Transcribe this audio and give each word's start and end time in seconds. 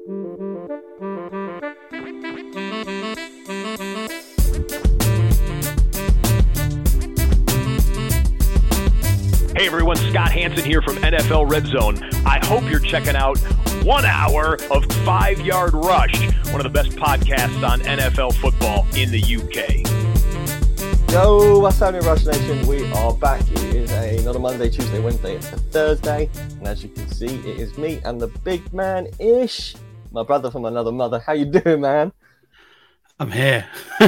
Hey 0.00 0.06
everyone, 9.66 9.96
Scott 9.96 10.32
Hanson 10.32 10.64
here 10.64 10.80
from 10.80 10.96
NFL 10.96 11.50
Red 11.50 11.66
Zone. 11.66 12.02
I 12.24 12.42
hope 12.46 12.62
you're 12.70 12.80
checking 12.80 13.14
out 13.14 13.38
one 13.84 14.06
hour 14.06 14.56
of 14.70 14.86
Five 15.04 15.42
Yard 15.42 15.74
Rush, 15.74 16.18
one 16.46 16.56
of 16.56 16.62
the 16.62 16.70
best 16.70 16.92
podcasts 16.92 17.62
on 17.68 17.80
NFL 17.80 18.32
football 18.36 18.86
in 18.96 19.10
the 19.10 19.20
UK. 19.20 19.86
Yo, 21.12 21.58
what's 21.58 21.78
happening, 21.78 22.06
Rush 22.06 22.24
Nation? 22.24 22.66
We 22.66 22.90
are 22.92 23.12
back. 23.12 23.42
It 23.50 23.74
is 23.74 23.90
a, 23.90 24.22
not 24.24 24.36
a 24.36 24.38
Monday, 24.38 24.70
Tuesday, 24.70 25.00
Wednesday, 25.00 25.34
it's 25.36 25.52
a 25.52 25.56
Thursday. 25.56 26.30
And 26.58 26.68
as 26.68 26.82
you 26.84 26.88
can 26.88 27.06
see, 27.08 27.34
it 27.40 27.60
is 27.60 27.76
me 27.76 28.00
and 28.04 28.20
the 28.20 28.28
big 28.28 28.72
man 28.72 29.08
Ish, 29.18 29.74
my 30.12 30.22
brother 30.22 30.50
from 30.50 30.64
another 30.64 30.92
mother. 30.92 31.18
How 31.18 31.32
you 31.32 31.46
doing, 31.46 31.80
man? 31.80 32.12
I'm 33.18 33.30
here. 33.30 33.66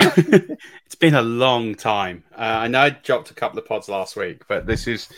it's 0.00 0.94
been 0.98 1.14
a 1.14 1.22
long 1.22 1.74
time. 1.74 2.24
Uh, 2.32 2.40
I 2.40 2.68
know 2.68 2.80
I 2.80 2.90
dropped 2.90 3.30
a 3.30 3.34
couple 3.34 3.58
of 3.58 3.66
pods 3.66 3.88
last 3.88 4.16
week, 4.16 4.42
but 4.48 4.66
this 4.66 4.88
is 4.88 5.08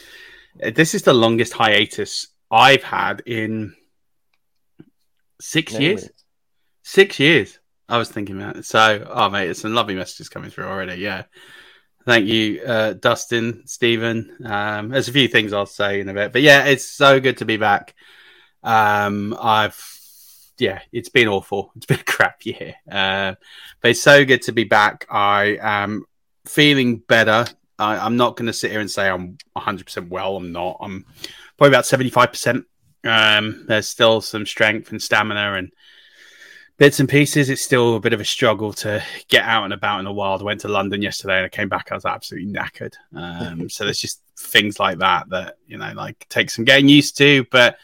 this 0.74 0.94
is 0.94 1.02
the 1.02 1.14
longest 1.14 1.54
hiatus 1.54 2.28
I've 2.50 2.82
had 2.82 3.22
in 3.24 3.74
six 5.40 5.78
years. 5.78 6.04
it. 6.04 6.12
Six 6.82 7.18
years. 7.18 7.58
I 7.88 7.96
was 7.96 8.10
thinking 8.10 8.38
that. 8.38 8.64
So, 8.66 9.06
oh 9.10 9.30
mate, 9.30 9.48
it's 9.48 9.62
some 9.62 9.74
lovely 9.74 9.94
messages 9.94 10.28
coming 10.28 10.50
through 10.50 10.66
already. 10.66 11.00
Yeah. 11.00 11.24
Thank 12.04 12.26
you, 12.26 12.60
uh, 12.62 12.94
Dustin, 12.94 13.62
Stephen. 13.64 14.36
Um, 14.44 14.88
there's 14.88 15.08
a 15.08 15.12
few 15.12 15.28
things 15.28 15.52
I'll 15.52 15.66
say 15.66 16.00
in 16.00 16.08
a 16.08 16.14
bit, 16.14 16.32
but 16.32 16.42
yeah, 16.42 16.64
it's 16.64 16.84
so 16.84 17.20
good 17.20 17.36
to 17.38 17.44
be 17.44 17.56
back. 17.56 17.94
Um, 18.62 19.36
I've 19.40 19.76
yeah, 20.58 20.80
it's 20.92 21.08
been 21.08 21.28
awful. 21.28 21.72
It's 21.76 21.86
been 21.86 22.00
a 22.00 22.04
crap 22.04 22.44
year. 22.46 22.74
Uh, 22.90 23.34
but 23.80 23.90
it's 23.90 24.02
so 24.02 24.24
good 24.24 24.42
to 24.42 24.52
be 24.52 24.64
back. 24.64 25.06
I 25.10 25.58
am 25.60 26.04
feeling 26.46 26.98
better. 26.98 27.46
I, 27.78 27.96
I'm 27.96 28.16
not 28.16 28.36
going 28.36 28.46
to 28.46 28.52
sit 28.52 28.70
here 28.70 28.80
and 28.80 28.90
say 28.90 29.08
I'm 29.08 29.38
100% 29.56 30.08
well. 30.08 30.36
I'm 30.36 30.52
not. 30.52 30.76
I'm 30.80 31.04
probably 31.58 31.74
about 31.74 31.84
75%. 31.84 32.64
Um, 33.04 33.64
there's 33.66 33.88
still 33.88 34.20
some 34.20 34.46
strength 34.46 34.92
and 34.92 35.02
stamina 35.02 35.54
and 35.54 35.72
bits 36.76 37.00
and 37.00 37.08
pieces. 37.08 37.50
It's 37.50 37.62
still 37.62 37.96
a 37.96 38.00
bit 38.00 38.12
of 38.12 38.20
a 38.20 38.24
struggle 38.24 38.72
to 38.74 39.02
get 39.28 39.44
out 39.44 39.64
and 39.64 39.72
about 39.72 39.98
in 39.98 40.04
the 40.04 40.12
wild. 40.12 40.42
I 40.42 40.44
went 40.44 40.60
to 40.60 40.68
London 40.68 41.02
yesterday 41.02 41.38
and 41.38 41.46
I 41.46 41.48
came 41.48 41.68
back. 41.68 41.88
I 41.90 41.94
was 41.94 42.04
absolutely 42.04 42.52
knackered. 42.52 42.94
Um, 43.14 43.68
so 43.68 43.84
there's 43.84 43.98
just 43.98 44.22
things 44.38 44.78
like 44.78 44.98
that 44.98 45.28
that, 45.30 45.56
you 45.66 45.78
know, 45.78 45.92
like 45.96 46.26
take 46.28 46.50
some 46.50 46.64
getting 46.64 46.88
used 46.88 47.16
to, 47.18 47.44
but 47.50 47.78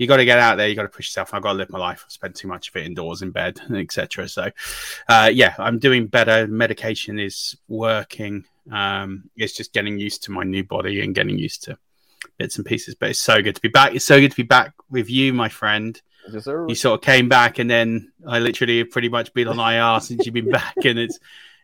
you 0.00 0.06
got 0.06 0.16
to 0.16 0.24
get 0.24 0.38
out 0.38 0.56
there. 0.56 0.66
You 0.66 0.74
got 0.74 0.84
to 0.84 0.88
push 0.88 1.08
yourself. 1.08 1.34
I've 1.34 1.42
got 1.42 1.52
to 1.52 1.58
live 1.58 1.68
my 1.68 1.78
life. 1.78 2.02
I've 2.06 2.10
spent 2.10 2.34
too 2.34 2.48
much 2.48 2.70
of 2.70 2.76
it 2.76 2.86
indoors 2.86 3.20
in 3.20 3.32
bed, 3.32 3.60
etc. 3.74 4.26
So, 4.28 4.50
uh, 5.10 5.30
yeah, 5.30 5.54
I'm 5.58 5.78
doing 5.78 6.06
better. 6.06 6.46
Medication 6.46 7.18
is 7.18 7.54
working. 7.68 8.46
Um, 8.72 9.28
it's 9.36 9.54
just 9.54 9.74
getting 9.74 9.98
used 9.98 10.22
to 10.24 10.30
my 10.32 10.42
new 10.42 10.64
body 10.64 11.02
and 11.02 11.14
getting 11.14 11.36
used 11.36 11.64
to 11.64 11.76
bits 12.38 12.56
and 12.56 12.64
pieces. 12.64 12.94
But 12.94 13.10
it's 13.10 13.18
so 13.18 13.42
good 13.42 13.54
to 13.56 13.60
be 13.60 13.68
back. 13.68 13.94
It's 13.94 14.06
so 14.06 14.18
good 14.18 14.30
to 14.30 14.36
be 14.36 14.42
back 14.42 14.72
with 14.88 15.10
you, 15.10 15.34
my 15.34 15.50
friend. 15.50 16.00
Yes. 16.32 16.46
You 16.46 16.74
sort 16.74 16.98
of 16.98 17.04
came 17.04 17.28
back, 17.28 17.58
and 17.58 17.68
then 17.70 18.10
I 18.26 18.38
literally 18.38 18.78
have 18.78 18.90
pretty 18.90 19.10
much 19.10 19.34
been 19.34 19.48
on 19.48 19.58
IR 19.74 20.00
since 20.00 20.24
you've 20.24 20.34
been 20.34 20.50
back, 20.50 20.76
and 20.82 20.98
it's 20.98 21.18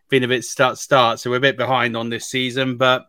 been 0.09 0.23
a 0.23 0.27
bit 0.27 0.45
start 0.45 0.77
start. 0.77 1.19
So 1.19 1.31
we're 1.31 1.37
a 1.37 1.39
bit 1.39 1.57
behind 1.57 1.97
on 1.97 2.09
this 2.09 2.27
season, 2.29 2.77
but 2.77 3.07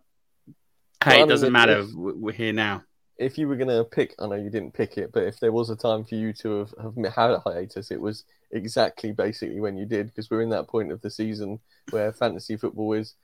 hey, 1.05 1.17
Well, 1.19 1.27
it 1.27 1.29
doesn't 1.29 1.53
matter. 1.53 1.85
we're 1.95 2.33
here 2.33 2.55
now. 2.55 2.85
If 3.19 3.37
you 3.37 3.49
were 3.49 3.57
going 3.57 3.69
to 3.69 3.85
pick, 3.85 4.15
I 4.19 4.27
know 4.27 4.37
you 4.37 4.51
didn't 4.51 4.75
pick 4.75 4.97
it, 4.97 5.11
but 5.13 5.25
if 5.25 5.41
there 5.41 5.53
was 5.53 5.71
a 5.71 5.77
time 5.77 6.05
for 6.05 6.15
you 6.15 6.33
to 6.35 6.59
have, 6.61 6.75
have 6.81 7.15
had 7.15 7.31
a 7.33 7.41
hiatus, 7.41 7.91
it 7.91 8.01
was 8.01 8.25
exactly 8.53 9.13
basically 9.13 9.61
when 9.61 9.77
you 9.77 9.87
did, 9.87 10.07
because 10.07 10.31
we're 10.31 10.43
in 10.43 10.51
that 10.51 10.69
point 10.69 10.93
of 10.93 11.01
the 11.03 11.11
season 11.11 11.59
where 11.91 12.13
fantasy 12.13 12.57
football 12.57 12.93
is 12.93 13.15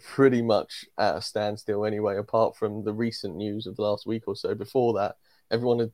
pretty 0.00 0.42
much 0.42 0.84
at 0.98 1.16
a 1.16 1.22
standstill 1.22 1.84
anyway, 1.84 2.16
apart 2.16 2.56
from 2.56 2.84
the 2.84 2.92
recent 2.92 3.34
news 3.36 3.66
of 3.66 3.76
the 3.76 3.82
last 3.82 4.06
week 4.06 4.24
or 4.26 4.36
so. 4.36 4.54
Before 4.54 4.92
that, 4.94 5.16
everyone 5.50 5.78
had 5.78 5.92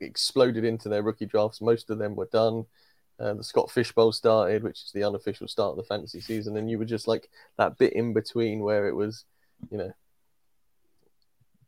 exploded 0.00 0.64
into 0.64 0.88
their 0.88 1.02
rookie 1.02 1.26
drafts. 1.26 1.60
Most 1.60 1.90
of 1.90 1.98
them 1.98 2.14
were 2.16 2.28
done. 2.32 2.66
Uh, 3.18 3.34
the 3.34 3.44
Scott 3.44 3.70
Fish 3.70 3.92
Bowl 3.92 4.12
started, 4.12 4.62
which 4.62 4.82
is 4.84 4.92
the 4.92 5.04
unofficial 5.04 5.48
start 5.48 5.70
of 5.70 5.76
the 5.76 5.84
fantasy 5.84 6.20
season, 6.20 6.56
and 6.56 6.70
you 6.70 6.78
were 6.78 6.84
just 6.84 7.08
like 7.08 7.30
that 7.56 7.78
bit 7.78 7.94
in 7.94 8.12
between 8.12 8.60
where 8.60 8.88
it 8.88 8.94
was, 8.94 9.24
you 9.70 9.78
know, 9.78 9.92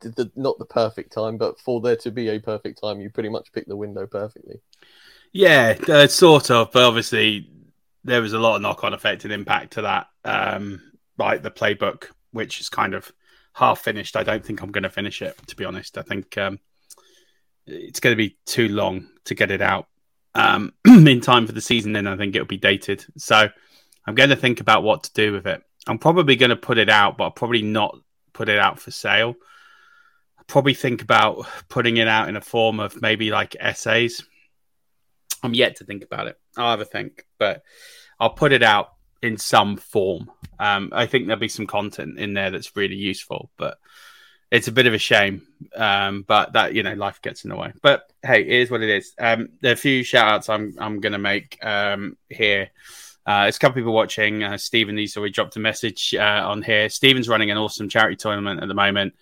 the, 0.01 0.31
not 0.37 0.59
the 0.59 0.65
perfect 0.65 1.13
time, 1.13 1.37
but 1.37 1.59
for 1.61 1.81
there 1.81 1.97
to 1.97 2.11
be 2.11 2.29
a 2.29 2.39
perfect 2.39 2.81
time, 2.81 3.01
you 3.01 3.11
pretty 3.11 3.29
much 3.29 3.53
pick 3.53 3.67
the 3.67 3.77
window 3.77 4.07
perfectly. 4.07 4.61
Yeah, 5.33 5.77
uh, 5.89 6.07
sort 6.07 6.51
of, 6.51 6.73
but 6.73 6.83
obviously 6.83 7.51
there 8.05 8.23
was 8.23 8.33
a 8.33 8.39
lot 8.39 8.57
of 8.57 8.63
knock-on 8.63 8.95
effect 8.95 9.25
and 9.25 9.33
impact 9.33 9.75
to 9.75 9.83
that. 9.83 10.07
Um, 10.25 10.83
like 11.19 11.43
the 11.43 11.51
playbook, 11.51 12.07
which 12.31 12.61
is 12.61 12.69
kind 12.69 12.95
of 12.95 13.11
half 13.53 13.81
finished. 13.81 14.17
I 14.17 14.23
don't 14.23 14.45
think 14.45 14.63
I'm 14.63 14.71
going 14.71 14.85
to 14.85 14.91
finish 14.91 15.21
it, 15.21 15.37
to 15.49 15.57
be 15.57 15.65
honest. 15.65 15.99
I 15.99 16.03
think 16.03 16.39
um, 16.39 16.61
it's 17.67 18.01
going 18.01 18.13
to 18.13 18.17
be 18.17 18.37
too 18.47 18.69
long 18.69 19.09
to 19.25 19.35
get 19.35 19.51
it 19.51 19.61
out 19.61 19.89
um, 20.35 20.73
in 20.87 21.21
time 21.21 21.47
for 21.47 21.53
the 21.53 21.61
season. 21.61 21.93
Then 21.93 22.07
I 22.07 22.17
think 22.17 22.35
it'll 22.35 22.47
be 22.47 22.57
dated. 22.57 23.05
So 23.17 23.49
I'm 24.07 24.15
going 24.15 24.31
to 24.31 24.37
think 24.37 24.61
about 24.61 24.83
what 24.83 25.05
to 25.05 25.13
do 25.13 25.33
with 25.33 25.47
it. 25.47 25.63
I'm 25.87 25.99
probably 25.99 26.37
going 26.37 26.51
to 26.51 26.57
put 26.57 26.79
it 26.79 26.89
out, 26.89 27.17
but 27.17 27.25
I'll 27.25 27.31
probably 27.31 27.63
not 27.63 27.99
put 28.33 28.49
it 28.49 28.59
out 28.59 28.79
for 28.79 28.91
sale. 28.91 29.35
Probably 30.49 30.75
think 30.75 31.03
about 31.03 31.47
putting 31.69 31.99
it 31.99 32.09
out 32.09 32.29
in 32.29 32.37
a 32.37 32.41
form 32.41 32.81
of 32.81 33.01
maybe 33.01 33.31
like 33.31 33.55
essays. 33.61 34.25
I'm 35.43 35.55
yet 35.55 35.77
to 35.77 35.85
think 35.85 36.03
about 36.03 36.27
it. 36.27 36.39
I'll 36.57 36.71
have 36.71 36.81
a 36.81 36.85
think, 36.85 37.27
but 37.39 37.63
I'll 38.19 38.31
put 38.31 38.53
it 38.53 38.63
out 38.63 38.95
in 39.23 39.37
some 39.37 39.77
form. 39.77 40.31
Um, 40.59 40.91
I 40.93 41.07
think 41.07 41.27
there'll 41.27 41.41
be 41.41 41.49
some 41.49 41.67
content 41.67 42.19
in 42.19 42.35
there 42.35 42.51
that's 42.51 42.77
really 42.77 42.97
useful, 42.97 43.51
but 43.57 43.79
it's 44.51 44.69
a 44.69 44.73
bit 44.73 44.87
of 44.87 44.95
a 44.95 44.99
shame. 44.99 45.47
Um, 45.77 46.25
but 46.27 46.55
that 46.55 46.75
you 46.75 46.83
know, 46.83 46.95
life 46.95 47.21
gets 47.23 47.45
in 47.45 47.51
the 47.51 47.57
way. 47.57 47.73
But 47.83 48.11
hey, 48.23 48.41
it 48.41 48.49
is 48.49 48.71
what 48.71 48.83
it 48.83 48.91
is. 48.91 49.13
Um, 49.19 49.51
there 49.61 49.73
are 49.73 49.75
a 49.75 49.77
few 49.77 50.03
shout 50.03 50.29
outs 50.29 50.49
I'm 50.49 50.75
I'm 50.79 51.01
gonna 51.01 51.19
make 51.19 51.63
um, 51.65 52.17
here. 52.29 52.71
Uh, 53.27 53.43
there's 53.43 53.57
a 53.57 53.61
couple 53.61 53.75
people 53.75 53.93
watching. 53.93 54.43
Uh, 54.43 54.57
Stephen 54.57 54.97
he's 54.97 55.17
already 55.17 55.33
dropped 55.33 55.57
a 55.57 55.61
message 55.61 56.15
uh, 56.15 56.43
on 56.49 56.63
here. 56.63 56.89
Stephen's 56.89 57.29
running 57.29 57.51
an 57.51 57.59
awesome 57.59 57.89
charity 57.89 58.17
tournament 58.17 58.63
at 58.63 58.69
the 58.69 58.75
moment 58.75 59.15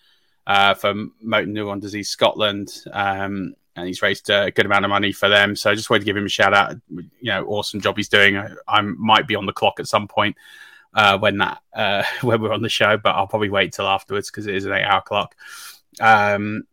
uh, 0.46 0.74
for 0.74 0.94
Motor 1.20 1.48
Neuron 1.48 1.80
Disease 1.80 2.08
Scotland. 2.08 2.84
Um, 2.92 3.54
and 3.76 3.86
he's 3.86 4.00
raised 4.00 4.30
a 4.30 4.50
good 4.50 4.66
amount 4.66 4.84
of 4.84 4.88
money 4.88 5.12
for 5.12 5.28
them. 5.28 5.54
So 5.54 5.70
I 5.70 5.74
just 5.74 5.90
wanted 5.90 6.00
to 6.00 6.06
give 6.06 6.16
him 6.16 6.24
a 6.24 6.30
shout 6.30 6.54
out. 6.54 6.76
You 6.88 7.04
know, 7.20 7.44
awesome 7.46 7.80
job 7.80 7.96
he's 7.96 8.08
doing. 8.08 8.36
I, 8.36 8.50
I 8.66 8.80
might 8.80 9.28
be 9.28 9.36
on 9.36 9.44
the 9.44 9.52
clock 9.52 9.78
at 9.78 9.86
some 9.86 10.08
point 10.08 10.36
uh, 10.94 11.18
when 11.18 11.38
that 11.38 11.62
uh, 11.74 12.02
when 12.22 12.40
we're 12.40 12.52
on 12.52 12.62
the 12.62 12.68
show, 12.68 12.96
but 12.96 13.14
I'll 13.14 13.26
probably 13.26 13.50
wait 13.50 13.72
till 13.72 13.86
afterwards 13.86 14.30
because 14.30 14.46
it 14.46 14.54
is 14.54 14.64
an 14.64 14.72
eight 14.72 14.84
hour 14.84 15.02
clock. 15.02 15.36
Um, 16.00 16.64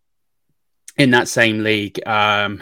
in 0.97 1.11
that 1.11 1.28
same 1.28 1.63
league 1.63 2.05
um, 2.07 2.61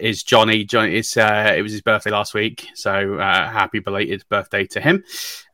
is 0.00 0.22
Johnny. 0.22 0.64
Johnny, 0.64 0.96
it's 0.96 1.16
uh, 1.16 1.54
it 1.56 1.62
was 1.62 1.72
his 1.72 1.82
birthday 1.82 2.10
last 2.10 2.34
week, 2.34 2.68
so 2.74 3.14
uh, 3.14 3.50
happy 3.50 3.78
belated 3.78 4.24
birthday 4.28 4.64
to 4.66 4.80
him. 4.80 5.04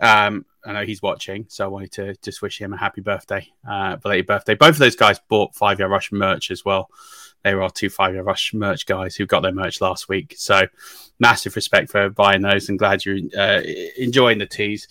Um, 0.01 0.45
I 0.65 0.73
know 0.73 0.85
he's 0.85 1.03
watching, 1.03 1.47
so 1.49 1.65
I 1.65 1.69
wanted 1.69 1.93
to 1.93 2.15
just 2.23 2.43
wish 2.43 2.61
him 2.61 2.73
a 2.73 2.77
happy 2.77 3.01
birthday, 3.01 3.49
uh, 3.69 3.97
belated 3.97 4.27
birthday. 4.27 4.55
Both 4.55 4.75
of 4.75 4.79
those 4.79 4.97
guys 4.97 5.21
bought 5.29 5.55
Five 5.55 5.79
Yard 5.79 5.91
Rush 5.91 6.13
merch 6.13 6.51
as 6.51 6.65
well. 6.65 6.89
They 7.43 7.55
were 7.55 7.63
our 7.63 7.71
two 7.71 7.91
Five 7.91 8.15
Yard 8.15 8.27
Rush 8.27 8.55
merch 8.55 8.87
guys 8.87 9.17
who 9.17 9.27
got 9.27 9.41
their 9.41 9.53
merch 9.53 9.81
last 9.81 10.09
week. 10.09 10.35
So 10.37 10.67
massive 11.19 11.57
respect 11.57 11.91
for 11.91 12.11
buying 12.11 12.43
those 12.43 12.69
and 12.69 12.79
glad 12.79 13.05
you're 13.05 13.19
uh, 13.37 13.63
enjoying 13.97 14.39
the 14.39 14.47
teas. 14.47 14.87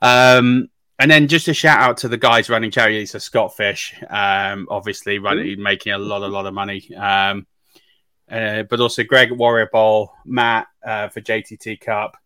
Um, 0.00 0.68
and 0.98 1.10
then 1.10 1.28
just 1.28 1.48
a 1.48 1.54
shout 1.54 1.80
out 1.80 1.96
to 1.98 2.08
the 2.08 2.18
guys 2.18 2.50
running 2.50 2.70
charity. 2.70 3.06
So 3.06 3.18
Scott 3.18 3.56
Fish, 3.56 3.94
um, 4.10 4.68
obviously 4.70 5.18
running, 5.18 5.60
making 5.62 5.92
a 5.92 5.98
lot, 5.98 6.22
a 6.22 6.28
lot 6.28 6.46
of 6.46 6.54
money. 6.54 6.94
Um, 6.94 7.46
uh, 8.32 8.62
but 8.62 8.80
also 8.80 9.04
Greg 9.04 9.30
at 9.30 9.36
Warrior 9.36 9.68
Bowl, 9.70 10.14
Matt 10.24 10.66
uh, 10.82 11.08
for 11.08 11.20
JTT 11.20 11.80
Cup, 11.80 12.16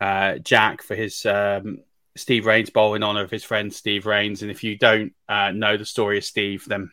uh, 0.00 0.38
Jack 0.38 0.82
for 0.82 0.94
his 0.94 1.26
um, 1.26 1.80
Steve 2.16 2.46
Rains 2.46 2.70
Bowl 2.70 2.94
in 2.94 3.02
honor 3.02 3.24
of 3.24 3.30
his 3.30 3.42
friend 3.42 3.72
Steve 3.72 4.06
Rains. 4.06 4.42
And 4.42 4.52
if 4.52 4.62
you 4.62 4.78
don't 4.78 5.12
uh, 5.28 5.50
know 5.50 5.76
the 5.76 5.84
story 5.84 6.18
of 6.18 6.24
Steve, 6.24 6.64
then 6.68 6.90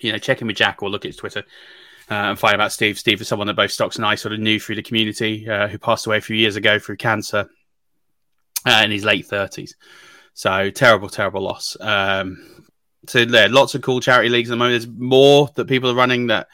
you 0.00 0.12
know 0.12 0.18
check 0.18 0.42
in 0.42 0.46
with 0.46 0.56
Jack 0.56 0.82
or 0.82 0.90
look 0.90 1.06
at 1.06 1.08
his 1.08 1.16
Twitter 1.16 1.44
uh, 2.10 2.14
and 2.14 2.38
find 2.38 2.54
about 2.54 2.72
Steve. 2.72 2.98
Steve 2.98 3.22
is 3.22 3.28
someone 3.28 3.46
that 3.46 3.56
both 3.56 3.72
Stocks 3.72 3.96
and 3.96 4.04
I 4.04 4.16
sort 4.16 4.34
of 4.34 4.40
knew 4.40 4.60
through 4.60 4.76
the 4.76 4.82
community, 4.82 5.48
uh, 5.48 5.66
who 5.68 5.78
passed 5.78 6.06
away 6.06 6.18
a 6.18 6.22
few 6.22 6.36
years 6.36 6.56
ago 6.56 6.78
through 6.78 6.98
cancer 6.98 7.48
in 8.66 8.90
his 8.90 9.04
late 9.04 9.26
thirties. 9.26 9.76
So 10.34 10.70
terrible, 10.70 11.08
terrible 11.08 11.40
loss. 11.40 11.74
Um, 11.80 12.66
so 13.06 13.24
there, 13.24 13.48
lots 13.48 13.74
of 13.74 13.80
cool 13.80 14.00
charity 14.00 14.28
leagues 14.28 14.50
at 14.50 14.52
the 14.52 14.56
moment. 14.56 14.82
There's 14.82 14.94
more 14.94 15.48
that 15.54 15.66
people 15.66 15.90
are 15.90 15.94
running 15.94 16.26
that. 16.26 16.48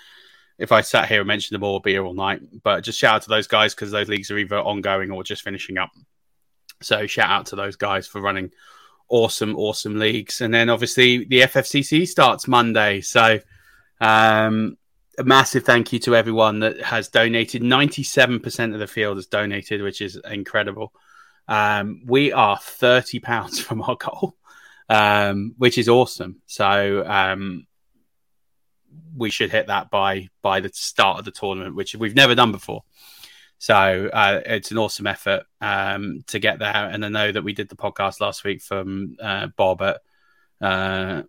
If 0.58 0.72
I 0.72 0.82
sat 0.82 1.08
here 1.08 1.20
and 1.20 1.28
mentioned 1.28 1.54
them 1.54 1.64
all, 1.64 1.80
be 1.80 1.92
here 1.92 2.04
all 2.04 2.14
night. 2.14 2.40
But 2.62 2.82
just 2.82 2.98
shout 2.98 3.16
out 3.16 3.22
to 3.22 3.28
those 3.28 3.46
guys 3.46 3.74
because 3.74 3.90
those 3.90 4.08
leagues 4.08 4.30
are 4.30 4.38
either 4.38 4.58
ongoing 4.58 5.10
or 5.10 5.24
just 5.24 5.42
finishing 5.42 5.78
up. 5.78 5.90
So 6.80 7.06
shout 7.06 7.30
out 7.30 7.46
to 7.46 7.56
those 7.56 7.76
guys 7.76 8.06
for 8.06 8.20
running 8.20 8.50
awesome, 9.08 9.56
awesome 9.56 9.98
leagues. 9.98 10.40
And 10.40 10.52
then 10.52 10.68
obviously 10.70 11.24
the 11.24 11.40
FFCC 11.40 12.06
starts 12.06 12.46
Monday. 12.46 13.00
So 13.00 13.40
um, 14.00 14.76
a 15.18 15.24
massive 15.24 15.64
thank 15.64 15.92
you 15.92 15.98
to 16.00 16.16
everyone 16.16 16.60
that 16.60 16.80
has 16.82 17.08
donated. 17.08 17.62
97% 17.62 18.74
of 18.74 18.78
the 18.78 18.86
field 18.86 19.16
has 19.16 19.26
donated, 19.26 19.82
which 19.82 20.00
is 20.00 20.20
incredible. 20.28 20.92
Um, 21.48 22.02
we 22.06 22.32
are 22.32 22.58
30 22.58 23.20
pounds 23.20 23.60
from 23.62 23.82
our 23.82 23.96
goal, 23.96 24.36
um, 24.88 25.54
which 25.58 25.78
is 25.78 25.88
awesome. 25.88 26.42
So 26.46 27.04
um, 27.06 27.66
we 29.16 29.30
should 29.30 29.50
hit 29.50 29.68
that 29.68 29.90
by 29.90 30.28
by 30.42 30.60
the 30.60 30.70
start 30.72 31.18
of 31.18 31.24
the 31.24 31.30
tournament, 31.30 31.74
which 31.74 31.94
we've 31.94 32.14
never 32.14 32.34
done 32.34 32.52
before. 32.52 32.82
So 33.58 34.10
uh, 34.12 34.40
it's 34.44 34.70
an 34.72 34.78
awesome 34.78 35.06
effort 35.06 35.44
um, 35.60 36.22
to 36.26 36.38
get 36.38 36.58
there. 36.58 36.90
And 36.90 37.04
I 37.04 37.08
know 37.08 37.32
that 37.32 37.44
we 37.44 37.54
did 37.54 37.68
the 37.68 37.76
podcast 37.76 38.20
last 38.20 38.44
week 38.44 38.60
from 38.60 39.16
uh, 39.22 39.48
Bob 39.56 39.80
at 39.80 40.00
uh, 40.60 41.22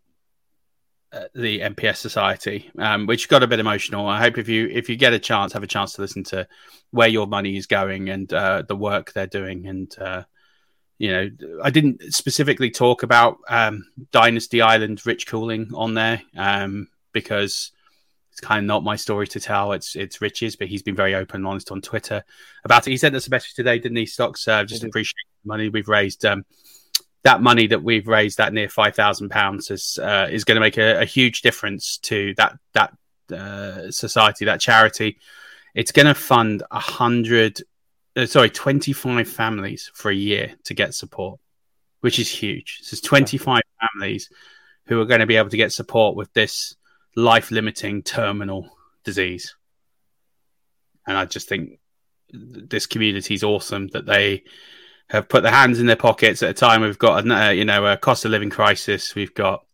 the 1.34 1.62
MPS 1.62 1.98
Society, 1.98 2.70
um, 2.78 3.06
which 3.06 3.30
got 3.30 3.44
a 3.44 3.48
bit 3.48 3.60
emotional. 3.60 4.06
I 4.06 4.20
hope 4.20 4.38
if 4.38 4.50
you 4.50 4.68
if 4.68 4.90
you 4.90 4.98
get 4.98 5.14
a 5.14 5.20
chance, 5.20 5.54
have 5.54 5.64
a 5.64 5.68
chance 5.68 5.94
to 5.94 6.02
listen 6.02 6.24
to 6.26 6.48
where 6.92 7.08
your 7.08 7.28
money 7.28 7.56
is 7.56 7.68
going 7.68 8.10
and 8.10 8.32
uh, 8.34 8.64
the 8.68 8.76
work 8.76 9.14
they're 9.14 9.28
doing. 9.28 9.68
And 9.68 9.98
uh, 9.98 10.24
you 10.98 11.12
know, 11.12 11.30
I 11.64 11.70
didn't 11.70 12.14
specifically 12.14 12.70
talk 12.70 13.04
about 13.04 13.38
um, 13.48 13.86
Dynasty 14.12 14.62
Island 14.62 15.06
Rich 15.06 15.28
Cooling 15.28 15.72
on 15.74 15.94
there 15.94 16.22
um, 16.36 16.90
because 17.16 17.72
it's 18.36 18.42
kind 18.42 18.60
of 18.60 18.66
not 18.66 18.84
my 18.84 18.98
story 18.98 19.26
to 19.28 19.40
tell. 19.40 19.72
It's 19.72 19.96
it's 19.96 20.20
Rich's, 20.20 20.58
but 20.58 20.68
he's 20.68 20.84
been 20.84 20.96
very 20.96 21.16
open 21.16 21.38
and 21.38 21.48
honest 21.48 21.72
on 21.72 21.82
Twitter 21.82 22.22
about 22.66 22.86
it. 22.86 22.92
He 22.92 22.98
sent 22.98 23.16
us 23.16 23.28
a 23.28 23.30
message 23.30 23.54
today, 23.54 23.80
didn't 23.80 23.96
he? 23.96 24.06
Stocks 24.06 24.46
uh, 24.50 24.66
just 24.66 24.84
appreciate 24.84 25.16
the 25.44 25.48
money 25.48 25.70
we've 25.70 25.88
raised. 25.88 26.26
Um, 26.26 26.44
that 27.24 27.42
money 27.42 27.66
that 27.68 27.82
we've 27.82 28.10
raised, 28.10 28.38
that 28.38 28.52
near 28.52 28.68
five 28.68 28.94
thousand 28.94 29.30
pounds, 29.30 29.72
is 29.72 29.98
uh, 30.04 30.28
is 30.30 30.44
going 30.44 30.58
to 30.58 30.60
make 30.60 30.78
a, 30.78 31.02
a, 31.02 31.06
huge 31.06 31.44
difference 31.44 31.98
to 32.00 32.34
that 32.36 32.60
that 32.74 32.94
uh, 33.32 33.90
society, 33.90 34.44
that 34.44 34.60
charity. 34.60 35.18
It's 35.74 35.94
going 35.94 36.08
to 36.08 36.14
fund 36.14 36.62
a 36.72 36.80
hundred, 36.80 37.62
uh, 38.18 38.26
sorry, 38.26 38.50
twenty 38.50 38.92
five 38.92 39.30
families 39.30 39.90
for 39.94 40.12
a 40.12 40.16
year 40.16 40.56
to 40.66 40.74
get 40.74 40.94
support, 40.94 41.40
which 42.02 42.20
is 42.20 42.30
huge. 42.30 42.80
So 42.82 42.96
it's 42.96 43.02
twenty 43.02 43.38
five 43.38 43.64
families 43.80 44.30
who 44.88 45.00
are 45.00 45.06
going 45.06 45.22
to 45.22 45.26
be 45.26 45.38
able 45.38 45.52
to 45.52 45.58
get 45.58 45.72
support 45.72 46.18
with 46.18 46.34
this 46.34 46.76
life 47.16 47.52
limiting 47.52 48.04
terminal 48.04 48.70
disease. 49.04 49.56
And 51.08 51.18
I 51.18 51.26
just 51.26 51.48
think 51.48 51.80
this 52.32 52.88
community 52.88 53.36
is 53.36 53.44
awesome 53.44 53.88
that 53.90 54.06
they 54.06 54.44
have 55.10 55.30
put 55.30 55.44
their 55.44 55.52
hands 55.52 55.80
in 55.80 55.86
their 55.86 55.96
pockets 55.96 56.42
at 56.44 56.50
a 56.50 56.54
time. 56.54 56.82
We've 56.82 56.98
got 56.98 57.26
a 57.26 57.36
uh, 57.36 57.50
you 57.50 57.66
know 57.66 57.86
a 57.86 57.98
cost 57.98 58.26
of 58.26 58.32
living 58.32 58.50
crisis. 58.50 59.16
We've 59.16 59.34
got 59.34 59.66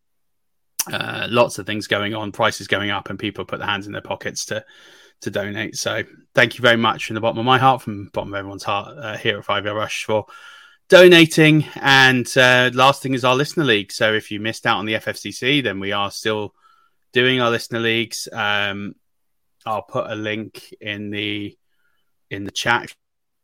uh, 0.92 1.28
lots 1.30 1.58
of 1.58 1.66
things 1.66 1.88
going 1.88 2.14
on 2.14 2.32
prices 2.32 2.68
going 2.68 2.90
up 2.90 3.10
and 3.10 3.18
people 3.18 3.46
put 3.46 3.60
their 3.60 3.68
hands 3.68 3.88
in 3.88 3.94
their 3.94 4.02
pockets 4.02 4.46
to 4.46 4.66
to 5.22 5.32
donate. 5.32 5.78
So 5.78 6.04
thank 6.34 6.58
you 6.58 6.62
very 6.62 6.78
much 6.78 7.06
from 7.06 7.14
the 7.14 7.22
bottom 7.22 7.40
of 7.40 7.46
my 7.46 7.60
heart 7.60 7.82
from 7.82 8.06
the 8.06 8.12
bottom 8.12 8.34
of 8.34 8.38
everyone's 8.38 8.64
heart 8.64 8.98
uh, 8.98 9.18
here 9.18 9.38
at 9.38 9.46
five 9.46 9.66
yard 9.66 9.78
rush 9.78 10.04
for 10.06 10.26
donating. 10.90 11.66
And 11.76 12.28
uh, 12.36 12.72
last 12.74 13.02
thing 13.02 13.14
is 13.14 13.24
our 13.24 13.36
listener 13.36 13.64
league. 13.64 13.92
So 13.92 14.14
if 14.14 14.32
you 14.32 14.40
missed 14.40 14.66
out 14.66 14.78
on 14.78 14.86
the 14.86 14.94
ffcc 14.94 15.64
then 15.64 15.80
we 15.80 15.92
are 15.92 16.12
still 16.12 16.56
doing 17.14 17.42
our 17.42 17.52
listener 17.52 17.80
leagues. 17.80 18.28
Um, 18.32 18.96
I'll 19.66 19.84
put 19.84 20.10
a 20.10 20.16
link 20.16 20.74
in 20.82 21.10
the 21.12 21.58
in 22.30 22.46
the 22.46 22.52
chat 22.52 22.86
if 22.86 22.96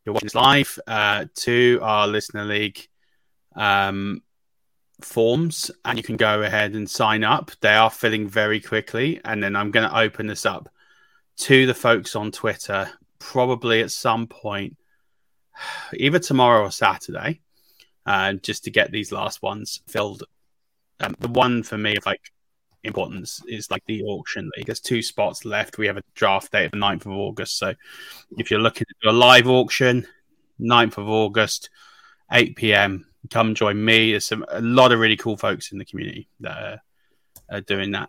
you're 0.04 0.14
watching 0.14 0.26
this 0.26 0.34
live 0.34 0.78
uh, 0.86 1.26
to 1.34 1.78
our 1.82 2.08
listener 2.08 2.44
league 2.44 2.80
um, 3.54 4.22
forms, 5.02 5.70
and 5.84 5.98
you 5.98 6.02
can 6.02 6.16
go 6.16 6.42
ahead 6.42 6.74
and 6.74 6.88
sign 6.88 7.22
up. 7.22 7.50
They 7.60 7.74
are 7.74 7.90
filling 7.90 8.28
very 8.28 8.60
quickly, 8.60 9.20
and 9.24 9.42
then 9.42 9.54
I'm 9.54 9.70
going 9.70 9.88
to 9.88 9.98
open 9.98 10.26
this 10.26 10.46
up 10.46 10.68
to 11.38 11.66
the 11.66 11.74
folks 11.74 12.16
on 12.16 12.32
Twitter 12.32 12.90
probably 13.18 13.82
at 13.82 13.90
some 13.90 14.26
point, 14.26 14.76
either 15.94 16.18
tomorrow 16.18 16.64
or 16.64 16.70
Saturday, 16.70 17.40
uh, 18.06 18.34
just 18.34 18.64
to 18.64 18.70
get 18.70 18.90
these 18.90 19.12
last 19.12 19.42
ones 19.42 19.82
filled. 19.86 20.24
Um, 21.00 21.14
the 21.20 21.28
one 21.28 21.62
for 21.62 21.78
me, 21.78 21.96
like 22.04 22.32
importance 22.84 23.42
is 23.48 23.70
like 23.70 23.82
the 23.86 24.02
auction 24.04 24.50
league. 24.56 24.66
There's 24.66 24.80
two 24.80 25.02
spots 25.02 25.44
left. 25.44 25.78
We 25.78 25.86
have 25.86 25.96
a 25.96 26.02
draft 26.14 26.52
date 26.52 26.66
of 26.66 26.70
the 26.72 26.78
9th 26.78 27.06
of 27.06 27.12
August. 27.12 27.58
So 27.58 27.74
if 28.36 28.50
you're 28.50 28.60
looking 28.60 28.86
to 28.86 28.94
do 29.02 29.10
a 29.10 29.12
live 29.12 29.48
auction, 29.48 30.06
9th 30.60 30.98
of 30.98 31.08
August, 31.08 31.70
8 32.30 32.56
p.m., 32.56 33.06
come 33.30 33.54
join 33.54 33.84
me. 33.84 34.12
There's 34.12 34.26
some 34.26 34.44
a 34.48 34.60
lot 34.60 34.92
of 34.92 35.00
really 35.00 35.16
cool 35.16 35.36
folks 35.36 35.72
in 35.72 35.78
the 35.78 35.84
community 35.84 36.28
that 36.40 36.62
are, 36.62 36.82
are 37.50 37.60
doing 37.60 37.92
that. 37.92 38.08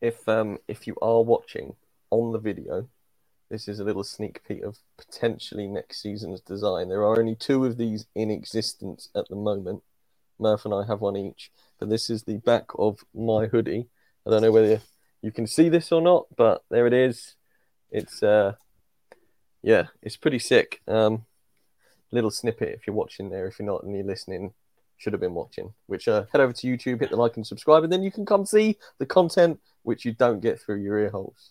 If 0.00 0.28
um 0.28 0.58
if 0.68 0.86
you 0.86 0.96
are 1.00 1.22
watching 1.22 1.76
on 2.10 2.32
the 2.32 2.38
video, 2.38 2.88
this 3.50 3.68
is 3.68 3.80
a 3.80 3.84
little 3.84 4.04
sneak 4.04 4.42
peek 4.46 4.62
of 4.62 4.78
potentially 4.96 5.66
next 5.66 6.02
season's 6.02 6.40
design. 6.40 6.88
There 6.88 7.02
are 7.02 7.18
only 7.18 7.34
two 7.34 7.64
of 7.64 7.76
these 7.76 8.06
in 8.14 8.30
existence 8.30 9.08
at 9.14 9.28
the 9.28 9.36
moment. 9.36 9.82
Murf 10.40 10.64
and 10.64 10.74
I 10.74 10.84
have 10.86 11.00
one 11.00 11.16
each 11.16 11.50
but 11.78 11.90
this 11.90 12.10
is 12.10 12.22
the 12.22 12.38
back 12.38 12.66
of 12.78 13.04
my 13.14 13.46
hoodie. 13.46 13.88
I 14.26 14.30
don't 14.30 14.42
know 14.42 14.52
whether 14.52 14.80
you 15.22 15.30
can 15.30 15.46
see 15.46 15.68
this 15.68 15.92
or 15.92 16.00
not, 16.00 16.26
but 16.36 16.64
there 16.70 16.86
it 16.86 16.92
is. 16.92 17.34
It's 17.90 18.22
uh, 18.22 18.54
yeah, 19.62 19.88
it's 20.02 20.16
pretty 20.16 20.38
sick. 20.38 20.80
Um, 20.88 21.26
little 22.10 22.30
snippet 22.30 22.70
if 22.70 22.86
you're 22.86 22.96
watching 22.96 23.30
there. 23.30 23.46
If 23.46 23.58
you're 23.58 23.66
not 23.66 23.82
and 23.82 23.94
you're 23.94 24.04
listening, 24.04 24.52
should 24.96 25.12
have 25.12 25.20
been 25.20 25.34
watching. 25.34 25.74
Which 25.86 26.08
uh, 26.08 26.24
head 26.32 26.40
over 26.40 26.52
to 26.52 26.66
YouTube, 26.66 27.00
hit 27.00 27.10
the 27.10 27.16
like 27.16 27.36
and 27.36 27.46
subscribe, 27.46 27.84
and 27.84 27.92
then 27.92 28.02
you 28.02 28.10
can 28.10 28.24
come 28.24 28.46
see 28.46 28.78
the 28.98 29.06
content 29.06 29.60
which 29.82 30.04
you 30.04 30.12
don't 30.12 30.40
get 30.40 30.60
through 30.60 30.82
your 30.82 30.98
ear 30.98 31.10
holes. 31.10 31.50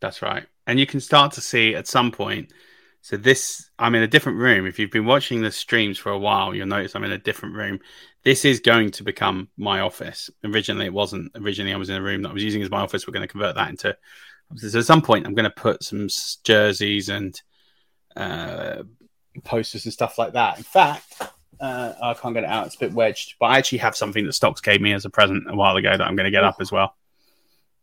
That's 0.00 0.22
right, 0.22 0.46
and 0.66 0.80
you 0.80 0.86
can 0.86 1.00
start 1.00 1.32
to 1.32 1.40
see 1.40 1.74
at 1.74 1.86
some 1.86 2.10
point 2.10 2.52
so 3.00 3.16
this, 3.16 3.70
I'm 3.78 3.94
in 3.94 4.02
a 4.02 4.08
different 4.08 4.38
room. 4.38 4.66
If 4.66 4.78
you've 4.78 4.90
been 4.90 5.06
watching 5.06 5.40
the 5.40 5.50
streams 5.50 5.98
for 5.98 6.10
a 6.10 6.18
while, 6.18 6.54
you'll 6.54 6.66
notice 6.66 6.94
I'm 6.94 7.04
in 7.04 7.12
a 7.12 7.18
different 7.18 7.54
room. 7.54 7.80
This 8.24 8.44
is 8.44 8.60
going 8.60 8.90
to 8.92 9.04
become 9.04 9.48
my 9.56 9.80
office. 9.80 10.28
Originally, 10.44 10.86
it 10.86 10.92
wasn't. 10.92 11.32
Originally, 11.36 11.72
I 11.72 11.76
was 11.76 11.88
in 11.88 11.96
a 11.96 12.02
room 12.02 12.22
that 12.22 12.30
I 12.30 12.32
was 12.32 12.44
using 12.44 12.62
as 12.62 12.70
my 12.70 12.80
office. 12.80 13.06
We're 13.06 13.12
going 13.12 13.26
to 13.26 13.32
convert 13.32 13.54
that 13.54 13.70
into. 13.70 13.96
So 14.56 14.78
at 14.78 14.84
some 14.84 15.02
point, 15.02 15.26
I'm 15.26 15.34
going 15.34 15.44
to 15.44 15.50
put 15.50 15.82
some 15.82 16.08
jerseys 16.42 17.08
and 17.08 17.40
uh, 18.16 18.82
posters 19.44 19.84
and 19.84 19.92
stuff 19.92 20.18
like 20.18 20.32
that. 20.32 20.58
In 20.58 20.64
fact, 20.64 21.22
uh, 21.60 21.92
I 22.02 22.14
can't 22.14 22.34
get 22.34 22.44
it 22.44 22.50
out. 22.50 22.66
It's 22.66 22.76
a 22.76 22.80
bit 22.80 22.92
wedged, 22.92 23.36
but 23.38 23.46
I 23.46 23.58
actually 23.58 23.78
have 23.78 23.96
something 23.96 24.24
that 24.24 24.32
Stocks 24.32 24.60
gave 24.60 24.80
me 24.80 24.92
as 24.92 25.04
a 25.04 25.10
present 25.10 25.50
a 25.50 25.54
while 25.54 25.76
ago 25.76 25.90
that 25.90 26.02
I'm 26.02 26.16
going 26.16 26.24
to 26.24 26.30
get 26.30 26.44
up 26.44 26.56
as 26.60 26.72
well. 26.72 26.94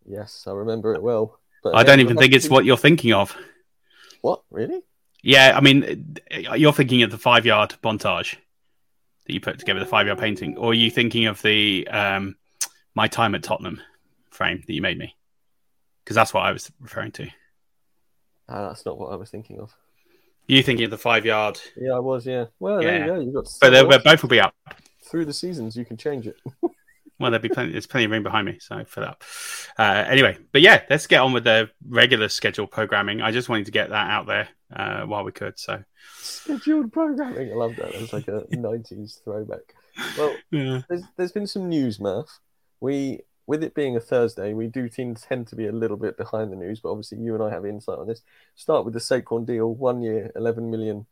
Yes, 0.06 0.46
I 0.48 0.52
remember 0.52 0.94
it 0.94 1.02
well. 1.02 1.40
But 1.64 1.76
I 1.76 1.84
don't 1.84 2.00
even 2.00 2.18
think 2.18 2.34
it's 2.34 2.50
what 2.50 2.66
you're 2.66 2.78
thinking 2.78 3.14
of. 3.14 3.36
What 4.22 4.44
really? 4.52 4.82
Yeah, 5.24 5.54
I 5.56 5.62
mean, 5.62 6.18
you're 6.56 6.74
thinking 6.74 7.02
of 7.04 7.12
the 7.12 7.18
five 7.18 7.46
yard 7.46 7.76
montage 7.84 8.36
that 9.26 9.34
you 9.34 9.40
put 9.40 9.60
together, 9.60 9.80
the 9.80 9.86
five 9.86 10.08
yard 10.08 10.20
painting, 10.20 10.58
or 10.58 10.72
are 10.72 10.76
you 10.76 10.92
thinking 10.92 11.26
of 11.26 11.42
the 11.42 11.88
um, 11.88 12.36
my 12.94 13.08
time 13.08 13.36
at 13.36 13.44
Tottenham 13.44 13.82
frame 14.30 14.64
that 14.66 14.74
you 14.74 14.82
made 14.82 14.98
me? 14.98 15.16
Because 16.04 16.16
that's 16.16 16.34
what 16.34 16.46
I 16.46 16.52
was 16.52 16.72
referring 16.80 17.12
to. 17.14 17.28
Ah, 18.48 18.68
that's 18.68 18.86
not 18.86 19.00
what 19.00 19.12
I 19.12 19.16
was 19.16 19.30
thinking 19.30 19.60
of. 19.60 19.74
You 20.48 20.62
thinking 20.62 20.86
of 20.86 20.92
the 20.92 20.98
five 20.98 21.26
yard? 21.26 21.60
Yeah, 21.76 21.94
I 21.94 22.00
was. 22.00 22.26
Yeah. 22.26 22.46
Well, 22.60 22.82
yeah. 22.82 22.90
there 22.90 23.00
you 23.00 23.06
go. 23.06 23.20
You 23.20 23.34
got. 23.34 23.48
But 23.60 23.70
they're, 23.72 24.00
both 24.00 24.22
will 24.22 24.30
be 24.30 24.40
up 24.40 24.54
through 25.04 25.26
the 25.26 25.34
seasons. 25.34 25.76
You 25.76 25.86
can 25.86 25.98
change 25.98 26.28
it. 26.28 26.38
well, 26.62 27.32
there'll 27.32 27.40
be 27.40 27.50
plenty. 27.50 27.72
There's 27.72 27.88
plenty 27.88 28.06
of 28.06 28.12
room 28.12 28.22
behind 28.22 28.46
me, 28.46 28.60
so 28.60 28.86
for 28.86 29.00
that. 29.00 29.22
Uh, 29.78 30.06
anyway, 30.08 30.38
but 30.52 30.62
yeah, 30.62 30.84
let's 30.90 31.08
get 31.08 31.22
on 31.22 31.34
with 31.34 31.46
the 31.46 31.72
regular 31.88 32.30
schedule 32.30 32.68
programming. 32.68 33.22
I 33.22 33.32
just 33.32 33.50
wanted 33.50 33.66
to 33.66 33.72
get 33.72 33.90
that 33.90 34.10
out 34.12 34.28
there 34.28 34.50
uh, 34.76 35.06
while 35.06 35.24
we 35.24 35.32
could. 35.32 35.58
So 35.58 35.84
scheduled 36.18 36.92
programming. 36.92 37.52
I 37.52 37.56
love 37.56 37.76
that. 37.78 37.94
It's 37.96 38.14
like 38.14 38.28
a 38.28 38.42
'90s 38.52 39.24
throwback. 39.24 39.74
Well, 40.18 40.36
yeah. 40.52 40.82
there's 40.90 41.04
there's 41.18 41.32
been 41.32 41.48
some 41.48 41.70
news, 41.70 41.98
Murf. 41.98 42.28
We 42.80 43.22
with 43.48 43.64
it 43.64 43.76
being 43.76 43.96
a 43.96 44.00
Thursday, 44.00 44.54
we 44.54 44.68
do 44.68 44.90
tend, 44.90 45.18
tend 45.18 45.48
to 45.48 45.56
be 45.56 45.68
a 45.68 45.72
little 45.72 45.98
bit 45.98 46.18
behind 46.18 46.52
the 46.52 46.56
news, 46.56 46.80
but 46.80 46.90
obviously 46.90 47.20
you 47.20 47.34
and 47.36 47.44
I 47.44 47.52
have 47.52 47.66
insight 47.66 48.00
on 48.00 48.08
this. 48.08 48.22
Start 48.56 48.86
with 48.86 48.94
the 48.94 49.00
Saquon 49.00 49.46
deal, 49.46 49.74
one 49.74 50.02
year, 50.02 50.32
11 50.36 50.70
million, 50.72 51.06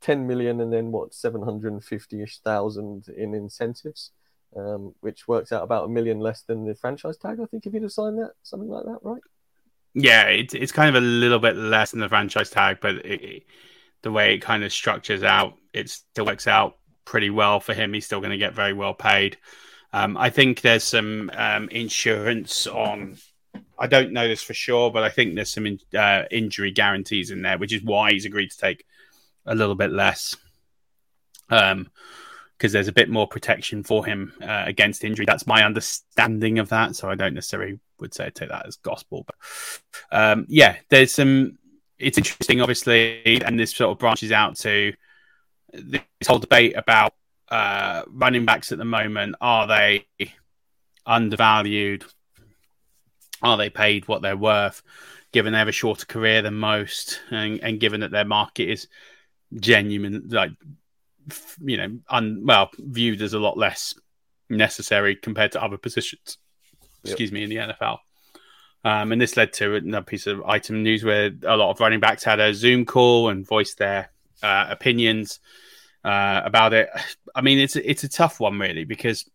10 0.00 0.26
million, 0.26 0.60
and 0.60 0.72
then 0.72 0.90
what, 0.90 1.14
750 1.14 2.22
ish 2.22 2.38
thousand 2.38 3.08
in 3.08 3.34
incentives, 3.34 4.10
um, 4.56 4.94
which 5.00 5.28
works 5.28 5.52
out 5.52 5.62
about 5.62 5.84
a 5.84 5.88
million 5.88 6.18
less 6.18 6.42
than 6.42 6.64
the 6.64 6.74
franchise 6.74 7.18
tag, 7.18 7.38
I 7.40 7.46
think, 7.46 7.66
if 7.66 7.72
you'd 7.72 7.84
have 7.84 7.92
signed 7.92 8.18
that, 8.18 8.32
something 8.42 8.68
like 8.68 8.84
that, 8.84 8.98
right? 9.02 9.22
Yeah, 9.98 10.24
it's 10.24 10.52
it's 10.52 10.72
kind 10.72 10.94
of 10.94 11.02
a 11.02 11.06
little 11.06 11.38
bit 11.38 11.56
less 11.56 11.90
than 11.90 12.00
the 12.00 12.08
franchise 12.08 12.50
tag, 12.50 12.78
but 12.82 12.96
it, 12.96 13.44
the 14.02 14.12
way 14.12 14.34
it 14.34 14.42
kind 14.42 14.62
of 14.62 14.70
structures 14.70 15.22
out, 15.22 15.54
it 15.72 15.88
still 15.88 16.26
works 16.26 16.46
out 16.46 16.76
pretty 17.06 17.30
well 17.30 17.60
for 17.60 17.72
him. 17.72 17.94
He's 17.94 18.04
still 18.04 18.20
going 18.20 18.30
to 18.30 18.36
get 18.36 18.52
very 18.52 18.74
well 18.74 18.92
paid. 18.92 19.38
Um, 19.94 20.18
I 20.18 20.28
think 20.28 20.60
there's 20.60 20.84
some 20.84 21.30
um, 21.34 21.70
insurance 21.70 22.66
on. 22.66 23.16
I 23.78 23.86
don't 23.86 24.12
know 24.12 24.28
this 24.28 24.42
for 24.42 24.52
sure, 24.52 24.90
but 24.90 25.02
I 25.02 25.08
think 25.08 25.34
there's 25.34 25.52
some 25.52 25.66
in, 25.66 25.80
uh, 25.98 26.24
injury 26.30 26.72
guarantees 26.72 27.30
in 27.30 27.40
there, 27.40 27.56
which 27.56 27.72
is 27.72 27.82
why 27.82 28.12
he's 28.12 28.26
agreed 28.26 28.50
to 28.50 28.58
take 28.58 28.84
a 29.46 29.54
little 29.54 29.74
bit 29.74 29.92
less. 29.92 30.36
Um, 31.48 31.88
because 32.56 32.72
there's 32.72 32.88
a 32.88 32.92
bit 32.92 33.10
more 33.10 33.26
protection 33.26 33.82
for 33.82 34.04
him 34.04 34.32
uh, 34.42 34.64
against 34.66 35.04
injury. 35.04 35.26
That's 35.26 35.46
my 35.46 35.64
understanding 35.64 36.58
of 36.58 36.70
that. 36.70 36.96
So 36.96 37.10
I 37.10 37.14
don't 37.14 37.34
necessarily 37.34 37.78
would 38.00 38.14
say 38.14 38.30
take 38.30 38.48
that 38.48 38.66
as 38.66 38.76
gospel, 38.76 39.26
but 39.26 39.36
um, 40.12 40.46
yeah, 40.48 40.76
there's 40.88 41.12
some. 41.12 41.58
It's 41.98 42.18
interesting, 42.18 42.60
obviously, 42.60 43.40
and 43.42 43.58
this 43.58 43.74
sort 43.74 43.90
of 43.90 43.98
branches 43.98 44.30
out 44.30 44.56
to 44.56 44.92
this 45.72 46.02
whole 46.26 46.38
debate 46.38 46.76
about 46.76 47.14
uh, 47.48 48.02
running 48.08 48.44
backs 48.44 48.72
at 48.72 48.78
the 48.78 48.84
moment. 48.84 49.36
Are 49.40 49.66
they 49.66 50.06
undervalued? 51.06 52.04
Are 53.42 53.56
they 53.56 53.70
paid 53.70 54.08
what 54.08 54.22
they're 54.22 54.36
worth? 54.36 54.82
Given 55.32 55.52
they 55.52 55.58
have 55.58 55.68
a 55.68 55.72
shorter 55.72 56.06
career 56.06 56.42
than 56.42 56.54
most, 56.54 57.20
and, 57.30 57.60
and 57.62 57.80
given 57.80 58.00
that 58.00 58.10
their 58.10 58.24
market 58.24 58.70
is 58.70 58.88
genuine, 59.54 60.28
like 60.28 60.50
you 61.60 61.76
know, 61.76 61.98
un, 62.08 62.42
well, 62.44 62.70
viewed 62.78 63.22
as 63.22 63.34
a 63.34 63.38
lot 63.38 63.56
less 63.56 63.94
necessary 64.48 65.16
compared 65.16 65.52
to 65.52 65.62
other 65.62 65.76
positions. 65.76 66.38
Yep. 67.04 67.12
Excuse 67.12 67.32
me, 67.32 67.42
in 67.42 67.50
the 67.50 67.56
NFL. 67.56 67.98
Um, 68.84 69.10
and 69.10 69.20
this 69.20 69.36
led 69.36 69.52
to 69.54 69.74
another 69.74 70.04
piece 70.04 70.26
of 70.26 70.42
item 70.44 70.82
news 70.82 71.02
where 71.02 71.32
a 71.44 71.56
lot 71.56 71.70
of 71.70 71.80
running 71.80 72.00
backs 72.00 72.22
had 72.22 72.38
a 72.38 72.54
Zoom 72.54 72.84
call 72.84 73.30
and 73.30 73.46
voiced 73.46 73.78
their 73.78 74.10
uh, 74.42 74.66
opinions 74.70 75.40
uh, 76.04 76.42
about 76.44 76.72
it. 76.72 76.88
I 77.34 77.40
mean, 77.40 77.58
it's 77.58 77.74
it's 77.76 78.04
a 78.04 78.08
tough 78.08 78.38
one 78.38 78.58
really 78.58 78.84
because 78.84 79.28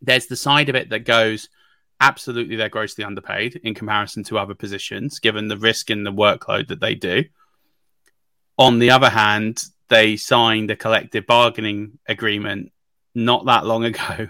there's 0.00 0.26
the 0.26 0.36
side 0.36 0.68
of 0.68 0.76
it 0.76 0.90
that 0.90 1.00
goes 1.00 1.48
absolutely 2.00 2.56
they're 2.56 2.68
grossly 2.68 3.04
underpaid 3.04 3.60
in 3.62 3.74
comparison 3.74 4.24
to 4.24 4.38
other 4.38 4.54
positions, 4.54 5.18
given 5.18 5.48
the 5.48 5.56
risk 5.56 5.90
and 5.90 6.06
the 6.06 6.12
workload 6.12 6.68
that 6.68 6.80
they 6.80 6.94
do. 6.94 7.24
On 8.58 8.78
the 8.78 8.90
other 8.90 9.10
hand, 9.10 9.62
they 9.88 10.16
signed 10.16 10.70
a 10.70 10.76
collective 10.76 11.26
bargaining 11.26 11.98
agreement 12.06 12.72
not 13.14 13.44
that 13.46 13.66
long 13.66 13.84
ago 13.84 13.98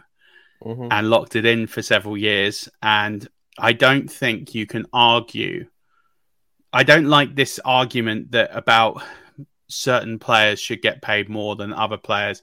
mm-hmm. 0.64 0.88
and 0.90 1.10
locked 1.10 1.36
it 1.36 1.44
in 1.44 1.66
for 1.66 1.82
several 1.82 2.16
years. 2.16 2.68
And 2.82 3.26
I 3.58 3.72
don't 3.72 4.10
think 4.10 4.54
you 4.54 4.66
can 4.66 4.86
argue. 4.92 5.66
I 6.72 6.82
don't 6.82 7.06
like 7.06 7.34
this 7.34 7.60
argument 7.64 8.32
that 8.32 8.50
about 8.56 9.02
certain 9.68 10.18
players 10.18 10.60
should 10.60 10.82
get 10.82 11.02
paid 11.02 11.28
more 11.28 11.56
than 11.56 11.72
other 11.72 11.96
players 11.96 12.42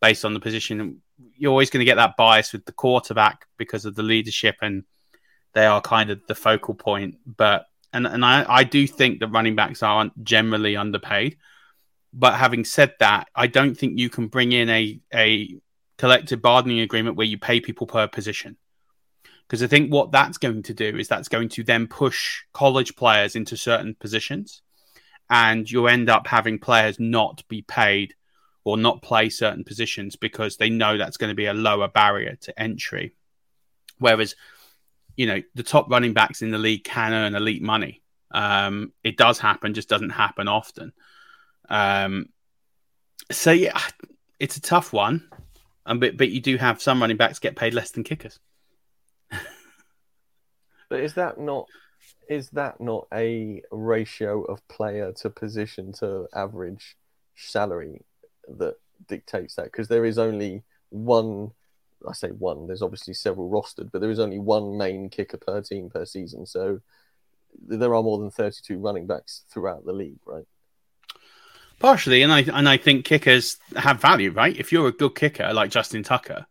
based 0.00 0.24
on 0.24 0.34
the 0.34 0.40
position. 0.40 1.02
You're 1.36 1.50
always 1.50 1.70
going 1.70 1.80
to 1.80 1.90
get 1.90 1.96
that 1.96 2.16
bias 2.16 2.52
with 2.52 2.64
the 2.64 2.72
quarterback 2.72 3.46
because 3.56 3.84
of 3.84 3.94
the 3.94 4.02
leadership 4.02 4.56
and 4.62 4.84
they 5.52 5.66
are 5.66 5.80
kind 5.80 6.10
of 6.10 6.20
the 6.26 6.34
focal 6.34 6.74
point. 6.74 7.16
But 7.26 7.66
and 7.92 8.06
and 8.06 8.24
I, 8.24 8.44
I 8.48 8.64
do 8.64 8.86
think 8.86 9.20
that 9.20 9.28
running 9.28 9.56
backs 9.56 9.82
aren't 9.82 10.22
generally 10.22 10.76
underpaid. 10.76 11.36
But 12.12 12.34
having 12.34 12.64
said 12.64 12.94
that, 12.98 13.28
I 13.34 13.46
don't 13.46 13.76
think 13.76 13.98
you 13.98 14.10
can 14.10 14.28
bring 14.28 14.52
in 14.52 14.68
a 14.68 15.00
a 15.14 15.56
collective 15.98 16.40
bargaining 16.40 16.80
agreement 16.80 17.16
where 17.16 17.26
you 17.26 17.38
pay 17.38 17.60
people 17.60 17.86
per 17.86 18.08
position. 18.08 18.56
Because 19.46 19.62
I 19.62 19.66
think 19.66 19.92
what 19.92 20.12
that's 20.12 20.38
going 20.38 20.62
to 20.62 20.74
do 20.74 20.96
is 20.96 21.08
that's 21.08 21.28
going 21.28 21.48
to 21.50 21.64
then 21.64 21.88
push 21.88 22.42
college 22.52 22.96
players 22.96 23.36
into 23.36 23.56
certain 23.56 23.94
positions. 23.94 24.62
And 25.28 25.70
you'll 25.70 25.88
end 25.88 26.08
up 26.08 26.26
having 26.26 26.58
players 26.58 26.98
not 26.98 27.42
be 27.48 27.62
paid 27.62 28.14
or 28.64 28.76
not 28.76 29.02
play 29.02 29.28
certain 29.28 29.64
positions 29.64 30.16
because 30.16 30.56
they 30.56 30.70
know 30.70 30.96
that's 30.96 31.16
going 31.16 31.30
to 31.30 31.36
be 31.36 31.46
a 31.46 31.54
lower 31.54 31.88
barrier 31.88 32.36
to 32.42 32.60
entry. 32.60 33.14
Whereas, 33.98 34.34
you 35.16 35.26
know, 35.26 35.42
the 35.54 35.62
top 35.62 35.90
running 35.90 36.12
backs 36.12 36.42
in 36.42 36.50
the 36.50 36.58
league 36.58 36.84
can 36.84 37.12
earn 37.12 37.34
elite 37.34 37.62
money. 37.62 38.02
Um, 38.30 38.92
it 39.02 39.16
does 39.16 39.38
happen, 39.38 39.74
just 39.74 39.88
doesn't 39.88 40.10
happen 40.10 40.48
often. 40.48 40.92
Um, 41.70 42.26
so 43.30 43.52
yeah, 43.52 43.80
it's 44.38 44.56
a 44.56 44.60
tough 44.60 44.92
one, 44.92 45.28
um, 45.86 46.00
but 46.00 46.16
but 46.16 46.30
you 46.30 46.40
do 46.40 46.56
have 46.56 46.82
some 46.82 47.00
running 47.00 47.16
backs 47.16 47.38
get 47.38 47.56
paid 47.56 47.74
less 47.74 47.92
than 47.92 48.02
kickers. 48.02 48.40
but 49.30 51.00
is 51.00 51.14
that 51.14 51.38
not 51.38 51.66
is 52.28 52.50
that 52.50 52.80
not 52.80 53.06
a 53.12 53.62
ratio 53.70 54.42
of 54.42 54.66
player 54.68 55.12
to 55.12 55.30
position 55.30 55.92
to 55.92 56.26
average 56.34 56.96
salary 57.36 58.02
that 58.48 58.74
dictates 59.08 59.54
that? 59.54 59.64
Because 59.64 59.88
there 59.88 60.04
is 60.04 60.18
only 60.18 60.64
one. 60.90 61.52
I 62.08 62.14
say 62.14 62.28
one. 62.28 62.66
There's 62.66 62.82
obviously 62.82 63.14
several 63.14 63.50
rostered, 63.50 63.92
but 63.92 64.00
there 64.00 64.10
is 64.10 64.18
only 64.18 64.38
one 64.38 64.78
main 64.78 65.10
kicker 65.10 65.36
per 65.36 65.60
team 65.60 65.90
per 65.90 66.06
season. 66.06 66.46
So 66.46 66.80
there 67.66 67.94
are 67.94 68.02
more 68.02 68.18
than 68.18 68.30
32 68.30 68.78
running 68.78 69.06
backs 69.06 69.42
throughout 69.50 69.84
the 69.84 69.92
league, 69.92 70.20
right? 70.24 70.46
Partially, 71.80 72.20
and 72.22 72.30
I 72.30 72.42
and 72.42 72.68
I 72.68 72.76
think 72.76 73.06
kickers 73.06 73.56
have 73.74 74.00
value, 74.00 74.30
right? 74.30 74.56
If 74.56 74.70
you're 74.70 74.88
a 74.88 74.92
good 74.92 75.14
kicker 75.14 75.50
like 75.52 75.70
Justin 75.70 76.02
Tucker, 76.02 76.46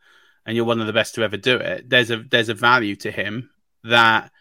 and 0.45 0.55
you're 0.55 0.65
one 0.65 0.81
of 0.81 0.87
the 0.87 0.93
best 0.93 1.15
to 1.15 1.23
ever 1.23 1.37
do 1.37 1.55
it, 1.55 1.87
there's 1.87 2.09
a 2.09 2.17
there's 2.17 2.49
a 2.49 2.55
value 2.55 2.95
to 2.97 3.11
him 3.11 3.51
that 3.83 4.31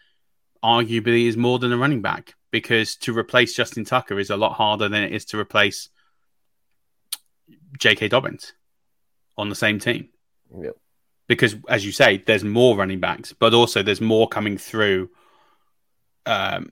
arguably 0.63 1.27
is 1.27 1.37
more 1.37 1.59
than 1.59 1.71
a 1.71 1.77
running 1.77 2.01
back 2.01 2.33
because 2.51 2.95
to 2.95 3.15
replace 3.15 3.55
Justin 3.55 3.85
Tucker 3.85 4.19
is 4.19 4.31
a 4.31 4.35
lot 4.35 4.53
harder 4.53 4.89
than 4.89 5.03
it 5.03 5.13
is 5.13 5.25
to 5.25 5.39
replace 5.39 5.89
J.K. 7.77 8.07
Dobbins 8.07 8.53
on 9.37 9.49
the 9.49 9.55
same 9.55 9.77
team. 9.79 10.09
Yep. 10.59 10.75
Because, 11.27 11.55
as 11.69 11.85
you 11.85 11.91
say, 11.91 12.17
there's 12.17 12.43
more 12.43 12.75
running 12.75 12.99
backs, 12.99 13.31
but 13.33 13.53
also 13.53 13.83
there's 13.83 14.01
more 14.01 14.27
coming 14.27 14.57
through 14.57 15.11
um, 16.25 16.71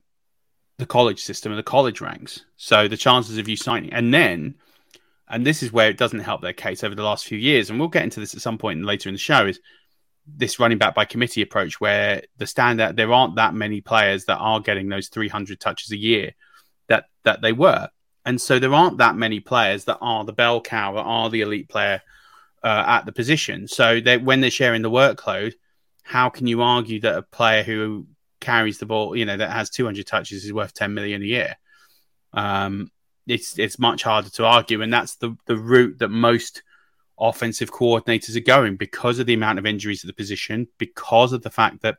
the 0.77 0.85
college 0.85 1.23
system 1.23 1.51
and 1.51 1.59
the 1.59 1.63
college 1.63 2.01
ranks. 2.01 2.45
So 2.55 2.87
the 2.87 2.97
chances 2.97 3.37
of 3.37 3.47
you 3.47 3.55
signing, 3.55 3.93
and 3.93 4.13
then, 4.13 4.55
and 5.27 5.45
this 5.45 5.63
is 5.63 5.71
where 5.71 5.89
it 5.89 5.97
doesn't 5.97 6.19
help 6.19 6.41
their 6.41 6.53
case 6.53 6.83
over 6.83 6.95
the 6.95 7.03
last 7.03 7.25
few 7.25 7.37
years, 7.37 7.69
and 7.69 7.79
we'll 7.79 7.89
get 7.89 8.03
into 8.03 8.19
this 8.19 8.35
at 8.35 8.41
some 8.41 8.57
point 8.57 8.85
later 8.85 9.09
in 9.09 9.15
the 9.15 9.19
show, 9.19 9.45
is 9.45 9.59
this 10.27 10.59
running 10.59 10.77
back 10.77 10.93
by 10.93 11.05
committee 11.05 11.41
approach 11.41 11.79
where 11.79 12.21
the 12.37 12.45
standout 12.45 12.95
there 12.95 13.13
aren't 13.13 13.35
that 13.35 13.53
many 13.53 13.81
players 13.81 14.25
that 14.25 14.37
are 14.37 14.59
getting 14.59 14.89
those 14.89 15.07
300 15.07 15.59
touches 15.59 15.91
a 15.91 15.97
year 15.97 16.33
that 16.87 17.05
that 17.23 17.41
they 17.41 17.53
were 17.53 17.89
and 18.25 18.41
so 18.41 18.59
there 18.59 18.73
aren't 18.73 18.97
that 18.97 19.15
many 19.15 19.39
players 19.39 19.85
that 19.85 19.97
are 20.01 20.25
the 20.25 20.33
bell 20.33 20.59
cow 20.59 20.93
that 20.93 21.01
are 21.01 21.29
the 21.29 21.41
elite 21.41 21.69
player 21.69 22.01
uh, 22.63 22.83
at 22.87 23.05
the 23.05 23.11
position 23.11 23.67
so 23.67 24.01
they, 24.01 24.17
when 24.17 24.41
they're 24.41 24.51
sharing 24.51 24.81
the 24.81 24.91
workload 24.91 25.53
how 26.03 26.29
can 26.29 26.45
you 26.45 26.61
argue 26.61 26.99
that 26.99 27.17
a 27.17 27.21
player 27.21 27.63
who 27.63 28.05
carries 28.39 28.79
the 28.79 28.85
ball, 28.85 29.15
you 29.15 29.25
know, 29.25 29.37
that 29.37 29.51
has 29.51 29.69
200 29.69 30.05
touches 30.05 30.45
is 30.45 30.53
worth 30.53 30.73
10 30.73 30.93
million 30.93 31.21
a 31.21 31.25
year. 31.25 31.55
Um, 32.33 32.91
it's 33.25 33.59
it's 33.59 33.77
much 33.77 34.03
harder 34.03 34.29
to 34.29 34.45
argue, 34.45 34.81
and 34.81 34.91
that's 34.91 35.15
the 35.15 35.35
the 35.45 35.57
route 35.57 35.99
that 35.99 36.09
most 36.09 36.63
offensive 37.19 37.71
coordinators 37.71 38.35
are 38.35 38.41
going 38.41 38.77
because 38.77 39.19
of 39.19 39.25
the 39.25 39.33
amount 39.33 39.59
of 39.59 39.65
injuries 39.65 40.03
at 40.03 40.07
the 40.07 40.13
position, 40.13 40.67
because 40.77 41.33
of 41.33 41.41
the 41.41 41.49
fact 41.49 41.81
that 41.81 41.97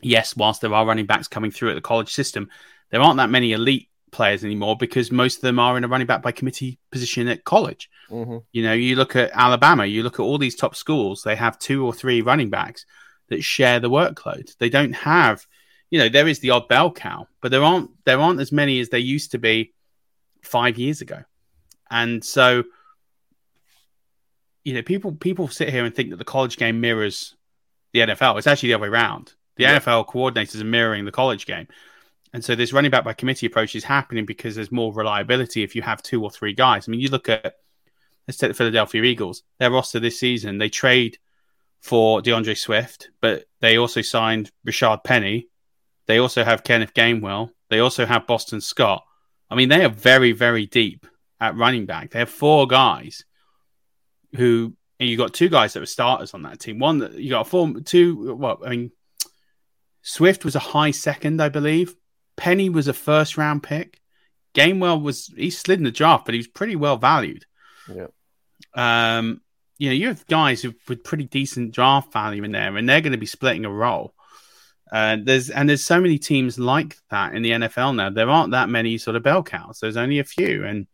yes, 0.00 0.36
whilst 0.36 0.60
there 0.60 0.72
are 0.72 0.86
running 0.86 1.06
backs 1.06 1.28
coming 1.28 1.50
through 1.50 1.70
at 1.70 1.74
the 1.74 1.80
college 1.80 2.12
system, 2.12 2.48
there 2.90 3.00
aren't 3.00 3.18
that 3.18 3.30
many 3.30 3.52
elite 3.52 3.88
players 4.10 4.44
anymore 4.44 4.76
because 4.76 5.10
most 5.10 5.36
of 5.36 5.42
them 5.42 5.58
are 5.58 5.76
in 5.76 5.84
a 5.84 5.88
running 5.88 6.06
back 6.06 6.22
by 6.22 6.32
committee 6.32 6.78
position 6.90 7.28
at 7.28 7.44
college. 7.44 7.90
Mm-hmm. 8.10 8.38
You 8.52 8.62
know, 8.62 8.72
you 8.72 8.96
look 8.96 9.16
at 9.16 9.30
Alabama, 9.32 9.86
you 9.86 10.02
look 10.02 10.14
at 10.14 10.22
all 10.22 10.38
these 10.38 10.54
top 10.54 10.76
schools, 10.76 11.22
they 11.22 11.36
have 11.36 11.58
two 11.58 11.84
or 11.84 11.92
three 11.92 12.20
running 12.22 12.50
backs 12.50 12.86
that 13.32 13.44
share 13.44 13.80
the 13.80 13.90
workload. 13.90 14.56
They 14.58 14.68
don't 14.68 14.94
have, 14.94 15.46
you 15.90 15.98
know, 15.98 16.08
there 16.08 16.28
is 16.28 16.38
the 16.38 16.50
odd 16.50 16.68
bell 16.68 16.92
cow, 16.92 17.26
but 17.40 17.50
there 17.50 17.62
aren't 17.62 17.90
there 18.04 18.20
aren't 18.20 18.40
as 18.40 18.52
many 18.52 18.80
as 18.80 18.88
there 18.88 19.00
used 19.00 19.32
to 19.32 19.38
be 19.38 19.72
five 20.42 20.78
years 20.78 21.00
ago. 21.00 21.22
And 21.90 22.24
so, 22.24 22.64
you 24.64 24.74
know, 24.74 24.82
people 24.82 25.12
people 25.12 25.48
sit 25.48 25.68
here 25.68 25.84
and 25.84 25.94
think 25.94 26.10
that 26.10 26.16
the 26.16 26.24
college 26.24 26.56
game 26.56 26.80
mirrors 26.80 27.36
the 27.92 28.00
NFL. 28.00 28.38
It's 28.38 28.46
actually 28.46 28.70
the 28.70 28.74
other 28.74 28.82
way 28.82 28.88
around. 28.88 29.34
The 29.56 29.64
yeah. 29.64 29.78
NFL 29.78 30.06
coordinators 30.08 30.60
are 30.60 30.64
mirroring 30.64 31.04
the 31.04 31.12
college 31.12 31.46
game. 31.46 31.68
And 32.32 32.42
so 32.42 32.54
this 32.54 32.72
running 32.72 32.90
back 32.90 33.04
by 33.04 33.12
committee 33.12 33.46
approach 33.46 33.74
is 33.74 33.84
happening 33.84 34.24
because 34.24 34.54
there's 34.54 34.72
more 34.72 34.92
reliability 34.92 35.62
if 35.62 35.76
you 35.76 35.82
have 35.82 36.02
two 36.02 36.22
or 36.22 36.30
three 36.30 36.54
guys. 36.54 36.88
I 36.88 36.90
mean, 36.90 37.00
you 37.00 37.10
look 37.10 37.28
at 37.28 37.56
let's 38.26 38.38
take 38.38 38.50
the 38.50 38.54
Philadelphia 38.54 39.02
Eagles. 39.02 39.42
Their 39.58 39.70
roster 39.70 40.00
this 40.00 40.18
season, 40.18 40.58
they 40.58 40.68
trade 40.68 41.18
for 41.82 42.22
D'Andre 42.22 42.54
Swift, 42.54 43.10
but 43.20 43.44
they 43.60 43.76
also 43.76 44.00
signed 44.00 44.50
Rashaad 44.66 45.04
Penny. 45.04 45.48
They 46.06 46.18
also 46.18 46.44
have 46.44 46.64
Kenneth 46.64 46.94
Gainwell. 46.94 47.50
They 47.68 47.80
also 47.80 48.06
have 48.06 48.26
Boston 48.26 48.60
Scott. 48.60 49.04
I 49.50 49.56
mean, 49.56 49.68
they 49.68 49.84
are 49.84 49.90
very, 49.90 50.32
very 50.32 50.66
deep 50.66 51.06
at 51.40 51.56
running 51.56 51.84
back. 51.84 52.10
They 52.10 52.20
have 52.20 52.30
four 52.30 52.66
guys 52.66 53.24
who, 54.36 54.74
and 54.98 55.08
you 55.08 55.16
got 55.16 55.34
two 55.34 55.48
guys 55.48 55.72
that 55.72 55.80
were 55.80 55.86
starters 55.86 56.34
on 56.34 56.42
that 56.42 56.60
team. 56.60 56.78
One 56.78 56.98
that 56.98 57.14
you 57.14 57.30
got 57.30 57.48
four, 57.48 57.80
two. 57.80 58.34
Well, 58.34 58.60
I 58.64 58.70
mean, 58.70 58.92
Swift 60.02 60.44
was 60.44 60.54
a 60.54 60.60
high 60.60 60.92
second, 60.92 61.42
I 61.42 61.48
believe. 61.48 61.94
Penny 62.36 62.70
was 62.70 62.88
a 62.88 62.94
first 62.94 63.36
round 63.36 63.62
pick. 63.62 64.00
Gainwell 64.54 65.02
was 65.02 65.32
he 65.36 65.50
slid 65.50 65.78
in 65.78 65.84
the 65.84 65.90
draft, 65.90 66.24
but 66.24 66.34
he 66.34 66.38
was 66.38 66.48
pretty 66.48 66.76
well 66.76 66.96
valued. 66.96 67.44
Yeah. 67.92 68.06
Um, 68.74 69.41
you 69.78 69.88
know, 69.88 69.94
you 69.94 70.08
have 70.08 70.26
guys 70.26 70.64
with 70.64 71.04
pretty 71.04 71.24
decent 71.24 71.72
draft 71.72 72.12
value 72.12 72.44
in 72.44 72.52
there, 72.52 72.76
and 72.76 72.88
they're 72.88 73.00
going 73.00 73.12
to 73.12 73.18
be 73.18 73.26
splitting 73.26 73.64
a 73.64 73.70
role. 73.70 74.14
Uh, 74.92 75.16
there's 75.22 75.48
and 75.48 75.68
there's 75.68 75.84
so 75.84 76.00
many 76.00 76.18
teams 76.18 76.58
like 76.58 76.96
that 77.10 77.34
in 77.34 77.42
the 77.42 77.52
NFL 77.52 77.96
now. 77.96 78.10
There 78.10 78.28
aren't 78.28 78.52
that 78.52 78.68
many 78.68 78.98
sort 78.98 79.16
of 79.16 79.22
bell 79.22 79.42
cows. 79.42 79.78
There's 79.80 79.96
only 79.96 80.18
a 80.18 80.24
few, 80.24 80.64
and 80.64 80.86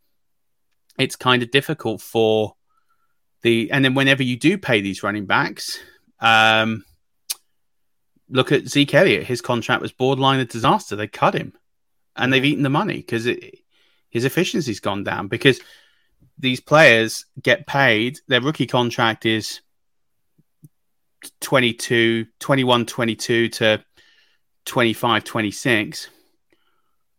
it's 0.98 1.16
kind 1.16 1.42
of 1.42 1.50
difficult 1.50 2.00
for 2.00 2.54
the 3.42 3.70
and 3.72 3.84
then 3.84 3.94
whenever 3.94 4.22
you 4.22 4.36
do 4.36 4.56
pay 4.56 4.80
these 4.80 5.02
running 5.02 5.26
backs, 5.26 5.80
um, 6.20 6.84
look 8.28 8.52
at 8.52 8.68
Zeke 8.68 8.94
Elliott. 8.94 9.26
His 9.26 9.40
contract 9.40 9.82
was 9.82 9.92
borderline 9.92 10.38
a 10.38 10.44
disaster. 10.44 10.94
They 10.94 11.08
cut 11.08 11.34
him, 11.34 11.52
and 12.14 12.32
they've 12.32 12.44
eaten 12.44 12.62
the 12.62 12.70
money 12.70 12.98
because 12.98 13.24
his 13.24 14.24
efficiency's 14.24 14.80
gone 14.80 15.02
down 15.02 15.26
because 15.26 15.60
these 16.38 16.60
players 16.60 17.26
get 17.42 17.66
paid. 17.66 18.20
Their 18.28 18.40
rookie 18.40 18.66
contract 18.66 19.26
is 19.26 19.60
22, 21.40 22.26
21, 22.38 22.86
22 22.86 23.48
to 23.48 23.84
25, 24.64 25.24
26. 25.24 26.08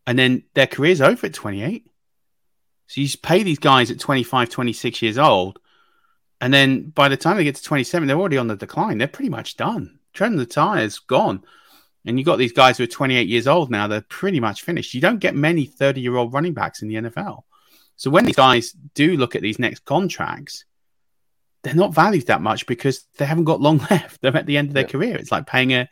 And 0.07 0.17
then 0.17 0.43
their 0.53 0.67
career's 0.67 1.01
over 1.01 1.27
at 1.27 1.33
28. 1.33 1.85
So 2.87 3.01
you 3.01 3.09
pay 3.21 3.43
these 3.43 3.59
guys 3.59 3.91
at 3.91 3.99
25, 3.99 4.49
26 4.49 5.01
years 5.01 5.17
old. 5.17 5.59
And 6.41 6.53
then 6.53 6.89
by 6.89 7.09
the 7.09 7.17
time 7.17 7.37
they 7.37 7.43
get 7.43 7.55
to 7.55 7.63
27, 7.63 8.07
they're 8.07 8.17
already 8.17 8.37
on 8.37 8.47
the 8.47 8.55
decline. 8.55 8.97
They're 8.97 9.07
pretty 9.07 9.29
much 9.29 9.57
done. 9.57 9.99
Treading 10.13 10.37
the 10.37 10.45
tire's 10.45 10.99
gone. 10.99 11.43
And 12.05 12.17
you've 12.17 12.25
got 12.25 12.37
these 12.37 12.53
guys 12.53 12.77
who 12.77 12.85
are 12.85 12.87
28 12.87 13.27
years 13.27 13.45
old 13.45 13.69
now. 13.69 13.87
They're 13.87 14.01
pretty 14.01 14.39
much 14.39 14.63
finished. 14.63 14.93
You 14.93 15.01
don't 15.01 15.19
get 15.19 15.35
many 15.35 15.65
30 15.65 16.01
year 16.01 16.15
old 16.15 16.33
running 16.33 16.53
backs 16.53 16.81
in 16.81 16.87
the 16.87 16.95
NFL. 16.95 17.43
So 17.99 18.09
when 18.09 18.23
these 18.23 18.37
guys 18.37 18.71
do 18.93 19.17
look 19.17 19.35
at 19.35 19.41
these 19.41 19.59
next 19.59 19.83
contracts, 19.83 20.63
they're 21.63 21.75
not 21.75 21.93
valued 21.93 22.27
that 22.27 22.41
much 22.41 22.65
because 22.65 23.05
they 23.17 23.25
haven't 23.25 23.43
got 23.43 23.59
long 23.59 23.77
left. 23.91 24.21
They're 24.21 24.35
at 24.37 24.45
the 24.45 24.55
end 24.55 24.69
of 24.69 24.73
their 24.73 24.83
yeah. 24.83 24.89
career. 24.89 25.15
It's 25.17 25.33
like 25.33 25.45
paying 25.45 25.73
a 25.73 25.89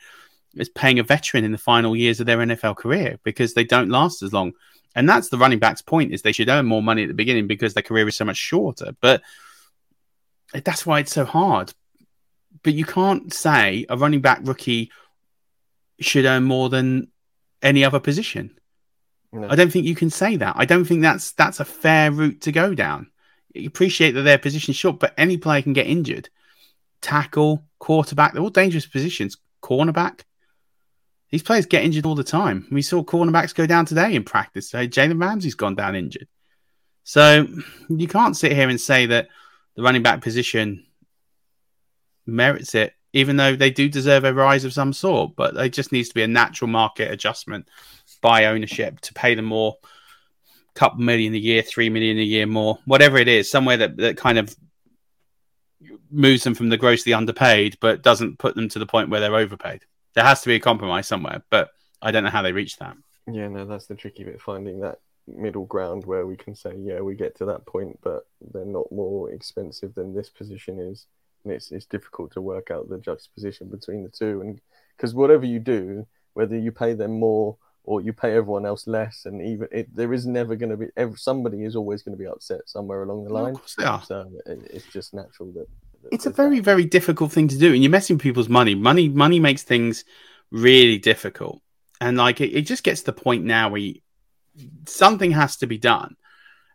it's 0.54 0.70
paying 0.70 1.00
a 1.00 1.04
veteran 1.04 1.44
in 1.44 1.52
the 1.52 1.58
final 1.58 1.98
years 1.98 2.22
of 2.22 2.26
their 2.26 2.38
NFL 2.38 2.78
career 2.78 3.20
because 3.24 3.54
they 3.54 3.66
don't 3.66 3.90
last 3.90 4.24
as 4.24 4.32
long. 4.32 4.54
And 4.96 5.08
that's 5.08 5.28
the 5.28 5.38
running 5.38 5.60
back's 5.60 5.82
point 5.82 6.14
is 6.14 6.22
they 6.22 6.32
should 6.32 6.48
earn 6.48 6.66
more 6.66 6.82
money 6.82 7.04
at 7.04 7.10
the 7.10 7.14
beginning 7.14 7.46
because 7.46 7.74
their 7.74 7.84
career 7.84 8.08
is 8.08 8.16
so 8.16 8.24
much 8.24 8.38
shorter. 8.38 8.94
But 9.02 9.22
that's 10.54 10.86
why 10.86 11.00
it's 11.00 11.12
so 11.12 11.26
hard. 11.26 11.74
But 12.64 12.74
you 12.74 12.86
can't 12.86 13.34
say 13.34 13.86
a 13.90 13.98
running 13.98 14.22
back 14.22 14.40
rookie 14.44 14.92
should 16.00 16.24
earn 16.24 16.46
more 16.46 16.70
than 16.70 17.10
any 17.62 17.84
other 17.84 18.00
position. 18.00 18.58
No. 19.38 19.48
I 19.50 19.56
don't 19.56 19.72
think 19.72 19.86
you 19.86 19.96
can 19.96 20.10
say 20.10 20.36
that. 20.38 20.56
I 20.58 20.66
don't 20.66 20.86
think 20.86 21.02
that's 21.02 21.32
that's 21.34 21.60
a 21.60 21.66
fair 21.66 22.12
route 22.12 22.42
to 22.42 22.52
go 22.52 22.74
down. 22.74 23.12
You 23.54 23.68
appreciate 23.68 24.12
that 24.12 24.24
their 24.24 24.38
position 24.38 24.74
short, 24.74 25.00
but 25.00 25.14
any 25.18 25.38
player 25.38 25.62
can 25.62 25.74
get 25.74 25.88
injured. 25.88 26.30
Tackle, 27.02 27.64
quarterback, 27.80 28.34
they're 28.34 28.42
all 28.42 28.50
dangerous 28.50 28.86
positions. 28.86 29.38
Cornerback. 29.62 30.22
These 31.30 31.44
players 31.44 31.66
get 31.66 31.84
injured 31.84 32.06
all 32.06 32.16
the 32.16 32.24
time. 32.24 32.68
We 32.72 32.82
saw 32.82 33.04
cornerbacks 33.04 33.54
go 33.54 33.66
down 33.66 33.86
today 33.86 34.16
in 34.16 34.24
practice. 34.24 34.70
So 34.70 34.88
Jalen 34.88 35.22
Ramsey's 35.22 35.56
gone 35.56 35.76
down 35.76 35.96
injured. 35.96 36.28
So 37.04 37.48
you 37.90 38.08
can't 38.08 38.38
sit 38.38 38.54
here 38.54 38.70
and 38.70 38.80
say 38.80 39.08
that 39.08 39.28
the 39.76 39.84
running 39.84 40.04
back 40.04 40.22
position 40.22 40.86
merits 42.26 42.76
it, 42.76 42.94
even 43.14 43.38
though 43.38 43.56
they 43.56 43.72
do 43.72 43.90
deserve 43.90 44.24
a 44.24 44.34
rise 44.34 44.64
of 44.64 44.74
some 44.74 44.94
sort. 44.94 45.36
But 45.36 45.56
it 45.58 45.74
just 45.74 45.92
needs 45.92 46.10
to 46.10 46.16
be 46.16 46.24
a 46.24 46.28
natural 46.28 46.70
market 46.70 47.12
adjustment 47.12 47.68
by 48.22 48.46
ownership 48.46 49.00
to 49.02 49.14
pay 49.14 49.36
them 49.36 49.46
more, 49.46 49.78
couple 50.76 51.00
million 51.00 51.34
a 51.34 51.38
year, 51.38 51.62
three 51.62 51.90
million 51.90 52.18
a 52.18 52.22
year 52.22 52.46
more, 52.46 52.78
whatever 52.86 53.18
it 53.18 53.28
is, 53.28 53.50
somewhere 53.50 53.78
that, 53.78 53.98
that 53.98 54.18
kind 54.18 54.38
of 54.38 54.56
moves 56.12 56.44
them 56.44 56.56
from 56.56 56.70
the 56.70 56.78
grossly 56.78 57.14
underpaid, 57.14 57.78
but 57.82 58.02
doesn't 58.02 58.40
put 58.40 58.56
them 58.56 58.70
to 58.70 58.80
the 58.80 58.86
point 58.86 59.10
where 59.10 59.20
they're 59.20 59.36
overpaid. 59.36 59.82
There 60.14 60.24
has 60.24 60.42
to 60.42 60.48
be 60.48 60.56
a 60.56 60.60
compromise 60.60 61.08
somewhere, 61.08 61.44
but 61.50 61.72
I 62.02 62.12
don't 62.12 62.24
know 62.24 62.30
how 62.30 62.42
they 62.42 62.52
reach 62.52 62.78
that. 62.78 62.96
Yeah, 63.32 63.48
no, 63.48 63.66
that's 63.66 63.88
the 63.88 63.96
tricky 63.96 64.24
bit, 64.24 64.42
finding 64.42 64.80
that 64.82 65.00
middle 65.28 65.66
ground 65.66 66.06
where 66.06 66.26
we 66.26 66.38
can 66.38 66.56
say, 66.56 66.74
yeah, 66.78 67.02
we 67.02 67.16
get 67.16 67.36
to 67.38 67.46
that 67.46 67.66
point, 67.66 68.00
but 68.02 68.28
they're 68.54 68.66
not 68.66 68.92
more 68.92 69.32
expensive 69.32 69.94
than 69.96 70.14
this 70.14 70.30
position 70.30 70.80
is. 70.80 71.08
And 71.44 71.54
it's, 71.54 71.72
it's 71.72 71.86
difficult 71.86 72.32
to 72.34 72.42
work 72.42 72.72
out 72.72 72.90
the 72.90 72.98
juxtaposition 72.98 73.68
between 73.68 74.04
the 74.04 74.10
two. 74.10 74.42
And 74.42 74.62
because 74.96 75.14
whatever 75.14 75.46
you 75.46 75.60
do, 75.60 76.08
whether 76.34 76.58
you 76.58 76.72
pay 76.72 76.94
them 76.94 77.20
more 77.20 77.58
or 77.88 78.02
you 78.02 78.12
pay 78.12 78.36
everyone 78.36 78.66
else 78.66 78.86
less, 78.86 79.26
and 79.26 79.42
even 79.42 79.68
it, 79.72 79.96
there 79.96 80.14
is 80.14 80.28
never 80.28 80.58
going 80.58 80.70
to 80.70 80.78
be 80.78 80.88
every, 80.98 81.18
somebody 81.18 81.64
is 81.64 81.74
always 81.74 82.04
going 82.04 82.16
to 82.16 82.22
be 82.22 82.28
upset 82.28 82.60
somewhere 82.66 83.02
along 83.02 83.24
the 83.24 83.34
line. 83.34 83.56
Yeah, 83.80 84.02
so 84.02 84.30
it, 84.46 84.60
it's 84.70 84.86
just 84.88 85.14
natural 85.14 85.54
that. 85.54 85.68
that 86.04 86.10
it's 86.12 86.26
a 86.26 86.30
very 86.30 86.58
that. 86.58 86.66
very 86.66 86.84
difficult 86.84 87.32
thing 87.32 87.48
to 87.48 87.58
do, 87.58 87.74
and 87.74 87.82
you're 87.82 87.90
messing 87.90 88.20
people's 88.20 88.50
money. 88.50 88.76
Money 88.76 89.08
money 89.08 89.40
makes 89.40 89.64
things 89.64 90.04
really 90.52 90.98
difficult, 90.98 91.62
and 92.02 92.18
like 92.18 92.42
it, 92.42 92.54
it 92.54 92.64
just 92.64 92.84
gets 92.84 93.00
to 93.02 93.08
the 93.08 93.14
point 93.14 93.46
now 93.46 93.70
where 93.70 93.80
you, 93.80 94.02
something 94.86 95.32
has 95.32 95.56
to 95.58 95.66
be 95.66 95.78
done. 95.78 96.18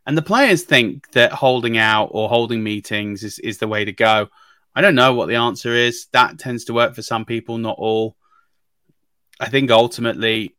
And 0.07 0.17
the 0.17 0.23
players 0.23 0.63
think 0.63 1.13
that 1.13 1.31
holding 1.31 1.77
out 1.77 2.09
or 2.13 2.31
holding 2.31 2.63
meetings 2.63 3.23
is, 3.23 3.39
is 3.39 3.59
the 3.59 3.69
way 3.69 3.85
to 3.85 3.93
go. 3.93 4.29
I 4.75 4.81
don't 4.81 4.97
know 4.97 5.13
what 5.15 5.29
the 5.29 5.37
answer 5.37 5.73
is. 5.75 6.07
That 6.13 6.39
tends 6.39 6.65
to 6.65 6.73
work 6.73 6.95
for 6.95 7.03
some 7.03 7.25
people, 7.25 7.59
not 7.59 7.77
all. 7.79 8.17
I 9.39 9.49
think 9.49 9.71
ultimately 9.71 10.57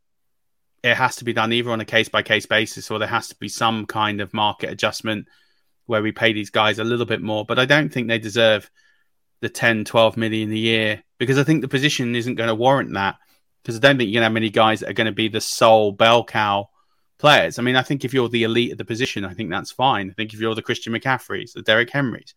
it 0.84 0.98
has 0.98 1.16
to 1.16 1.24
be 1.24 1.32
done 1.32 1.50
either 1.50 1.70
on 1.70 1.80
a 1.80 1.84
case 1.86 2.10
by 2.10 2.22
case 2.22 2.44
basis 2.44 2.90
or 2.90 2.98
there 2.98 3.08
has 3.08 3.28
to 3.28 3.36
be 3.36 3.48
some 3.48 3.86
kind 3.86 4.20
of 4.20 4.34
market 4.34 4.68
adjustment 4.68 5.26
where 5.86 6.02
we 6.02 6.12
pay 6.12 6.34
these 6.34 6.50
guys 6.50 6.78
a 6.78 6.84
little 6.84 7.06
bit 7.06 7.22
more. 7.22 7.46
But 7.46 7.58
I 7.58 7.64
don't 7.64 7.90
think 7.90 8.06
they 8.06 8.18
deserve 8.18 8.70
the 9.40 9.48
10, 9.48 9.86
12 9.86 10.18
million 10.18 10.52
a 10.52 10.56
year 10.56 11.02
because 11.16 11.38
I 11.38 11.42
think 11.42 11.62
the 11.62 11.68
position 11.68 12.14
isn't 12.14 12.34
going 12.34 12.48
to 12.48 12.54
warrant 12.54 12.92
that. 12.92 13.16
Because 13.62 13.76
I 13.76 13.80
don't 13.80 13.96
think 13.96 14.10
you're 14.10 14.20
going 14.20 14.24
to 14.24 14.26
have 14.26 14.32
many 14.34 14.50
guys 14.50 14.80
that 14.80 14.90
are 14.90 14.94
going 14.94 15.06
to 15.06 15.12
be 15.12 15.28
the 15.28 15.40
sole 15.40 15.90
bell 15.90 16.22
cow 16.22 16.68
players. 17.18 17.58
I 17.58 17.62
mean, 17.62 17.76
I 17.76 17.82
think 17.82 18.04
if 18.04 18.12
you're 18.12 18.28
the 18.28 18.42
elite 18.42 18.72
of 18.72 18.76
the 18.76 18.84
position, 18.84 19.24
I 19.24 19.32
think 19.32 19.48
that's 19.48 19.72
fine. 19.72 20.10
I 20.10 20.12
think 20.12 20.34
if 20.34 20.40
you're 20.40 20.54
the 20.54 20.60
Christian 20.60 20.92
McCaffreys, 20.92 21.54
the 21.54 21.62
Derek 21.62 21.88
Henrys, 21.88 22.34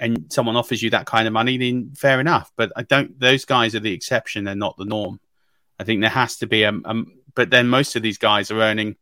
and 0.00 0.32
someone 0.32 0.56
offers 0.56 0.82
you 0.82 0.90
that 0.90 1.06
kind 1.06 1.28
of 1.28 1.32
money, 1.32 1.58
then 1.58 1.92
fair 1.94 2.18
enough. 2.18 2.50
But 2.56 2.72
I 2.74 2.82
don't. 2.82 3.20
Those 3.20 3.44
guys 3.44 3.76
are 3.76 3.80
the 3.80 3.92
exception; 3.92 4.42
they're 4.42 4.56
not 4.56 4.76
the 4.76 4.84
norm. 4.84 5.20
I 5.78 5.84
think 5.84 6.00
there 6.00 6.10
has 6.10 6.38
to 6.38 6.48
be 6.48 6.64
a, 6.64 6.72
a 6.72 7.04
but 7.38 7.50
then 7.50 7.68
most 7.68 7.94
of 7.94 8.02
these 8.02 8.18
guys 8.18 8.50
are 8.50 8.60
earning 8.60 8.96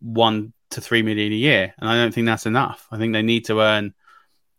one 0.00 0.52
to 0.68 0.82
three 0.82 1.00
million 1.00 1.32
a 1.32 1.36
year, 1.36 1.72
and 1.78 1.88
I 1.88 1.96
don't 1.96 2.12
think 2.12 2.26
that's 2.26 2.44
enough. 2.44 2.86
I 2.92 2.98
think 2.98 3.14
they 3.14 3.22
need 3.22 3.46
to 3.46 3.62
earn 3.62 3.94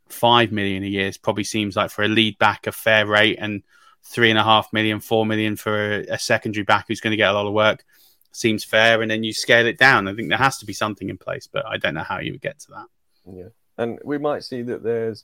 five 0.10 0.52
million 0.52 0.82
a 0.84 0.88
year. 0.88 1.06
It 1.06 1.20
probably 1.22 1.44
seems 1.44 1.76
like 1.76 1.92
for 1.92 2.04
a 2.04 2.08
lead 2.08 2.40
back 2.40 2.66
a 2.66 2.72
fair 2.72 3.06
rate, 3.06 3.38
and 3.40 3.62
three 4.04 4.32
and 4.32 4.40
a 4.40 4.44
half 4.44 4.74
million, 4.74 5.00
four 5.00 5.28
million 5.28 5.56
for 5.58 5.78
a, 5.78 6.14
a 6.14 6.18
secondary 6.18 6.64
back 6.64 6.86
who's 6.88 7.00
going 7.00 7.12
to 7.12 7.18
get 7.18 7.30
a 7.30 7.34
lot 7.34 7.46
of 7.46 7.54
work 7.54 7.86
seems 8.32 8.64
fair. 8.64 9.00
And 9.04 9.12
then 9.12 9.24
you 9.24 9.32
scale 9.32 9.68
it 9.68 9.78
down. 9.78 10.08
I 10.08 10.16
think 10.16 10.30
there 10.30 10.40
has 10.40 10.58
to 10.58 10.66
be 10.66 10.74
something 10.74 11.08
in 11.08 11.20
place, 11.20 11.46
but 11.46 11.68
I 11.68 11.78
don't 11.78 11.94
know 11.94 12.02
how 12.02 12.18
you 12.18 12.32
would 12.32 12.42
get 12.42 12.58
to 12.62 12.72
that. 12.72 12.88
Yeah, 13.32 13.50
and 13.78 14.00
we 14.04 14.18
might 14.18 14.44
see 14.44 14.64
that 14.64 14.82
there's 14.82 15.24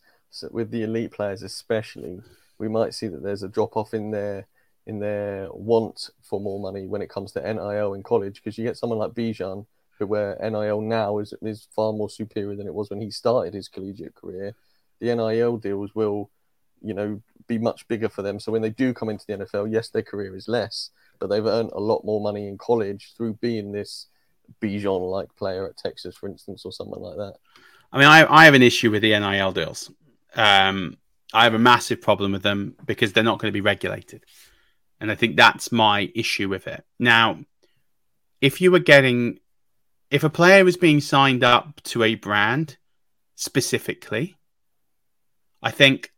with 0.51 0.69
the 0.69 0.83
elite 0.83 1.11
players 1.11 1.41
especially, 1.41 2.21
we 2.59 2.67
might 2.67 2.93
see 2.93 3.07
that 3.07 3.23
there's 3.23 3.41
a 3.41 3.49
drop 3.49 3.75
off 3.75 3.95
in 3.95 4.11
their 4.11 4.45
in 4.85 4.99
their 4.99 5.47
want 5.51 6.09
for 6.21 6.39
more 6.39 6.59
money 6.59 6.87
when 6.87 7.01
it 7.01 7.09
comes 7.09 7.31
to 7.31 7.41
NIL 7.53 7.93
in 7.93 8.03
college 8.03 8.35
because 8.35 8.57
you 8.57 8.65
get 8.65 8.77
someone 8.77 8.99
like 8.99 9.11
Bijan 9.11 9.65
who 9.97 10.07
where 10.07 10.37
NIL 10.41 10.81
now 10.81 11.19
is 11.19 11.33
is 11.41 11.67
far 11.75 11.93
more 11.93 12.09
superior 12.09 12.55
than 12.55 12.67
it 12.67 12.73
was 12.73 12.89
when 12.89 13.01
he 13.01 13.11
started 13.11 13.53
his 13.53 13.67
collegiate 13.67 14.15
career. 14.15 14.55
The 14.99 15.15
NIL 15.15 15.57
deals 15.57 15.93
will, 15.95 16.29
you 16.81 16.93
know, 16.93 17.21
be 17.47 17.57
much 17.57 17.87
bigger 17.87 18.09
for 18.09 18.21
them. 18.21 18.39
So 18.39 18.51
when 18.51 18.61
they 18.61 18.69
do 18.69 18.93
come 18.93 19.09
into 19.09 19.25
the 19.27 19.37
NFL, 19.37 19.71
yes, 19.71 19.89
their 19.89 20.01
career 20.01 20.35
is 20.35 20.47
less, 20.47 20.89
but 21.19 21.27
they've 21.27 21.45
earned 21.45 21.71
a 21.73 21.79
lot 21.79 22.05
more 22.05 22.21
money 22.21 22.47
in 22.47 22.57
college 22.57 23.13
through 23.15 23.33
being 23.35 23.71
this 23.71 24.07
Bijan 24.61 25.09
like 25.09 25.35
player 25.35 25.67
at 25.67 25.77
Texas, 25.77 26.15
for 26.15 26.27
instance, 26.27 26.65
or 26.65 26.71
someone 26.71 27.01
like 27.01 27.17
that. 27.17 27.35
I 27.91 27.99
mean, 27.99 28.07
I, 28.07 28.25
I 28.31 28.45
have 28.45 28.53
an 28.53 28.63
issue 28.63 28.91
with 28.91 29.01
the 29.01 29.17
NIL 29.17 29.51
deals. 29.51 29.91
Um, 30.35 30.97
I 31.33 31.43
have 31.43 31.53
a 31.53 31.59
massive 31.59 32.01
problem 32.01 32.31
with 32.31 32.43
them 32.43 32.75
because 32.85 33.13
they're 33.13 33.23
not 33.23 33.39
going 33.39 33.51
to 33.51 33.53
be 33.53 33.61
regulated. 33.61 34.23
And 35.03 35.11
I 35.11 35.15
think 35.15 35.35
that's 35.35 35.69
my 35.69 36.09
issue 36.15 36.47
with 36.47 36.65
it. 36.65 36.81
Now, 36.97 37.39
if 38.39 38.61
you 38.61 38.71
were 38.71 38.79
getting, 38.79 39.39
if 40.09 40.23
a 40.23 40.29
player 40.29 40.63
was 40.63 40.77
being 40.77 41.01
signed 41.01 41.43
up 41.43 41.83
to 41.83 42.03
a 42.03 42.15
brand 42.15 42.77
specifically, 43.35 44.37
I 45.61 45.71
think, 45.71 46.13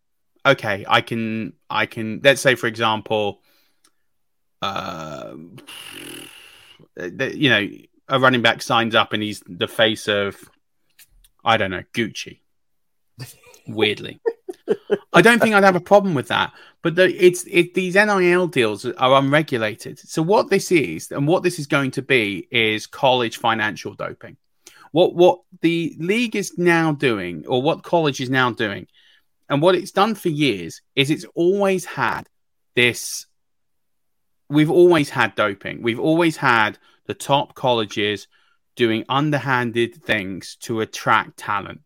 okay, 0.45 0.85
I 0.87 1.01
can, 1.01 1.53
I 1.67 1.87
can, 1.87 2.21
let's 2.23 2.41
say, 2.41 2.53
for 2.53 2.67
example, 2.67 3.41
uh, 4.61 5.33
you 6.95 7.49
know, 7.49 7.67
a 8.07 8.19
running 8.19 8.43
back 8.43 8.61
signs 8.61 8.93
up 8.93 9.13
and 9.13 9.23
he's 9.23 9.41
the 9.47 9.67
face 9.67 10.07
of, 10.07 10.37
I 11.43 11.57
don't 11.57 11.71
know, 11.71 11.83
Gucci. 11.91 12.41
Weirdly. 13.67 14.19
I 15.13 15.21
don't 15.21 15.39
think 15.39 15.55
I'd 15.55 15.63
have 15.63 15.75
a 15.75 15.81
problem 15.81 16.13
with 16.13 16.27
that. 16.29 16.53
But 16.81 16.95
the, 16.95 17.05
it's 17.23 17.45
it, 17.49 17.73
these 17.73 17.95
NIL 17.95 18.47
deals 18.47 18.85
are 18.85 19.19
unregulated. 19.19 19.99
So 19.99 20.21
what 20.21 20.49
this 20.49 20.71
is 20.71 21.11
and 21.11 21.27
what 21.27 21.43
this 21.43 21.59
is 21.59 21.67
going 21.67 21.91
to 21.91 22.01
be 22.01 22.47
is 22.51 22.87
college 22.87 23.37
financial 23.37 23.93
doping. 23.93 24.37
What 24.91 25.15
what 25.15 25.39
the 25.61 25.95
league 25.99 26.35
is 26.35 26.57
now 26.57 26.93
doing, 26.93 27.45
or 27.47 27.61
what 27.61 27.83
college 27.83 28.21
is 28.21 28.29
now 28.29 28.51
doing, 28.51 28.87
and 29.49 29.61
what 29.61 29.75
it's 29.75 29.91
done 29.91 30.15
for 30.15 30.29
years 30.29 30.81
is 30.95 31.09
it's 31.09 31.25
always 31.35 31.85
had 31.85 32.29
this. 32.75 33.25
We've 34.49 34.71
always 34.71 35.09
had 35.09 35.35
doping. 35.35 35.81
We've 35.81 35.99
always 35.99 36.37
had 36.37 36.77
the 37.07 37.15
top 37.15 37.55
colleges 37.55 38.27
doing 38.75 39.05
underhanded 39.09 40.03
things 40.03 40.57
to 40.61 40.81
attract 40.81 41.37
talent. 41.37 41.81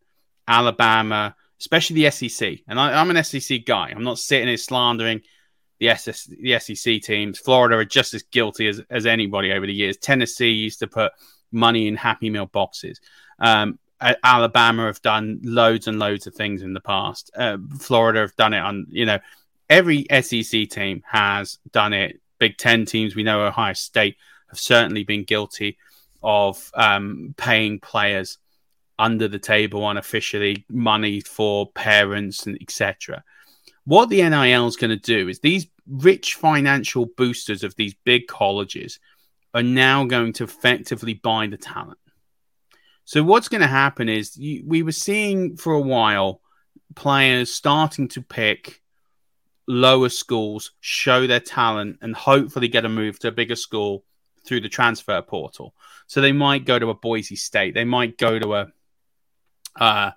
Alabama, 0.48 1.36
especially 1.60 2.04
the 2.04 2.12
SEC. 2.12 2.60
And 2.68 2.80
I, 2.80 3.02
am 3.02 3.10
an 3.10 3.24
SEC 3.24 3.66
guy. 3.66 3.92
I'm 3.96 4.04
not 4.04 4.20
sitting 4.20 4.48
here 4.48 4.58
slandering 4.58 5.22
the, 5.80 5.90
SS, 5.90 6.26
the 6.26 6.60
SEC 6.60 7.02
teams. 7.02 7.40
Florida 7.40 7.78
are 7.78 7.86
just 7.86 8.14
as 8.14 8.24
guilty 8.24 8.68
as, 8.68 8.82
as 8.90 9.06
anybody 9.06 9.52
over 9.52 9.66
the 9.66 9.74
years. 9.74 9.98
Tennessee 9.98 10.52
used 10.52 10.80
to 10.80 10.88
put 10.88 11.12
money 11.52 11.88
in 11.88 11.96
Happy 11.96 12.30
Meal 12.30 12.46
boxes. 12.46 13.00
Um, 13.40 13.80
Alabama 14.24 14.86
have 14.86 15.02
done 15.02 15.42
loads 15.44 15.88
and 15.88 16.00
loads 16.00 16.26
of 16.26 16.34
things 16.34 16.62
in 16.62 16.74
the 16.74 16.80
past. 16.80 17.32
Uh, 17.36 17.58
Florida 17.80 18.22
have 18.22 18.36
done 18.38 18.54
it 18.54 18.60
on, 18.60 18.88
you 18.90 19.06
know, 19.06 19.20
every 19.70 20.06
SEC 20.22 20.70
team 20.70 21.04
has 21.06 21.60
done 21.72 21.94
it. 21.94 22.22
Big 22.38 22.58
Ten 22.58 22.86
teams, 22.86 23.16
we 23.16 23.24
know 23.24 23.46
Ohio 23.46 23.74
State 23.74 24.16
have 24.48 24.60
certainly 24.60 25.04
been 25.04 25.26
guilty 25.26 25.78
of 26.24 26.72
um, 26.74 27.34
paying 27.38 27.80
players 27.80 28.38
under 29.00 29.28
the 29.28 29.40
table 29.40 29.90
unofficially 29.90 30.66
money 30.70 31.22
for 31.22 31.72
parents 31.72 32.46
and 32.46 32.58
etc. 32.62 33.24
What 33.86 34.10
the 34.10 34.22
NIL 34.22 34.68
is 34.68 34.76
going 34.76 34.92
to 34.92 34.98
do 34.98 35.30
is 35.30 35.40
these 35.40 35.68
rich 35.88 36.36
financial 36.36 37.08
boosters 37.18 37.64
of 37.64 37.76
these 37.76 37.96
big 38.04 38.28
colleges 38.28 39.00
are 39.56 39.64
now 39.64 40.04
going 40.04 40.34
to 40.34 40.44
effectively 40.44 41.16
buy 41.16 41.48
the 41.48 41.58
talent. 41.58 41.98
So 43.06 43.24
what's 43.24 43.48
going 43.48 43.62
to 43.62 43.68
happen 43.68 44.08
is 44.08 44.38
you, 44.38 44.64
we 44.68 44.84
were 44.84 44.92
seeing 44.92 45.58
for 45.58 45.74
a 45.74 45.82
while 45.82 46.42
players 46.94 47.52
starting 47.52 48.08
to 48.10 48.22
pick 48.22 48.82
lower 49.68 50.10
schools, 50.10 50.72
show 50.82 51.26
their 51.26 51.40
talent, 51.40 51.98
and 52.02 52.16
hopefully 52.16 52.68
get 52.68 52.86
a 52.86 52.90
move 52.90 53.18
to 53.20 53.30
a 53.30 53.32
bigger 53.32 53.56
school 53.56 54.04
through 54.46 54.62
the 54.62 54.70
transfer 54.70 55.22
portal. 55.22 55.74
So 56.08 56.22
they 56.22 56.32
might 56.32 56.66
go 56.66 56.78
to 56.78 56.90
a 56.90 56.96
Boise 56.96 57.36
State, 57.36 57.74
they 57.74 57.86
might 57.86 58.18
go 58.18 58.38
to 58.38 58.56
a 58.56 58.68
uh, 59.76 60.12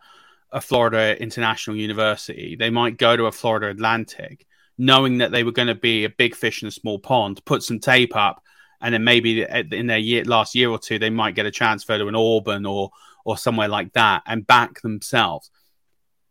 a 0.52 0.60
Florida 0.60 1.20
International 1.20 1.76
University, 1.76 2.56
they 2.56 2.70
might 2.70 2.98
go 2.98 3.16
to 3.16 3.26
a 3.26 3.32
Florida 3.32 3.68
Atlantic, 3.68 4.46
knowing 4.78 5.18
that 5.18 5.32
they 5.32 5.44
were 5.44 5.52
going 5.52 5.68
to 5.68 5.74
be 5.74 6.04
a 6.04 6.10
big 6.10 6.34
fish 6.34 6.62
in 6.62 6.68
a 6.68 6.72
small 6.72 6.98
pond, 6.98 7.44
put 7.44 7.62
some 7.62 7.80
tape 7.80 8.14
up, 8.14 8.42
and 8.80 8.92
then 8.92 9.04
maybe 9.04 9.42
in 9.42 9.86
their 9.86 9.98
year, 9.98 10.24
last 10.24 10.54
year 10.54 10.68
or 10.68 10.78
two, 10.78 10.98
they 10.98 11.10
might 11.10 11.34
get 11.34 11.46
a 11.46 11.50
transfer 11.50 11.96
to 11.96 12.08
an 12.08 12.16
Auburn 12.16 12.66
or 12.66 12.90
or 13.24 13.38
somewhere 13.38 13.68
like 13.68 13.92
that 13.92 14.22
and 14.26 14.46
back 14.46 14.80
themselves. 14.80 15.50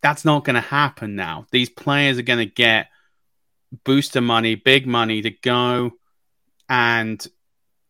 That's 0.02 0.26
not 0.26 0.44
going 0.44 0.56
to 0.56 0.62
happen 0.62 1.16
now. 1.16 1.46
These 1.52 1.70
players 1.70 2.18
are 2.18 2.24
going 2.24 2.40
to 2.40 2.54
get 2.54 2.88
booster 3.86 4.20
money, 4.20 4.56
big 4.56 4.86
money 4.86 5.22
to 5.22 5.30
go 5.30 5.92
and 6.68 7.26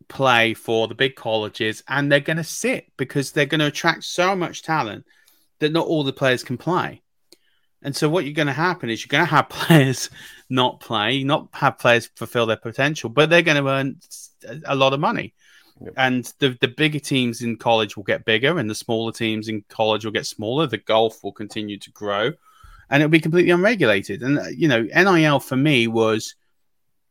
play 0.08 0.54
for 0.54 0.88
the 0.88 0.96
big 0.96 1.16
colleges, 1.16 1.84
and 1.88 2.12
they're 2.12 2.20
going 2.20 2.38
to 2.38 2.44
sit 2.44 2.92
because 2.98 3.32
they're 3.32 3.46
going 3.46 3.60
to 3.60 3.68
attract 3.68 4.04
so 4.04 4.36
much 4.36 4.62
talent 4.62 5.06
that 5.62 5.72
not 5.72 5.88
all 5.88 6.04
the 6.04 6.14
players 6.14 6.44
can 6.44 6.58
play. 6.58 7.02
And 7.84 7.96
so, 7.96 8.10
what 8.10 8.26
you're 8.26 8.34
going 8.34 8.48
to 8.48 8.54
happen 8.54 8.90
is 8.90 9.04
you're 9.04 9.10
going 9.10 9.26
to 9.26 9.36
have 9.36 9.50
players 9.50 10.10
not 10.50 10.80
play, 10.82 11.24
not 11.24 11.48
have 11.54 11.80
players 11.80 12.10
fulfill 12.16 12.46
their 12.46 12.58
potential, 12.58 13.10
but 13.10 13.30
they're 13.30 13.42
going 13.42 13.64
to 13.64 13.70
earn 13.70 14.00
a 14.66 14.76
lot 14.76 14.94
of 14.94 15.00
money. 15.00 15.34
Yep. 15.84 15.94
And 15.98 16.34
the, 16.38 16.58
the 16.62 16.68
bigger 16.68 17.00
teams 17.00 17.42
in 17.42 17.58
college 17.58 17.96
will 17.96 18.04
get 18.04 18.26
bigger, 18.26 18.60
and 18.60 18.70
the 18.70 18.76
smaller 18.76 19.12
teams 19.12 19.48
in 19.48 19.64
college 19.68 20.06
will 20.06 20.12
get 20.12 20.28
smaller. 20.28 20.68
The 20.68 20.78
golf 20.78 21.24
will 21.24 21.32
continue 21.32 21.80
to 21.80 21.92
grow, 21.92 22.32
and 22.90 23.02
it'll 23.02 23.10
be 23.10 23.20
completely 23.20 23.52
unregulated. 23.52 24.22
And, 24.22 24.38
uh, 24.38 24.48
you 24.56 24.68
know, 24.68 24.84
NIL 24.84 25.40
for 25.40 25.56
me 25.56 25.88
was 25.88 26.36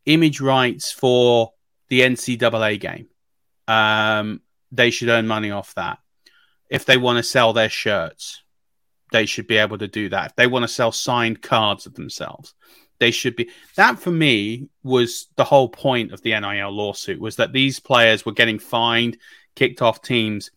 image 0.06 0.40
rights 0.40 0.92
for 0.92 1.52
the 1.88 2.02
NCAA 2.02 2.78
game. 2.78 3.08
Um, 3.66 4.40
they 4.70 4.90
should 4.90 5.08
earn 5.08 5.26
money 5.26 5.50
off 5.50 5.74
that. 5.74 5.98
If 6.70 6.84
they 6.84 6.96
want 6.96 7.18
to 7.18 7.22
sell 7.22 7.52
their 7.52 7.68
shirts, 7.68 8.42
they 9.12 9.26
should 9.26 9.46
be 9.46 9.56
able 9.56 9.78
to 9.78 9.88
do 9.88 10.08
that. 10.08 10.26
If 10.26 10.36
they 10.36 10.46
want 10.46 10.62
to 10.62 10.68
sell 10.68 10.92
signed 10.92 11.42
cards 11.42 11.86
of 11.86 11.94
themselves, 11.94 12.54
they 13.00 13.10
should 13.10 13.34
be. 13.34 13.50
That 13.76 13.98
for 13.98 14.10
me 14.10 14.68
was 14.82 15.28
the 15.36 15.44
whole 15.44 15.68
point 15.68 16.12
of 16.12 16.22
the 16.22 16.38
NIL 16.38 16.70
lawsuit 16.70 17.20
was 17.20 17.36
that 17.36 17.52
these 17.52 17.80
players 17.80 18.24
were 18.24 18.32
getting 18.32 18.58
fined, 18.58 19.18
kicked 19.56 19.82
off 19.82 20.02
teams 20.02 20.50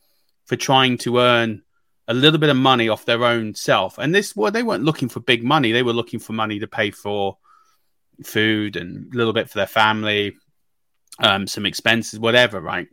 for 0.45 0.55
trying 0.55 0.97
to 0.99 1.19
earn 1.19 1.63
a 2.07 2.13
little 2.13 2.39
bit 2.39 2.49
of 2.49 2.57
money 2.57 2.89
off 2.89 3.05
their 3.05 3.23
own 3.23 3.55
self. 3.55 3.97
And 3.97 4.13
this, 4.13 4.35
well, 4.35 4.51
they 4.51 4.63
weren't 4.63 4.83
looking 4.83 5.09
for 5.09 5.21
big 5.21 5.43
money. 5.43 5.71
They 5.71 5.83
were 5.83 5.93
looking 5.93 6.19
for 6.19 6.33
money 6.33 6.59
to 6.59 6.67
pay 6.67 6.91
for 6.91 7.37
food 8.23 8.75
and 8.75 9.13
a 9.13 9.17
little 9.17 9.33
bit 9.33 9.49
for 9.49 9.57
their 9.57 9.67
family, 9.67 10.35
um, 11.19 11.47
some 11.47 11.65
expenses, 11.65 12.19
whatever, 12.19 12.59
right? 12.59 12.87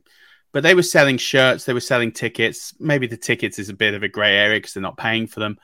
But 0.53 0.63
they 0.63 0.75
were 0.75 0.83
selling 0.83 1.17
shirts, 1.17 1.65
they 1.65 1.73
were 1.73 1.81
selling 1.81 2.13
tickets. 2.13 2.75
Maybe 2.81 3.07
the 3.07 3.17
tickets 3.17 3.59
is 3.59 3.69
a 3.69 3.75
bit 3.75 3.95
of 3.95 4.03
a 4.03 4.09
grey 4.09 4.37
area 4.37 4.59
because 4.59 4.75
they're 4.75 4.83
not 4.83 4.97
paying 4.97 5.27
for 5.27 5.41
them. 5.41 5.59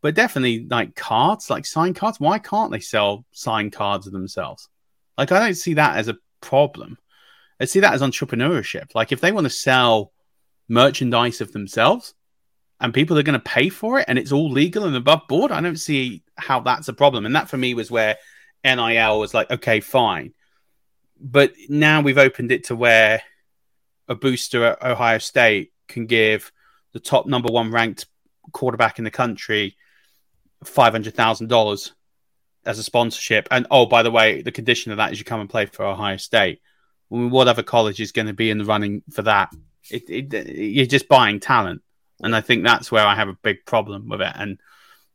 But 0.00 0.14
definitely 0.14 0.66
like 0.68 0.96
cards, 0.96 1.50
like 1.50 1.66
signed 1.66 1.96
cards. 1.96 2.18
Why 2.18 2.38
can't 2.38 2.72
they 2.72 2.80
sell 2.80 3.24
signed 3.32 3.72
cards 3.72 4.06
of 4.06 4.12
themselves? 4.12 4.68
Like 5.18 5.30
I 5.32 5.38
don't 5.38 5.54
see 5.54 5.74
that 5.74 5.96
as 5.96 6.08
a 6.08 6.16
problem. 6.40 6.98
I 7.60 7.66
see 7.66 7.80
that 7.80 7.94
as 7.94 8.02
entrepreneurship. 8.02 8.94
Like 8.94 9.12
if 9.12 9.20
they 9.20 9.32
want 9.32 9.44
to 9.44 9.50
sell 9.50 10.12
merchandise 10.68 11.40
of 11.40 11.52
themselves 11.52 12.14
and 12.80 12.94
people 12.94 13.18
are 13.18 13.22
going 13.22 13.38
to 13.38 13.44
pay 13.44 13.68
for 13.68 14.00
it 14.00 14.06
and 14.08 14.18
it's 14.18 14.32
all 14.32 14.50
legal 14.50 14.84
and 14.84 14.96
above 14.96 15.28
board, 15.28 15.52
I 15.52 15.60
don't 15.60 15.76
see 15.76 16.24
how 16.36 16.60
that's 16.60 16.88
a 16.88 16.92
problem. 16.92 17.26
And 17.26 17.36
that 17.36 17.48
for 17.48 17.56
me 17.56 17.74
was 17.74 17.90
where 17.90 18.16
NIL 18.64 19.20
was 19.20 19.34
like, 19.34 19.50
okay, 19.50 19.80
fine. 19.80 20.32
But 21.20 21.52
now 21.68 22.00
we've 22.00 22.18
opened 22.18 22.50
it 22.50 22.64
to 22.64 22.74
where 22.74 23.22
a 24.12 24.14
booster 24.14 24.64
at 24.64 24.82
Ohio 24.82 25.18
State 25.18 25.72
can 25.88 26.06
give 26.06 26.52
the 26.92 27.00
top 27.00 27.26
number 27.26 27.50
one 27.50 27.72
ranked 27.72 28.06
quarterback 28.52 28.98
in 28.98 29.04
the 29.04 29.10
country 29.10 29.76
five 30.64 30.92
hundred 30.92 31.14
thousand 31.14 31.48
dollars 31.48 31.92
as 32.64 32.78
a 32.78 32.82
sponsorship. 32.82 33.48
And 33.50 33.66
oh, 33.70 33.86
by 33.86 34.02
the 34.02 34.10
way, 34.10 34.42
the 34.42 34.52
condition 34.52 34.92
of 34.92 34.98
that 34.98 35.12
is 35.12 35.18
you 35.18 35.24
come 35.24 35.40
and 35.40 35.50
play 35.50 35.66
for 35.66 35.84
Ohio 35.84 36.16
State. 36.16 36.60
I 37.10 37.14
mean, 37.16 37.30
what 37.30 37.48
other 37.48 37.62
college 37.62 38.00
is 38.00 38.12
going 38.12 38.28
to 38.28 38.32
be 38.32 38.50
in 38.50 38.58
the 38.58 38.64
running 38.64 39.02
for 39.10 39.22
that? 39.22 39.50
It, 39.90 40.08
it, 40.08 40.56
you're 40.56 40.86
just 40.86 41.08
buying 41.08 41.40
talent, 41.40 41.82
and 42.20 42.36
I 42.36 42.40
think 42.40 42.62
that's 42.62 42.92
where 42.92 43.04
I 43.04 43.16
have 43.16 43.28
a 43.28 43.36
big 43.42 43.66
problem 43.66 44.08
with 44.08 44.20
it. 44.20 44.32
And 44.34 44.60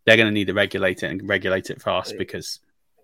they're 0.05 0.17
going 0.17 0.27
to 0.27 0.33
need 0.33 0.47
to 0.47 0.53
regulate 0.53 1.03
it 1.03 1.12
and 1.12 1.27
regulate 1.27 1.69
it 1.69 1.81
fast 1.81 2.17
because 2.17 2.60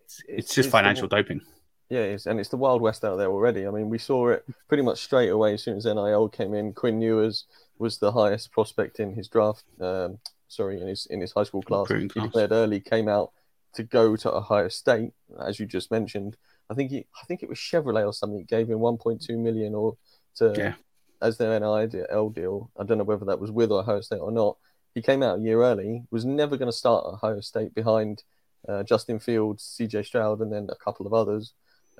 it's, 0.06 0.22
it's 0.28 0.56
just 0.56 0.68
it's 0.68 0.72
financial 0.72 1.08
the, 1.08 1.16
doping. 1.18 1.42
Yeah, 1.90 2.00
it 2.00 2.12
is, 2.12 2.28
and 2.28 2.40
it's 2.40 2.50
the 2.50 2.58
Wild 2.58 2.82
West 2.82 3.04
out 3.04 3.18
there 3.18 3.30
already. 3.30 3.68
I 3.68 3.72
mean, 3.72 3.90
we 3.90 3.98
saw 3.98 4.30
it 4.30 4.46
pretty 4.68 4.84
much 4.84 5.04
straight 5.04 5.30
away 5.30 5.54
as 5.54 5.64
soon 5.64 5.78
as 5.78 5.86
NIL 5.86 6.30
came 6.30 6.54
in. 6.54 6.74
Quinn 6.74 7.02
Ewers 7.02 7.46
was 7.78 7.98
the 7.98 8.12
highest 8.12 8.52
prospect 8.52 9.00
in 9.00 9.14
his 9.14 9.28
draft. 9.28 9.66
Um, 9.80 10.20
sorry, 10.48 10.82
in 10.82 10.88
his 10.88 11.06
in 11.08 11.22
his 11.22 11.34
high 11.34 11.44
school 11.44 11.62
class. 11.62 11.90
He 11.90 12.08
declared 12.08 12.52
early, 12.52 12.80
came 12.80 13.08
out 13.08 13.32
to 13.74 13.84
go 13.84 14.16
to 14.16 14.34
Ohio 14.34 14.70
State, 14.70 15.12
as 15.40 15.60
you 15.60 15.66
just 15.66 15.92
mentioned. 15.92 16.38
I 16.70 16.74
think 16.76 16.92
he, 16.92 17.06
I 17.22 17.26
think 17.26 17.44
it 17.44 17.50
was 17.50 17.58
Chevrolet 17.58 18.06
or 18.06 18.14
something 18.14 18.44
gave 18.46 18.70
him 18.70 18.80
1.2 18.80 19.38
million 19.38 19.76
or 19.76 19.98
to 20.36 20.54
yeah. 20.58 20.74
as 21.22 21.38
their 21.38 21.60
NIL 21.60 22.30
deal. 22.30 22.72
I 22.80 22.84
don't 22.84 22.98
know 22.98 23.04
whether 23.04 23.26
that 23.26 23.40
was 23.40 23.52
with 23.52 23.72
Ohio 23.72 24.02
State 24.02 24.20
or 24.20 24.32
not. 24.32 24.58
He 24.96 25.02
came 25.02 25.24
out 25.24 25.40
a 25.40 25.42
year 25.42 25.62
early. 25.62 26.04
Was 26.12 26.24
never 26.24 26.56
going 26.56 26.72
to 26.72 26.78
start 26.78 27.06
Ohio 27.06 27.42
State 27.42 27.74
behind 27.74 28.24
uh, 28.68 28.84
Justin 28.84 29.20
Fields, 29.20 29.64
C.J. 29.64 30.04
Stroud, 30.04 30.40
and 30.40 30.52
then 30.52 30.70
a 30.72 30.76
couple 30.76 31.06
of 31.06 31.14
others. 31.14 31.54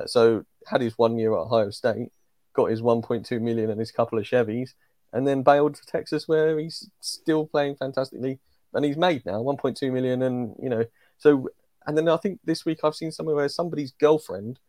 So 0.06 0.46
had 0.68 0.82
his 0.82 0.98
one 0.98 1.18
year 1.18 1.34
at 1.34 1.42
Ohio 1.42 1.70
State, 1.70 2.12
got 2.54 2.72
his 2.72 2.82
1.2 2.82 3.42
million 3.42 3.70
and 3.70 3.80
his 3.80 3.92
couple 3.92 4.18
of 4.18 4.26
Chevys, 4.26 4.72
and 5.12 5.28
then 5.28 5.44
bailed 5.44 5.76
to 5.76 5.86
Texas, 5.86 6.28
where 6.28 6.58
he's 6.58 6.90
still 7.00 7.46
playing 7.46 7.76
fantastically, 7.76 8.40
and 8.74 8.86
he's 8.86 8.98
made 8.98 9.26
now 9.26 9.42
1.2 9.42 9.92
million, 9.92 10.22
and 10.22 10.56
you 10.62 10.70
know, 10.70 10.86
so 11.18 11.50
and 11.86 11.98
then 11.98 12.08
I 12.10 12.18
think 12.18 12.40
this 12.44 12.66
week 12.66 12.80
I've 12.84 12.96
seen 12.96 13.12
somewhere 13.12 13.36
where 13.36 13.50
somebody's 13.50 13.92
girlfriend, 13.92 14.60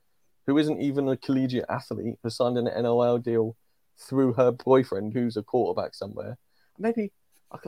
who 0.46 0.58
isn't 0.58 0.80
even 0.80 1.08
a 1.08 1.16
collegiate 1.16 1.66
athlete, 1.68 2.18
has 2.22 2.36
signed 2.36 2.58
an 2.58 2.64
NIL 2.64 3.18
deal 3.18 3.56
through 3.98 4.34
her 4.34 4.50
boyfriend, 4.50 5.12
who's 5.12 5.36
a 5.36 5.42
quarterback 5.42 5.94
somewhere. 5.94 6.36
Maybe 6.78 7.12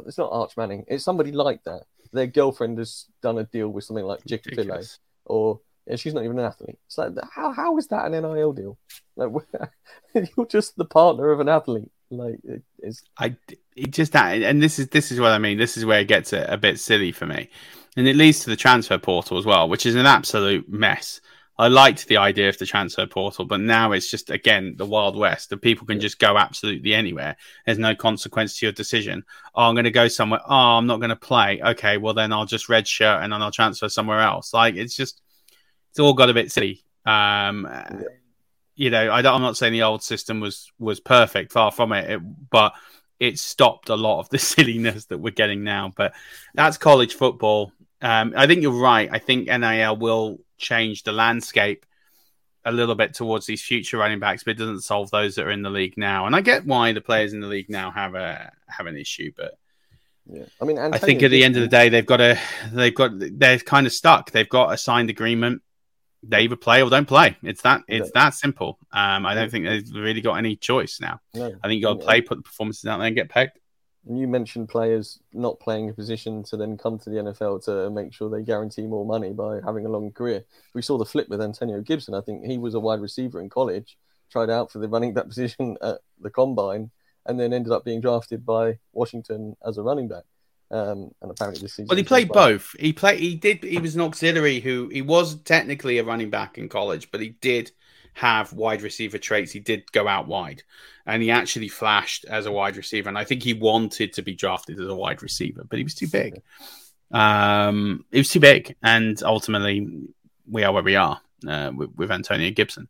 it's 0.04 0.18
not 0.18 0.32
Arch 0.32 0.56
Manning. 0.56 0.84
It's 0.88 1.04
somebody 1.04 1.32
like 1.32 1.62
that. 1.64 1.84
Their 2.12 2.26
girlfriend 2.26 2.78
has 2.78 3.06
done 3.22 3.38
a 3.38 3.44
deal 3.44 3.68
with 3.68 3.84
something 3.84 4.04
like 4.04 4.26
Chick 4.26 4.44
Fil 4.52 4.72
A, 4.72 4.82
or 5.24 5.60
yeah, 5.87 5.96
she's 5.96 6.14
not 6.14 6.25
even 6.25 6.38
an 6.38 6.44
athlete. 6.44 6.79
It's 6.87 6.99
like 6.99 7.12
how 7.31 7.53
how 7.53 7.77
is 7.79 7.87
that 7.88 8.07
an 8.07 8.12
NIL 8.12 8.53
deal? 8.53 8.79
Like 9.16 9.31
you're 10.37 10.46
just 10.46 10.77
the 10.77 10.85
partner 10.85 11.31
of 11.31 11.40
an 11.40 11.49
athlete. 11.49 11.90
Like 12.11 12.38
it, 12.44 12.62
it's 12.79 13.03
I 13.18 13.37
it 13.77 13.90
just 13.90 14.12
that, 14.12 14.42
and 14.42 14.62
this 14.62 14.79
is 14.79 14.88
this 14.88 15.12
is 15.12 15.20
what 15.20 15.33
I 15.33 15.38
mean. 15.38 15.59
This 15.59 15.77
is 15.77 15.85
where 15.85 16.01
it 16.01 16.09
gets 16.09 16.33
a, 16.33 16.44
a 16.49 16.57
bit 16.57 16.81
silly 16.81 17.12
for 17.12 17.27
me, 17.27 17.49
and 17.96 18.07
it 18.09 18.16
leads 18.16 18.40
to 18.40 18.51
the 18.51 18.57
transfer 18.57 18.99
portal 18.99 19.38
as 19.38 19.44
well, 19.44 19.68
which 19.68 19.87
is 19.87 19.94
an 19.94 20.07
absolute 20.07 20.68
mess. 20.68 21.20
I 21.59 21.68
liked 21.68 22.07
the 22.07 22.18
idea 22.18 22.51
of 22.51 22.59
the 22.59 22.66
transfer 22.66 23.07
portal, 23.07 23.46
but 23.46 23.61
now 23.61 23.92
it's 23.92 24.11
just 24.11 24.31
again 24.31 24.75
the 24.77 24.85
wild 24.85 25.16
west. 25.16 25.51
The 25.51 25.57
people 25.57 25.87
can 25.87 26.01
just 26.01 26.18
go 26.18 26.37
absolutely 26.37 26.94
anywhere. 26.94 27.37
There's 27.64 27.79
no 27.79 27.94
consequence 27.94 28.59
to 28.59 28.66
your 28.66 28.72
decision. 28.72 29.25
Oh, 29.55 29.64
I'm 29.64 29.75
going 29.75 29.85
to 29.85 29.90
go 29.90 30.09
somewhere. 30.09 30.40
Oh, 30.46 30.55
I'm 30.55 30.87
not 30.87 30.99
going 30.99 31.11
to 31.11 31.16
play. 31.16 31.61
Okay, 31.62 31.96
well 31.96 32.12
then 32.12 32.33
I'll 32.33 32.44
just 32.44 32.68
redshirt 32.68 33.22
and 33.22 33.33
then 33.33 33.40
I'll 33.40 33.51
transfer 33.51 33.88
somewhere 33.88 34.20
else. 34.20 34.53
Like 34.53 34.75
it's 34.75 34.94
just 34.94 35.22
it's 35.96 36.00
all 36.00 36.14
got 36.14 36.30
a 36.30 36.35
bit 36.35 36.52
silly. 36.52 36.85
Um, 37.04 37.66
yeah 37.70 38.02
you 38.76 38.90
know, 38.90 39.09
I 39.09 39.18
am 39.20 39.42
not 39.42 39.56
saying 39.56 39.72
the 39.72 39.82
old 39.82 40.02
system 40.02 40.38
was 40.38 40.70
was 40.78 41.00
perfect, 41.00 41.50
far 41.50 41.72
from 41.72 41.92
it, 41.92 42.11
it, 42.11 42.50
but 42.50 42.74
it 43.18 43.38
stopped 43.38 43.88
a 43.88 43.96
lot 43.96 44.20
of 44.20 44.28
the 44.28 44.38
silliness 44.38 45.06
that 45.06 45.18
we're 45.18 45.30
getting 45.30 45.64
now. 45.64 45.92
But 45.96 46.12
that's 46.54 46.76
college 46.76 47.14
football. 47.14 47.72
Um, 48.02 48.35
I 48.37 48.46
think 48.46 48.62
you're 48.62 48.78
right. 48.78 49.09
I 49.11 49.18
think 49.18 49.48
NIL 49.48 49.96
will 49.96 50.38
change 50.59 51.02
the 51.02 51.12
landscape 51.12 51.87
a 52.66 52.72
little 52.72 52.94
bit 52.94 53.14
towards 53.14 53.46
these 53.46 53.62
future 53.62 53.96
running 53.96 54.18
backs, 54.18 54.44
but 54.44 54.52
it 54.52 54.59
doesn't 54.59 54.80
solve 54.80 55.11
those 55.11 55.37
that 55.37 55.46
are 55.46 55.50
in 55.50 55.62
the 55.62 55.70
league 55.70 55.96
now. 55.96 56.26
And 56.26 56.37
I 56.37 56.42
get 56.42 56.66
why 56.66 56.92
the 56.92 57.00
players 57.00 57.32
in 57.32 57.40
the 57.40 57.46
league 57.46 57.70
now 57.70 57.90
have 57.90 58.14
a 58.14 58.52
have 58.68 58.87
an 58.87 58.96
issue, 58.96 59.32
but 59.35 59.59
yeah, 60.28 60.44
I 60.61 60.64
mean, 60.64 60.76
I 60.76 60.98
think 60.98 61.22
at 61.22 61.30
the 61.30 61.44
end 61.44 61.56
of 61.56 61.62
the 61.62 61.68
day, 61.68 61.88
they've 61.88 62.04
got 62.04 62.20
a 62.20 62.38
they've 62.72 62.94
got 62.94 63.12
they're 63.14 63.59
kind 63.61 63.87
of 63.87 63.92
stuck. 63.92 64.32
They've 64.32 64.48
got 64.48 64.74
a 64.74 64.76
signed 64.76 65.09
agreement. 65.09 65.62
They 66.28 66.42
either 66.42 66.56
play 66.56 66.82
or 66.82 66.90
don't 66.90 67.06
play. 67.06 67.36
It's 67.42 67.62
that 67.62 67.82
it's 67.88 68.10
that 68.12 68.34
simple. 68.34 68.78
Um, 68.92 69.26
I 69.26 69.34
don't 69.34 69.50
think 69.50 69.64
they've 69.64 69.90
really 69.94 70.20
got 70.20 70.34
any 70.34 70.56
choice 70.56 71.00
now. 71.00 71.20
No. 71.34 71.46
I 71.62 71.68
think 71.68 71.80
you 71.80 71.82
got 71.82 72.00
to 72.00 72.04
play, 72.04 72.20
put 72.20 72.38
the 72.38 72.42
performances 72.42 72.84
out 72.86 72.98
there, 72.98 73.06
and 73.06 73.16
get 73.16 73.28
pegged. 73.28 73.58
You 74.08 74.28
mentioned 74.28 74.68
players 74.68 75.18
not 75.32 75.58
playing 75.58 75.90
a 75.90 75.92
position 75.92 76.44
to 76.44 76.56
then 76.56 76.76
come 76.76 76.98
to 77.00 77.10
the 77.10 77.16
NFL 77.16 77.64
to 77.64 77.90
make 77.90 78.12
sure 78.12 78.30
they 78.30 78.42
guarantee 78.42 78.86
more 78.86 79.04
money 79.04 79.32
by 79.32 79.60
having 79.64 79.84
a 79.84 79.88
long 79.88 80.12
career. 80.12 80.44
We 80.74 80.82
saw 80.82 80.96
the 80.96 81.04
flip 81.04 81.28
with 81.28 81.42
Antonio 81.42 81.80
Gibson. 81.80 82.14
I 82.14 82.20
think 82.20 82.44
he 82.44 82.56
was 82.56 82.74
a 82.74 82.80
wide 82.80 83.00
receiver 83.00 83.40
in 83.40 83.48
college, 83.48 83.98
tried 84.30 84.48
out 84.48 84.70
for 84.70 84.78
the 84.78 84.88
running 84.88 85.12
back 85.12 85.26
position 85.28 85.76
at 85.82 85.98
the 86.20 86.30
combine, 86.30 86.92
and 87.26 87.40
then 87.40 87.52
ended 87.52 87.72
up 87.72 87.84
being 87.84 88.00
drafted 88.00 88.46
by 88.46 88.78
Washington 88.92 89.56
as 89.66 89.76
a 89.76 89.82
running 89.82 90.06
back. 90.06 90.22
Um, 90.70 91.12
and 91.22 91.31
apparently 91.31 91.62
this 91.62 91.74
season. 91.74 91.87
Well, 91.88 91.96
he 91.96 92.02
played 92.02 92.29
both. 92.29 92.74
He 92.79 92.92
played. 92.92 93.20
He 93.20 93.37
did. 93.37 93.62
He 93.62 93.79
was 93.79 93.94
an 93.94 94.00
auxiliary 94.00 94.61
who 94.61 94.88
he 94.88 95.02
was 95.02 95.37
technically 95.42 95.98
a 95.98 96.05
running 96.05 96.31
back 96.31 96.59
in 96.59 96.68
college, 96.68 97.11
but 97.12 97.20
he 97.20 97.31
did 97.40 97.70
have 98.14 98.52
wide 98.52 98.83
receiver 98.83 99.18
traits. 99.18 99.52
He 99.52 99.61
did 99.61 99.90
go 99.92 100.09
out 100.09 100.26
wide, 100.26 100.64
and 101.07 101.22
he 101.22 101.31
actually 101.31 101.68
flashed 101.68 102.24
as 102.24 102.46
a 102.46 102.52
wide 102.52 102.76
receiver. 102.76 103.09
And 103.09 103.18
I 103.18 103.24
think 103.24 103.42
he 103.42 103.55
wanted 103.55 104.12
to 104.14 104.22
be 104.22 104.35
drafted 104.35 104.81
as 104.81 104.88
a 104.88 104.94
wide 104.94 105.22
receiver, 105.22 105.64
but 105.68 105.79
he 105.79 105.85
was 105.85 105.94
too 105.94 106.09
big. 106.09 106.42
Um, 107.12 108.05
he 108.11 108.18
was 108.18 108.31
too 108.31 108.40
big, 108.40 108.74
and 108.83 109.22
ultimately, 109.22 109.87
we 110.50 110.64
are 110.64 110.72
where 110.72 110.83
we 110.83 110.96
are 110.96 111.20
uh, 111.46 111.70
with, 111.74 111.94
with 111.94 112.11
Antonio 112.11 112.50
Gibson. 112.50 112.88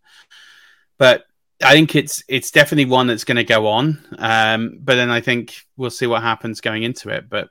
But 0.97 1.27
I 1.62 1.73
think 1.73 1.95
it's 1.95 2.23
it's 2.29 2.51
definitely 2.51 2.87
one 2.87 3.07
that's 3.07 3.25
going 3.25 3.37
to 3.37 3.45
go 3.45 3.67
on. 3.67 4.03
Um, 4.19 4.79
but 4.81 4.95
then 4.95 5.11
I 5.11 5.21
think 5.21 5.57
we'll 5.77 5.91
see 5.91 6.07
what 6.07 6.23
happens 6.23 6.61
going 6.61 6.83
into 6.83 7.11
it. 7.11 7.29
But 7.29 7.51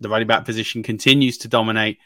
the 0.00 0.08
running 0.08 0.26
back 0.26 0.44
position 0.44 0.82
continues 0.82 1.38
to 1.38 1.48
dominate 1.48 1.98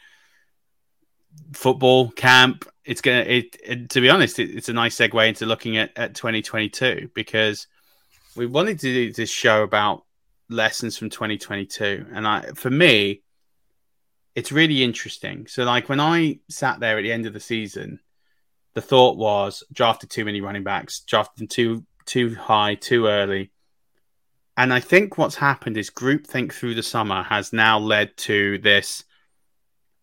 football 1.53 2.11
camp. 2.11 2.69
It's 2.85 3.01
gonna. 3.01 3.21
It, 3.21 3.57
it 3.65 3.91
to 3.91 4.01
be 4.01 4.11
honest, 4.11 4.39
it, 4.39 4.51
it's 4.51 4.69
a 4.69 4.73
nice 4.73 4.97
segue 4.97 5.29
into 5.29 5.47
looking 5.47 5.77
at, 5.77 5.97
at 5.97 6.15
2022 6.15 7.11
because 7.15 7.67
we 8.37 8.47
wanted 8.47 8.79
to 8.81 8.93
do 8.93 9.13
this 9.13 9.31
show 9.31 9.63
about 9.63 10.05
lessons 10.49 10.97
from 10.97 11.11
2022, 11.11 12.07
and 12.13 12.27
I, 12.27 12.43
for 12.55 12.71
me, 12.71 13.23
it's 14.35 14.51
really 14.51 14.83
interesting. 14.83 15.47
So, 15.47 15.65
like 15.65 15.89
when 15.89 16.01
I 16.01 16.41
sat 16.49 16.81
there 16.81 16.99
at 16.99 17.03
the 17.03 17.13
end 17.13 17.27
of 17.27 17.33
the 17.33 17.41
season 17.41 18.01
the 18.75 18.81
thought 18.81 19.17
was 19.17 19.65
drafted 19.73 20.11
too 20.11 20.25
many 20.25 20.41
running 20.41 20.63
backs, 20.63 21.01
drafted 21.01 21.51
too 21.51 21.85
too 22.07 22.35
high, 22.35 22.75
too 22.75 23.07
early. 23.07 23.51
And 24.61 24.75
I 24.75 24.81
think 24.81 25.17
what's 25.17 25.37
happened 25.37 25.79
is 25.79 25.89
groupthink 25.89 26.53
through 26.53 26.75
the 26.75 26.83
summer 26.83 27.23
has 27.23 27.51
now 27.51 27.79
led 27.79 28.15
to 28.19 28.59
this 28.59 29.05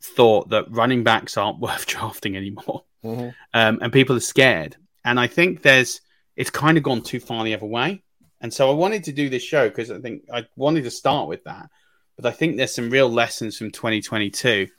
thought 0.01 0.49
that 0.49 0.65
running 0.71 1.03
backs 1.03 1.37
aren't 1.37 1.59
worth 1.67 1.85
drafting 1.85 2.35
anymore, 2.35 2.83
mm-hmm. 3.05 3.29
um, 3.53 3.77
and 3.83 3.93
people 3.93 4.15
are 4.15 4.19
scared. 4.19 4.75
And 5.05 5.19
I 5.19 5.27
think 5.27 5.61
there's 5.61 6.01
it's 6.35 6.49
kind 6.49 6.75
of 6.75 6.83
gone 6.83 7.03
too 7.03 7.19
far 7.19 7.43
the 7.43 7.53
other 7.53 7.67
way. 7.67 8.03
And 8.41 8.51
so 8.51 8.71
I 8.71 8.73
wanted 8.73 9.03
to 9.03 9.11
do 9.11 9.29
this 9.29 9.43
show 9.43 9.69
because 9.69 9.91
I 9.91 9.99
think 9.99 10.23
I 10.33 10.47
wanted 10.55 10.85
to 10.85 10.91
start 10.91 11.27
with 11.27 11.43
that, 11.43 11.69
but 12.15 12.25
I 12.25 12.31
think 12.31 12.57
there's 12.57 12.73
some 12.73 12.89
real 12.89 13.11
lessons 13.11 13.59
from 13.59 13.69
2022 13.69 14.69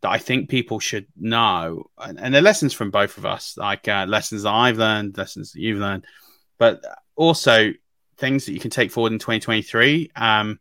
that 0.00 0.08
I 0.08 0.16
think 0.16 0.48
people 0.48 0.80
should 0.80 1.06
know, 1.14 1.90
and, 1.98 2.18
and 2.18 2.34
they're 2.34 2.40
lessons 2.40 2.72
from 2.72 2.90
both 2.90 3.18
of 3.18 3.26
us, 3.26 3.58
like 3.58 3.86
uh, 3.86 4.06
lessons 4.08 4.44
that 4.44 4.50
I've 4.50 4.78
learned, 4.78 5.18
lessons 5.18 5.52
that 5.52 5.60
you've 5.60 5.78
learned, 5.78 6.06
but 6.56 6.82
also 7.16 7.74
things 8.20 8.46
that 8.46 8.52
you 8.52 8.60
can 8.60 8.70
take 8.70 8.90
forward 8.90 9.12
in 9.12 9.18
2023. 9.18 10.10
Because 10.14 10.42
um, 10.42 10.58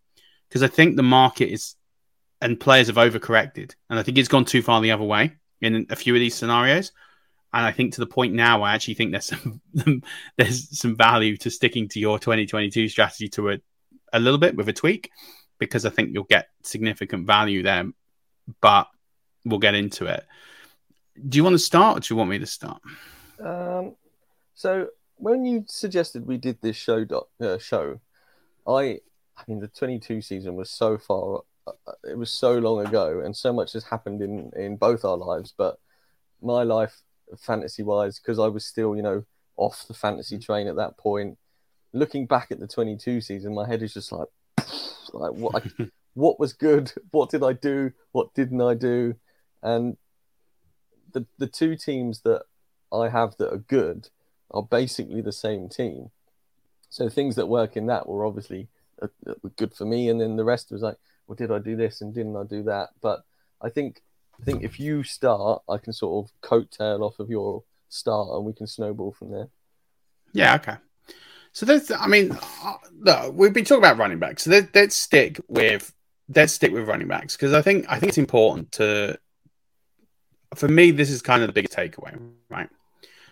I 0.55 0.67
think 0.67 0.95
the 0.95 1.03
market 1.03 1.51
is 1.51 1.75
and 2.41 2.59
players 2.59 2.87
have 2.87 2.95
overcorrected, 2.95 3.75
and 3.89 3.99
I 3.99 4.03
think 4.03 4.17
it's 4.17 4.29
gone 4.29 4.45
too 4.45 4.61
far 4.61 4.81
the 4.81 4.91
other 4.91 5.03
way 5.03 5.33
in 5.61 5.85
a 5.89 5.95
few 5.95 6.15
of 6.15 6.19
these 6.19 6.35
scenarios. 6.35 6.91
And 7.51 7.65
I 7.65 7.71
think 7.71 7.93
to 7.93 7.99
the 7.99 8.07
point 8.07 8.33
now, 8.33 8.61
I 8.61 8.73
actually 8.73 8.93
think 8.93 9.11
there's 9.11 9.25
some 9.25 9.61
there's 10.37 10.79
some 10.79 10.95
value 10.95 11.35
to 11.37 11.51
sticking 11.51 11.87
to 11.89 11.99
your 11.99 12.17
2022 12.17 12.89
strategy 12.89 13.27
to 13.29 13.51
a, 13.51 13.57
a 14.13 14.19
little 14.19 14.39
bit 14.39 14.55
with 14.55 14.69
a 14.69 14.73
tweak, 14.73 15.11
because 15.57 15.85
I 15.85 15.89
think 15.89 16.11
you'll 16.13 16.23
get 16.23 16.47
significant 16.63 17.27
value 17.27 17.63
there. 17.63 17.85
But 18.61 18.87
we'll 19.45 19.59
get 19.59 19.75
into 19.75 20.05
it. 20.05 20.25
Do 21.27 21.37
you 21.37 21.43
want 21.43 21.55
to 21.55 21.59
start 21.59 21.97
or 21.97 21.99
do 21.99 22.13
you 22.13 22.17
want 22.17 22.29
me 22.29 22.39
to 22.39 22.45
start? 22.45 22.81
Um, 23.43 23.95
so 24.55 24.87
when 25.19 25.45
you 25.45 25.65
suggested 25.67 26.25
we 26.25 26.37
did 26.37 26.61
this 26.61 26.75
show 26.75 27.05
uh, 27.41 27.57
show, 27.57 27.99
I 28.67 28.99
I 29.37 29.43
mean 29.47 29.59
the 29.59 29.67
22 29.67 30.21
season 30.21 30.55
was 30.55 30.69
so 30.69 30.97
far 30.97 31.41
uh, 31.67 31.91
it 32.03 32.17
was 32.17 32.31
so 32.31 32.57
long 32.57 32.85
ago 32.85 33.21
and 33.23 33.35
so 33.35 33.53
much 33.53 33.73
has 33.73 33.85
happened 33.85 34.21
in 34.21 34.51
in 34.55 34.77
both 34.77 35.05
our 35.05 35.17
lives 35.17 35.53
but 35.57 35.79
my 36.41 36.63
life 36.63 37.01
fantasy 37.37 37.83
wise 37.83 38.19
because 38.19 38.39
I 38.39 38.47
was 38.47 38.65
still 38.65 38.95
you 38.95 39.01
know 39.01 39.23
off 39.57 39.85
the 39.87 39.93
fantasy 39.93 40.39
train 40.39 40.67
at 40.67 40.77
that 40.77 40.97
point 40.97 41.37
looking 41.93 42.25
back 42.25 42.51
at 42.51 42.59
the 42.59 42.67
22 42.67 43.21
season 43.21 43.53
my 43.53 43.67
head 43.67 43.83
is 43.83 43.93
just 43.93 44.11
like 44.11 44.27
like 45.13 45.33
what 45.33 45.63
what 46.13 46.39
was 46.39 46.53
good? 46.53 46.91
What 47.11 47.29
did 47.29 47.43
I 47.43 47.53
do? 47.53 47.91
What 48.11 48.33
didn't 48.33 48.61
I 48.61 48.73
do? 48.73 49.15
And 49.63 49.97
the 51.13 51.25
the 51.37 51.47
two 51.47 51.75
teams 51.75 52.21
that 52.21 52.43
I 52.91 53.09
have 53.09 53.37
that 53.37 53.53
are 53.53 53.57
good 53.57 54.09
are 54.51 54.63
basically 54.63 55.21
the 55.21 55.31
same 55.31 55.69
team. 55.69 56.11
So 56.89 57.09
things 57.09 57.35
that 57.35 57.47
work 57.47 57.77
in 57.77 57.87
that 57.87 58.07
were 58.07 58.25
obviously 58.25 58.67
uh, 59.01 59.07
good 59.55 59.73
for 59.73 59.85
me, 59.85 60.09
and 60.09 60.19
then 60.19 60.35
the 60.35 60.43
rest 60.43 60.71
was 60.71 60.81
like, 60.81 60.97
well, 61.27 61.35
did 61.35 61.51
I 61.51 61.59
do 61.59 61.75
this 61.75 62.01
and 62.01 62.13
didn't 62.13 62.35
I 62.35 62.43
do 62.43 62.63
that? 62.63 62.89
But 63.01 63.23
I 63.61 63.69
think 63.69 64.01
I 64.39 64.43
think 64.43 64.63
if 64.63 64.79
you 64.79 65.03
start, 65.03 65.61
I 65.69 65.77
can 65.77 65.93
sort 65.93 66.25
of 66.25 66.49
coattail 66.49 67.01
off 67.01 67.19
of 67.19 67.29
your 67.29 67.63
start, 67.89 68.29
and 68.31 68.45
we 68.45 68.53
can 68.53 68.67
snowball 68.67 69.11
from 69.11 69.31
there. 69.31 69.49
Yeah. 70.33 70.55
Okay. 70.55 70.75
So 71.51 71.65
that's, 71.65 71.89
I 71.91 72.05
mean, 72.07 72.37
uh, 72.63 72.73
no, 72.93 73.31
we've 73.31 73.53
been 73.53 73.65
talking 73.65 73.83
about 73.83 73.97
running 73.97 74.19
backs. 74.19 74.43
So 74.43 74.51
let, 74.51 74.73
let's 74.75 74.95
stick 74.95 75.41
with 75.47 75.93
let's 76.33 76.53
stick 76.53 76.71
with 76.71 76.87
running 76.87 77.07
backs 77.07 77.35
because 77.35 77.53
I 77.53 77.61
think 77.61 77.85
I 77.89 77.99
think 77.99 78.09
it's 78.09 78.17
important 78.17 78.71
to 78.73 79.19
for 80.55 80.67
me, 80.67 80.91
this 80.91 81.09
is 81.09 81.21
kind 81.21 81.43
of 81.43 81.47
the 81.47 81.53
biggest 81.53 81.77
takeaway, 81.77 82.17
right? 82.49 82.69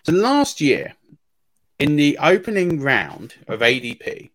So 0.04 0.12
last 0.12 0.60
year, 0.60 0.94
in 1.78 1.96
the 1.96 2.18
opening 2.18 2.80
round 2.80 3.34
of 3.46 3.60
ADP, 3.60 4.30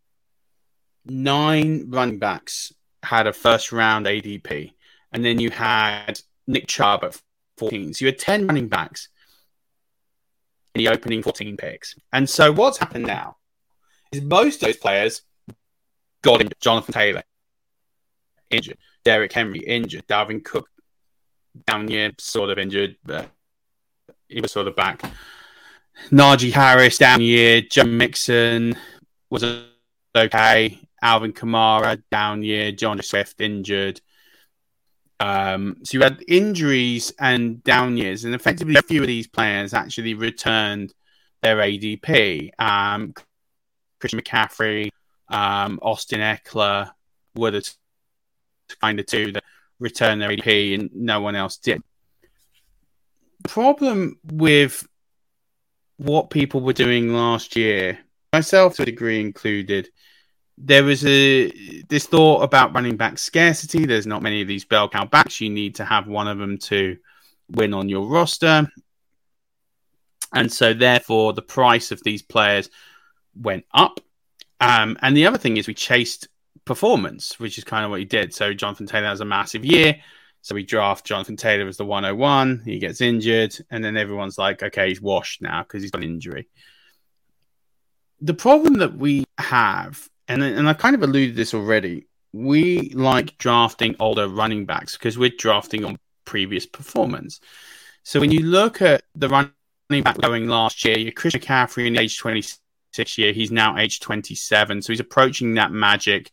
nine 1.05 1.85
running 1.89 2.19
backs 2.19 2.73
had 3.03 3.27
a 3.27 3.33
first 3.33 3.71
round 3.71 4.05
ADP, 4.05 4.73
and 5.11 5.25
then 5.25 5.39
you 5.39 5.49
had 5.49 6.21
Nick 6.47 6.67
Chubb 6.67 7.03
at 7.03 7.21
14. 7.57 7.93
So 7.93 8.05
you 8.05 8.11
had 8.11 8.19
10 8.19 8.47
running 8.47 8.67
backs 8.69 9.09
in 10.73 10.79
the 10.79 10.89
opening 10.89 11.21
14 11.21 11.57
picks. 11.57 11.95
And 12.11 12.29
so 12.29 12.51
what's 12.51 12.77
happened 12.77 13.05
now 13.05 13.37
is 14.11 14.21
most 14.21 14.61
of 14.61 14.67
those 14.67 14.77
players 14.77 15.21
got 16.21 16.41
injured. 16.41 16.59
Jonathan 16.61 16.93
Taylor 16.93 17.23
injured, 18.49 18.77
Derek 19.03 19.33
Henry 19.33 19.59
injured, 19.59 20.07
Dalvin 20.07 20.43
Cook 20.43 20.69
down 21.67 21.89
year, 21.89 22.11
sort 22.17 22.49
of 22.49 22.57
injured, 22.57 22.95
but 23.03 23.29
he 24.27 24.41
was 24.41 24.51
sort 24.51 24.67
of 24.67 24.75
back. 24.75 25.03
Najee 26.11 26.51
Harris 26.51 26.97
down 26.97 27.21
year, 27.21 27.61
Joe 27.61 27.83
Mixon 27.83 28.77
was 29.29 29.43
okay. 30.15 30.79
Alvin 31.01 31.33
Kamara 31.33 32.01
down 32.11 32.43
year, 32.43 32.71
John 32.71 33.01
Swift 33.01 33.41
injured. 33.41 33.99
Um, 35.19 35.77
so 35.83 35.97
you 35.97 36.03
had 36.03 36.23
injuries 36.27 37.13
and 37.19 37.63
down 37.63 37.97
years, 37.97 38.25
and 38.25 38.33
effectively 38.33 38.75
a 38.75 38.81
few 38.81 39.01
of 39.01 39.07
these 39.07 39.27
players 39.27 39.73
actually 39.73 40.13
returned 40.13 40.93
their 41.41 41.57
ADP. 41.57 42.51
Um, 42.59 43.13
Christian 43.99 44.19
McCaffrey, 44.19 44.89
um, 45.29 45.79
Austin 45.81 46.19
Ekeler 46.19 46.91
were 47.35 47.51
the 47.51 47.69
kind 48.81 48.99
of 48.99 49.05
two 49.05 49.31
that 49.33 49.43
returned 49.79 50.21
their 50.21 50.29
ADP 50.29 50.79
and 50.79 50.89
no 50.93 51.21
one 51.21 51.35
else 51.35 51.57
did. 51.57 51.81
Problem 53.47 54.17
with 54.23 54.87
what 56.03 56.29
people 56.29 56.61
were 56.61 56.73
doing 56.73 57.13
last 57.13 57.55
year, 57.55 57.97
myself 58.31 58.75
to 58.75 58.83
a 58.83 58.85
degree 58.85 59.21
included, 59.21 59.89
there 60.57 60.83
was 60.83 61.05
a 61.05 61.49
this 61.83 62.05
thought 62.05 62.43
about 62.43 62.73
running 62.75 62.97
back 62.97 63.17
scarcity. 63.17 63.85
There's 63.85 64.05
not 64.05 64.21
many 64.21 64.41
of 64.41 64.47
these 64.47 64.65
bell 64.65 64.87
cow 64.89 65.05
backs. 65.05 65.41
You 65.41 65.49
need 65.49 65.75
to 65.75 65.85
have 65.85 66.07
one 66.07 66.27
of 66.27 66.37
them 66.37 66.57
to 66.59 66.97
win 67.49 67.73
on 67.73 67.89
your 67.89 68.07
roster. 68.07 68.69
And 70.33 70.51
so 70.51 70.73
therefore 70.73 71.33
the 71.33 71.41
price 71.41 71.91
of 71.91 72.03
these 72.03 72.21
players 72.21 72.69
went 73.35 73.65
up. 73.73 73.99
Um, 74.59 74.97
and 75.01 75.15
the 75.15 75.25
other 75.25 75.37
thing 75.37 75.57
is 75.57 75.67
we 75.67 75.73
chased 75.73 76.27
performance, 76.65 77.39
which 77.39 77.57
is 77.57 77.63
kind 77.63 77.85
of 77.85 77.91
what 77.91 77.99
he 77.99 78.05
did. 78.05 78.33
So 78.33 78.53
Jonathan 78.53 78.87
Taylor 78.87 79.07
has 79.07 79.21
a 79.21 79.25
massive 79.25 79.65
year. 79.65 79.95
So 80.43 80.55
we 80.55 80.63
draft 80.63 81.05
Jonathan 81.05 81.37
Taylor 81.37 81.67
as 81.69 81.77
the 81.77 81.85
101. 81.85 82.63
He 82.65 82.77
gets 82.77 82.99
injured, 82.99 83.55
and 83.71 83.81
then 83.81 83.95
everyone's 83.95 84.37
like, 84.37 84.61
okay, 84.61 84.89
he's 84.89 85.01
washed 85.01 85.41
now 85.41 85.63
because 85.63 85.81
he's 85.81 85.89
got 85.91 86.03
an 86.03 86.09
injury. 86.09 86.49
The 88.19 88.33
problem 88.33 88.73
that 88.75 88.97
we 88.97 89.23
have, 89.37 90.09
and, 90.27 90.43
and 90.43 90.67
I 90.67 90.73
kind 90.73 90.95
of 90.95 91.01
alluded 91.01 91.37
this 91.37 91.53
already, 91.53 92.07
we 92.33 92.89
like 92.89 93.37
drafting 93.37 93.95
older 94.01 94.27
running 94.27 94.65
backs 94.65 94.97
because 94.97 95.17
we're 95.17 95.31
drafting 95.37 95.85
on 95.85 95.97
previous 96.25 96.65
performance. 96.65 97.39
So 98.03 98.19
when 98.19 98.31
you 98.31 98.41
look 98.41 98.81
at 98.81 99.05
the 99.15 99.29
running 99.29 100.03
back 100.03 100.17
going 100.17 100.49
last 100.49 100.83
year, 100.83 100.97
your 100.97 101.13
Chris 101.13 101.35
McCaffrey 101.35 101.87
in 101.87 101.97
age 101.97 102.17
26 102.17 103.17
year, 103.17 103.31
he's 103.31 103.49
now 103.51 103.77
age 103.77 104.01
27. 104.01 104.81
So 104.81 104.91
he's 104.91 104.99
approaching 104.99 105.53
that 105.53 105.71
magic 105.71 106.31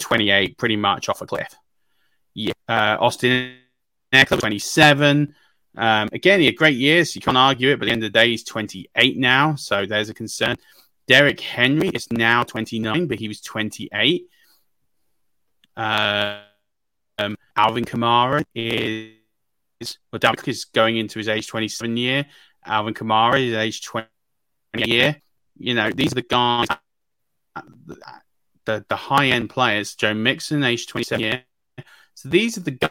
28 0.00 0.58
pretty 0.58 0.76
much 0.76 1.08
off 1.08 1.22
a 1.22 1.26
cliff. 1.26 1.54
Yeah. 2.38 2.52
Uh, 2.68 2.96
Austin 3.00 3.56
Ekeler, 4.12 4.38
27. 4.38 5.34
Um, 5.76 6.08
again, 6.12 6.38
he 6.38 6.46
had 6.46 6.54
great 6.54 6.76
years. 6.76 7.16
You 7.16 7.20
can't 7.20 7.36
argue 7.36 7.70
it, 7.70 7.80
but 7.80 7.86
at 7.86 7.86
the 7.86 7.92
end 7.94 8.04
of 8.04 8.12
the 8.12 8.16
day, 8.16 8.30
he's 8.30 8.44
28 8.44 9.16
now. 9.16 9.56
So 9.56 9.86
there's 9.86 10.08
a 10.08 10.14
concern. 10.14 10.56
Derrick 11.08 11.40
Henry 11.40 11.88
is 11.88 12.12
now 12.12 12.44
29, 12.44 13.08
but 13.08 13.18
he 13.18 13.26
was 13.26 13.40
28. 13.40 14.28
Uh, 15.76 16.38
um, 17.18 17.36
Alvin 17.56 17.84
Kamara 17.84 18.44
is 18.54 19.14
well, 20.12 20.20
Dalvin 20.20 20.46
is 20.46 20.64
going 20.66 20.96
into 20.96 21.18
his 21.18 21.26
age 21.26 21.48
27 21.48 21.96
year. 21.96 22.24
Alvin 22.64 22.94
Kamara 22.94 23.44
is 23.44 23.54
age 23.54 23.82
20 23.82 24.06
year. 24.76 25.20
You 25.56 25.74
know, 25.74 25.90
these 25.90 26.12
are 26.12 26.16
the 26.16 26.22
guys, 26.22 26.68
the, 28.64 28.84
the 28.88 28.96
high 28.96 29.26
end 29.26 29.50
players. 29.50 29.96
Joe 29.96 30.14
Mixon, 30.14 30.62
age 30.62 30.86
27 30.86 31.20
year. 31.20 31.42
So 32.18 32.30
these 32.30 32.58
are 32.58 32.62
the 32.62 32.72
guys 32.72 32.90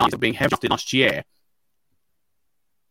that 0.00 0.14
are 0.14 0.18
being 0.18 0.34
heavily 0.34 0.68
last 0.68 0.92
year 0.92 1.22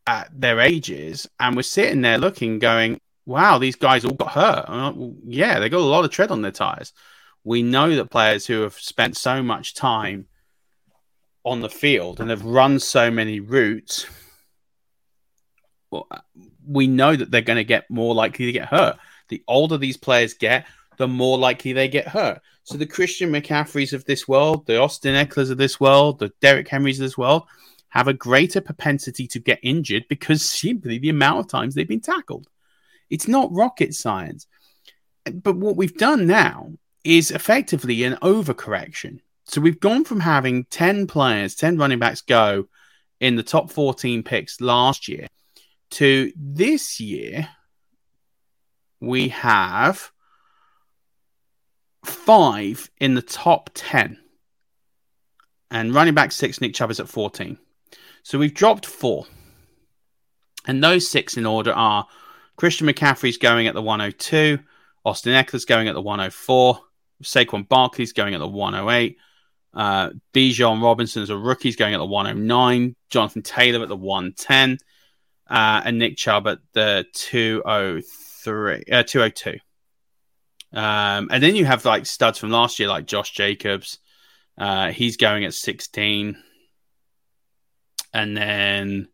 at 0.07 0.29
their 0.31 0.61
ages. 0.61 1.27
And 1.37 1.57
we're 1.57 1.63
sitting 1.63 1.99
there 1.99 2.17
looking, 2.17 2.57
going, 2.57 3.01
wow, 3.25 3.57
these 3.57 3.75
guys 3.75 4.05
all 4.05 4.13
got 4.13 4.31
hurt. 4.31 4.69
Like, 4.69 4.95
well, 4.95 5.13
yeah, 5.25 5.59
they 5.59 5.67
got 5.67 5.81
a 5.81 5.83
lot 5.83 6.05
of 6.05 6.11
tread 6.11 6.31
on 6.31 6.41
their 6.41 6.53
tires. 6.53 6.93
We 7.43 7.63
know 7.63 7.97
that 7.97 8.09
players 8.09 8.45
who 8.45 8.61
have 8.61 8.75
spent 8.75 9.17
so 9.17 9.43
much 9.43 9.75
time 9.75 10.27
on 11.43 11.59
the 11.59 11.69
field 11.69 12.21
and 12.21 12.29
have 12.29 12.45
run 12.45 12.79
so 12.79 13.11
many 13.11 13.41
routes, 13.41 14.05
well, 15.91 16.07
uh, 16.11 16.19
we 16.65 16.87
know 16.87 17.13
that 17.13 17.29
they're 17.29 17.41
going 17.41 17.57
to 17.57 17.65
get 17.65 17.89
more 17.89 18.15
likely 18.15 18.45
to 18.45 18.53
get 18.53 18.69
hurt. 18.69 18.97
The 19.27 19.43
older 19.49 19.77
these 19.77 19.97
players 19.97 20.33
get, 20.33 20.65
the 20.97 21.07
more 21.07 21.37
likely 21.37 21.73
they 21.73 21.87
get 21.87 22.07
hurt. 22.07 22.41
So 22.63 22.77
the 22.77 22.85
Christian 22.85 23.31
McCaffreys 23.31 23.93
of 23.93 24.05
this 24.05 24.27
world, 24.27 24.65
the 24.65 24.79
Austin 24.79 25.15
Ekelers 25.15 25.51
of 25.51 25.57
this 25.57 25.79
world, 25.79 26.19
the 26.19 26.31
Derrick 26.41 26.67
Henrys 26.67 26.99
of 26.99 27.05
this 27.05 27.17
world 27.17 27.43
have 27.89 28.07
a 28.07 28.13
greater 28.13 28.59
propensity 28.59 29.27
to 29.27 29.39
get 29.39 29.59
injured 29.63 30.05
because 30.09 30.43
simply 30.43 30.97
the 30.97 31.09
amount 31.09 31.39
of 31.39 31.47
times 31.47 31.75
they've 31.75 31.87
been 31.87 32.01
tackled. 32.01 32.47
It's 33.09 33.27
not 33.27 33.53
rocket 33.53 33.93
science. 33.93 34.47
But 35.31 35.55
what 35.55 35.77
we've 35.77 35.97
done 35.97 36.27
now 36.27 36.73
is 37.03 37.31
effectively 37.31 38.03
an 38.03 38.15
overcorrection. 38.21 39.19
So 39.45 39.61
we've 39.61 39.79
gone 39.79 40.03
from 40.03 40.19
having 40.19 40.65
10 40.65 41.07
players, 41.07 41.55
10 41.55 41.77
running 41.77 41.99
backs 41.99 42.21
go 42.21 42.67
in 43.19 43.35
the 43.35 43.43
top 43.43 43.71
14 43.71 44.23
picks 44.23 44.59
last 44.59 45.07
year 45.07 45.27
to 45.91 46.31
this 46.35 46.99
year, 46.99 47.47
we 48.99 49.29
have 49.29 50.11
five 52.07 52.89
in 52.99 53.15
the 53.15 53.21
top 53.21 53.69
10. 53.73 54.17
And 55.71 55.93
running 55.93 56.13
back 56.13 56.31
six, 56.31 56.61
Nick 56.61 56.73
Chubb 56.73 56.91
is 56.91 56.99
at 56.99 57.09
14. 57.09 57.57
So 58.23 58.39
we've 58.39 58.53
dropped 58.53 58.85
four. 58.85 59.25
And 60.67 60.83
those 60.83 61.07
six 61.07 61.37
in 61.37 61.45
order 61.45 61.73
are 61.73 62.07
Christian 62.55 62.87
McCaffrey's 62.87 63.37
going 63.37 63.67
at 63.67 63.73
the 63.73 63.81
102, 63.81 64.59
Austin 65.03 65.33
Ekeler's 65.33 65.65
going 65.65 65.87
at 65.87 65.93
the 65.93 66.01
104, 66.01 66.79
Saquon 67.23 67.67
Barkley's 67.67 68.13
going 68.13 68.33
at 68.33 68.39
the 68.39 68.47
108. 68.47 69.17
Uh, 69.73 70.11
Bijan 70.33 70.81
Robinson 70.81 71.21
as 71.21 71.29
a 71.29 71.37
rookie 71.37 71.69
is 71.69 71.75
going 71.75 71.93
at 71.93 71.97
the 71.97 72.05
109. 72.05 72.95
Jonathan 73.09 73.41
Taylor 73.41 73.83
at 73.83 73.89
the 73.89 73.95
110. 73.95 74.77
Uh, 75.47 75.81
and 75.85 75.99
Nick 75.99 76.17
Chubb 76.17 76.47
at 76.47 76.59
the 76.73 77.05
203, 77.13 78.83
uh, 78.91 79.03
202. 79.03 79.59
Um, 80.75 81.29
and 81.31 81.41
then 81.41 81.55
you 81.55 81.65
have 81.65 81.85
like 81.85 82.05
studs 82.05 82.37
from 82.37 82.51
last 82.51 82.79
year, 82.79 82.89
like 82.89 83.07
Josh 83.07 83.31
Jacobs. 83.31 83.99
Uh, 84.57 84.91
he's 84.91 85.17
going 85.17 85.45
at 85.45 85.53
16. 85.53 86.37
And 88.13 88.37
then 88.37 89.07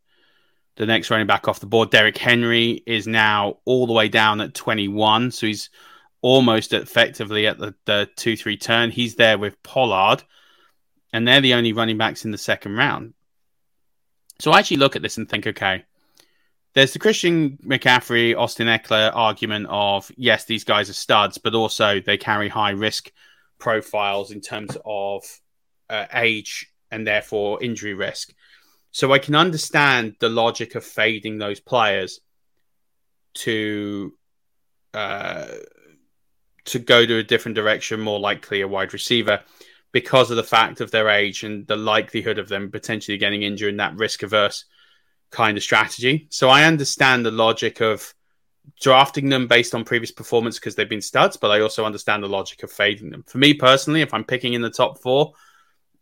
the 0.75 0.85
next 0.85 1.11
running 1.11 1.27
back 1.27 1.47
off 1.47 1.59
the 1.59 1.67
board, 1.67 1.91
Derrick 1.91 2.17
Henry, 2.17 2.81
is 2.85 3.05
now 3.07 3.59
all 3.65 3.85
the 3.85 3.93
way 3.93 4.09
down 4.09 4.41
at 4.41 4.55
21. 4.55 5.31
So 5.31 5.47
he's 5.47 5.69
almost 6.21 6.73
effectively 6.73 7.47
at 7.47 7.59
the, 7.59 7.75
the 7.85 8.09
2 8.15 8.35
3 8.35 8.57
turn. 8.57 8.91
He's 8.91 9.15
there 9.15 9.37
with 9.37 9.61
Pollard, 9.63 10.23
and 11.13 11.27
they're 11.27 11.41
the 11.41 11.53
only 11.53 11.73
running 11.73 11.97
backs 11.97 12.25
in 12.25 12.31
the 12.31 12.37
second 12.37 12.75
round. 12.75 13.13
So 14.39 14.51
I 14.51 14.59
actually 14.59 14.77
look 14.77 14.95
at 14.95 15.03
this 15.03 15.17
and 15.17 15.29
think, 15.29 15.45
okay, 15.45 15.85
there's 16.73 16.93
the 16.93 16.99
Christian 16.99 17.57
McCaffrey, 17.65 18.37
Austin 18.37 18.67
Ekeler 18.67 19.11
argument 19.13 19.67
of 19.69 20.11
yes, 20.15 20.45
these 20.45 20.63
guys 20.63 20.89
are 20.89 20.93
studs, 20.93 21.37
but 21.37 21.53
also 21.53 21.99
they 21.99 22.17
carry 22.17 22.47
high 22.47 22.71
risk 22.71 23.11
profiles 23.59 24.31
in 24.31 24.41
terms 24.41 24.77
of 24.85 25.23
uh, 25.89 26.05
age 26.13 26.71
and 26.89 27.05
therefore 27.05 27.61
injury 27.61 27.93
risk. 27.93 28.33
So 28.91 29.13
I 29.13 29.19
can 29.19 29.35
understand 29.35 30.15
the 30.19 30.29
logic 30.29 30.75
of 30.75 30.83
fading 30.83 31.37
those 31.37 31.59
players 31.59 32.19
to 33.33 34.13
uh, 34.93 35.47
to 36.65 36.79
go 36.79 37.05
to 37.05 37.17
a 37.17 37.23
different 37.23 37.55
direction, 37.55 37.99
more 37.99 38.19
likely 38.19 38.61
a 38.61 38.67
wide 38.67 38.93
receiver, 38.93 39.41
because 39.91 40.29
of 40.31 40.37
the 40.37 40.43
fact 40.43 40.79
of 40.79 40.91
their 40.91 41.09
age 41.09 41.43
and 41.43 41.67
the 41.67 41.75
likelihood 41.75 42.37
of 42.37 42.49
them 42.49 42.71
potentially 42.71 43.17
getting 43.17 43.43
injured 43.43 43.69
in 43.69 43.77
that 43.77 43.95
risk 43.97 44.23
averse 44.23 44.65
kind 45.31 45.57
of 45.57 45.63
strategy. 45.63 46.27
So 46.29 46.49
I 46.49 46.65
understand 46.65 47.25
the 47.25 47.31
logic 47.31 47.81
of 47.81 48.13
drafting 48.79 49.29
them 49.29 49.47
based 49.47 49.73
on 49.73 49.83
previous 49.83 50.11
performance 50.11 50.59
because 50.59 50.75
they've 50.75 50.87
been 50.89 51.01
studs, 51.01 51.37
but 51.37 51.51
I 51.51 51.61
also 51.61 51.85
understand 51.85 52.23
the 52.23 52.29
logic 52.29 52.63
of 52.63 52.71
fading 52.71 53.09
them. 53.09 53.23
For 53.23 53.37
me 53.37 53.53
personally, 53.53 54.01
if 54.01 54.13
I'm 54.13 54.23
picking 54.23 54.53
in 54.53 54.61
the 54.61 54.69
top 54.69 54.99
four, 55.01 55.33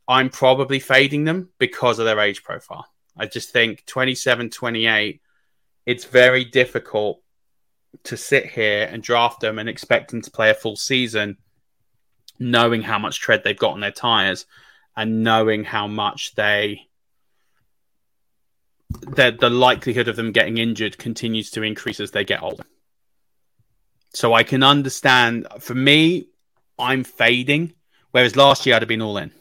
I'm 0.07 0.29
probably 0.29 0.79
fading 0.79 1.23
them 1.23 1.49
because 1.59 1.99
of 1.99 2.05
their 2.05 2.19
age 2.19 2.43
profile. 2.43 2.87
I 3.15 3.27
just 3.27 3.51
think 3.51 3.85
27, 3.85 4.49
28, 4.49 5.21
it's 5.85 6.05
very 6.05 6.45
difficult 6.45 7.21
to 8.03 8.17
sit 8.17 8.45
here 8.45 8.87
and 8.91 9.03
draft 9.03 9.41
them 9.41 9.59
and 9.59 9.69
expect 9.69 10.11
them 10.11 10.21
to 10.21 10.31
play 10.31 10.49
a 10.49 10.55
full 10.55 10.75
season, 10.75 11.37
knowing 12.39 12.81
how 12.81 12.97
much 12.97 13.19
tread 13.19 13.43
they've 13.43 13.57
got 13.57 13.73
on 13.73 13.79
their 13.79 13.91
tires 13.91 14.45
and 14.95 15.23
knowing 15.23 15.63
how 15.63 15.87
much 15.87 16.35
they 16.35 16.88
the 18.89 19.35
the 19.39 19.49
likelihood 19.49 20.07
of 20.07 20.15
them 20.15 20.31
getting 20.31 20.57
injured 20.57 20.97
continues 20.97 21.51
to 21.51 21.63
increase 21.63 21.99
as 21.99 22.11
they 22.11 22.23
get 22.23 22.41
older. 22.43 22.63
So 24.13 24.33
I 24.33 24.43
can 24.43 24.63
understand. 24.63 25.47
For 25.59 25.75
me, 25.75 26.27
I'm 26.77 27.03
fading, 27.03 27.73
whereas 28.11 28.35
last 28.35 28.65
year 28.65 28.75
I'd 28.75 28.81
have 28.81 28.89
been 28.89 29.01
all 29.01 29.17
in 29.17 29.31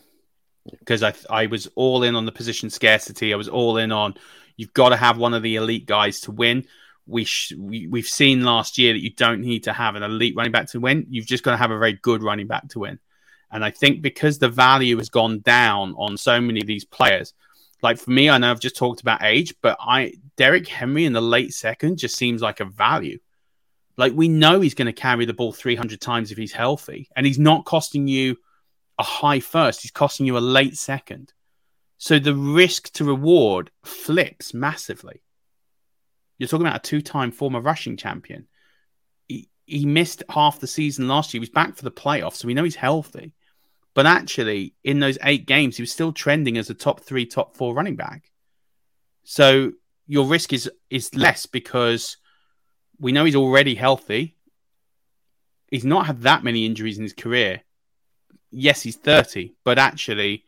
because 0.78 1.02
I 1.02 1.14
I 1.30 1.46
was 1.46 1.68
all 1.74 2.02
in 2.02 2.14
on 2.14 2.26
the 2.26 2.32
position 2.32 2.70
scarcity. 2.70 3.32
I 3.32 3.36
was 3.36 3.48
all 3.48 3.78
in 3.78 3.92
on 3.92 4.14
you've 4.56 4.74
got 4.74 4.90
to 4.90 4.96
have 4.96 5.18
one 5.18 5.34
of 5.34 5.42
the 5.42 5.56
elite 5.56 5.86
guys 5.86 6.20
to 6.22 6.32
win 6.32 6.64
we, 7.08 7.24
sh- 7.24 7.54
we 7.58 7.86
we've 7.88 8.06
seen 8.06 8.44
last 8.44 8.78
year 8.78 8.92
that 8.92 9.02
you 9.02 9.10
don't 9.10 9.40
need 9.40 9.64
to 9.64 9.72
have 9.72 9.96
an 9.96 10.02
elite 10.02 10.34
running 10.36 10.52
back 10.52 10.68
to 10.68 10.80
win. 10.80 11.06
You've 11.08 11.26
just 11.26 11.42
got 11.42 11.52
to 11.52 11.56
have 11.56 11.70
a 11.70 11.78
very 11.78 11.94
good 11.94 12.22
running 12.22 12.46
back 12.46 12.68
to 12.68 12.80
win. 12.80 12.98
And 13.50 13.64
I 13.64 13.70
think 13.70 14.02
because 14.02 14.38
the 14.38 14.50
value 14.50 14.98
has 14.98 15.08
gone 15.08 15.40
down 15.40 15.94
on 15.96 16.18
so 16.18 16.38
many 16.38 16.60
of 16.60 16.66
these 16.66 16.84
players, 16.84 17.32
like 17.82 17.98
for 17.98 18.10
me, 18.10 18.28
I 18.28 18.38
know 18.38 18.50
I've 18.50 18.60
just 18.60 18.76
talked 18.76 19.00
about 19.00 19.22
age, 19.22 19.54
but 19.62 19.76
I 19.80 20.14
Derrick 20.36 20.66
Henry 20.66 21.04
in 21.04 21.12
the 21.12 21.20
late 21.20 21.52
second 21.52 21.98
just 21.98 22.16
seems 22.16 22.42
like 22.42 22.60
a 22.60 22.64
value. 22.64 23.18
Like 23.96 24.12
we 24.14 24.28
know 24.28 24.60
he's 24.60 24.74
going 24.74 24.86
to 24.86 24.92
carry 24.92 25.24
the 25.24 25.34
ball 25.34 25.52
300 25.52 26.00
times 26.00 26.30
if 26.30 26.38
he's 26.38 26.52
healthy, 26.52 27.08
and 27.14 27.26
he's 27.26 27.38
not 27.38 27.64
costing 27.64 28.08
you 28.08 28.36
a 28.98 29.02
high 29.02 29.40
first. 29.40 29.82
He's 29.82 29.90
costing 29.90 30.26
you 30.26 30.36
a 30.36 30.40
late 30.40 30.76
second. 30.76 31.32
So 31.98 32.18
the 32.18 32.34
risk 32.34 32.92
to 32.94 33.04
reward 33.04 33.70
flips 33.84 34.54
massively. 34.54 35.22
You're 36.38 36.48
talking 36.48 36.66
about 36.66 36.86
a 36.86 36.88
two-time 36.88 37.32
former 37.32 37.60
rushing 37.60 37.96
champion. 37.96 38.46
He, 39.26 39.48
he 39.66 39.84
missed 39.84 40.22
half 40.30 40.60
the 40.60 40.68
season 40.68 41.08
last 41.08 41.34
year. 41.34 41.38
He 41.38 41.42
was 41.42 41.48
back 41.48 41.76
for 41.76 41.82
the 41.82 41.90
playoffs, 41.90 42.34
so 42.34 42.46
we 42.46 42.54
know 42.54 42.62
he's 42.62 42.76
healthy. 42.76 43.32
But 43.98 44.06
actually, 44.06 44.74
in 44.84 45.00
those 45.00 45.18
eight 45.24 45.44
games, 45.44 45.76
he 45.76 45.82
was 45.82 45.90
still 45.90 46.12
trending 46.12 46.56
as 46.56 46.70
a 46.70 46.74
top 46.74 47.00
three, 47.00 47.26
top 47.26 47.56
four 47.56 47.74
running 47.74 47.96
back. 47.96 48.30
So 49.24 49.72
your 50.06 50.28
risk 50.28 50.52
is 50.52 50.70
is 50.88 51.12
less 51.16 51.46
because 51.46 52.16
we 53.00 53.10
know 53.10 53.24
he's 53.24 53.34
already 53.34 53.74
healthy. 53.74 54.36
He's 55.66 55.84
not 55.84 56.06
had 56.06 56.20
that 56.20 56.44
many 56.44 56.64
injuries 56.64 56.96
in 56.96 57.02
his 57.02 57.12
career. 57.12 57.62
Yes, 58.52 58.82
he's 58.82 58.94
30, 58.94 59.56
but 59.64 59.80
actually, 59.80 60.44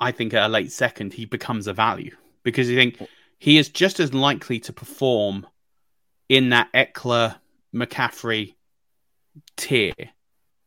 I 0.00 0.10
think 0.10 0.32
at 0.32 0.46
a 0.46 0.48
late 0.48 0.72
second, 0.72 1.12
he 1.12 1.26
becomes 1.26 1.66
a 1.66 1.74
value 1.74 2.16
because 2.44 2.70
you 2.70 2.76
think 2.78 2.98
he 3.38 3.58
is 3.58 3.68
just 3.68 4.00
as 4.00 4.14
likely 4.14 4.58
to 4.60 4.72
perform 4.72 5.46
in 6.30 6.48
that 6.48 6.72
Ekeler 6.72 7.36
McCaffrey 7.74 8.54
tier 9.58 9.92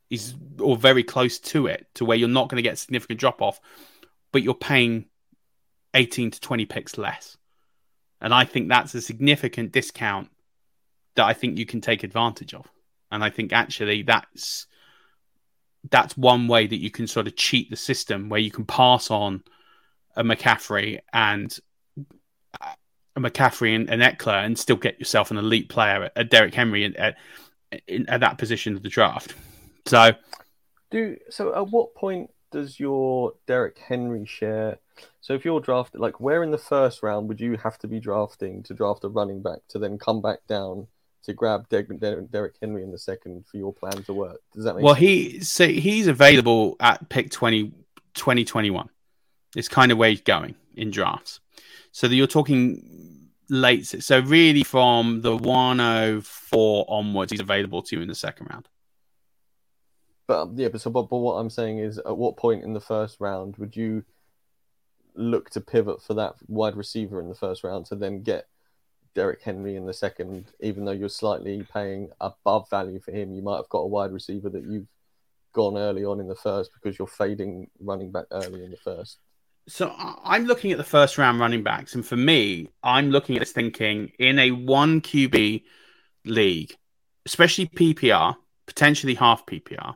is 0.09 0.33
or 0.59 0.77
very 0.77 1.03
close 1.03 1.39
to 1.39 1.67
it 1.67 1.87
to 1.95 2.05
where 2.05 2.17
you're 2.17 2.29
not 2.29 2.49
going 2.49 2.57
to 2.57 2.63
get 2.63 2.73
a 2.73 2.77
significant 2.77 3.19
drop 3.19 3.41
off, 3.41 3.59
but 4.31 4.43
you're 4.43 4.53
paying 4.53 5.05
18 5.93 6.31
to 6.31 6.39
20 6.39 6.65
picks 6.65 6.97
less. 6.97 7.37
And 8.21 8.33
I 8.33 8.45
think 8.45 8.69
that's 8.69 8.95
a 8.95 9.01
significant 9.01 9.71
discount 9.71 10.29
that 11.15 11.25
I 11.25 11.33
think 11.33 11.57
you 11.57 11.65
can 11.65 11.81
take 11.81 12.03
advantage 12.03 12.53
of. 12.53 12.65
And 13.11 13.23
I 13.23 13.29
think 13.29 13.53
actually 13.53 14.03
that's 14.03 14.67
that's 15.89 16.17
one 16.17 16.47
way 16.47 16.67
that 16.67 16.77
you 16.77 16.91
can 16.91 17.07
sort 17.07 17.27
of 17.27 17.35
cheat 17.35 17.69
the 17.69 17.75
system 17.75 18.29
where 18.29 18.39
you 18.39 18.51
can 18.51 18.65
pass 18.65 19.09
on 19.09 19.43
a 20.15 20.23
McCaffrey 20.23 20.99
and 21.13 21.57
a 23.15 23.19
McCaffrey 23.19 23.75
and 23.75 23.89
an 23.89 23.99
Ekeler 23.99 24.43
and 24.43 24.57
still 24.57 24.75
get 24.75 24.99
yourself 24.99 25.31
an 25.31 25.37
elite 25.37 25.69
player, 25.69 26.09
a 26.15 26.23
Derrick 26.23 26.53
Henry 26.53 26.85
at, 26.85 26.95
at, 26.95 27.15
at 28.07 28.19
that 28.19 28.37
position 28.37 28.75
of 28.75 28.83
the 28.83 28.89
draft. 28.89 29.33
So, 29.87 30.13
do 30.91 31.17
so. 31.29 31.55
At 31.55 31.69
what 31.69 31.95
point 31.95 32.31
does 32.51 32.79
your 32.79 33.33
Derrick 33.45 33.77
Henry 33.77 34.25
share? 34.25 34.79
So, 35.21 35.33
if 35.33 35.45
you're 35.45 35.59
drafted, 35.59 35.99
like, 35.99 36.19
where 36.19 36.43
in 36.43 36.51
the 36.51 36.57
first 36.57 37.03
round 37.03 37.27
would 37.27 37.39
you 37.39 37.57
have 37.57 37.77
to 37.79 37.87
be 37.87 37.99
drafting 37.99 38.63
to 38.63 38.73
draft 38.73 39.03
a 39.03 39.09
running 39.09 39.41
back 39.41 39.59
to 39.69 39.79
then 39.79 39.97
come 39.97 40.21
back 40.21 40.39
down 40.47 40.87
to 41.23 41.33
grab 41.33 41.67
Derrick 41.69 42.55
Henry 42.61 42.83
in 42.83 42.91
the 42.91 42.97
second 42.97 43.45
for 43.45 43.57
your 43.57 43.73
plan 43.73 44.03
to 44.03 44.13
work? 44.13 44.41
Does 44.53 44.63
that 44.63 44.75
make 44.75 44.83
well, 44.83 44.95
sense? 44.95 45.05
he 45.05 45.39
so 45.41 45.67
he's 45.67 46.07
available 46.07 46.75
at 46.79 47.09
pick 47.09 47.29
20, 47.29 47.71
2021. 48.13 48.89
It's 49.55 49.67
kind 49.69 49.91
of 49.91 49.97
where 49.97 50.09
he's 50.09 50.21
going 50.21 50.55
in 50.75 50.91
drafts. 50.91 51.39
So 51.91 52.07
that 52.07 52.15
you're 52.15 52.27
talking 52.27 53.29
late. 53.49 53.85
So 53.85 54.19
really, 54.19 54.63
from 54.63 55.21
the 55.21 55.35
104 55.35 56.85
onwards, 56.87 57.31
he's 57.31 57.41
available 57.41 57.81
to 57.83 57.95
you 57.95 58.01
in 58.01 58.07
the 58.07 58.15
second 58.15 58.47
round. 58.51 58.67
But 60.27 60.41
um, 60.41 60.53
yeah, 60.57 60.67
but 60.67 60.81
so 60.81 60.89
but, 60.89 61.03
but 61.03 61.17
what 61.17 61.35
I'm 61.35 61.49
saying 61.49 61.79
is, 61.79 61.97
at 61.97 62.17
what 62.17 62.37
point 62.37 62.63
in 62.63 62.73
the 62.73 62.81
first 62.81 63.17
round 63.19 63.57
would 63.57 63.75
you 63.75 64.03
look 65.15 65.49
to 65.51 65.61
pivot 65.61 66.01
for 66.03 66.13
that 66.15 66.35
wide 66.47 66.75
receiver 66.75 67.19
in 67.19 67.29
the 67.29 67.35
first 67.35 67.63
round 67.63 67.85
to 67.87 67.95
then 67.95 68.21
get 68.21 68.47
Derrick 69.15 69.41
Henry 69.41 69.75
in 69.75 69.85
the 69.85 69.93
second, 69.93 70.45
even 70.59 70.85
though 70.85 70.91
you're 70.91 71.09
slightly 71.09 71.65
paying 71.73 72.09
above 72.21 72.69
value 72.69 72.99
for 72.99 73.11
him, 73.11 73.33
you 73.33 73.41
might 73.41 73.55
have 73.55 73.69
got 73.69 73.79
a 73.79 73.87
wide 73.87 74.11
receiver 74.11 74.49
that 74.49 74.63
you've 74.63 74.85
gone 75.53 75.75
early 75.75 76.05
on 76.05 76.19
in 76.19 76.27
the 76.27 76.35
first 76.35 76.71
because 76.71 76.99
you're 76.99 77.07
fading 77.07 77.67
running 77.79 78.11
back 78.11 78.25
early 78.31 78.63
in 78.63 78.69
the 78.69 78.77
first. 78.77 79.17
So 79.67 79.93
I'm 79.97 80.45
looking 80.45 80.71
at 80.71 80.77
the 80.77 80.83
first 80.83 81.17
round 81.17 81.39
running 81.39 81.63
backs, 81.63 81.95
and 81.95 82.05
for 82.05 82.15
me, 82.15 82.69
I'm 82.83 83.09
looking 83.09 83.35
at 83.35 83.39
this 83.39 83.51
thinking 83.51 84.11
in 84.19 84.37
a 84.39 84.51
one 84.51 85.01
QB 85.01 85.63
league, 86.23 86.75
especially 87.25 87.67
PPR, 87.67 88.35
potentially 88.67 89.15
half 89.15 89.45
PPR. 89.45 89.95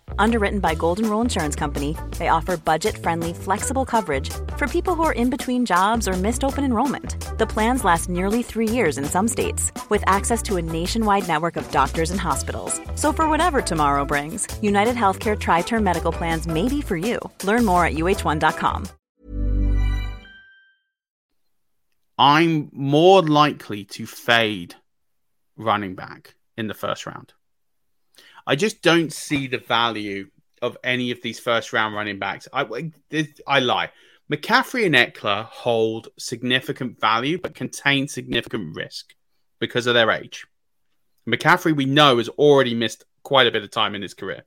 Underwritten 0.17 0.59
by 0.59 0.75
Golden 0.75 1.09
Rule 1.09 1.21
Insurance 1.21 1.55
Company, 1.55 1.95
they 2.17 2.29
offer 2.29 2.57
budget-friendly, 2.57 3.33
flexible 3.33 3.85
coverage 3.85 4.29
for 4.57 4.67
people 4.67 4.95
who 4.95 5.03
are 5.03 5.11
in 5.11 5.29
between 5.29 5.65
jobs 5.65 6.07
or 6.07 6.13
missed 6.13 6.43
open 6.43 6.63
enrollment. 6.63 7.37
The 7.37 7.45
plans 7.47 7.83
last 7.83 8.09
nearly 8.09 8.43
three 8.43 8.67
years 8.67 8.97
in 8.97 9.05
some 9.05 9.27
states, 9.27 9.71
with 9.89 10.03
access 10.07 10.41
to 10.43 10.57
a 10.57 10.61
nationwide 10.61 11.27
network 11.27 11.55
of 11.55 11.69
doctors 11.71 12.11
and 12.11 12.19
hospitals. 12.19 12.79
So 12.95 13.13
for 13.13 13.29
whatever 13.29 13.61
tomorrow 13.61 14.05
brings, 14.05 14.47
United 14.61 14.95
Healthcare 14.95 15.37
Tri-Term 15.39 15.83
Medical 15.83 16.11
Plans 16.11 16.47
may 16.47 16.67
be 16.67 16.81
for 16.81 16.97
you. 16.97 17.19
Learn 17.43 17.65
more 17.65 17.85
at 17.85 17.93
uh1.com. 17.93 18.87
I'm 22.17 22.69
more 22.71 23.23
likely 23.23 23.83
to 23.85 24.05
fade 24.05 24.75
running 25.57 25.95
back 25.95 26.35
in 26.55 26.67
the 26.67 26.75
first 26.75 27.07
round. 27.07 27.33
I 28.45 28.55
just 28.55 28.81
don't 28.81 29.11
see 29.13 29.47
the 29.47 29.57
value 29.57 30.29
of 30.61 30.77
any 30.83 31.11
of 31.11 31.21
these 31.21 31.39
first 31.39 31.73
round 31.73 31.95
running 31.95 32.19
backs. 32.19 32.47
I, 32.53 32.91
I 33.47 33.59
lie. 33.59 33.91
McCaffrey 34.31 34.85
and 34.85 34.95
Ekeler 34.95 35.45
hold 35.45 36.09
significant 36.17 36.99
value, 36.99 37.37
but 37.37 37.55
contain 37.55 38.07
significant 38.07 38.75
risk 38.75 39.13
because 39.59 39.87
of 39.87 39.93
their 39.93 40.09
age. 40.11 40.45
McCaffrey, 41.27 41.75
we 41.75 41.85
know, 41.85 42.17
has 42.17 42.29
already 42.29 42.73
missed 42.73 43.03
quite 43.23 43.47
a 43.47 43.51
bit 43.51 43.63
of 43.63 43.71
time 43.71 43.93
in 43.93 44.01
his 44.01 44.13
career. 44.13 44.43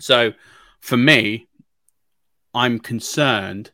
So 0.00 0.32
for 0.80 0.96
me, 0.96 1.48
I'm 2.54 2.78
concerned 2.78 3.70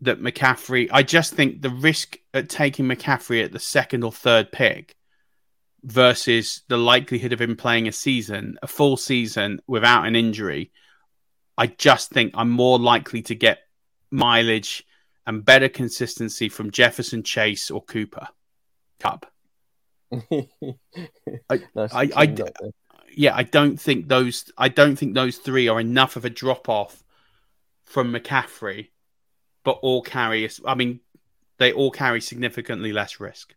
that 0.00 0.20
McCaffrey, 0.20 0.88
I 0.92 1.02
just 1.02 1.34
think 1.34 1.62
the 1.62 1.70
risk 1.70 2.18
at 2.34 2.48
taking 2.48 2.86
McCaffrey 2.86 3.44
at 3.44 3.52
the 3.52 3.58
second 3.58 4.04
or 4.04 4.12
third 4.12 4.52
pick 4.52 4.96
versus 5.84 6.62
the 6.68 6.76
likelihood 6.76 7.32
of 7.32 7.40
him 7.40 7.56
playing 7.56 7.88
a 7.88 7.92
season, 7.92 8.58
a 8.62 8.66
full 8.66 8.96
season 8.96 9.60
without 9.66 10.06
an 10.06 10.16
injury, 10.16 10.70
I 11.58 11.66
just 11.66 12.10
think 12.10 12.32
I'm 12.34 12.50
more 12.50 12.78
likely 12.78 13.22
to 13.22 13.34
get 13.34 13.60
mileage 14.10 14.86
and 15.26 15.44
better 15.44 15.68
consistency 15.68 16.48
from 16.48 16.70
Jefferson, 16.70 17.22
Chase, 17.22 17.70
or 17.70 17.82
Cooper 17.82 18.28
Kupp. 18.98 19.26
I, 20.12 21.60
nice 21.74 21.94
I, 21.94 22.10
I, 22.14 22.34
yeah, 23.14 23.34
I 23.34 23.42
don't 23.42 23.80
think 23.80 24.08
those. 24.08 24.50
I 24.58 24.68
don't 24.68 24.96
think 24.96 25.14
those 25.14 25.38
three 25.38 25.68
are 25.68 25.80
enough 25.80 26.16
of 26.16 26.24
a 26.24 26.30
drop 26.30 26.68
off 26.68 27.02
from 27.84 28.12
McCaffrey, 28.12 28.88
but 29.64 29.78
all 29.82 30.02
carry. 30.02 30.48
I 30.66 30.74
mean, 30.74 31.00
they 31.58 31.72
all 31.72 31.90
carry 31.90 32.20
significantly 32.20 32.92
less 32.92 33.20
risk. 33.20 33.54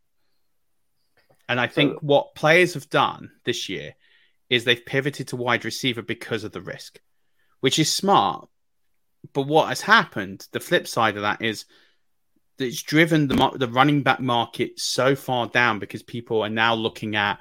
And 1.48 1.60
I 1.60 1.68
think 1.68 1.94
so, 1.94 2.00
what 2.02 2.36
players 2.36 2.74
have 2.74 2.90
done 2.90 3.32
this 3.44 3.70
year 3.70 3.96
is 4.50 4.64
they've 4.64 4.86
pivoted 4.86 5.30
to 5.30 5.36
wide 5.36 5.66
receiver 5.66 6.02
because 6.02 6.44
of 6.44 6.52
the 6.52 6.62
risk, 6.62 7.00
which 7.60 7.80
is 7.80 7.94
smart. 7.94 8.48
But 9.34 9.48
what 9.48 9.70
has 9.70 9.82
happened, 9.82 10.48
the 10.52 10.60
flip 10.60 10.88
side 10.88 11.16
of 11.16 11.24
that 11.24 11.42
is 11.42 11.66
that 12.58 12.66
it's 12.66 12.84
driven 12.84 13.28
the 13.28 13.52
the 13.56 13.68
running 13.68 14.04
back 14.04 14.20
market 14.20 14.80
so 14.80 15.16
far 15.16 15.48
down 15.48 15.80
because 15.80 16.04
people 16.04 16.42
are 16.42 16.50
now 16.50 16.74
looking 16.74 17.16
at 17.16 17.40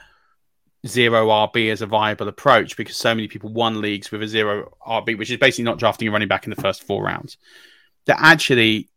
zero 0.87 1.29
RB 1.29 1.71
as 1.71 1.83
a 1.83 1.87
viable 1.87 2.29
approach 2.29 2.77
because 2.77 2.97
so 2.97 3.15
many 3.15 3.29
people 3.29 3.53
won 3.53 3.81
leagues 3.81 4.11
with 4.11 4.23
a 4.23 4.29
zero 4.29 4.77
RB, 4.87 5.19
which 5.19 5.31
is 5.31 5.39
basically 5.39 5.65
not 5.65 5.79
drafting 5.79 6.09
a 6.09 6.11
running 6.11 6.29
back 6.29 6.45
in 6.45 6.51
the 6.51 6.61
first 6.61 6.83
four 6.83 7.03
rounds. 7.03 7.37
That 8.07 8.19
actually 8.21 8.91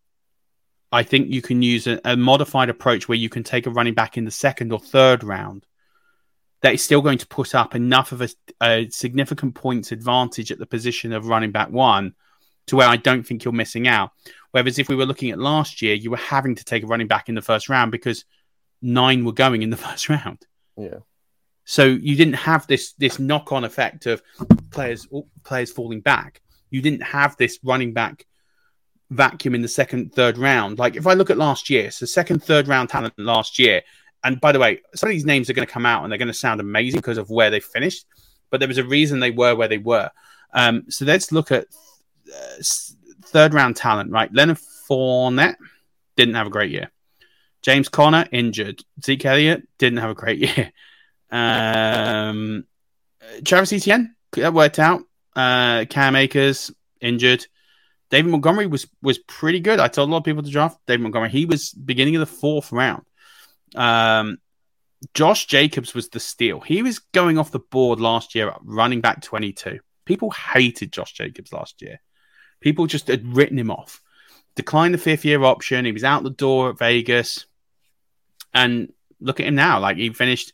I 0.92 1.04
think 1.04 1.30
you 1.30 1.42
can 1.42 1.62
use 1.62 1.88
a, 1.88 2.00
a, 2.06 2.16
modified 2.16 2.70
approach 2.70 3.10
where 3.10 3.18
you 3.18 3.30
can 3.30 3.44
take 3.44 3.66
a 3.66 3.72
running 3.72 3.94
back 3.94 4.18
in 4.18 4.26
the 4.26 4.32
second 4.32 4.72
or 4.72 4.80
third 4.80 5.24
round 5.24 5.66
that 6.62 6.74
is 6.74 6.82
still 6.82 7.02
going 7.02 7.18
to 7.18 7.28
put 7.28 7.54
up 7.54 7.76
enough 7.76 8.12
of 8.12 8.22
a, 8.22 8.30
a 8.64 8.90
significant 8.90 9.54
points 9.54 9.92
advantage 9.92 10.52
at 10.52 10.60
the 10.60 10.66
position 10.66 11.14
of 11.14 11.28
running 11.28 11.52
back 11.52 11.70
one 11.70 12.16
to 12.68 12.76
where 12.76 12.88
I 12.88 12.98
don't 12.98 13.26
think 13.26 13.44
you're 13.44 13.54
missing 13.54 13.88
out. 13.88 14.12
Whereas 14.52 14.80
if 14.80 14.90
we 14.90 14.96
were 14.96 15.06
looking 15.06 15.32
at 15.32 15.40
last 15.40 15.82
year, 15.82 15.94
you 15.94 16.10
were 16.10 16.18
having 16.18 16.56
to 16.56 16.64
take 16.64 16.84
a 16.84 16.88
running 16.88 17.08
back 17.08 17.30
in 17.30 17.36
the 17.36 17.42
first 17.42 17.70
round 17.70 17.92
because 17.92 18.26
nine 18.82 19.26
were 19.26 19.34
going 19.34 19.62
in 19.64 19.70
the 19.70 19.78
first 19.88 20.10
round. 20.10 20.46
Yeah. 20.78 21.00
So 21.66 21.86
you 21.86 22.16
didn't 22.16 22.36
have 22.36 22.66
this 22.68 22.94
this 22.94 23.20
knock 23.20 23.52
on 23.52 23.66
effect 23.66 24.06
of 24.06 24.24
players 24.72 25.06
players 25.44 25.72
falling 25.72 26.00
back. 26.00 26.42
You 26.70 26.82
didn't 26.82 27.04
have 27.04 27.36
this 27.36 27.60
running 27.62 27.92
back 27.94 28.26
vacuum 29.10 29.56
in 29.56 29.62
the 29.62 29.68
second, 29.68 30.14
third 30.14 30.38
round. 30.38 30.80
Like 30.80 30.96
if 30.96 31.08
I 31.08 31.14
look 31.14 31.30
at 31.30 31.38
last 31.38 31.70
year, 31.70 31.92
so 31.92 32.06
second, 32.06 32.44
third 32.44 32.68
round 32.68 32.90
talent 32.90 33.14
last 33.18 33.60
year. 33.60 33.82
And 34.24 34.42
by 34.42 34.52
the 34.52 34.60
way, 34.60 34.82
some 34.96 35.10
of 35.10 35.14
these 35.14 35.26
names 35.26 35.50
are 35.50 35.54
going 35.54 35.68
to 35.68 35.74
come 35.74 35.86
out 35.86 36.04
and 36.04 36.12
they're 36.12 36.18
going 36.18 36.28
to 36.28 36.34
sound 36.34 36.60
amazing 36.60 37.00
because 37.00 37.18
of 37.18 37.30
where 37.30 37.50
they 37.50 37.60
finished, 37.60 38.06
but 38.50 38.60
there 38.60 38.68
was 38.68 38.78
a 38.78 38.84
reason 38.84 39.20
they 39.20 39.32
were 39.32 39.56
where 39.56 39.68
they 39.68 39.78
were. 39.78 40.10
Um, 40.54 40.86
so 40.90 41.06
let's 41.06 41.32
look 41.32 41.52
at 41.52 41.68
uh, 42.34 42.64
third 43.24 43.54
round 43.54 43.76
talent, 43.76 44.12
right? 44.12 44.34
Leonard 44.34 44.58
Fournette 44.90 45.56
didn't 46.16 46.36
have 46.36 46.48
a 46.48 46.52
great 46.52 46.72
year. 46.72 46.92
James 47.62 47.90
Conner 47.90 48.28
injured. 48.32 48.82
Zeke 49.04 49.26
Elliott 49.26 49.68
didn't 49.78 50.00
have 50.00 50.10
a 50.10 50.16
great 50.16 50.40
year. 50.58 50.72
Um, 51.30 52.66
Travis 53.44 53.74
Etienne 53.74 54.16
that 54.34 54.54
worked 54.54 54.80
out. 54.80 55.02
Uh, 55.36 55.86
Cam 55.90 56.16
Akers 56.16 56.72
injured. 57.02 57.46
David 58.10 58.32
Montgomery 58.32 58.68
was 58.68 58.88
was 59.02 59.18
pretty 59.18 59.60
good. 59.60 59.80
I 59.80 59.88
told 59.88 60.10
a 60.10 60.12
lot 60.12 60.20
of 60.20 60.24
people 60.24 60.44
to 60.44 60.50
draft 60.50 60.80
David 60.88 61.02
Montgomery. 61.02 61.30
He 61.30 61.46
was 61.46 61.72
beginning 61.72 62.16
of 62.16 62.22
the 62.22 62.26
fourth 62.26 62.72
round. 62.72 63.04
Um, 63.76 64.38
Josh 65.14 65.46
Jacobs 65.46 65.94
was 65.94 66.10
the 66.10 66.20
steal. 66.20 66.60
He 66.60 66.82
was 66.82 67.00
going 67.00 67.38
off 67.38 67.52
the 67.52 67.60
board 67.60 68.00
last 68.00 68.34
year, 68.34 68.54
running 68.64 69.02
back 69.02 69.22
22. 69.22 69.80
People 70.06 70.32
hated 70.32 70.92
Josh 70.92 71.14
Jacobs 71.14 71.54
last 71.54 71.82
year. 71.82 72.00
People 72.62 72.88
just 72.88 73.08
had 73.08 73.36
written 73.36 73.60
him 73.60 73.70
off. 73.70 74.02
declined 74.56 74.94
the 74.94 74.98
fifth 74.98 75.26
year 75.26 75.44
option. 75.44 75.86
He 75.86 75.92
was 75.92 76.04
out 76.04 76.24
the 76.24 76.30
door 76.30 76.70
at 76.70 76.80
Vegas. 76.80 77.46
And 78.54 78.92
look 79.20 79.40
at 79.40 79.46
him 79.46 79.56
now. 79.56 79.80
Like 79.80 79.98
he 79.98 80.10
finished, 80.10 80.54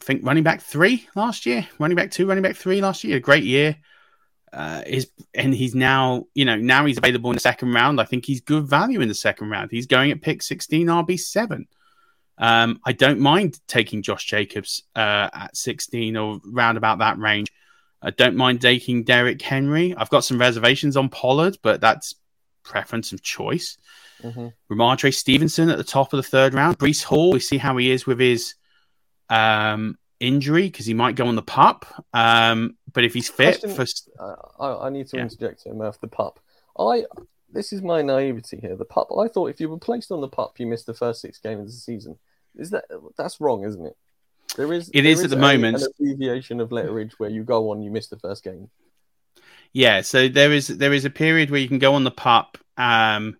I 0.00 0.04
think, 0.04 0.24
running 0.24 0.44
back 0.44 0.60
three 0.60 1.08
last 1.16 1.46
year, 1.46 1.66
running 1.78 1.96
back 1.96 2.10
two, 2.12 2.26
running 2.26 2.42
back 2.42 2.56
three 2.56 2.80
last 2.80 3.02
year. 3.02 3.16
A 3.16 3.20
great 3.20 3.44
year. 3.44 3.76
Uh, 4.52 4.82
is 4.86 5.10
and 5.34 5.54
he's 5.54 5.74
now, 5.74 6.26
you 6.34 6.44
know, 6.44 6.56
now 6.56 6.84
he's 6.84 6.98
available 6.98 7.30
in 7.30 7.36
the 7.36 7.40
second 7.40 7.72
round. 7.72 8.00
I 8.00 8.04
think 8.04 8.26
he's 8.26 8.40
good 8.40 8.66
value 8.66 9.00
in 9.00 9.08
the 9.08 9.14
second 9.14 9.48
round. 9.48 9.70
He's 9.70 9.86
going 9.86 10.10
at 10.10 10.20
pick 10.20 10.42
16, 10.42 10.86
RB 10.86 11.18
seven. 11.18 11.66
Um, 12.38 12.80
I 12.84 12.92
don't 12.92 13.20
mind 13.20 13.60
taking 13.66 14.02
Josh 14.02 14.26
Jacobs 14.26 14.82
uh, 14.94 15.30
at 15.32 15.56
16 15.56 16.16
or 16.16 16.40
round 16.44 16.76
about 16.76 16.98
that 16.98 17.18
range. 17.18 17.52
I 18.02 18.10
don't 18.10 18.36
mind 18.36 18.60
taking 18.60 19.04
Derrick 19.04 19.40
Henry. 19.40 19.94
I've 19.96 20.10
got 20.10 20.24
some 20.24 20.38
reservations 20.38 20.96
on 20.96 21.08
Pollard, 21.08 21.56
but 21.62 21.80
that's 21.80 22.16
preference 22.64 23.12
of 23.12 23.22
choice. 23.22 23.78
Mm-hmm. 24.22 24.48
Rhamondre 24.70 25.14
Stevenson 25.14 25.68
at 25.68 25.78
the 25.78 25.84
top 25.84 26.12
of 26.12 26.16
the 26.16 26.28
third 26.28 26.54
round. 26.54 26.78
Breece 26.78 27.02
Hall, 27.02 27.32
we 27.32 27.40
see 27.40 27.58
how 27.58 27.76
he 27.76 27.90
is 27.90 28.06
with 28.06 28.18
his 28.18 28.54
um, 29.28 29.96
injury 30.20 30.62
because 30.64 30.86
he 30.86 30.94
might 30.94 31.16
go 31.16 31.26
on 31.26 31.36
the 31.36 31.42
pup. 31.42 31.86
Um, 32.12 32.76
but 32.92 33.04
if 33.04 33.14
he's 33.14 33.28
fit 33.28 33.60
for, 33.60 33.86
I, 34.60 34.86
I, 34.86 34.90
need 34.90 35.08
to 35.08 35.16
yeah. 35.16 35.24
interject 35.24 35.62
here, 35.64 35.74
Murf. 35.74 36.00
The 36.00 36.08
pup. 36.08 36.40
I 36.78 37.04
this 37.50 37.72
is 37.72 37.82
my 37.82 38.02
naivety 38.02 38.58
here. 38.58 38.76
The 38.76 38.84
pup. 38.84 39.08
I 39.16 39.28
thought 39.28 39.50
if 39.50 39.60
you 39.60 39.68
were 39.68 39.78
placed 39.78 40.10
on 40.10 40.20
the 40.20 40.28
pup, 40.28 40.58
you 40.58 40.66
missed 40.66 40.86
the 40.86 40.94
first 40.94 41.20
six 41.20 41.38
games 41.38 41.60
of 41.60 41.66
the 41.66 41.72
season. 41.72 42.18
Is 42.56 42.70
that 42.70 42.84
that's 43.16 43.40
wrong, 43.40 43.64
isn't 43.64 43.84
it? 43.84 43.96
There 44.56 44.72
is. 44.72 44.90
It 44.92 45.06
is, 45.06 45.20
is 45.20 45.24
at 45.24 45.30
the 45.30 45.36
a, 45.36 45.40
moment 45.40 45.78
an 45.78 45.88
abbreviation 45.94 46.60
of 46.60 46.70
letterage 46.70 47.12
where 47.12 47.30
you 47.30 47.42
go 47.42 47.70
on, 47.70 47.82
you 47.82 47.90
miss 47.90 48.08
the 48.08 48.18
first 48.18 48.44
game. 48.44 48.70
Yeah, 49.72 50.02
so 50.02 50.28
there 50.28 50.52
is 50.52 50.68
there 50.68 50.92
is 50.92 51.04
a 51.04 51.10
period 51.10 51.50
where 51.50 51.60
you 51.60 51.68
can 51.68 51.78
go 51.78 51.94
on 51.94 52.04
the 52.04 52.10
pup, 52.10 52.58
um, 52.76 53.38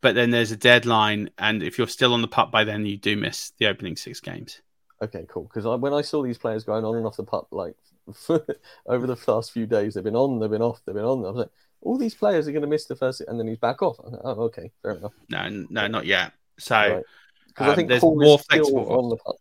but 0.00 0.14
then 0.14 0.30
there's 0.30 0.50
a 0.50 0.56
deadline, 0.56 1.30
and 1.38 1.62
if 1.62 1.76
you're 1.76 1.88
still 1.88 2.14
on 2.14 2.22
the 2.22 2.28
pup 2.28 2.50
by 2.50 2.64
then, 2.64 2.86
you 2.86 2.96
do 2.96 3.16
miss 3.16 3.52
the 3.58 3.66
opening 3.66 3.96
six 3.96 4.20
games. 4.20 4.62
Okay, 5.02 5.26
cool. 5.28 5.44
Because 5.44 5.64
when 5.80 5.92
I 5.92 6.00
saw 6.00 6.22
these 6.22 6.38
players 6.38 6.64
going 6.64 6.84
on 6.84 6.96
and 6.96 7.06
off 7.06 7.16
the 7.16 7.22
pup, 7.24 7.48
like 7.50 7.76
over 8.86 9.06
the 9.06 9.18
last 9.26 9.52
few 9.52 9.66
days, 9.66 9.94
they've 9.94 10.04
been 10.04 10.16
on, 10.16 10.38
they've 10.38 10.50
been 10.50 10.62
off, 10.62 10.80
they've 10.84 10.94
been 10.94 11.04
on. 11.04 11.24
I 11.24 11.28
was 11.28 11.36
like, 11.36 11.50
all 11.80 11.98
these 11.98 12.14
players 12.14 12.48
are 12.48 12.52
going 12.52 12.62
to 12.62 12.68
miss 12.68 12.86
the 12.86 12.96
first, 12.96 13.20
and 13.20 13.38
then 13.38 13.46
he's 13.46 13.58
back 13.58 13.82
off. 13.82 13.98
Like, 14.02 14.20
oh, 14.24 14.42
okay, 14.44 14.70
fair 14.82 14.92
enough. 14.92 15.12
No, 15.28 15.48
no, 15.70 15.86
not 15.86 16.06
yet. 16.06 16.32
So, 16.58 17.02
because 17.46 17.60
right. 17.60 17.66
um, 17.66 17.70
I 17.70 17.74
think 17.74 17.88
there's 17.88 18.00
Paul 18.00 18.20
more 18.20 18.38
flexible 18.38 18.92
on 18.92 19.10
the 19.10 19.16
pup. 19.16 19.36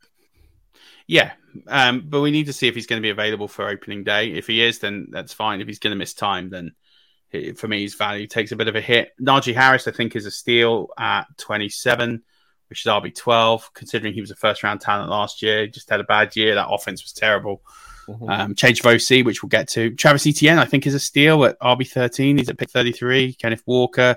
Yeah, 1.08 1.32
um, 1.68 2.04
but 2.08 2.22
we 2.22 2.32
need 2.32 2.48
to 2.48 2.54
see 2.54 2.68
if 2.68 2.76
he's 2.76 2.88
going 2.88 3.02
to 3.02 3.06
be 3.06 3.10
available 3.10 3.48
for 3.48 3.68
opening 3.68 4.04
day. 4.04 4.34
If 4.34 4.48
he 4.48 4.62
is, 4.62 4.80
then 4.80 5.08
that's 5.10 5.34
fine. 5.34 5.62
If 5.62 5.68
he's 5.68 5.80
going 5.80 5.92
to 5.92 5.98
miss 5.98 6.14
time, 6.14 6.50
then 6.50 6.74
for 7.56 7.68
me, 7.68 7.82
his 7.82 7.96
value 7.96 8.28
takes 8.28 8.52
a 8.52 8.56
bit 8.56 8.68
of 8.68 8.76
a 8.76 8.82
hit. 8.82 9.12
Najee 9.22 9.56
Harris, 9.56 9.88
I 9.88 9.92
think, 9.92 10.16
is 10.16 10.26
a 10.26 10.32
steal 10.32 10.90
at 10.98 11.26
27, 11.38 12.24
which 12.70 12.86
is 12.86 12.90
RB12, 12.90 13.74
considering 13.74 14.14
he 14.14 14.22
was 14.22 14.32
a 14.32 14.36
first 14.36 14.64
round 14.64 14.82
talent 14.82 15.10
last 15.10 15.42
year. 15.42 15.68
Just 15.68 15.90
had 15.90 16.00
a 16.00 16.06
bad 16.06 16.36
year. 16.36 16.56
That 16.56 16.70
offense 16.70 17.04
was 17.04 17.14
terrible. 17.14 17.62
Mm-hmm. 18.08 18.30
Um, 18.30 19.26
which 19.26 19.44
we'll 19.44 19.50
get 19.50 19.68
to. 19.70 19.94
Travis 19.96 20.26
Etienne, 20.26 20.60
I 20.60 20.66
think, 20.66 20.88
is 20.88 20.94
a 20.94 21.00
steal 21.00 21.44
at 21.44 21.60
RB13. 21.60 22.40
He's 22.40 22.50
at 22.50 22.58
pick 22.58 22.70
33. 22.70 23.34
Kenneth 23.34 23.64
Walker, 23.66 24.16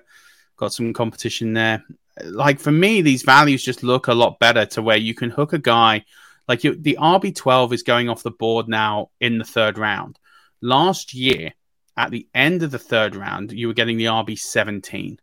got 0.56 0.72
some 0.72 0.92
competition 0.92 1.52
there. 1.54 1.82
Like 2.24 2.60
for 2.60 2.70
me, 2.70 3.02
these 3.02 3.22
values 3.22 3.64
just 3.64 3.82
look 3.82 4.06
a 4.06 4.14
lot 4.14 4.38
better 4.38 4.64
to 4.66 4.82
where 4.82 4.96
you 4.96 5.14
can 5.14 5.30
hook 5.30 5.52
a 5.52 5.58
guy 5.58 6.04
like 6.50 6.64
you, 6.64 6.74
the 6.74 6.98
RB12 7.00 7.72
is 7.72 7.84
going 7.84 8.08
off 8.08 8.24
the 8.24 8.32
board 8.32 8.66
now 8.66 9.10
in 9.20 9.38
the 9.38 9.44
third 9.44 9.78
round. 9.78 10.18
Last 10.60 11.14
year, 11.14 11.52
at 11.96 12.10
the 12.10 12.26
end 12.34 12.64
of 12.64 12.72
the 12.72 12.78
third 12.78 13.14
round, 13.14 13.52
you 13.52 13.68
were 13.68 13.72
getting 13.72 13.98
the 13.98 14.06
RB17. 14.06 15.18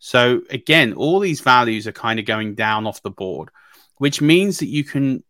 So 0.00 0.42
again, 0.50 0.94
all 0.94 1.20
these 1.20 1.40
values 1.40 1.86
are 1.86 1.92
kind 1.92 2.18
of 2.18 2.26
going 2.26 2.56
down 2.56 2.84
off 2.84 3.00
the 3.00 3.12
board, 3.12 3.50
which 3.98 4.20
means 4.20 4.58
that 4.58 4.66
you 4.66 4.82
can 4.82 5.22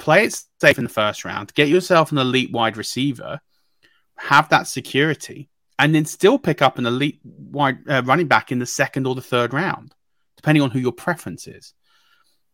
play 0.00 0.24
it 0.24 0.42
safe 0.60 0.78
in 0.78 0.84
the 0.84 0.90
first 0.90 1.24
round, 1.24 1.54
get 1.54 1.68
yourself 1.68 2.10
an 2.10 2.18
elite 2.18 2.50
wide 2.50 2.76
receiver, 2.76 3.40
have 4.16 4.48
that 4.48 4.66
security, 4.66 5.48
and 5.78 5.94
then 5.94 6.04
still 6.04 6.38
pick 6.38 6.60
up 6.60 6.78
an 6.78 6.86
elite 6.86 7.20
wide 7.24 7.78
uh, 7.88 8.02
running 8.04 8.26
back 8.26 8.50
in 8.50 8.58
the 8.58 8.66
second 8.66 9.06
or 9.06 9.14
the 9.14 9.22
third 9.22 9.54
round, 9.54 9.94
depending 10.36 10.62
on 10.62 10.70
who 10.70 10.80
your 10.80 10.92
preference 10.92 11.46
is 11.46 11.74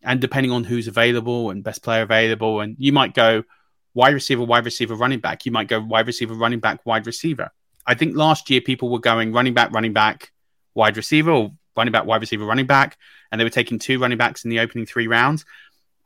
and 0.02 0.20
depending 0.20 0.52
on 0.52 0.64
who's 0.64 0.86
available 0.86 1.50
and 1.50 1.64
best 1.64 1.82
player 1.82 2.02
available, 2.02 2.60
and 2.60 2.76
you 2.78 2.92
might 2.92 3.14
go 3.14 3.42
wide 3.94 4.14
receiver, 4.14 4.44
wide 4.44 4.64
receiver, 4.64 4.94
running 4.94 5.18
back. 5.18 5.46
You 5.46 5.52
might 5.52 5.68
go 5.68 5.80
wide 5.80 6.06
receiver, 6.06 6.34
running 6.34 6.60
back, 6.60 6.84
wide 6.84 7.06
receiver. 7.06 7.50
I 7.86 7.94
think 7.94 8.14
last 8.14 8.50
year 8.50 8.60
people 8.60 8.90
were 8.90 9.00
going 9.00 9.32
running 9.32 9.54
back, 9.54 9.72
running 9.72 9.92
back, 9.92 10.32
wide 10.74 10.96
receiver, 10.96 11.30
or 11.30 11.50
running 11.76 11.92
back, 11.92 12.04
wide 12.04 12.20
receiver, 12.20 12.44
running 12.44 12.66
back, 12.66 12.98
and 13.30 13.40
they 13.40 13.44
were 13.44 13.50
taking 13.50 13.78
two 13.78 13.98
running 13.98 14.18
backs 14.18 14.44
in 14.44 14.50
the 14.50 14.60
opening 14.60 14.86
three 14.86 15.06
rounds. 15.06 15.44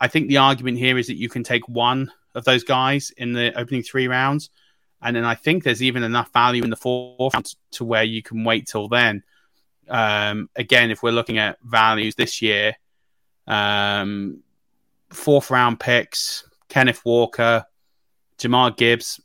I 0.01 0.09
think 0.09 0.29
the 0.29 0.39
argument 0.39 0.79
here 0.79 0.97
is 0.97 1.09
that 1.09 1.19
you 1.19 1.29
can 1.29 1.43
take 1.43 1.69
one 1.69 2.11
of 2.35 2.45
those 2.45 2.65
guys 2.65 3.13
in 3.17 3.33
the 3.33 3.53
opening 3.59 3.83
three 3.83 4.09
rounds. 4.09 4.51
And 5.03 5.15
then 5.15 5.25
I 5.25 5.35
think 5.35 5.63
there's 5.63 5.83
even 5.83 6.03
enough 6.03 6.33
value 6.33 6.63
in 6.63 6.71
the 6.71 6.77
fourth 6.77 7.35
round 7.35 7.55
to 7.73 7.85
where 7.85 8.03
you 8.03 8.23
can 8.23 8.45
wait 8.45 8.67
till 8.67 8.89
then. 8.89 9.23
Um, 9.89 10.49
again, 10.57 10.91
if 10.91 11.03
we're 11.03 11.11
looking 11.11 11.39
at 11.39 11.59
values 11.63 12.15
this 12.15 12.41
year, 12.41 12.75
um, 13.47 14.43
fourth 15.11 15.51
round 15.51 15.81
picks, 15.81 16.45
Kenneth 16.69 17.05
Walker, 17.05 17.65
Jahmyr 18.39 18.77
Gibbs, 18.77 19.21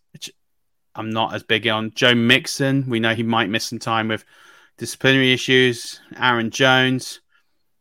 I'm 0.97 1.09
not 1.09 1.33
as 1.33 1.43
big 1.43 1.67
on. 1.67 1.91
Joe 1.93 2.15
Mixon, 2.15 2.89
we 2.89 3.01
know 3.01 3.13
he 3.13 3.23
might 3.23 3.49
miss 3.49 3.65
some 3.65 3.79
time 3.79 4.07
with 4.07 4.23
disciplinary 4.77 5.33
issues. 5.33 5.99
Aaron 6.17 6.49
Jones, 6.49 7.19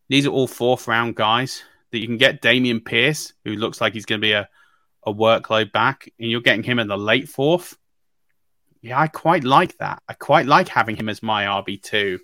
these 0.09 0.26
are 0.26 0.30
all 0.30 0.49
fourth 0.49 0.88
round 0.88 1.14
guys 1.14 1.62
that 1.95 2.01
you 2.01 2.07
can 2.07 2.18
get. 2.18 2.42
Dameon 2.42 2.84
Pierce, 2.84 3.32
who 3.45 3.55
looks 3.55 3.80
like 3.80 3.95
he's 3.95 4.05
going 4.05 4.20
to 4.20 4.26
be 4.26 4.32
a, 4.32 4.49
a 5.05 5.12
workload 5.12 5.72
back, 5.72 6.12
and 6.18 6.30
you're 6.30 6.40
getting 6.40 6.62
him 6.62 6.78
in 6.78 6.88
the 6.88 6.99
late 6.99 7.28
fourth. 7.28 7.76
Yeah, 8.82 9.01
I 9.01 9.07
quite 9.09 9.45
like 9.45 9.78
that. 9.78 10.03
I 10.09 10.12
quite 10.12 10.47
like 10.47 10.68
having 10.68 10.97
him 10.97 11.09
as 11.09 11.22
my 11.22 11.45
RB 11.45 11.82
two 11.82 12.20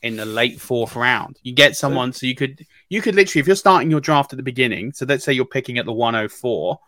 in 0.00 0.16
the 0.16 0.24
late 0.24 0.60
fourth 0.60 0.96
round. 0.96 1.38
You 1.42 1.52
get 1.52 1.76
someone 1.76 2.12
so 2.12 2.26
you 2.26 2.34
could 2.34 2.64
you 2.88 3.02
could 3.02 3.14
literally 3.14 3.40
if 3.40 3.46
you're 3.46 3.56
starting 3.56 3.90
your 3.90 4.00
draft 4.00 4.32
at 4.32 4.36
the 4.36 4.42
beginning, 4.42 4.92
so 4.92 5.04
let's 5.06 5.24
say 5.24 5.32
you're 5.32 5.44
picking 5.44 5.78
at 5.78 5.86
the 5.86 5.92
104, 5.92 6.78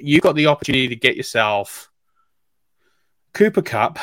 you've 0.00 0.22
got 0.22 0.36
the 0.36 0.46
opportunity 0.46 0.88
to 0.88 0.96
get 0.96 1.16
yourself 1.16 1.90
Cooper 3.32 3.62
Kupp, 3.62 3.98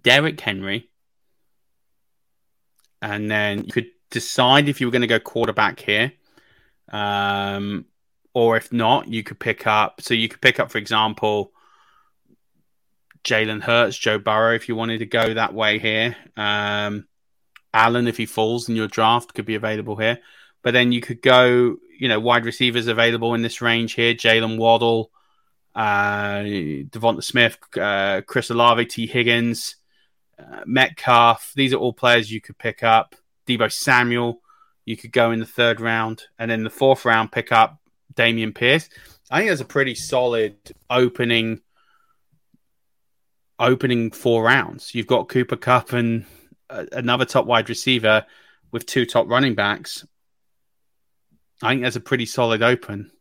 Derrick 0.00 0.40
Henry, 0.40 0.88
and 3.00 3.30
then 3.30 3.64
you 3.64 3.72
could 3.72 3.86
decide 4.12 4.68
if 4.68 4.80
you 4.80 4.86
were 4.86 4.92
going 4.92 5.02
to 5.02 5.08
go 5.08 5.18
quarterback 5.18 5.80
here. 5.80 6.12
Um, 6.92 7.86
or 8.34 8.56
if 8.56 8.72
not, 8.72 9.08
you 9.08 9.22
could 9.22 9.40
pick 9.40 9.66
up. 9.66 10.00
So 10.00 10.14
you 10.14 10.28
could 10.28 10.40
pick 10.40 10.60
up, 10.60 10.70
for 10.70 10.78
example, 10.78 11.52
Jalen 13.24 13.62
Hurts, 13.62 13.96
Joe 13.98 14.18
Burrow, 14.18 14.54
if 14.54 14.68
you 14.68 14.76
wanted 14.76 14.98
to 14.98 15.06
go 15.06 15.34
that 15.34 15.54
way 15.54 15.78
here. 15.78 16.16
Um, 16.36 17.06
Allen, 17.74 18.06
if 18.06 18.16
he 18.16 18.26
falls 18.26 18.68
in 18.68 18.76
your 18.76 18.88
draft, 18.88 19.34
could 19.34 19.46
be 19.46 19.54
available 19.54 19.96
here. 19.96 20.18
But 20.62 20.72
then 20.72 20.92
you 20.92 21.00
could 21.00 21.22
go, 21.22 21.76
you 21.98 22.08
know, 22.08 22.20
wide 22.20 22.44
receivers 22.44 22.86
available 22.86 23.34
in 23.34 23.42
this 23.42 23.60
range 23.60 23.94
here: 23.94 24.14
Jaylen 24.14 24.58
Waddle, 24.58 25.10
uh, 25.74 26.42
DeVonta 26.42 27.24
Smith, 27.24 27.58
uh, 27.78 28.20
Chris 28.26 28.50
Olave, 28.50 28.86
Tee 28.86 29.06
Higgins, 29.06 29.76
uh, 30.38 30.62
Metcalf. 30.66 31.52
These 31.56 31.72
are 31.72 31.78
all 31.78 31.92
players 31.92 32.30
you 32.30 32.40
could 32.40 32.58
pick 32.58 32.82
up. 32.82 33.16
Deebo 33.46 33.70
Samuel, 33.72 34.40
you 34.84 34.96
could 34.96 35.12
go 35.12 35.30
in 35.30 35.40
the 35.40 35.46
third 35.46 35.80
round, 35.80 36.24
and 36.38 36.50
then 36.50 36.64
the 36.64 36.70
fourth 36.70 37.04
round 37.04 37.32
pick 37.32 37.52
up 37.52 37.78
Dameon 38.14 38.54
Pierce. 38.54 38.88
I 39.30 39.38
think 39.38 39.50
that's 39.50 39.60
a 39.60 39.66
pretty 39.66 39.94
solid 39.94 40.56
opening 40.90 41.60
opening 43.58 44.10
four 44.10 44.42
rounds. 44.42 44.94
You've 44.94 45.06
got 45.06 45.28
Cooper 45.28 45.56
Kupp 45.56 45.92
and 45.92 46.26
uh, 46.68 46.86
another 46.92 47.24
top 47.24 47.46
wide 47.46 47.68
receiver 47.68 48.26
with 48.72 48.86
two 48.86 49.06
top 49.06 49.28
running 49.28 49.54
backs. 49.54 50.04
I 51.62 51.70
think 51.70 51.82
that's 51.82 51.96
a 51.96 52.00
pretty 52.00 52.26
solid 52.26 52.62
open. 52.62 53.12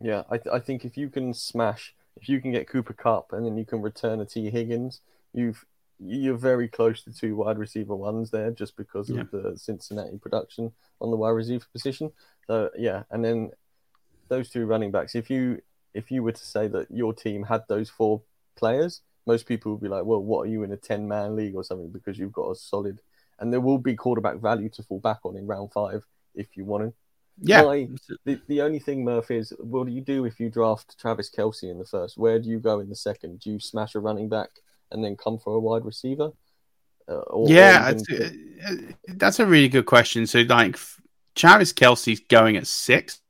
Yeah, 0.00 0.22
I, 0.30 0.38
th- 0.38 0.54
I 0.54 0.60
think 0.60 0.84
if 0.84 0.96
you 0.96 1.08
can 1.10 1.34
smash, 1.34 1.94
if 2.16 2.28
you 2.28 2.40
can 2.40 2.52
get 2.52 2.68
Cooper 2.68 2.92
Kupp 2.92 3.32
and 3.32 3.44
then 3.44 3.56
you 3.56 3.66
can 3.66 3.82
return 3.82 4.20
a 4.20 4.24
Tee 4.24 4.48
Higgins, 4.48 5.00
you've 5.34 5.64
you're 6.02 6.36
very 6.36 6.68
close 6.68 7.02
to 7.04 7.12
two 7.12 7.36
wide 7.36 7.58
receiver 7.58 7.94
ones 7.94 8.30
there, 8.30 8.50
just 8.50 8.76
because 8.76 9.10
yeah. 9.10 9.20
of 9.20 9.30
the 9.30 9.56
Cincinnati 9.56 10.18
production 10.18 10.72
on 11.00 11.10
the 11.10 11.16
wide 11.16 11.30
receiver 11.30 11.66
position. 11.72 12.12
So 12.46 12.70
yeah, 12.76 13.04
and 13.10 13.24
then 13.24 13.50
those 14.28 14.48
two 14.48 14.66
running 14.66 14.90
backs. 14.90 15.14
If 15.14 15.28
you 15.30 15.60
if 15.92 16.10
you 16.10 16.22
were 16.22 16.32
to 16.32 16.46
say 16.46 16.68
that 16.68 16.90
your 16.90 17.12
team 17.12 17.44
had 17.44 17.64
those 17.68 17.90
four 17.90 18.22
players, 18.56 19.02
most 19.26 19.46
people 19.46 19.72
will 19.72 19.78
be 19.78 19.88
like, 19.88 20.04
well, 20.04 20.22
what 20.22 20.42
are 20.42 20.50
you 20.50 20.62
in 20.62 20.72
a 20.72 20.76
10 20.76 21.06
man 21.06 21.36
league 21.36 21.54
or 21.54 21.64
something 21.64 21.90
because 21.90 22.18
you've 22.18 22.32
got 22.32 22.50
a 22.50 22.54
solid, 22.54 23.00
and 23.38 23.52
there 23.52 23.60
will 23.60 23.78
be 23.78 23.94
quarterback 23.94 24.36
value 24.36 24.68
to 24.70 24.82
fall 24.82 25.00
back 25.00 25.18
on 25.24 25.36
in 25.36 25.46
round 25.46 25.72
five 25.72 26.04
if 26.34 26.56
you 26.56 26.64
want 26.64 26.84
to. 26.84 26.94
Yeah. 27.42 27.62
My, 27.62 27.88
the, 28.24 28.40
the 28.48 28.60
only 28.60 28.78
thing, 28.78 29.04
Murf, 29.04 29.30
is 29.30 29.52
what 29.58 29.86
do 29.86 29.92
you 29.92 30.02
do 30.02 30.24
if 30.26 30.38
you 30.38 30.50
draft 30.50 30.98
Travis 30.98 31.30
Kelce 31.30 31.64
in 31.64 31.78
the 31.78 31.86
first? 31.86 32.18
Where 32.18 32.38
do 32.38 32.48
you 32.48 32.58
go 32.58 32.80
in 32.80 32.88
the 32.88 32.96
second? 32.96 33.40
Do 33.40 33.50
you 33.50 33.58
smash 33.58 33.94
a 33.94 34.00
running 34.00 34.28
back 34.28 34.50
and 34.90 35.04
then 35.04 35.16
come 35.16 35.38
for 35.38 35.54
a 35.54 35.60
wide 35.60 35.84
receiver? 35.84 36.30
Uh, 37.08 37.14
or, 37.14 37.48
yeah, 37.48 37.90
or 37.90 37.96
even- 38.10 38.56
uh, 38.66 38.92
that's 39.14 39.40
a 39.40 39.46
really 39.46 39.68
good 39.68 39.86
question. 39.86 40.26
So, 40.26 40.40
like, 40.40 40.78
Travis 41.34 41.72
Kelce's 41.72 42.20
going 42.28 42.56
at 42.56 42.66
six. 42.66 43.20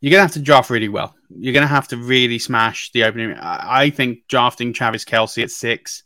You're 0.00 0.10
gonna 0.10 0.22
have 0.22 0.32
to 0.32 0.40
draft 0.40 0.70
really 0.70 0.88
well. 0.88 1.14
You're 1.30 1.54
gonna 1.54 1.66
have 1.66 1.88
to 1.88 1.96
really 1.96 2.38
smash 2.38 2.90
the 2.92 3.04
opening. 3.04 3.36
I 3.40 3.90
think 3.90 4.26
drafting 4.28 4.72
Travis 4.72 5.04
Kelsey 5.04 5.42
at 5.42 5.50
six 5.50 6.02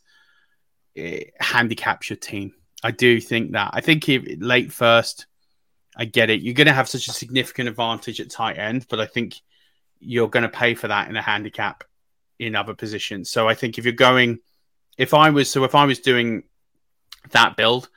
handicaps 1.40 2.10
your 2.10 2.16
team. 2.16 2.54
I 2.82 2.92
do 2.92 3.20
think 3.20 3.52
that. 3.52 3.70
I 3.72 3.80
think 3.80 4.08
if 4.08 4.24
late 4.40 4.72
first, 4.72 5.26
I 5.96 6.04
get 6.04 6.30
it. 6.30 6.42
You're 6.42 6.54
gonna 6.54 6.72
have 6.72 6.88
such 6.88 7.08
a 7.08 7.12
significant 7.12 7.68
advantage 7.68 8.20
at 8.20 8.30
tight 8.30 8.56
end, 8.56 8.86
but 8.88 9.00
I 9.00 9.06
think 9.06 9.34
you're 9.98 10.28
gonna 10.28 10.48
pay 10.48 10.74
for 10.74 10.88
that 10.88 11.08
in 11.08 11.16
a 11.16 11.22
handicap 11.22 11.82
in 12.38 12.54
other 12.54 12.74
positions. 12.74 13.30
So 13.30 13.48
I 13.48 13.54
think 13.54 13.78
if 13.78 13.84
you're 13.84 13.92
going, 13.92 14.38
if 14.98 15.14
I 15.14 15.30
was, 15.30 15.48
so 15.48 15.64
if 15.64 15.74
I 15.74 15.86
was 15.86 16.00
doing 16.00 16.42
that 17.30 17.56
build, 17.56 17.88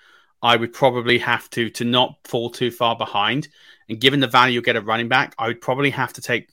I 0.42 0.56
would 0.56 0.72
probably 0.72 1.18
have 1.20 1.50
to 1.52 1.70
to 1.72 1.84
not 1.84 2.16
fall 2.24 2.50
too 2.50 2.72
far 2.72 2.96
behind. 2.96 3.50
And 3.90 4.00
given 4.00 4.20
the 4.20 4.28
value 4.28 4.56
you 4.56 4.62
get 4.62 4.76
at 4.76 4.86
running 4.86 5.10
back, 5.10 5.36
I 5.38 5.48
would 5.48 5.62
probably 5.62 5.90
have 5.90 6.14
to 6.14 6.22
take, 6.22 6.50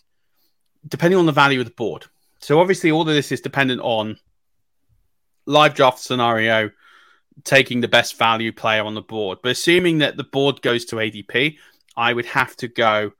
depending 0.88 1.18
on 1.18 1.26
the 1.26 1.32
value 1.32 1.60
of 1.60 1.66
the 1.66 1.72
board. 1.72 2.06
So 2.40 2.60
obviously, 2.60 2.90
all 2.90 3.02
of 3.02 3.06
this 3.08 3.30
is 3.30 3.40
dependent 3.40 3.80
on 3.82 4.18
live 5.46 5.74
draft 5.74 6.00
scenario, 6.00 6.70
taking 7.44 7.80
the 7.80 7.88
best 7.88 8.18
value 8.18 8.52
player 8.52 8.82
on 8.82 8.94
the 8.94 9.02
board. 9.02 9.38
But 9.42 9.52
assuming 9.52 9.98
that 9.98 10.16
the 10.16 10.24
board 10.24 10.62
goes 10.62 10.84
to 10.86 10.96
ADP, 10.96 11.56
I 11.96 12.12
would 12.12 12.26
have 12.26 12.56
to 12.56 12.68
go 12.68 13.12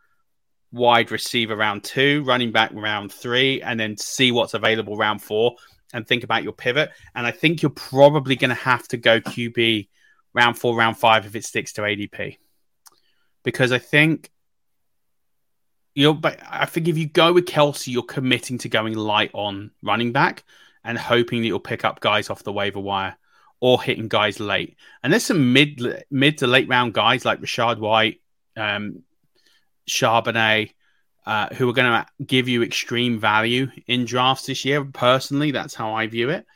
wide 0.72 1.10
receiver 1.10 1.56
round 1.56 1.84
two, 1.84 2.22
running 2.24 2.52
back 2.52 2.70
round 2.74 3.12
three, 3.12 3.62
and 3.62 3.78
then 3.78 3.96
see 3.96 4.32
what's 4.32 4.54
available 4.54 4.96
round 4.96 5.22
four 5.22 5.56
and 5.92 6.06
think 6.06 6.24
about 6.24 6.42
your 6.42 6.52
pivot. 6.52 6.90
And 7.14 7.26
I 7.26 7.30
think 7.30 7.62
you're 7.62 7.70
probably 7.70 8.36
going 8.36 8.50
to 8.50 8.54
have 8.54 8.86
to 8.88 8.96
go 8.96 9.20
QB 9.20 9.88
round 10.34 10.58
four, 10.58 10.76
round 10.76 10.98
five 10.98 11.26
if 11.26 11.34
it 11.34 11.44
sticks 11.44 11.72
to 11.74 11.82
ADP. 11.82 12.36
Because 13.42 13.72
I 13.72 13.78
think 13.78 14.30
you're, 15.94 16.14
but 16.14 16.38
I 16.48 16.66
think 16.66 16.88
if 16.88 16.98
you 16.98 17.06
go 17.06 17.32
with 17.32 17.46
Kelce, 17.46 17.88
you're 17.88 18.02
committing 18.02 18.58
to 18.58 18.68
going 18.68 18.94
light 18.94 19.30
on 19.32 19.70
running 19.82 20.12
back 20.12 20.44
and 20.84 20.98
hoping 20.98 21.40
that 21.40 21.46
you'll 21.46 21.60
pick 21.60 21.84
up 21.84 22.00
guys 22.00 22.30
off 22.30 22.44
the 22.44 22.52
waiver 22.52 22.80
wire 22.80 23.16
or 23.60 23.82
hitting 23.82 24.08
guys 24.08 24.40
late. 24.40 24.76
And 25.02 25.12
there's 25.12 25.24
some 25.24 25.52
mid 25.52 26.04
mid 26.10 26.38
to 26.38 26.46
late 26.46 26.68
round 26.68 26.94
guys 26.94 27.24
like 27.24 27.40
Rachaad 27.40 27.78
White, 27.78 28.20
um, 28.56 29.02
Charbonnet, 29.88 30.72
uh, 31.28 31.46
who 31.54 31.68
are 31.68 31.74
going 31.74 31.92
to 31.92 32.24
give 32.24 32.48
you 32.48 32.62
extreme 32.62 33.18
value 33.18 33.70
in 33.86 34.06
drafts 34.06 34.46
this 34.46 34.64
year. 34.64 34.82
Personally, 34.82 35.50
that's 35.50 35.74
how 35.74 35.92
I 35.92 36.06
view 36.06 36.30
it. 36.30 36.46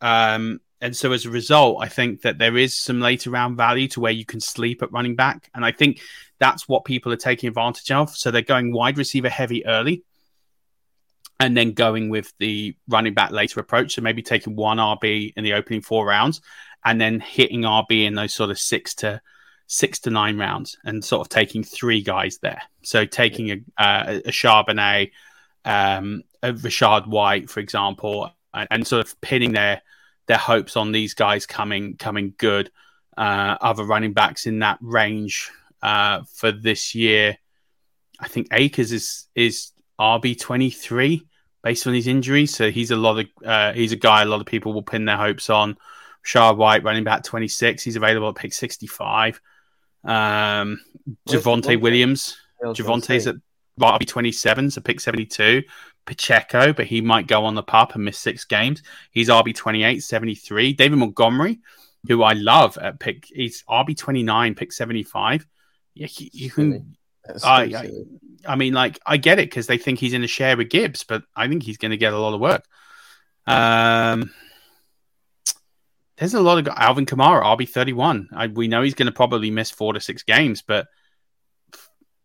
Um, 0.00 0.60
and 0.80 0.96
so 0.96 1.10
as 1.10 1.26
a 1.26 1.30
result, 1.30 1.78
I 1.82 1.88
think 1.88 2.22
that 2.22 2.38
there 2.38 2.56
is 2.56 2.76
some 2.76 3.00
later 3.00 3.30
round 3.30 3.56
value 3.56 3.88
to 3.88 3.98
where 3.98 4.12
you 4.12 4.24
can 4.24 4.38
sleep 4.38 4.84
at 4.84 4.92
running 4.92 5.16
back. 5.16 5.50
And 5.52 5.64
I 5.64 5.72
think 5.72 6.00
that's 6.38 6.68
what 6.68 6.84
people 6.84 7.12
are 7.12 7.16
taking 7.16 7.48
advantage 7.48 7.90
of. 7.90 8.10
So 8.10 8.30
they're 8.30 8.42
going 8.42 8.72
wide 8.72 8.98
receiver 8.98 9.28
heavy 9.28 9.66
early 9.66 10.04
and 11.40 11.56
then 11.56 11.72
going 11.72 12.08
with 12.08 12.32
the 12.38 12.76
running 12.86 13.14
back 13.14 13.32
later 13.32 13.58
approach. 13.58 13.96
So 13.96 14.02
maybe 14.02 14.22
taking 14.22 14.54
one 14.54 14.76
RB 14.76 15.32
in 15.36 15.42
the 15.42 15.54
opening 15.54 15.80
four 15.80 16.06
rounds 16.06 16.40
and 16.84 17.00
then 17.00 17.18
hitting 17.18 17.62
RB 17.62 18.04
in 18.04 18.14
those 18.14 18.32
sort 18.32 18.50
of 18.50 18.60
six 18.60 18.94
to 18.96 19.20
six 19.66 19.98
to 20.00 20.10
nine 20.10 20.38
rounds 20.38 20.76
and 20.84 21.04
sort 21.04 21.20
of 21.20 21.28
taking 21.28 21.62
three 21.62 22.02
guys 22.02 22.38
there. 22.38 22.62
So 22.82 23.04
taking 23.04 23.50
a, 23.50 23.82
uh, 23.82 24.20
a 24.24 24.30
Charbonnet, 24.30 25.10
um, 25.64 26.22
a 26.42 26.52
Rachaad 26.52 27.06
White, 27.06 27.50
for 27.50 27.60
example, 27.60 28.30
and, 28.52 28.68
and 28.70 28.86
sort 28.86 29.06
of 29.06 29.20
pinning 29.20 29.52
their 29.52 29.82
their 30.26 30.38
hopes 30.38 30.76
on 30.76 30.92
these 30.92 31.14
guys 31.14 31.46
coming 31.46 31.96
coming 31.96 32.34
good. 32.38 32.70
Uh, 33.16 33.56
other 33.60 33.84
running 33.84 34.12
backs 34.12 34.46
in 34.46 34.58
that 34.58 34.78
range 34.80 35.50
uh, 35.82 36.22
for 36.32 36.50
this 36.50 36.94
year, 36.94 37.38
I 38.20 38.28
think 38.28 38.48
Akers 38.52 38.92
is 38.92 39.28
is 39.34 39.70
RB 40.00 40.38
twenty 40.38 40.70
three 40.70 41.26
based 41.62 41.86
on 41.86 41.94
his 41.94 42.06
injuries. 42.06 42.54
So 42.54 42.70
he's 42.70 42.90
a 42.90 42.96
lot 42.96 43.18
of 43.18 43.26
uh, 43.44 43.72
he's 43.72 43.92
a 43.92 43.96
guy 43.96 44.22
a 44.22 44.26
lot 44.26 44.40
of 44.40 44.46
people 44.46 44.72
will 44.72 44.82
pin 44.82 45.04
their 45.04 45.16
hopes 45.16 45.48
on. 45.48 45.76
Shard 46.22 46.56
White 46.56 46.84
running 46.84 47.04
back 47.04 47.22
twenty 47.22 47.48
six. 47.48 47.82
He's 47.82 47.96
available 47.96 48.28
at 48.28 48.34
pick 48.34 48.52
sixty 48.52 48.86
five. 48.86 49.40
Um, 50.04 50.80
Javonte? 51.28 51.80
Williams. 51.80 52.36
I 52.62 52.68
was 52.68 52.80
gonna 52.80 53.00
Javonte's 53.00 53.24
say, 53.24 53.30
at 53.30 53.36
RB 53.80 54.06
twenty 54.06 54.32
seven, 54.32 54.70
so 54.70 54.80
pick 54.80 55.00
seventy 55.00 55.26
two. 55.26 55.62
Pacheco, 56.06 56.72
but 56.72 56.86
he 56.86 57.00
might 57.00 57.26
go 57.26 57.44
on 57.44 57.54
the 57.54 57.62
pup 57.62 57.94
and 57.94 58.04
miss 58.04 58.18
six 58.18 58.44
games. 58.44 58.82
He's 59.10 59.28
RB 59.28 59.54
28, 59.54 60.02
73. 60.02 60.72
David 60.74 60.98
Montgomery, 60.98 61.60
who 62.06 62.22
I 62.22 62.34
love 62.34 62.76
at 62.78 63.00
pick, 63.00 63.24
he's 63.26 63.64
RB 63.68 63.96
29, 63.96 64.54
pick 64.54 64.72
75. 64.72 65.46
Yeah, 65.94 66.06
he, 66.06 66.30
you 66.32 66.50
can. 66.50 66.96
I, 67.42 67.62
I. 67.62 67.90
I 68.46 68.56
mean, 68.56 68.74
like, 68.74 68.98
I 69.06 69.16
get 69.16 69.38
it 69.38 69.48
because 69.48 69.66
they 69.66 69.78
think 69.78 69.98
he's 69.98 70.12
in 70.12 70.22
a 70.22 70.28
share 70.28 70.56
with 70.56 70.68
Gibbs, 70.68 71.04
but 71.04 71.22
I 71.34 71.48
think 71.48 71.62
he's 71.62 71.78
going 71.78 71.92
to 71.92 71.96
get 71.96 72.12
a 72.12 72.18
lot 72.18 72.34
of 72.34 72.40
work. 72.40 72.64
Um, 73.46 74.30
there's 76.16 76.34
a 76.34 76.40
lot 76.40 76.58
of 76.58 76.68
Alvin 76.68 77.06
Kamara, 77.06 77.42
RB 77.42 77.68
31. 77.68 78.28
We 78.54 78.68
know 78.68 78.82
he's 78.82 78.94
going 78.94 79.06
to 79.06 79.12
probably 79.12 79.50
miss 79.50 79.70
four 79.70 79.92
to 79.92 80.00
six 80.00 80.22
games, 80.22 80.62
but 80.62 80.86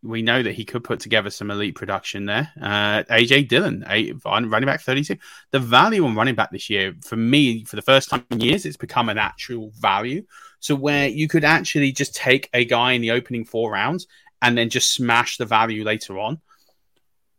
we 0.01 0.21
know 0.21 0.41
that 0.41 0.53
he 0.53 0.63
could 0.63 0.83
put 0.83 0.99
together 0.99 1.29
some 1.29 1.51
elite 1.51 1.75
production 1.75 2.25
there. 2.25 2.51
Uh, 2.61 3.03
AJ 3.03 3.49
Dillon, 3.49 3.83
a, 3.89 4.13
running 4.23 4.65
back 4.65 4.81
32. 4.81 5.17
The 5.51 5.59
value 5.59 6.05
on 6.05 6.15
running 6.15 6.35
back 6.35 6.51
this 6.51 6.69
year, 6.69 6.95
for 7.03 7.15
me, 7.15 7.65
for 7.65 7.75
the 7.75 7.81
first 7.81 8.09
time 8.09 8.25
in 8.29 8.39
years, 8.39 8.65
it's 8.65 8.77
become 8.77 9.09
an 9.09 9.17
actual 9.17 9.71
value. 9.77 10.23
So 10.59 10.75
where 10.75 11.07
you 11.07 11.27
could 11.27 11.43
actually 11.43 11.91
just 11.91 12.15
take 12.15 12.49
a 12.53 12.65
guy 12.65 12.93
in 12.93 13.01
the 13.01 13.11
opening 13.11 13.43
four 13.43 13.71
rounds 13.71 14.07
and 14.41 14.57
then 14.57 14.69
just 14.69 14.93
smash 14.93 15.37
the 15.37 15.45
value 15.45 15.83
later 15.83 16.17
on. 16.19 16.39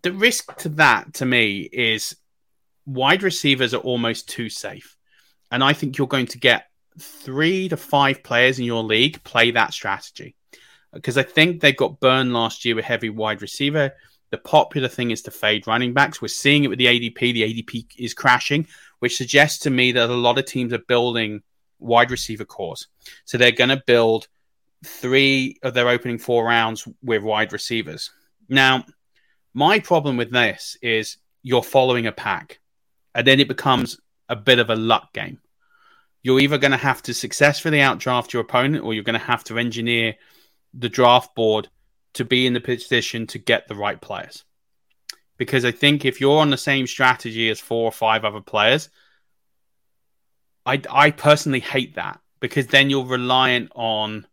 The 0.03 0.13
risk 0.13 0.57
to 0.59 0.69
that, 0.71 1.15
to 1.15 1.27
me, 1.27 1.61
is 1.61 2.17
wide 2.87 3.23
receivers 3.23 3.73
are 3.73 3.79
almost 3.79 4.29
too 4.29 4.49
safe. 4.49 4.97
And 5.51 5.65
I 5.65 5.73
think 5.73 5.99
you're 5.99 6.07
going 6.07 6.27
to 6.27 6.39
get 6.39 6.67
three 6.99 7.69
to 7.69 7.77
five 7.77 8.23
players 8.23 8.59
in 8.59 8.65
your 8.65 8.83
league 8.83 9.23
play 9.25 9.51
that 9.53 9.73
strategy 9.73 10.35
because 10.93 11.17
I 11.17 11.23
think 11.23 11.61
they 11.61 11.73
got 11.73 12.01
burned 12.01 12.33
last 12.33 12.65
year 12.65 12.75
with 12.75 12.85
heavy 12.85 13.11
wide 13.11 13.43
receiver. 13.43 13.93
The 14.31 14.39
popular 14.39 14.89
thing 14.89 15.11
is 15.11 15.23
to 15.23 15.31
fade 15.31 15.67
running 15.67 15.93
backs. 15.93 16.23
We're 16.23 16.29
seeing 16.29 16.65
it 16.65 16.69
with 16.69 16.79
the 16.79 16.87
ADP. 16.87 17.19
The 17.19 17.63
ADP 17.63 17.87
is 17.99 18.15
crashing, 18.15 18.67
which 19.01 19.17
suggests 19.17 19.61
to 19.61 19.71
me 19.71 19.93
that 19.93 20.11
a 20.11 20.15
lot 20.15 20.39
of 20.39 20.47
teams 20.47 20.73
are 20.73 20.79
building 20.79 21.43
wide 21.79 22.11
receiver 22.11 22.45
cores. 22.45 22.87
So 23.25 23.39
they're 23.39 23.51
going 23.51 23.71
to 23.71 23.83
build 23.87 24.29
three 24.85 25.59
of 25.63 25.75
their 25.75 25.89
opening 25.89 26.19
four 26.19 26.45
rounds 26.45 26.87
with 27.03 27.23
wide 27.23 27.53
receivers. 27.53 28.11
Now, 28.49 28.85
my 29.53 29.81
problem 29.81 30.17
with 30.17 30.31
this 30.31 30.77
is 30.81 31.17
you're 31.43 31.63
following 31.63 32.07
a 32.07 32.13
pack, 32.13 32.61
and 33.15 33.27
then 33.27 33.41
it 33.41 33.49
becomes 33.49 33.99
a 34.31 34.37
bit 34.37 34.59
of 34.59 34.71
a 34.71 34.77
luck 34.77 35.13
game. 35.13 35.41
You're 36.23 36.41
either 36.41 36.59
going 36.59 36.71
to 36.71 36.77
have 36.77 37.03
to 37.03 37.15
successfully 37.15 37.79
outdraft 37.79 38.33
your 38.33 38.43
opponent, 38.43 38.85
or 38.85 38.95
you're 38.95 39.05
going 39.05 39.19
to 39.19 39.27
have 39.27 39.45
to 39.45 39.59
engineer 39.59 40.15
the 40.73 40.89
draft 40.89 41.35
board 41.35 41.69
to 42.15 42.25
be 42.25 42.47
in 42.47 42.53
the 42.53 42.61
position 42.61 43.27
to 43.29 43.39
get 43.39 43.69
the 43.69 43.75
right 43.75 44.01
players. 44.01 44.45
Because 45.37 45.65
I 45.65 45.73
think 45.73 46.05
if 46.05 46.21
you're 46.21 46.39
on 46.39 46.51
the 46.51 46.57
same 46.57 46.87
strategy 46.87 47.51
as 47.51 47.59
four 47.59 47.85
or 47.85 47.93
five 47.93 48.25
other 48.25 48.41
players, 48.41 48.89
I, 50.65 50.81
I 50.91 51.11
personally 51.11 51.61
hate 51.61 51.97
that 51.97 52.21
because 52.39 52.67
then 52.67 52.91
you're 52.91 53.07
reliant 53.07 53.73
on 53.75 54.27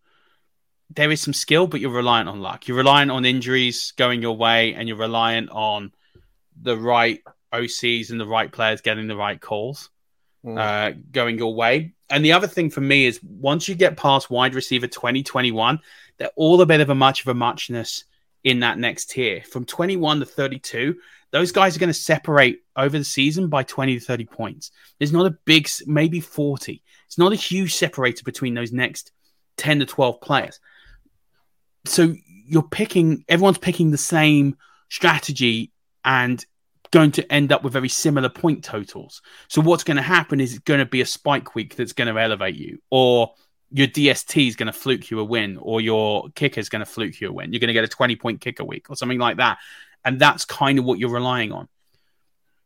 there 0.90 1.12
is 1.12 1.22
some 1.22 1.34
skill, 1.34 1.68
but 1.68 1.82
you're 1.82 1.92
reliant 1.92 2.30
on 2.30 2.42
luck. 2.42 2.68
You're 2.68 2.78
reliant 2.78 3.12
on 3.12 3.26
injuries 3.26 3.92
going 3.98 4.22
your 4.22 4.38
way, 4.38 4.74
and 4.74 4.88
you're 4.88 4.98
reliant 4.98 5.50
on 5.50 5.92
the 6.62 6.78
right 6.78 7.22
OCs 7.54 8.10
and 8.12 8.20
the 8.20 8.28
right 8.28 8.52
players 8.52 8.82
getting 8.82 9.08
the 9.08 9.16
right 9.16 9.40
calls 9.40 9.90
Mm. 10.46 10.58
uh, 10.58 10.98
going 11.12 11.38
your 11.38 11.54
way. 11.56 11.94
And 12.10 12.24
the 12.24 12.32
other 12.32 12.48
thing 12.48 12.70
for 12.70 12.80
me 12.80 13.06
is 13.06 13.20
once 13.24 13.68
you 13.68 13.76
get 13.76 13.98
past 13.98 14.30
wide 14.30 14.56
receiver 14.56 14.88
2021, 14.88 15.80
they're 16.18 16.30
all 16.36 16.62
a 16.62 16.66
bit 16.66 16.80
of 16.80 16.90
a 16.90 16.96
much 16.96 17.22
of 17.22 17.28
a 17.28 17.34
muchness 17.34 18.06
in 18.44 18.60
that 18.62 18.78
next 18.78 19.10
tier. 19.10 19.42
From 19.42 19.66
21 19.66 20.20
to 20.20 20.26
32, 20.26 20.96
those 21.32 21.52
guys 21.52 21.76
are 21.76 21.80
going 21.80 21.90
to 21.90 21.94
separate 21.94 22.62
over 22.78 22.98
the 22.98 23.04
season 23.04 23.50
by 23.50 23.64
20 23.64 24.00
to 24.00 24.06
30 24.06 24.26
points. 24.26 24.72
There's 25.00 25.12
not 25.12 25.26
a 25.26 25.38
big, 25.44 25.68
maybe 25.86 26.22
40. 26.22 26.82
It's 27.08 27.18
not 27.18 27.34
a 27.34 27.36
huge 27.36 27.76
separator 27.76 28.24
between 28.24 28.54
those 28.54 28.72
next 28.72 29.12
10 29.58 29.80
to 29.80 29.86
12 29.86 30.22
players. 30.22 30.60
So 31.86 32.14
you're 32.46 32.64
picking, 32.64 33.26
everyone's 33.28 33.58
picking 33.58 33.92
the 33.92 33.98
same 33.98 34.56
strategy 34.88 35.72
and 36.06 36.46
going 36.92 37.12
to 37.12 37.32
end 37.32 37.52
up 37.52 37.64
with 37.64 37.74
very 37.74 37.90
similar 37.90 38.30
point 38.30 38.64
totals. 38.64 39.22
So 39.48 39.62
what's 39.62 39.84
going 39.84 39.98
to 39.98 40.04
happen 40.04 40.40
is 40.40 40.54
it's 40.54 40.64
going 40.64 40.80
to 40.80 40.86
be 40.86 41.02
a 41.02 41.06
spike 41.06 41.56
week 41.56 41.76
that's 41.76 41.94
going 41.94 42.14
to 42.14 42.20
elevate 42.20 42.56
you, 42.56 42.80
or 42.90 43.34
your 43.72 43.88
DST 43.88 44.48
is 44.48 44.56
going 44.56 44.68
to 44.68 44.74
fluke 44.74 45.10
you 45.12 45.20
a 45.20 45.24
win, 45.24 45.58
or 45.62 45.82
your 45.82 46.30
kicker 46.36 46.60
is 46.60 46.70
going 46.70 46.80
to 46.82 46.86
fluke 46.86 47.20
you 47.20 47.30
a 47.30 47.32
win. 47.32 47.52
You're 47.52 47.60
going 47.60 47.68
to 47.68 47.74
get 47.74 47.84
a 47.84 47.90
20 47.90 48.16
point 48.16 48.42
kicker 48.42 48.64
week 48.64 48.90
or 48.90 48.96
something 48.96 49.20
like 49.20 49.38
that. 49.38 49.58
And 50.06 50.20
that's 50.20 50.46
kind 50.46 50.80
of 50.80 50.86
what 50.86 51.00
you're 51.00 51.10
relying 51.10 51.52
on. 51.52 51.68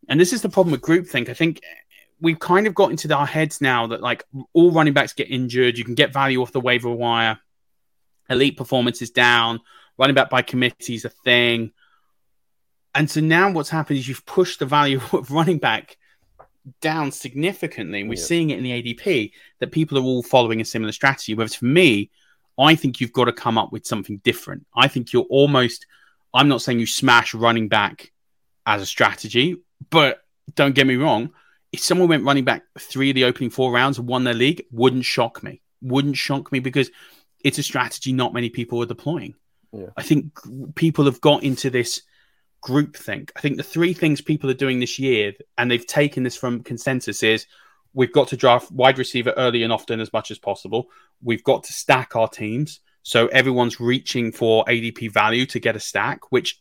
And 0.08 0.20
this 0.20 0.34
is 0.34 0.42
the 0.42 0.50
problem 0.50 0.72
with 0.72 0.82
groupthink. 0.82 1.30
I 1.30 1.34
think 1.34 1.62
we've 2.20 2.40
kind 2.40 2.68
of 2.68 2.76
got 2.76 2.92
into 2.92 3.14
our 3.16 3.26
heads 3.26 3.62
now 3.62 3.88
that 3.88 4.02
like 4.02 4.24
all 4.54 4.72
running 4.72 4.94
backs 4.94 5.14
get 5.14 5.32
injured. 5.32 5.78
You 5.78 5.84
can 5.84 5.96
get 5.96 6.14
value 6.14 6.42
off 6.42 6.52
the 6.52 6.60
waiver 6.60 6.90
wire. 6.90 7.40
Elite 8.30 8.58
performance 8.58 9.02
is 9.02 9.10
down. 9.10 9.60
Running 9.98 10.16
back 10.16 10.30
by 10.30 10.42
committee 10.42 10.96
is 10.96 11.06
a 11.06 11.10
thing. 11.10 11.72
And 12.94 13.10
so 13.10 13.22
now 13.22 13.52
what's 13.52 13.70
happened 13.70 14.00
is 14.00 14.08
you've 14.08 14.26
pushed 14.26 14.60
the 14.60 14.66
value 14.66 15.00
of 15.12 15.32
running 15.32 15.58
back 15.58 15.98
down 16.82 17.12
significantly. 17.12 18.02
And 18.02 18.10
we're 18.10 18.16
yeah. 18.16 18.26
seeing 18.26 18.50
it 18.50 18.58
in 18.58 18.64
the 18.64 18.72
ADP 18.72 19.32
that 19.60 19.72
people 19.72 19.98
are 19.98 20.04
all 20.04 20.24
following 20.24 20.62
a 20.62 20.66
similar 20.66 20.92
strategy. 20.92 21.34
Whereas 21.34 21.56
for 21.56 21.66
me, 21.66 22.10
I 22.60 22.76
think 22.76 23.00
you've 23.00 23.14
got 23.14 23.26
to 23.26 23.34
come 23.34 23.58
up 23.58 23.72
with 23.72 23.86
something 23.86 24.18
different. 24.24 24.66
I 24.76 24.88
think 24.88 25.14
you're 25.14 25.24
almost, 25.24 25.86
I'm 26.34 26.48
not 26.48 26.62
saying 26.62 26.80
you 26.80 26.86
smash 26.86 27.34
running 27.34 27.68
back 27.68 28.12
as 28.66 28.82
a 28.82 28.86
strategy, 28.86 29.58
but 29.90 30.24
don't 30.56 30.76
get 30.76 30.86
me 30.86 30.96
wrong. 30.96 31.32
If 31.72 31.80
someone 31.80 32.10
went 32.10 32.26
running 32.26 32.44
back 32.44 32.64
three 32.78 33.10
of 33.10 33.16
the 33.16 33.24
opening 33.24 33.50
four 33.50 33.72
rounds 33.72 33.98
and 33.98 34.08
won 34.08 34.26
their 34.26 34.34
league, 34.34 34.66
wouldn't 34.72 35.06
shock 35.06 35.42
me. 35.42 35.62
Wouldn't 35.82 36.18
shock 36.18 36.52
me 36.52 36.60
because 36.60 36.92
it's 37.44 37.58
a 37.58 37.64
strategy 37.64 38.12
not 38.12 38.34
many 38.34 38.50
people 38.50 38.82
are 38.84 38.86
deploying. 38.88 39.36
Yeah. 39.72 39.88
I 39.96 40.04
think 40.04 40.38
people 40.76 41.06
have 41.06 41.22
got 41.22 41.44
into 41.44 41.70
this 41.70 42.02
group 42.62 42.96
think. 42.96 43.32
I 43.36 43.42
think 43.42 43.58
the 43.58 43.64
three 43.64 43.94
things 43.94 44.22
people 44.22 44.50
are 44.50 44.56
doing 44.56 44.80
this 44.80 45.00
year, 45.00 45.34
and 45.58 45.70
they've 45.70 45.86
taken 45.86 46.24
this 46.24 46.38
from 46.38 46.64
consensus, 46.64 47.24
is 47.24 47.48
we've 47.94 48.14
got 48.14 48.30
to 48.30 48.38
draft 48.38 48.72
wide 48.72 48.98
receiver 48.98 49.34
early 49.36 49.64
and 49.64 49.74
often 49.74 50.00
as 50.00 50.14
much 50.14 50.32
as 50.32 50.40
possible. 50.40 50.90
We've 51.22 51.44
got 51.44 51.64
to 51.66 51.74
stack 51.74 52.16
our 52.16 52.28
teams. 52.28 52.80
So 53.04 53.28
everyone's 53.28 53.80
reaching 53.80 54.32
for 54.32 54.64
ADP 54.66 55.12
value 55.12 55.46
to 55.48 55.60
get 55.60 55.76
a 55.76 55.80
stack, 55.80 56.32
which 56.32 56.60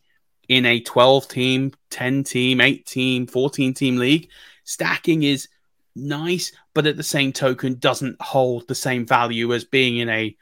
in 0.49 0.65
a 0.65 0.81
12 0.81 1.27
team, 1.27 1.71
10 1.91 2.23
team, 2.23 2.59
8 2.59 2.85
team, 2.85 3.27
14 3.27 3.73
team 3.73 3.97
league, 3.97 4.29
stacking 4.63 5.23
is 5.23 5.47
nice, 5.95 6.51
but 6.73 6.87
at 6.87 6.97
the 6.97 7.03
same 7.03 7.31
token 7.31 7.75
doesn't 7.75 8.21
hold 8.21 8.67
the 8.67 8.75
same 8.75 9.05
value 9.05 9.53
as 9.53 9.63
being 9.63 9.97
in 9.97 10.09
a 10.09 10.35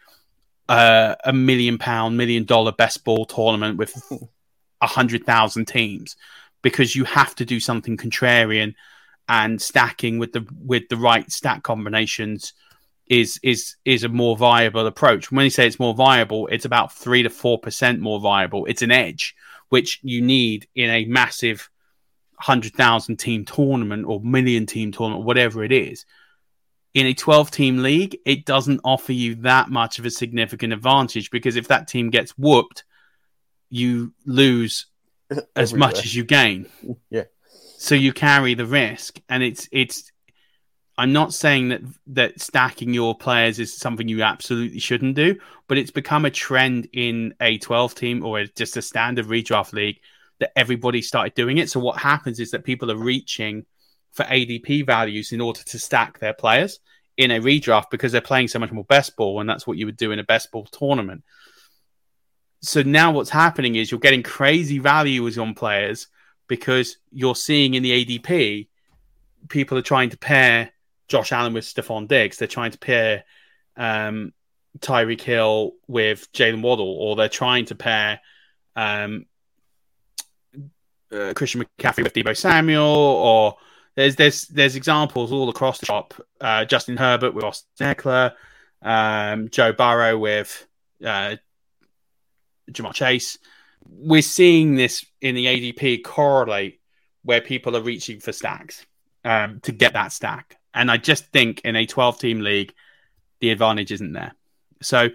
uh, 0.70 1.16
a 1.26 1.34
million 1.34 1.80
pound, 1.80 2.16
million 2.16 2.44
dollar 2.44 2.72
best 2.72 3.04
ball 3.04 3.26
tournament 3.26 3.78
with 3.78 3.96
a 4.82 4.88
hundred 4.88 5.26
thousand 5.26 5.66
teams 5.66 6.16
because 6.62 6.96
you 6.96 7.04
have 7.06 7.36
to 7.36 7.46
do 7.46 7.60
something 7.60 7.98
contrarian 7.98 8.74
and 9.28 9.62
stacking 9.62 10.18
with 10.18 10.34
the 10.34 10.46
with 10.66 10.90
the 10.90 10.98
right 10.98 11.32
stack 11.32 11.64
combinations 11.64 12.54
is 13.08 13.40
is 13.44 13.76
is 13.86 14.04
a 14.04 14.10
more 14.10 14.38
viable 14.38 14.86
approach. 14.86 15.32
When 15.32 15.44
you 15.44 15.50
say 15.50 15.68
it's 15.68 15.80
more 15.80 15.96
viable, 15.96 16.48
it's 16.48 16.66
about 16.66 16.94
three 16.94 17.24
to 17.24 17.30
four 17.30 17.60
percent 17.60 18.00
more 18.00 18.20
viable. 18.20 18.66
It's 18.66 18.82
an 18.82 18.92
edge 18.92 19.36
which 19.70 20.00
you 20.02 20.22
need 20.22 20.68
in 20.76 20.90
a 20.90 21.06
massive 21.06 21.70
hundred 22.40 22.74
thousand 22.74 23.18
team 23.18 23.46
tournament 23.46 24.06
or 24.08 24.22
million 24.22 24.66
team 24.66 24.92
tournament, 24.92 25.26
whatever 25.26 25.64
it 25.64 25.72
is. 25.72 26.06
In 26.96 27.06
a 27.06 27.14
12 27.14 27.52
team 27.52 27.84
league, 27.84 28.18
it 28.26 28.46
doesn't 28.46 28.82
offer 28.84 29.14
you 29.14 29.36
that 29.36 29.70
much 29.70 30.00
of 30.00 30.08
a 30.08 30.10
significant 30.10 30.74
advantage 30.74 31.30
because 31.30 31.56
if 31.56 31.68
that 31.68 31.88
team 31.88 32.10
gets 32.10 32.32
whooped, 32.32 32.84
you 33.70 34.14
lose 34.26 34.86
as 35.56 35.74
much 35.74 36.00
as 36.00 36.16
you 36.16 36.24
gain. 36.24 36.68
Yeah. 37.10 37.24
So 37.78 37.96
you 37.96 38.12
carry 38.12 38.56
the 38.56 38.66
risk, 38.66 39.22
and 39.30 39.42
it's 39.42 39.70
it's. 39.72 40.12
I'm 40.98 41.14
not 41.14 41.34
saying 41.34 41.70
that 41.70 41.82
that 42.08 42.42
stacking 42.42 42.94
your 42.94 43.18
players 43.18 43.58
is 43.58 43.78
something 43.78 44.10
you 44.10 44.22
absolutely 44.22 44.80
shouldn't 44.80 45.16
do, 45.16 45.40
but 45.70 45.78
it's 45.78 45.92
become 45.92 46.26
a 46.26 46.30
trend 46.30 46.90
in 46.92 47.36
a 47.40 47.58
12 47.58 47.96
team 47.96 48.26
or 48.26 48.44
just 48.44 48.76
a 48.76 48.82
standard 48.82 49.28
redraft 49.28 49.72
league 49.72 50.02
that 50.40 50.52
everybody 50.58 51.02
started 51.02 51.36
doing 51.36 51.58
it. 51.58 51.70
So 51.70 51.80
what 51.80 51.98
happens 51.98 52.42
is 52.42 52.52
that 52.52 52.66
people 52.66 52.92
are 52.92 52.98
reaching 52.98 53.66
for 54.12 54.24
ADP 54.26 54.86
values 54.86 55.32
in 55.32 55.40
order 55.40 55.62
to 55.64 55.80
stack 55.80 56.20
their 56.20 56.34
players 56.34 56.80
in 57.16 57.32
a 57.32 57.40
redraft 57.40 57.90
because 57.92 58.12
they're 58.12 58.22
playing 58.22 58.48
so 58.48 58.60
much 58.60 58.72
more 58.72 58.86
best 58.86 59.16
ball, 59.16 59.40
and 59.40 59.50
that's 59.50 59.68
what 59.68 59.78
you 59.78 59.86
would 59.86 59.98
do 59.98 60.12
in 60.12 60.20
a 60.20 60.24
best 60.24 60.52
ball 60.52 60.66
tournament. 60.66 61.24
So 62.62 62.82
now 62.82 63.12
what's 63.12 63.30
happening 63.30 63.76
is 63.76 63.90
you're 63.90 64.00
getting 64.00 64.24
crazy 64.24 64.80
values 64.80 65.38
on 65.38 65.54
players 65.54 66.08
because 66.48 66.98
you're 67.12 67.36
seeing 67.36 67.74
in 67.74 67.84
the 67.84 68.06
ADP 68.06 68.68
people 69.48 69.78
are 69.78 69.84
trying 69.84 70.10
to 70.10 70.18
pair 70.18 70.72
Josh 71.08 71.32
Allen 71.32 71.54
with 71.54 71.64
Stefon 71.64 72.08
Diggs. 72.08 72.38
They're 72.38 72.48
trying 72.48 72.72
to 72.72 72.78
pair 72.78 73.24
um, 73.78 74.34
Tyreek 74.80 75.22
Hill 75.22 75.74
with 75.88 76.32
Jaylen 76.34 76.62
Waddle, 76.62 76.92
or 76.92 77.16
they're 77.16 77.30
trying 77.30 77.66
to 77.66 77.76
pair 77.76 78.20
um, 78.76 79.26
uh, 81.12 81.34
Christian 81.36 81.64
McCaffrey 81.64 82.04
with 82.04 82.14
Deebo 82.14 82.36
Samuel, 82.36 82.84
or 82.84 83.58
there's 83.96 84.16
there's 84.16 84.48
there's 84.48 84.76
examples 84.76 85.32
all 85.32 85.50
across 85.50 85.80
the 85.80 85.86
shop. 85.86 86.14
Uh, 86.40 86.66
Justin 86.66 86.98
Herbert 86.98 87.34
with 87.34 87.44
Austin 87.44 87.96
Ekeler, 87.96 88.34
um, 88.82 89.50
Joe 89.50 89.74
Burrow 89.74 90.18
with 90.18 90.68
uh, 91.04 91.38
Ja'Marr 92.72 92.94
Chase. 92.94 93.38
We're 93.88 94.22
seeing 94.22 94.76
this 94.76 95.06
in 95.22 95.36
the 95.36 95.46
ADP 95.46 96.04
correlate 96.04 96.80
where 97.24 97.42
people 97.42 97.76
are 97.76 97.82
reaching 97.82 98.20
for 98.20 98.32
stacks 98.32 98.86
um, 99.26 99.60
to 99.62 99.72
get 99.72 99.94
that 99.94 100.12
stack. 100.12 100.58
And 100.74 100.92
I 100.92 100.98
just 100.98 101.26
think 101.28 101.62
in 101.62 101.76
a 101.76 101.86
12 101.86 102.20
team 102.20 102.42
league, 102.42 102.74
the 103.40 103.50
advantage 103.52 103.92
isn't 103.92 104.14
there. 104.14 104.34
So, 104.82 105.10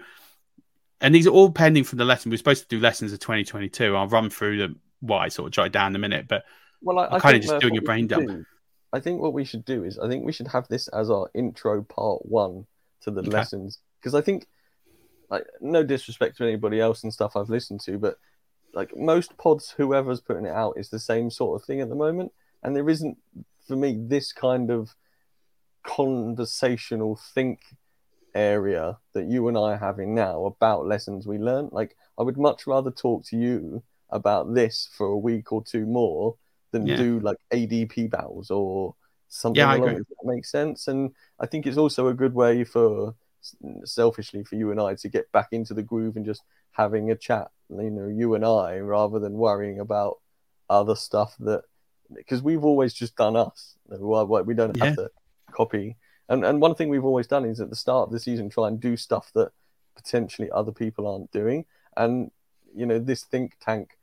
and 1.01 1.13
these 1.13 1.27
are 1.27 1.31
all 1.31 1.51
pending 1.51 1.83
from 1.83 1.97
the 1.97 2.05
lesson. 2.05 2.31
We're 2.31 2.37
supposed 2.37 2.63
to 2.63 2.75
do 2.75 2.81
lessons 2.81 3.13
of 3.13 3.19
2022. 3.19 3.95
I'll 3.95 4.07
run 4.07 4.29
through 4.29 4.57
the 4.57 4.75
what 5.01 5.19
I 5.19 5.27
sort 5.29 5.47
of 5.47 5.53
jotted 5.53 5.71
down 5.71 5.91
in 5.91 5.95
a 5.95 5.99
minute, 5.99 6.27
but 6.27 6.43
well, 6.81 6.99
I, 6.99 7.15
am 7.15 7.21
kind 7.21 7.35
of 7.35 7.43
just 7.43 7.59
doing 7.59 7.77
a 7.77 7.81
brain 7.81 8.07
dump. 8.07 8.27
Do, 8.27 8.45
I 8.93 8.99
think 8.99 9.21
what 9.21 9.33
we 9.33 9.45
should 9.45 9.65
do 9.65 9.83
is 9.83 9.99
I 9.99 10.07
think 10.07 10.25
we 10.25 10.31
should 10.31 10.47
have 10.47 10.67
this 10.67 10.87
as 10.89 11.09
our 11.09 11.29
intro 11.33 11.83
part 11.83 12.25
one 12.25 12.65
to 13.01 13.11
the 13.11 13.21
okay. 13.21 13.29
lessons 13.29 13.79
because 13.99 14.15
I 14.15 14.21
think 14.21 14.47
like 15.29 15.45
no 15.61 15.83
disrespect 15.83 16.37
to 16.37 16.43
anybody 16.43 16.79
else 16.79 17.03
and 17.03 17.13
stuff 17.13 17.35
I've 17.35 17.49
listened 17.49 17.81
to, 17.81 17.97
but 17.97 18.17
like 18.73 18.95
most 18.95 19.37
pods, 19.37 19.73
whoever's 19.77 20.21
putting 20.21 20.45
it 20.45 20.51
out 20.51 20.75
is 20.77 20.89
the 20.89 20.99
same 20.99 21.29
sort 21.31 21.59
of 21.59 21.65
thing 21.65 21.81
at 21.81 21.89
the 21.89 21.95
moment, 21.95 22.31
and 22.63 22.75
there 22.75 22.89
isn't 22.89 23.17
for 23.67 23.75
me 23.75 23.97
this 23.97 24.31
kind 24.31 24.69
of 24.69 24.95
conversational 25.83 27.15
think 27.15 27.61
area 28.33 28.97
that 29.13 29.25
you 29.25 29.47
and 29.47 29.57
I 29.57 29.73
are 29.73 29.77
having 29.77 30.13
now 30.13 30.45
about 30.45 30.85
lessons 30.85 31.25
we 31.25 31.37
learned. 31.37 31.69
Like 31.71 31.95
I 32.19 32.23
would 32.23 32.37
much 32.37 32.67
rather 32.67 32.91
talk 32.91 33.25
to 33.27 33.37
you 33.37 33.81
about 34.09 34.53
this 34.53 34.89
for 34.95 35.07
a 35.07 35.17
week 35.17 35.51
or 35.51 35.63
two 35.63 35.85
more 35.85 36.35
than 36.71 36.85
yeah. 36.85 36.97
do 36.97 37.19
like 37.19 37.37
ADP 37.51 38.11
battles 38.11 38.51
or 38.51 38.95
something 39.29 39.59
yeah, 39.59 39.75
along 39.75 39.95
that 39.95 40.05
makes 40.25 40.51
sense. 40.51 40.87
And 40.87 41.11
I 41.39 41.45
think 41.45 41.65
it's 41.65 41.77
also 41.77 42.07
a 42.07 42.13
good 42.13 42.33
way 42.33 42.63
for 42.63 43.15
selfishly 43.83 44.43
for 44.43 44.55
you 44.55 44.71
and 44.71 44.79
I 44.79 44.95
to 44.95 45.09
get 45.09 45.31
back 45.31 45.49
into 45.51 45.73
the 45.73 45.83
groove 45.83 46.15
and 46.15 46.25
just 46.25 46.43
having 46.71 47.11
a 47.11 47.15
chat, 47.15 47.49
you 47.69 47.89
know, 47.89 48.07
you 48.07 48.35
and 48.35 48.45
I, 48.45 48.77
rather 48.79 49.19
than 49.19 49.33
worrying 49.33 49.79
about 49.79 50.19
other 50.69 50.95
stuff 50.95 51.35
that 51.39 51.63
because 52.13 52.41
we've 52.41 52.63
always 52.63 52.93
just 52.93 53.15
done 53.15 53.35
us. 53.35 53.75
We 53.87 54.53
don't 54.53 54.77
have 54.77 54.89
yeah. 54.89 54.95
to 54.95 55.11
copy. 55.51 55.97
And 56.29 56.43
and 56.43 56.59
one 56.59 56.75
thing 56.75 56.89
we've 56.89 57.05
always 57.05 57.27
done 57.27 57.45
is 57.45 57.59
at 57.59 57.69
the 57.69 57.75
start 57.75 58.07
of 58.07 58.11
the 58.11 58.19
season 58.19 58.49
try 58.49 58.67
and 58.67 58.79
do 58.79 58.97
stuff 58.97 59.31
that 59.35 59.51
potentially 59.95 60.49
other 60.51 60.71
people 60.71 61.07
aren't 61.07 61.31
doing. 61.31 61.65
And 61.95 62.31
you 62.75 62.85
know, 62.85 62.99
this 62.99 63.23
think 63.23 63.57
tank, 63.61 63.97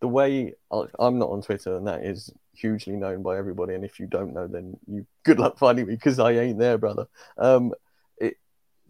the 0.00 0.08
way 0.08 0.54
I'm 0.70 1.18
not 1.18 1.30
on 1.30 1.42
Twitter, 1.42 1.76
and 1.76 1.86
that 1.86 2.04
is 2.04 2.32
hugely 2.52 2.94
known 2.94 3.22
by 3.22 3.36
everybody. 3.36 3.74
And 3.74 3.84
if 3.84 3.98
you 3.98 4.06
don't 4.06 4.34
know, 4.34 4.46
then 4.46 4.76
you 4.86 5.06
good 5.24 5.38
luck 5.38 5.58
finding 5.58 5.86
me 5.86 5.94
because 5.94 6.18
I 6.18 6.32
ain't 6.32 6.58
there, 6.58 6.78
brother. 6.78 7.06
Um, 7.38 7.72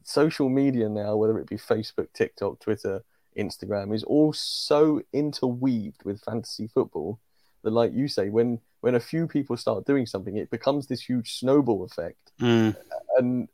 social 0.05 0.49
media 0.49 0.89
now, 0.89 1.17
whether 1.17 1.39
it 1.39 1.49
be 1.49 1.57
Facebook, 1.57 2.09
TikTok, 2.13 2.61
Twitter, 2.61 3.03
Instagram, 3.37 3.95
is 3.95 4.05
all 4.05 4.33
so 4.33 5.03
interweaved 5.13 6.05
with 6.05 6.23
fantasy 6.23 6.69
football 6.69 7.19
that, 7.63 7.73
like 7.73 7.93
you 7.93 8.09
say, 8.09 8.29
when 8.29 8.61
when 8.81 8.95
a 8.95 9.01
few 9.01 9.27
people 9.27 9.57
start 9.57 9.87
doing 9.87 10.07
something, 10.07 10.37
it 10.37 10.51
becomes 10.51 10.87
this 10.87 11.01
huge 11.01 11.39
snowball 11.39 11.85
effect, 11.85 12.33
mm. 12.41 12.77
and 13.17 13.49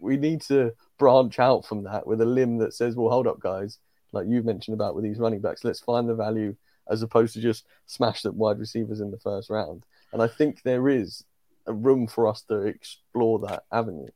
we 0.00 0.16
need 0.16 0.42
to 0.42 0.74
branch 0.98 1.38
out 1.38 1.64
from 1.64 1.84
that 1.84 2.06
with 2.06 2.20
a 2.20 2.26
limb 2.26 2.58
that 2.58 2.74
says, 2.74 2.96
"Well, 2.96 3.10
hold 3.10 3.26
up, 3.26 3.40
guys." 3.40 3.78
Like 4.12 4.26
you've 4.26 4.44
mentioned 4.44 4.74
about 4.74 4.94
with 4.94 5.04
these 5.04 5.18
running 5.18 5.40
backs, 5.40 5.64
let's 5.64 5.80
find 5.80 6.08
the 6.08 6.14
value 6.14 6.56
as 6.88 7.02
opposed 7.02 7.34
to 7.34 7.40
just 7.40 7.66
smash 7.86 8.22
the 8.22 8.32
wide 8.32 8.58
receivers 8.58 9.00
in 9.00 9.10
the 9.10 9.18
first 9.18 9.50
round. 9.50 9.84
And 10.12 10.22
I 10.22 10.26
think 10.26 10.62
there 10.62 10.88
is 10.88 11.24
a 11.66 11.72
room 11.72 12.06
for 12.06 12.26
us 12.26 12.42
to 12.48 12.62
explore 12.62 13.38
that 13.40 13.64
avenue. 13.70 14.08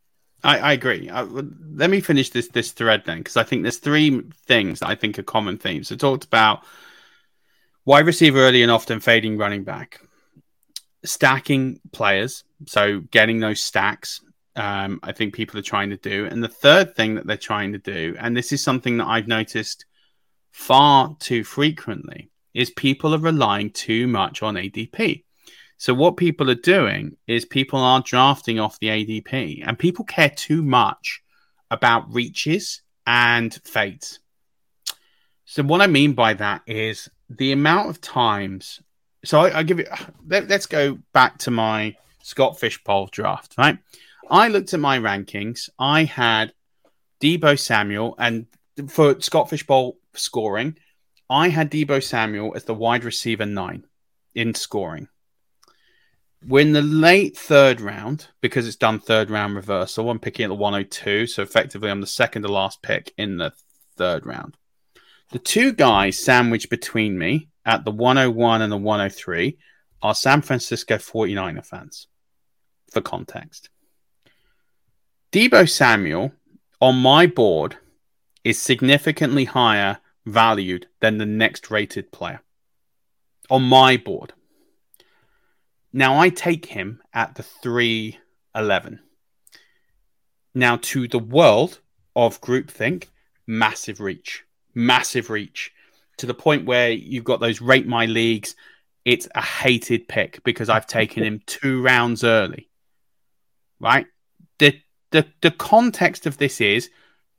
I, 0.45 0.59
I 0.59 0.73
agree. 0.73 1.09
I, 1.09 1.21
uh, 1.21 1.43
let 1.75 1.91
me 1.91 2.01
finish 2.01 2.31
this 2.31 2.49
this 2.49 2.73
thread 2.73 3.03
then, 3.05 3.19
because 3.19 3.37
I 3.37 3.45
think 3.45 3.63
there's 3.63 3.79
three 3.79 4.23
things 4.47 4.81
that 4.81 4.89
I 4.89 4.95
think 4.95 5.19
are 5.19 5.23
common 5.23 5.59
themes. 5.59 5.89
So 5.89 5.97
talked 5.97 6.25
about 6.25 6.65
wide 7.85 8.07
receiver 8.07 8.39
early 8.39 8.63
and 8.63 8.71
often 8.71 9.01
fading 9.01 9.39
running 9.39 9.65
back, 9.65 10.01
stacking 11.05 11.81
players, 11.93 12.45
so 12.67 13.01
getting 13.01 13.41
those 13.41 13.61
stacks. 13.61 14.21
Um, 14.55 15.01
I 15.03 15.13
think 15.13 15.35
people 15.35 15.59
are 15.59 15.63
trying 15.63 15.91
to 15.91 15.97
do, 15.97 16.27
and 16.27 16.43
the 16.43 16.49
third 16.49 16.95
thing 16.95 17.15
that 17.15 17.27
they're 17.27 17.37
trying 17.39 17.73
to 17.73 17.79
do, 17.79 18.15
and 18.19 18.37
this 18.37 18.53
is 18.53 18.63
something 18.63 18.99
that 18.99 19.07
I've 19.07 19.29
noticed 19.29 19.87
far 20.51 21.17
too 21.19 21.43
frequently, 21.43 22.31
is 22.53 22.71
people 22.71 23.15
are 23.15 23.19
relying 23.19 23.71
too 23.71 24.07
much 24.07 24.43
on 24.43 24.57
ADP. 24.57 25.25
So 25.83 25.93
what 25.95 26.17
people 26.17 26.49
are 26.49 26.55
doing 26.55 27.17
is 27.27 27.45
people 27.45 27.81
are 27.81 28.01
drafting 28.03 28.61
off 28.61 28.79
the 28.79 28.87
ADP, 28.87 29.65
and 29.67 29.77
people 29.77 30.05
care 30.05 30.31
too 30.31 30.63
much 30.63 31.25
about 31.73 32.15
reaches 32.15 32.83
and 33.05 33.53
fades. 33.65 34.21
So 35.45 35.65
what 35.65 35.81
I 35.81 35.89
mean 35.89 36.13
by 36.13 36.35
that 36.35 36.63
is 36.69 37.11
the 37.29 37.51
amount 37.51 37.91
of 37.91 38.01
times. 38.01 38.81
So 39.25 39.41
I, 39.41 39.59
I 39.59 39.63
give 39.65 39.81
it. 39.81 39.89
Let, 40.25 40.47
let's 40.47 40.67
go 40.67 40.99
back 41.13 41.39
to 41.39 41.51
my 41.51 41.97
Scott 42.23 42.61
Fish 42.61 42.81
Bowl 42.85 43.09
draft. 43.11 43.57
Right, 43.59 43.77
I 44.31 44.47
looked 44.47 44.73
at 44.75 44.79
my 44.79 45.01
rankings. 45.01 45.69
I 45.81 46.05
had 46.05 46.53
Deebo 47.21 47.59
Samuel, 47.59 48.15
and 48.19 48.47
for 48.87 49.21
Scott 49.21 49.51
Fish 49.51 49.67
Bowl 49.67 49.99
scoring, 50.15 50.77
I 51.29 51.49
had 51.49 51.73
Deebo 51.73 52.01
Samuel 52.01 52.53
as 52.55 52.63
the 52.63 52.73
wide 52.75 53.03
receiver 53.03 53.47
nine 53.47 53.85
in 54.33 54.55
scoring. 54.55 55.09
We're 56.47 56.61
in 56.61 56.73
the 56.73 56.83
late 56.83 57.37
third 57.37 57.81
round 57.81 58.29
because 58.41 58.67
it's 58.67 58.77
done 58.77 58.99
third 58.99 59.31
round 59.31 59.55
reversal. 59.55 60.11
I'm 60.11 60.19
picking 60.19 60.45
at 60.45 60.49
the 60.49 60.55
102. 60.55 61.27
So 61.27 61.43
effectively, 61.43 61.91
I'm 61.91 62.01
the 62.01 62.07
second 62.07 62.43
to 62.43 62.49
last 62.49 62.83
pick 62.83 63.13
in 63.17 63.37
the 63.37 63.53
third 63.97 64.27
round. 64.27 64.57
The 65.31 65.39
two 65.39 65.73
guys 65.73 66.19
sandwiched 66.19 66.69
between 66.69 67.19
me 67.19 67.49
at 67.65 67.85
the 67.85 67.91
101 67.93 68.63
and 68.63 68.73
the 68.73 68.77
103 68.77 69.57
are 70.03 70.15
San 70.15 70.43
Francisco 70.43 70.97
49er 70.97 71.65
fans, 71.65 72.09
for 72.91 73.01
context. 73.01 73.71
Deebo 75.31 75.71
Samuel 75.71 76.33
on 76.81 76.97
my 76.97 77.27
board 77.27 77.77
is 78.45 78.61
significantly 78.61 79.45
higher 79.45 79.99
valued 80.27 80.89
than 81.01 81.19
the 81.19 81.27
next 81.27 81.71
rated 81.71 82.11
player 82.11 82.43
on 83.49 83.63
my 83.63 83.97
board. 83.97 84.33
Now 85.93 86.19
I 86.19 86.31
take 86.31 86.67
him 86.67 87.03
at 87.13 87.35
the 87.35 87.43
311. 87.43 89.01
Now, 90.55 90.79
to 90.83 91.09
the 91.09 91.19
world 91.19 91.81
of 92.15 92.41
groupthink, 92.41 93.09
massive 93.47 94.01
reach, 94.01 94.45
massive 94.75 95.31
reach 95.31 95.73
to 96.19 96.27
the 96.27 96.35
point 96.35 96.67
where 96.67 96.91
you've 96.91 97.25
got 97.25 97.41
those 97.41 97.61
rate 97.61 97.87
my 97.87 98.07
leagues. 98.07 98.55
It's 99.05 99.29
a 99.35 99.43
hated 99.43 100.09
pick 100.09 100.43
because 100.45 100.69
I've 100.69 100.87
taken 100.87 101.25
him 101.25 101.43
two 101.47 101.83
rounds 101.83 102.23
early. 102.23 102.69
Right? 103.81 104.07
The, 104.59 104.81
the, 105.11 105.27
the 105.41 105.51
context 105.51 106.27
of 106.27 106.39
this 106.39 106.61
is 106.61 106.91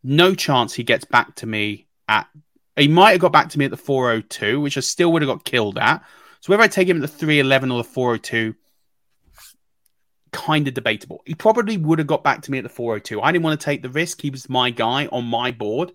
no 0.04 0.36
chance 0.36 0.74
he 0.74 0.84
gets 0.84 1.06
back 1.06 1.36
to 1.36 1.46
me 1.46 1.88
at. 2.08 2.28
He 2.76 2.88
might 2.88 3.12
have 3.12 3.22
got 3.22 3.32
back 3.32 3.50
to 3.50 3.60
me 3.60 3.66
at 3.66 3.72
the 3.72 3.78
402, 3.78 4.60
which 4.60 4.78
I 4.78 4.82
still 4.82 5.14
would 5.14 5.22
have 5.22 5.30
got 5.30 5.46
killed 5.46 5.78
at. 5.78 6.04
So 6.44 6.52
whether 6.52 6.64
I 6.64 6.68
take 6.68 6.90
him 6.90 6.98
at 6.98 7.02
the 7.02 7.08
311 7.08 7.72
or 7.72 7.78
the 7.78 7.86
402, 7.86 8.54
kind 10.34 10.68
of 10.68 10.74
debatable. 10.74 11.22
He 11.26 11.36
probably 11.36 11.78
would 11.78 12.00
have 12.00 12.08
got 12.08 12.22
back 12.22 12.42
to 12.42 12.52
me 12.52 12.58
at 12.58 12.66
the 12.66 12.70
402. 12.70 13.22
I 13.22 13.32
didn't 13.32 13.46
want 13.46 13.58
to 13.58 13.64
take 13.64 13.82
the 13.82 13.88
risk. 13.88 14.20
He 14.20 14.30
was 14.30 14.50
my 14.50 14.70
guy 14.70 15.08
on 15.08 15.24
my 15.24 15.52
board. 15.52 15.94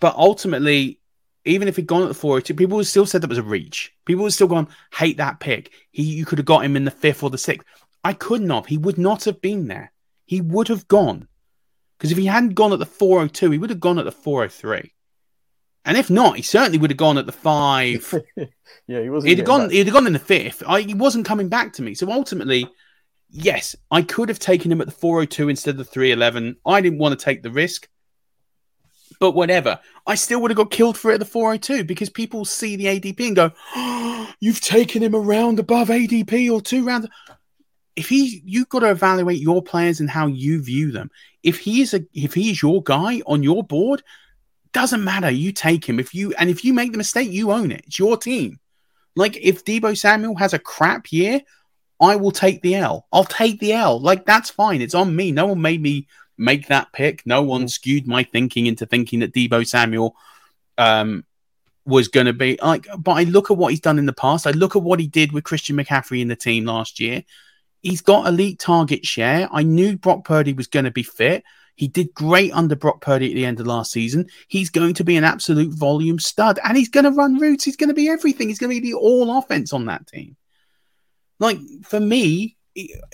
But 0.00 0.16
ultimately, 0.16 0.98
even 1.44 1.68
if 1.68 1.76
he'd 1.76 1.86
gone 1.86 2.02
at 2.02 2.08
the 2.08 2.14
402, 2.14 2.52
people 2.54 2.78
would 2.78 2.86
still 2.88 3.06
said 3.06 3.20
that 3.20 3.30
was 3.30 3.38
a 3.38 3.44
reach. 3.44 3.94
People 4.06 4.24
would 4.24 4.32
still 4.32 4.48
gone, 4.48 4.66
hate 4.92 5.18
that 5.18 5.38
pick. 5.38 5.70
He 5.92 6.02
you 6.02 6.26
could 6.26 6.38
have 6.38 6.46
got 6.46 6.64
him 6.64 6.74
in 6.74 6.84
the 6.84 6.90
fifth 6.90 7.22
or 7.22 7.30
the 7.30 7.38
sixth. 7.38 7.68
I 8.02 8.12
couldn't 8.12 8.50
have. 8.50 8.66
He 8.66 8.76
would 8.76 8.98
not 8.98 9.22
have 9.22 9.40
been 9.40 9.68
there. 9.68 9.92
He 10.24 10.40
would 10.40 10.66
have 10.66 10.88
gone. 10.88 11.28
Because 11.96 12.10
if 12.10 12.18
he 12.18 12.26
hadn't 12.26 12.54
gone 12.54 12.72
at 12.72 12.80
the 12.80 12.86
402, 12.86 13.52
he 13.52 13.58
would 13.58 13.70
have 13.70 13.78
gone 13.78 14.00
at 14.00 14.04
the 14.04 14.10
403. 14.10 14.92
And 15.84 15.96
if 15.96 16.10
not, 16.10 16.36
he 16.36 16.42
certainly 16.42 16.78
would 16.78 16.90
have 16.90 16.98
gone 16.98 17.18
at 17.18 17.26
the 17.26 17.32
five. 17.32 18.14
yeah, 18.86 19.00
he 19.00 19.08
wasn't. 19.08 19.28
He'd 19.28 19.38
have 19.38 19.46
gone. 19.46 19.60
back. 19.62 19.70
He'd 19.70 19.86
have 19.86 19.94
gone 19.94 20.06
in 20.06 20.12
the 20.12 20.18
fifth. 20.18 20.62
I, 20.66 20.82
he 20.82 20.94
wasn't 20.94 21.26
coming 21.26 21.48
back 21.48 21.72
to 21.74 21.82
me. 21.82 21.94
So 21.94 22.10
ultimately, 22.10 22.68
yes, 23.30 23.74
I 23.90 24.02
could 24.02 24.28
have 24.28 24.38
taken 24.38 24.70
him 24.70 24.80
at 24.80 24.86
the 24.86 24.92
402 24.92 25.48
instead 25.48 25.70
of 25.72 25.78
the 25.78 25.84
311. 25.84 26.56
I 26.66 26.80
didn't 26.80 26.98
want 26.98 27.18
to 27.18 27.24
take 27.24 27.42
the 27.42 27.50
risk. 27.50 27.88
But 29.18 29.32
whatever, 29.32 29.80
I 30.06 30.14
still 30.14 30.40
would 30.40 30.50
have 30.50 30.56
got 30.56 30.70
killed 30.70 30.96
for 30.96 31.10
it 31.10 31.14
at 31.14 31.20
the 31.20 31.26
402 31.26 31.84
because 31.84 32.08
people 32.08 32.44
see 32.44 32.76
the 32.76 32.86
ADP 32.86 33.26
and 33.26 33.36
go, 33.36 33.52
oh, 33.74 34.32
"You've 34.40 34.60
taken 34.60 35.02
him 35.02 35.14
around 35.14 35.58
above 35.58 35.88
ADP 35.88 36.50
or 36.50 36.60
two 36.60 36.84
rounds." 36.84 37.06
If 37.96 38.08
he, 38.08 38.40
you've 38.46 38.68
got 38.68 38.80
to 38.80 38.90
evaluate 38.90 39.40
your 39.40 39.62
players 39.62 40.00
and 40.00 40.08
how 40.08 40.26
you 40.26 40.62
view 40.62 40.90
them. 40.90 41.10
If 41.42 41.58
he 41.58 41.82
is 41.82 41.92
a, 41.92 42.02
if 42.14 42.32
he 42.34 42.50
is 42.50 42.62
your 42.62 42.82
guy 42.82 43.20
on 43.26 43.42
your 43.42 43.62
board, 43.62 44.02
doesn't 44.72 45.04
matter. 45.04 45.30
You 45.30 45.52
take 45.52 45.88
him. 45.88 45.98
If 45.98 46.14
you 46.14 46.32
and 46.38 46.50
if 46.50 46.64
you 46.64 46.72
make 46.72 46.92
the 46.92 46.98
mistake, 46.98 47.30
you 47.30 47.52
own 47.52 47.72
it. 47.72 47.84
It's 47.86 47.98
your 47.98 48.16
team. 48.16 48.58
Like 49.16 49.36
if 49.36 49.64
Deebo 49.64 49.96
Samuel 49.96 50.36
has 50.36 50.54
a 50.54 50.58
crap 50.58 51.12
year, 51.12 51.40
I 52.00 52.16
will 52.16 52.30
take 52.30 52.62
the 52.62 52.76
L. 52.76 53.06
I'll 53.12 53.24
take 53.24 53.60
the 53.60 53.72
L. 53.72 54.00
Like 54.00 54.24
that's 54.24 54.50
fine. 54.50 54.80
It's 54.80 54.94
on 54.94 55.14
me. 55.14 55.32
No 55.32 55.46
one 55.46 55.60
made 55.60 55.82
me 55.82 56.06
make 56.38 56.68
that 56.68 56.92
pick. 56.92 57.26
No 57.26 57.42
one 57.42 57.68
skewed 57.68 58.06
my 58.06 58.24
thinking 58.24 58.66
into 58.66 58.86
thinking 58.86 59.20
that 59.20 59.34
Deebo 59.34 59.66
Samuel 59.66 60.16
um, 60.78 61.24
was 61.84 62.08
going 62.08 62.26
to 62.26 62.32
be 62.32 62.58
like. 62.62 62.86
But 62.98 63.12
I 63.12 63.24
look 63.24 63.50
at 63.50 63.56
what 63.56 63.70
he's 63.70 63.80
done 63.80 63.98
in 63.98 64.06
the 64.06 64.12
past. 64.12 64.46
I 64.46 64.52
look 64.52 64.76
at 64.76 64.82
what 64.82 65.00
he 65.00 65.06
did 65.06 65.32
with 65.32 65.44
Christian 65.44 65.76
McCaffrey 65.76 66.20
in 66.20 66.28
the 66.28 66.36
team 66.36 66.64
last 66.64 67.00
year. 67.00 67.24
He's 67.82 68.02
got 68.02 68.26
elite 68.26 68.58
target 68.58 69.06
share. 69.06 69.48
I 69.50 69.62
knew 69.62 69.96
Brock 69.96 70.24
Purdy 70.24 70.52
was 70.52 70.66
going 70.66 70.84
to 70.84 70.90
be 70.90 71.02
fit. 71.02 71.44
He 71.76 71.88
did 71.88 72.12
great 72.12 72.52
under 72.52 72.76
Brock 72.76 73.00
Purdy 73.00 73.30
at 73.30 73.34
the 73.34 73.46
end 73.46 73.58
of 73.58 73.66
last 73.66 73.90
season. 73.90 74.26
He's 74.48 74.68
going 74.68 74.92
to 74.94 75.04
be 75.04 75.16
an 75.16 75.24
absolute 75.24 75.72
volume 75.72 76.18
stud 76.18 76.58
and 76.62 76.76
he's 76.76 76.90
going 76.90 77.04
to 77.04 77.10
run 77.10 77.38
routes. 77.38 77.64
He's 77.64 77.76
going 77.76 77.88
to 77.88 77.94
be 77.94 78.08
everything. 78.08 78.48
He's 78.48 78.58
going 78.58 78.74
to 78.74 78.80
be 78.80 78.90
the 78.90 78.98
all 78.98 79.38
offense 79.38 79.72
on 79.72 79.86
that 79.86 80.06
team. 80.06 80.36
Like 81.38 81.58
for 81.84 81.98
me, 81.98 82.58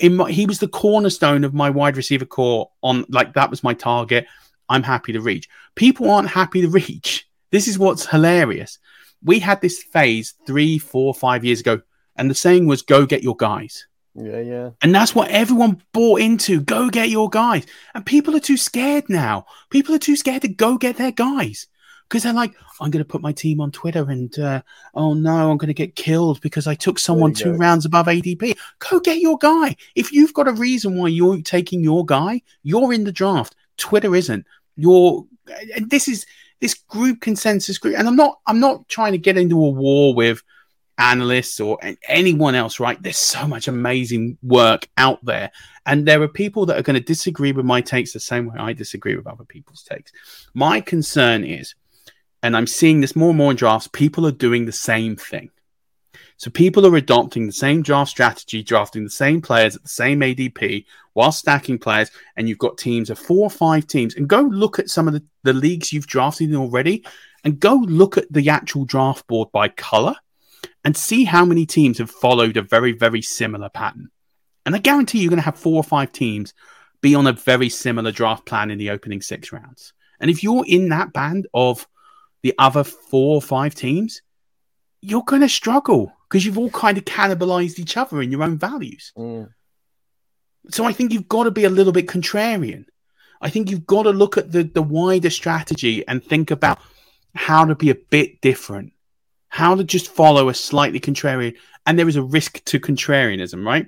my, 0.03 0.31
he 0.31 0.47
was 0.47 0.59
the 0.59 0.69
cornerstone 0.69 1.45
of 1.45 1.55
my 1.55 1.71
wide 1.71 1.97
receiver 1.97 2.25
core 2.25 2.71
on 2.83 3.05
like 3.09 3.35
that 3.35 3.51
was 3.51 3.63
my 3.63 3.73
target. 3.73 4.27
I'm 4.69 4.83
happy 4.83 5.13
to 5.13 5.21
reach. 5.21 5.49
People 5.77 6.11
aren't 6.11 6.29
happy 6.29 6.63
to 6.63 6.69
reach. 6.71 7.29
This 7.53 7.69
is 7.69 7.79
what's 7.79 8.07
hilarious. 8.07 8.79
We 9.23 9.39
had 9.39 9.61
this 9.61 9.83
phase 9.83 10.35
three, 10.47 10.79
four, 10.79 11.15
five 11.15 11.45
years 11.45 11.61
ago, 11.61 11.83
and 12.17 12.29
the 12.29 12.35
saying 12.35 12.67
was 12.67 12.83
go 12.83 13.07
get 13.07 13.23
your 13.23 13.37
guys. 13.37 13.87
Yeah, 14.19 14.41
yeah. 14.41 14.71
And 14.83 14.95
that's 14.95 15.15
what 15.15 15.31
everyone 15.31 15.83
bought 15.93 16.21
into. 16.21 16.61
Go 16.61 16.89
get 16.89 17.11
your 17.11 17.29
guys. 17.29 17.67
And 17.95 18.05
people 18.05 18.35
are 18.35 18.41
too 18.41 18.57
scared 18.57 19.09
now. 19.09 19.47
People 19.71 19.95
are 19.95 20.01
too 20.01 20.17
scared 20.17 20.43
to 20.43 20.49
go 20.49 20.79
get 20.79 20.97
their 20.97 21.13
guys 21.13 21.67
because 22.09 22.23
they're 22.23 22.33
like, 22.33 22.55
I'm 22.81 22.91
going 22.91 23.05
to 23.05 23.09
put 23.09 23.21
my 23.21 23.33
team 23.33 23.61
on 23.61 23.73
Twitter 23.73 24.09
and, 24.09 24.37
uh, 24.39 24.63
oh 24.95 25.13
no, 25.15 25.51
I'm 25.51 25.57
going 25.57 25.69
to 25.69 25.75
get 25.75 25.97
killed 25.97 26.41
because 26.41 26.67
I 26.67 26.75
took 26.75 26.99
someone 26.99 27.35
two 27.35 27.53
go. 27.53 27.59
rounds 27.59 27.85
above 27.85 28.07
ADP. 28.07 28.57
Go 28.79 29.01
get 29.01 29.19
your 29.19 29.39
guy. 29.39 29.77
If 29.95 30.13
you've 30.13 30.35
got 30.35 30.49
a 30.49 30.53
reason 30.53 30.97
why 30.97 31.09
you're 31.09 31.43
taking 31.43 31.83
your 31.83 32.05
guy, 32.05 32.43
you're 32.63 32.93
in 32.93 33.05
the 33.05 33.13
draft. 33.13 33.55
Twitter 33.77 34.15
isn't. 34.15 34.47
You're, 34.77 35.27
and 35.75 35.91
this 35.91 36.09
is 36.09 36.27
this 36.61 36.75
group 36.75 37.21
consensus 37.21 37.77
group. 37.77 37.99
And 37.99 38.09
I'm 38.09 38.17
not, 38.17 38.39
I'm 38.47 38.61
not 38.61 38.89
trying 38.89 39.13
to 39.13 39.19
get 39.19 39.37
into 39.37 39.57
a 39.57 39.71
war 39.71 40.15
with, 40.15 40.43
analysts 40.99 41.61
or 41.61 41.79
anyone 42.09 42.55
else, 42.55 42.81
right? 42.81 43.01
There's 43.03 43.19
so 43.19 43.47
much 43.47 43.69
amazing 43.69 44.39
work 44.43 44.89
out 44.97 45.25
there. 45.25 45.51
And 45.85 46.07
there 46.07 46.23
are 46.23 46.29
people 46.29 46.67
that 46.67 46.79
are 46.79 46.83
going 46.83 46.99
to 46.99 47.05
disagree 47.05 47.53
with 47.53 47.67
my 47.67 47.81
takes 47.81 48.13
the 48.13 48.21
same 48.21 48.47
way 48.47 48.57
I 48.59 48.73
disagree 48.73 49.17
with 49.17 49.27
other 49.27 49.45
people's 49.45 49.83
takes. 49.83 50.13
My 50.55 50.81
concern 50.81 51.45
is, 51.45 51.75
and 52.43 52.57
I'm 52.57 52.67
seeing 52.67 53.01
this 53.01 53.17
more 53.17 53.31
and 53.31 53.39
more 53.39 53.51
in 53.51 53.57
drafts, 53.57 53.89
people 53.89 54.27
are 54.27 54.33
doing 54.33 54.67
the 54.67 54.73
same 54.73 55.17
thing. 55.17 55.51
So 56.39 56.51
people 56.51 56.87
are 56.87 56.97
adopting 56.97 57.47
the 57.47 57.53
same 57.53 57.83
draft 57.83 58.11
strategy, 58.11 58.63
drafting 58.63 59.05
the 59.05 59.11
same 59.11 59.41
players 59.41 59.75
at 59.75 59.83
the 59.83 59.89
same 59.89 60.21
ADP 60.21 60.85
while 61.15 61.33
stacking 61.33 61.79
players. 61.79 62.11
And 62.37 62.49
you've 62.49 62.59
got 62.59 62.77
teams 62.77 63.09
of 63.09 63.19
four 63.19 63.45
or 63.45 63.51
five 63.51 63.87
teams. 63.87 64.15
And 64.15 64.29
go 64.29 64.43
look 64.43 64.79
at 64.79 64.91
some 64.91 65.09
of 65.09 65.15
the, 65.15 65.25
the 65.45 65.55
leagues 65.55 65.93
you've 65.93 66.07
drafted 66.07 66.55
already 66.55 67.07
and 67.45 67.59
go 67.59 67.75
look 67.75 68.19
at 68.19 68.31
the 68.31 68.51
actual 68.51 68.85
draft 68.85 69.27
board 69.27 69.51
by 69.51 69.69
color 69.69 70.15
and 70.87 70.97
see 70.97 71.25
how 71.25 71.45
many 71.45 71.67
teams 71.67 71.99
have 71.99 72.13
followed 72.13 72.57
a 72.57 72.63
very, 72.63 72.93
very 72.93 73.21
similar 73.21 73.69
pattern. 73.69 74.09
And 74.65 74.73
I 74.73 74.79
guarantee 74.79 75.19
you're 75.19 75.31
going 75.31 75.41
to 75.41 75.45
have 75.45 75.59
four 75.59 75.79
or 75.79 75.83
five 75.83 76.13
teams 76.13 76.55
be 77.01 77.17
on 77.17 77.27
a 77.27 77.33
very 77.33 77.69
similar 77.69 78.13
draft 78.13 78.47
plan 78.47 78.71
in 78.71 78.79
the 78.79 78.91
opening 78.91 79.21
six 79.21 79.51
rounds. 79.51 79.93
And 80.21 80.31
if 80.31 80.45
you're 80.45 80.65
in 80.65 80.91
that 80.91 81.13
band 81.13 81.49
of 81.53 81.89
the 82.43 82.55
other 82.57 82.85
four 82.85 83.35
or 83.35 83.43
five 83.43 83.75
teams, 83.75 84.23
you're 85.03 85.25
going 85.25 85.43
to 85.43 85.49
struggle 85.49 86.13
because 86.29 86.47
you've 86.47 86.57
all 86.57 86.71
kind 86.71 86.97
of 86.97 87.05
cannibalized 87.05 87.81
each 87.81 87.97
other 87.97 88.23
in 88.23 88.31
your 88.31 88.45
own 88.45 88.57
values. 88.57 89.13
Mm. 89.19 89.49
So 90.71 90.85
I 90.85 90.93
think 90.93 91.13
you've 91.13 91.29
got 91.29 91.45
to 91.45 91.51
be 91.51 91.65
a 91.65 91.71
little 91.71 91.93
bit 91.93 92.07
contrarian. 92.07 92.85
I 93.41 93.51
think 93.51 93.73
you've 93.73 93.89
got 93.89 94.05
to 94.05 94.11
look 94.11 94.39
at 94.39 94.53
the, 94.53 94.63
the 94.63 94.83
wider 94.83 95.31
strategy 95.31 96.07
and 96.07 96.23
think 96.23 96.53
about 96.53 96.79
how 97.35 97.65
to 97.65 97.75
be 97.75 97.91
a 97.91 97.97
bit 97.97 98.41
different 98.41 98.93
how 99.57 99.75
to 99.75 99.83
just 99.83 100.09
follow 100.09 100.51
a 100.51 100.55
slightly 100.55 101.01
contrarian. 101.01 101.57
And 101.87 101.99
there 101.99 102.09
is 102.09 102.17
a 102.17 102.23
risk 102.23 102.63
to 102.67 102.79
contrarianism, 102.79 103.65
right? 103.65 103.87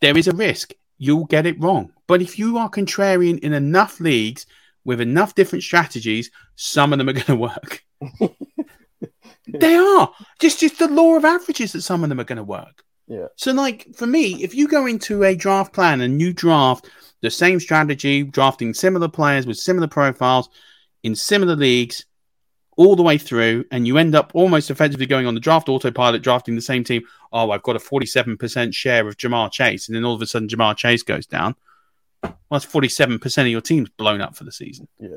There 0.00 0.18
is 0.18 0.26
a 0.26 0.34
risk. 0.34 0.72
You'll 0.98 1.26
get 1.26 1.46
it 1.46 1.60
wrong. 1.60 1.92
But 2.08 2.22
if 2.22 2.40
you 2.40 2.58
are 2.58 2.68
contrarian 2.68 3.38
in 3.38 3.52
enough 3.52 4.00
leagues 4.00 4.46
with 4.84 5.00
enough 5.00 5.36
different 5.36 5.62
strategies, 5.62 6.32
some 6.56 6.92
of 6.92 6.98
them 6.98 7.08
are 7.08 7.12
going 7.12 7.26
to 7.26 7.36
work. 7.36 7.84
they 9.46 9.76
are. 9.76 10.12
Just, 10.40 10.58
just 10.58 10.80
the 10.80 10.88
law 10.88 11.14
of 11.14 11.24
averages 11.24 11.70
that 11.72 11.82
some 11.82 12.02
of 12.02 12.08
them 12.08 12.18
are 12.18 12.24
going 12.24 12.38
to 12.38 12.42
work. 12.42 12.82
Yeah. 13.06 13.28
So, 13.36 13.52
like 13.52 13.86
for 13.94 14.08
me, 14.08 14.42
if 14.42 14.56
you 14.56 14.66
go 14.66 14.86
into 14.86 15.22
a 15.22 15.36
draft 15.36 15.72
plan 15.72 16.00
and 16.00 16.20
you 16.20 16.32
draft 16.32 16.90
the 17.20 17.30
same 17.30 17.60
strategy, 17.60 18.24
drafting 18.24 18.74
similar 18.74 19.08
players 19.08 19.46
with 19.46 19.56
similar 19.56 19.86
profiles 19.86 20.48
in 21.04 21.14
similar 21.14 21.54
leagues 21.54 22.04
all 22.76 22.94
the 22.94 23.02
way 23.02 23.18
through, 23.18 23.64
and 23.70 23.86
you 23.86 23.98
end 23.98 24.14
up 24.14 24.30
almost 24.34 24.70
effectively 24.70 25.06
going 25.06 25.26
on 25.26 25.34
the 25.34 25.40
draft 25.40 25.68
autopilot, 25.68 26.22
drafting 26.22 26.54
the 26.54 26.60
same 26.62 26.84
team. 26.84 27.02
Oh, 27.32 27.50
I've 27.50 27.62
got 27.62 27.76
a 27.76 27.78
47% 27.78 28.74
share 28.74 29.08
of 29.08 29.16
Ja'Marr 29.16 29.50
Chase. 29.50 29.88
And 29.88 29.96
then 29.96 30.04
all 30.04 30.14
of 30.14 30.22
a 30.22 30.26
sudden, 30.26 30.48
Ja'Marr 30.48 30.76
Chase 30.76 31.02
goes 31.02 31.26
down. 31.26 31.56
Well, 32.22 32.36
that's 32.50 32.66
47% 32.66 33.42
of 33.42 33.48
your 33.48 33.60
team's 33.60 33.88
blown 33.88 34.20
up 34.20 34.36
for 34.36 34.44
the 34.44 34.52
season. 34.52 34.88
Yeah. 34.98 35.16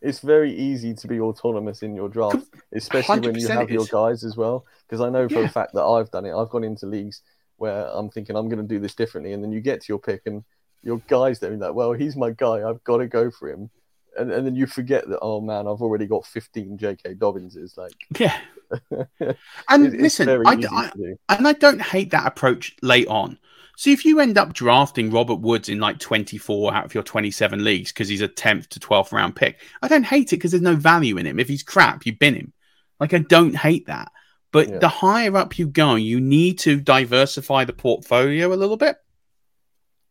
It's 0.00 0.20
very 0.20 0.54
easy 0.54 0.92
to 0.94 1.08
be 1.08 1.20
autonomous 1.20 1.82
in 1.82 1.94
your 1.94 2.08
draft, 2.10 2.46
especially 2.74 3.20
when 3.20 3.38
you 3.38 3.48
have 3.48 3.70
your 3.70 3.86
guys 3.86 4.22
as 4.22 4.36
well. 4.36 4.66
Because 4.86 5.00
I 5.00 5.08
know 5.08 5.28
for 5.28 5.40
Yeah. 5.40 5.46
a 5.46 5.48
fact 5.48 5.72
that 5.74 5.82
I've 5.84 6.10
done 6.10 6.26
it. 6.26 6.34
I've 6.34 6.50
gone 6.50 6.64
into 6.64 6.86
leagues 6.86 7.22
where 7.56 7.86
I'm 7.86 8.10
thinking 8.10 8.36
I'm 8.36 8.48
going 8.48 8.60
to 8.60 8.68
do 8.68 8.80
this 8.80 8.94
differently, 8.94 9.32
and 9.32 9.42
then 9.42 9.52
you 9.52 9.60
get 9.60 9.80
to 9.82 9.86
your 9.88 9.98
pick, 9.98 10.22
and 10.26 10.44
your 10.82 10.98
guys 11.08 11.38
there, 11.38 11.56
like, 11.56 11.72
well, 11.72 11.92
he's 11.92 12.16
my 12.16 12.30
guy. 12.30 12.68
I've 12.68 12.84
got 12.84 12.98
to 12.98 13.06
go 13.06 13.30
for 13.30 13.48
him. 13.48 13.70
And, 14.16 14.30
and 14.32 14.46
then 14.46 14.54
you 14.56 14.66
forget 14.66 15.08
that, 15.08 15.18
oh 15.20 15.40
man, 15.40 15.66
I've 15.66 15.82
already 15.82 16.06
got 16.06 16.26
15 16.26 16.78
J.K. 16.78 17.14
Dobbinses. 17.14 17.76
Like, 17.76 17.92
Yeah. 18.18 18.36
And 19.68 19.86
it- 19.86 20.00
listen, 20.00 20.28
I, 20.28 20.56
I, 20.70 20.90
and 21.36 21.46
I 21.48 21.52
don't 21.52 21.82
hate 21.82 22.10
that 22.10 22.26
approach 22.26 22.76
late 22.82 23.08
on. 23.08 23.38
See, 23.76 23.92
if 23.92 24.04
you 24.04 24.20
end 24.20 24.38
up 24.38 24.52
drafting 24.52 25.10
Robert 25.10 25.40
Woods 25.40 25.68
in 25.68 25.80
like 25.80 25.98
24 25.98 26.72
out 26.72 26.84
of 26.84 26.94
your 26.94 27.02
27 27.02 27.64
leagues 27.64 27.90
because 27.92 28.08
he's 28.08 28.20
a 28.22 28.28
10th 28.28 28.68
to 28.68 28.80
12th 28.80 29.10
round 29.12 29.34
pick, 29.34 29.60
I 29.82 29.88
don't 29.88 30.04
hate 30.04 30.32
it 30.32 30.36
because 30.36 30.52
there's 30.52 30.62
no 30.62 30.76
value 30.76 31.16
in 31.18 31.26
him. 31.26 31.40
If 31.40 31.48
he's 31.48 31.64
crap, 31.64 32.06
you 32.06 32.16
bin 32.16 32.34
him. 32.34 32.52
Like, 33.00 33.12
I 33.14 33.18
don't 33.18 33.56
hate 33.56 33.86
that. 33.86 34.12
But 34.52 34.68
Yeah. 34.68 34.78
the 34.78 34.88
higher 34.88 35.36
up 35.36 35.58
you 35.58 35.66
go, 35.66 35.96
you 35.96 36.20
need 36.20 36.60
to 36.60 36.80
diversify 36.80 37.64
the 37.64 37.72
portfolio 37.72 38.52
a 38.52 38.54
little 38.54 38.76
bit 38.76 38.96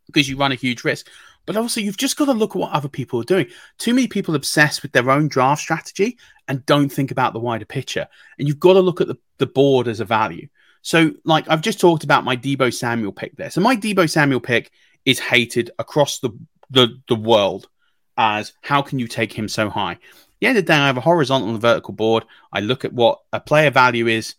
because 0.07 0.27
you 0.27 0.35
run 0.35 0.51
a 0.51 0.55
huge 0.55 0.83
risk. 0.83 1.07
But 1.45 1.57
also, 1.57 1.81
you've 1.81 1.97
just 1.97 2.15
got 2.15 2.25
to 2.25 2.33
look 2.33 2.55
at 2.55 2.59
what 2.59 2.71
other 2.71 2.87
people 2.87 3.19
are 3.19 3.25
doing. 3.25 3.47
Too 3.77 3.93
many 3.93 4.07
people 4.07 4.35
obsess 4.35 4.81
with 4.81 4.93
their 4.93 5.11
own 5.11 5.27
draft 5.27 5.61
strategy 5.61 6.17
and 6.47 6.65
don't 6.65 6.89
think 6.89 7.11
about 7.11 7.33
the 7.33 7.39
wider 7.39 7.65
picture. 7.65 8.07
And 8.39 8.47
you've 8.47 8.59
got 8.59 8.73
to 8.73 8.79
look 8.79 9.01
at 9.01 9.07
the, 9.07 9.17
the 9.39 9.45
board 9.45 9.87
as 9.87 9.99
a 9.99 10.05
value. 10.05 10.47
So, 10.81 11.11
like, 11.25 11.49
I've 11.49 11.61
just 11.61 11.81
talked 11.81 12.05
about 12.05 12.23
my 12.23 12.37
Deebo 12.37 12.73
Samuel 12.73 13.11
pick 13.11 13.35
there. 13.35 13.49
So, 13.49 13.59
my 13.59 13.75
Deebo 13.75 14.09
Samuel 14.09 14.39
pick 14.39 14.71
is 15.03 15.19
hated 15.19 15.71
across 15.79 16.19
the, 16.19 16.29
the, 16.69 16.97
the 17.09 17.15
world 17.15 17.67
as 18.15 18.53
how 18.61 18.81
can 18.81 18.99
you 18.99 19.07
take 19.07 19.33
him 19.33 19.49
so 19.49 19.69
high? 19.69 19.93
At 19.93 19.99
the 20.39 20.47
end 20.47 20.57
of 20.57 20.65
the 20.65 20.73
day, 20.73 20.77
I 20.77 20.87
have 20.87 20.97
a 20.97 21.01
horizontal 21.01 21.49
and 21.49 21.61
vertical 21.61 21.93
board. 21.93 22.23
I 22.53 22.61
look 22.61 22.85
at 22.85 22.93
what 22.93 23.19
a 23.33 23.39
player 23.41 23.69
value 23.69 24.07
is 24.07 24.35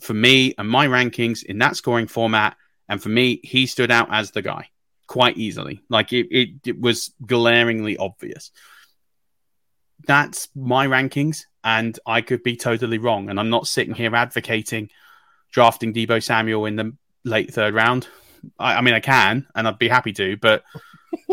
for 0.00 0.14
me 0.14 0.54
and 0.58 0.68
my 0.68 0.88
rankings 0.88 1.44
in 1.44 1.58
that 1.58 1.76
scoring 1.76 2.08
format. 2.08 2.56
And 2.88 3.00
for 3.00 3.08
me, 3.08 3.40
he 3.44 3.66
stood 3.66 3.92
out 3.92 4.08
as 4.10 4.32
the 4.32 4.42
guy 4.42 4.70
quite 5.10 5.36
easily. 5.36 5.82
Like 5.88 6.12
it, 6.12 6.28
it, 6.30 6.48
it 6.64 6.80
was 6.80 7.12
glaringly 7.26 7.96
obvious. 7.96 8.52
That's 10.06 10.48
my 10.54 10.86
rankings, 10.86 11.46
and 11.64 11.98
I 12.06 12.20
could 12.20 12.44
be 12.44 12.56
totally 12.56 12.98
wrong. 12.98 13.28
And 13.28 13.40
I'm 13.40 13.50
not 13.50 13.66
sitting 13.66 13.92
here 13.92 14.14
advocating 14.14 14.88
drafting 15.50 15.92
Deebo 15.92 16.22
Samuel 16.22 16.64
in 16.66 16.76
the 16.76 16.96
late 17.24 17.52
third 17.52 17.74
round. 17.74 18.06
I, 18.56 18.76
I 18.76 18.80
mean, 18.82 18.94
I 18.94 19.00
can, 19.00 19.48
and 19.52 19.66
I'd 19.66 19.80
be 19.80 19.88
happy 19.88 20.12
to, 20.12 20.36
but 20.36 20.62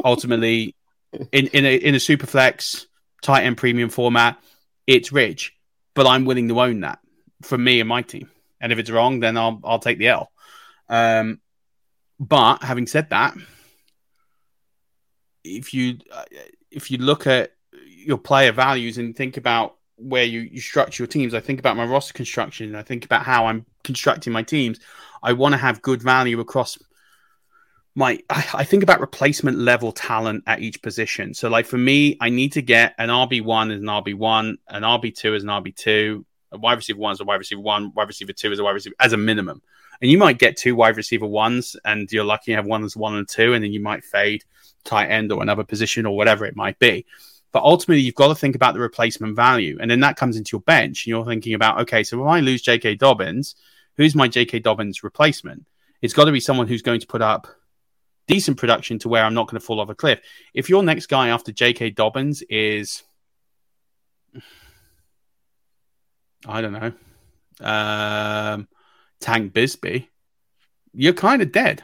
ultimately, 0.04 0.76
in 1.32 1.46
in 1.48 1.66
a 1.66 1.76
in 1.76 1.94
a 1.94 2.00
super 2.00 2.26
flex 2.26 2.88
tight 3.22 3.44
end 3.44 3.58
premium 3.58 3.90
format, 3.90 4.42
it's 4.88 5.12
rich. 5.12 5.54
But 5.94 6.08
I'm 6.08 6.26
willing 6.26 6.48
to 6.48 6.60
own 6.60 6.80
that 6.80 6.98
for 7.44 7.60
me 7.60 7.80
and 7.80 7.88
my 7.88 8.02
team. 8.02 8.32
And 8.60 8.72
if 8.72 8.80
it's 8.80 8.90
wrong, 8.90 9.20
then 9.20 9.38
I'll 9.38 9.62
I'll 9.64 9.80
take 9.80 10.00
the 10.00 10.08
L. 10.08 10.32
Um, 10.90 11.42
but 12.20 12.64
having 12.64 12.88
said 12.88 13.12
that, 13.12 13.38
if 15.56 15.74
you 15.74 15.98
uh, 16.12 16.26
if 16.72 16.92
you 16.92 16.98
look 16.98 17.28
at 17.28 17.54
your 17.88 18.18
player 18.18 18.52
values 18.52 18.98
and 18.98 19.16
think 19.16 19.38
about 19.38 19.76
where 19.98 20.24
you, 20.24 20.42
you 20.42 20.62
structure 20.62 21.04
your 21.04 21.08
teams, 21.08 21.34
I 21.34 21.40
think 21.40 21.60
about 21.60 21.76
my 21.76 21.86
roster 21.86 22.14
construction. 22.14 22.76
I 22.76 22.84
think 22.84 23.06
about 23.06 23.24
how 23.24 23.48
I'm 23.48 23.66
constructing 23.84 24.32
my 24.32 24.44
teams. 24.44 24.80
I 25.24 25.34
want 25.34 25.54
to 25.54 25.58
have 25.58 25.82
good 25.82 26.02
value 26.02 26.40
across 26.40 26.78
my. 27.96 28.20
I, 28.30 28.46
I 28.54 28.64
think 28.64 28.84
about 28.84 29.00
replacement 29.00 29.58
level 29.58 29.92
talent 29.92 30.44
at 30.46 30.62
each 30.62 30.82
position. 30.82 31.34
So, 31.34 31.50
like 31.50 31.66
for 31.66 31.78
me, 31.78 32.18
I 32.22 32.30
need 32.30 32.54
to 32.54 32.62
get 32.62 32.94
an 33.00 33.10
RB 33.10 33.44
one 33.44 33.72
as 33.72 33.80
an 33.82 33.88
RB 33.88 34.14
one, 34.16 34.60
an 34.68 34.84
RB 34.84 35.16
two 35.16 35.34
as 35.34 35.44
an 35.44 35.50
RB 35.50 35.76
two, 35.76 36.26
a 36.52 36.58
wide 36.58 36.76
receiver 36.76 37.00
one 37.00 37.12
as 37.12 37.20
a 37.20 37.26
wide 37.26 37.36
receiver 37.36 37.62
one, 37.62 37.92
wide 37.94 38.08
receiver 38.08 38.34
two 38.34 38.52
as 38.52 38.60
a 38.60 38.64
wide 38.64 38.72
receiver 38.72 38.96
as 39.00 39.14
a 39.14 39.18
minimum. 39.18 39.62
And 40.02 40.12
you 40.12 40.18
might 40.18 40.38
get 40.38 40.58
two 40.58 40.76
wide 40.76 40.98
receiver 40.98 41.26
ones, 41.26 41.76
and 41.84 42.12
you're 42.12 42.24
lucky 42.24 42.52
you 42.52 42.58
have 42.58 42.66
one 42.66 42.84
as 42.84 42.96
one 42.96 43.16
and 43.16 43.28
two, 43.28 43.54
and 43.54 43.64
then 43.64 43.72
you 43.72 43.80
might 43.80 44.04
fade 44.04 44.44
tight 44.84 45.08
end 45.08 45.32
or 45.32 45.42
another 45.42 45.64
position 45.64 46.06
or 46.06 46.16
whatever 46.16 46.46
it 46.46 46.56
might 46.56 46.78
be. 46.80 47.06
But 47.52 47.64
ultimately, 47.64 48.02
you've 48.02 48.16
got 48.16 48.28
to 48.28 48.36
think 48.36 48.56
about 48.56 48.74
the 48.74 48.80
replacement 48.80 49.36
value. 49.36 49.78
And 49.80 49.90
then 49.90 50.02
that 50.02 50.18
comes 50.18 50.38
into 50.38 50.52
your 50.54 50.62
bench. 50.62 51.06
And 51.06 51.10
you're 51.10 51.26
thinking 51.26 51.54
about, 51.54 51.80
okay, 51.82 52.04
so 52.04 52.22
if 52.22 52.28
I 52.28 52.40
lose 52.40 52.62
J.K. 52.62 52.96
Dobbins, 52.96 53.56
who's 53.96 54.16
my 54.16 54.28
J.K. 54.28 54.60
Dobbins 54.60 55.04
replacement? 55.04 55.66
It's 56.02 56.14
got 56.14 56.26
to 56.26 56.32
be 56.32 56.40
someone 56.40 56.68
who's 56.68 56.82
going 56.82 57.00
to 57.00 57.08
put 57.08 57.22
up 57.22 57.48
decent 58.28 58.58
production 58.58 59.00
to 59.00 59.10
where 59.10 59.24
I'm 59.24 59.34
not 59.34 59.48
going 59.48 59.60
to 59.60 59.66
fall 59.66 59.80
off 59.80 59.90
a 59.90 59.96
cliff. 59.96 60.20
If 60.54 60.70
your 60.70 60.84
next 60.84 61.08
guy 61.08 61.30
after 61.30 61.52
J.K. 61.52 61.92
Dobbins 61.92 62.44
is, 62.50 63.04
I 66.48 66.62
don't 66.62 66.74
know, 66.74 66.94
um, 67.62 68.68
Tank 69.20 69.54
Bigsby, 69.54 70.08
you're 70.94 71.14
kind 71.14 71.42
of 71.42 71.52
dead. 71.52 71.84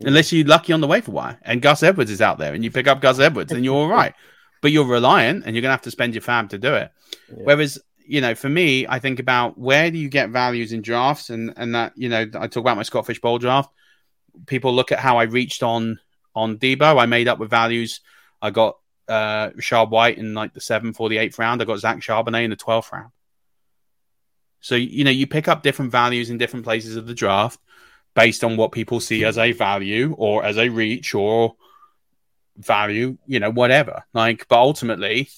Unless 0.00 0.32
you're 0.32 0.46
lucky 0.46 0.72
on 0.72 0.80
the 0.80 0.86
waiver 0.86 1.10
wire 1.10 1.38
and 1.42 1.60
Gus 1.60 1.82
Edwards 1.82 2.10
is 2.10 2.22
out 2.22 2.38
there 2.38 2.54
and 2.54 2.62
you 2.62 2.70
pick 2.70 2.86
up 2.86 3.00
Gus 3.00 3.18
Edwards 3.18 3.52
and 3.52 3.64
you're 3.64 3.74
all 3.74 3.88
right. 3.88 4.14
But 4.62 4.72
you're 4.72 4.86
reliant 4.86 5.44
and 5.44 5.54
you're 5.54 5.60
going 5.60 5.68
to 5.68 5.76
have 5.76 5.82
to 5.82 5.90
spend 5.90 6.14
your 6.14 6.22
FAAB 6.22 6.48
to 6.48 6.58
do 6.58 6.74
it. 6.74 6.90
Yeah. 7.28 7.42
Whereas, 7.44 7.78
you 7.98 8.22
know, 8.22 8.34
for 8.34 8.48
me, 8.48 8.86
I 8.88 8.98
think 8.98 9.20
about 9.20 9.56
where 9.58 9.90
do 9.90 9.98
you 9.98 10.08
get 10.08 10.30
values 10.30 10.72
in 10.72 10.80
drafts 10.80 11.28
and, 11.28 11.52
and 11.58 11.74
that, 11.74 11.92
you 11.94 12.08
know, 12.08 12.22
I 12.22 12.46
talk 12.48 12.62
about 12.62 12.78
my 12.78 12.82
Scott 12.82 13.06
Fish 13.06 13.20
Bowl 13.20 13.38
draft. 13.38 13.70
People 14.46 14.74
look 14.74 14.92
at 14.92 14.98
how 14.98 15.18
I 15.18 15.24
reached 15.24 15.62
on 15.62 16.00
on 16.34 16.56
Deebo. 16.56 16.98
I 16.98 17.04
made 17.04 17.28
up 17.28 17.38
with 17.38 17.50
values. 17.50 18.00
I 18.40 18.50
got 18.50 18.78
uh 19.08 19.50
Rachaad 19.50 19.90
White 19.90 20.18
in 20.18 20.34
like 20.34 20.52
the 20.52 20.60
seventh 20.60 21.00
or 21.00 21.08
the 21.08 21.18
eighth 21.18 21.38
round. 21.38 21.62
I 21.62 21.64
got 21.64 21.78
Zach 21.78 21.98
Charbonnet 22.00 22.44
in 22.44 22.50
the 22.50 22.56
twelfth 22.56 22.92
round. 22.92 23.12
So, 24.60 24.74
you 24.74 25.04
know, 25.04 25.10
you 25.10 25.26
pick 25.26 25.46
up 25.48 25.62
different 25.62 25.92
values 25.92 26.30
in 26.30 26.38
different 26.38 26.64
places 26.64 26.96
of 26.96 27.06
the 27.06 27.14
draft 27.14 27.60
based 28.14 28.42
on 28.42 28.56
what 28.56 28.72
people 28.72 28.98
see 28.98 29.24
as 29.24 29.38
a 29.38 29.52
value 29.52 30.14
or 30.18 30.44
as 30.44 30.56
a 30.56 30.68
reach 30.68 31.14
or 31.14 31.54
value, 32.56 33.16
you 33.26 33.38
know, 33.38 33.50
whatever. 33.50 34.04
Like, 34.12 34.48
but 34.48 34.58
ultimately, 34.58 35.28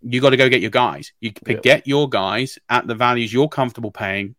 you 0.00 0.20
got 0.20 0.30
to 0.30 0.36
go 0.36 0.48
get 0.48 0.62
your 0.62 0.70
guys. 0.70 1.12
You 1.20 1.32
Yep. 1.46 1.62
get 1.62 1.86
your 1.86 2.08
guys 2.08 2.58
at 2.68 2.86
the 2.86 2.94
values 2.94 3.32
you're 3.32 3.48
comfortable 3.48 3.90
paying. 3.90 4.36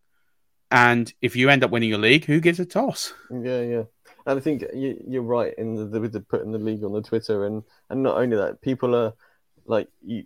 And 0.71 1.13
if 1.21 1.35
you 1.35 1.49
end 1.49 1.63
up 1.63 1.69
winning 1.69 1.89
your 1.89 1.99
league, 1.99 2.25
who 2.25 2.39
gives 2.39 2.59
a 2.59 2.65
toss? 2.65 3.13
Yeah, 3.29 3.61
yeah, 3.61 3.83
and 4.25 4.39
I 4.39 4.41
think 4.41 4.63
you, 4.73 5.03
you're 5.07 5.21
right 5.21 5.53
in 5.57 5.75
the, 5.75 5.85
the 5.85 5.99
with 6.01 6.13
the 6.13 6.21
putting 6.21 6.51
the 6.51 6.57
league 6.57 6.83
on 6.83 6.93
the 6.93 7.01
Twitter, 7.01 7.45
and 7.45 7.63
and 7.89 8.03
not 8.03 8.17
only 8.17 8.37
that, 8.37 8.61
people 8.61 8.95
are 8.95 9.13
like 9.65 9.87
you, 10.01 10.25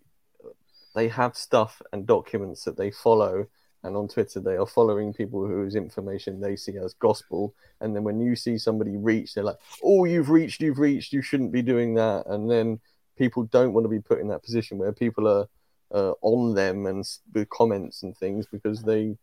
they 0.96 1.08
have 1.08 1.36
stuff 1.36 1.82
and 1.92 2.06
documents 2.06 2.64
that 2.66 2.78
they 2.78 2.92
follow, 2.92 3.48
and 3.84 3.96
on 3.96 4.08
Twitter 4.08 4.40
they 4.40 4.56
are 4.56 4.68
following 4.68 5.14
people 5.14 5.46
whose 5.46 5.76
information 5.76 6.40
they 6.40 6.56
see 6.56 6.78
as 6.78 6.94
gospel, 6.94 7.54
and 7.82 7.96
then 7.96 8.04
when 8.04 8.20
you 8.20 8.36
see 8.36 8.58
somebody 8.58 8.98
reach, 8.98 9.34
they're 9.34 9.44
like, 9.44 9.60
"Oh, 9.84 10.06
you've 10.06 10.30
reached, 10.30 10.62
you've 10.62 10.80
reached, 10.80 11.14
you 11.14 11.22
shouldn't 11.22 11.52
be 11.52 11.62
doing 11.62 11.96
that," 11.96 12.26
and 12.28 12.50
then 12.50 12.80
people 13.18 13.44
don't 13.44 13.74
want 13.74 13.86
to 13.86 13.90
be 13.90 14.00
put 14.00 14.20
in 14.20 14.28
that 14.28 14.44
position 14.44 14.78
where 14.78 14.94
people 14.94 15.28
are 15.28 15.48
uh, 15.92 16.14
on 16.22 16.54
them 16.54 16.86
and 16.86 17.04
with 17.34 17.50
comments 17.50 18.04
and 18.04 18.16
things 18.16 18.46
because 18.46 18.84
they, 18.84 19.18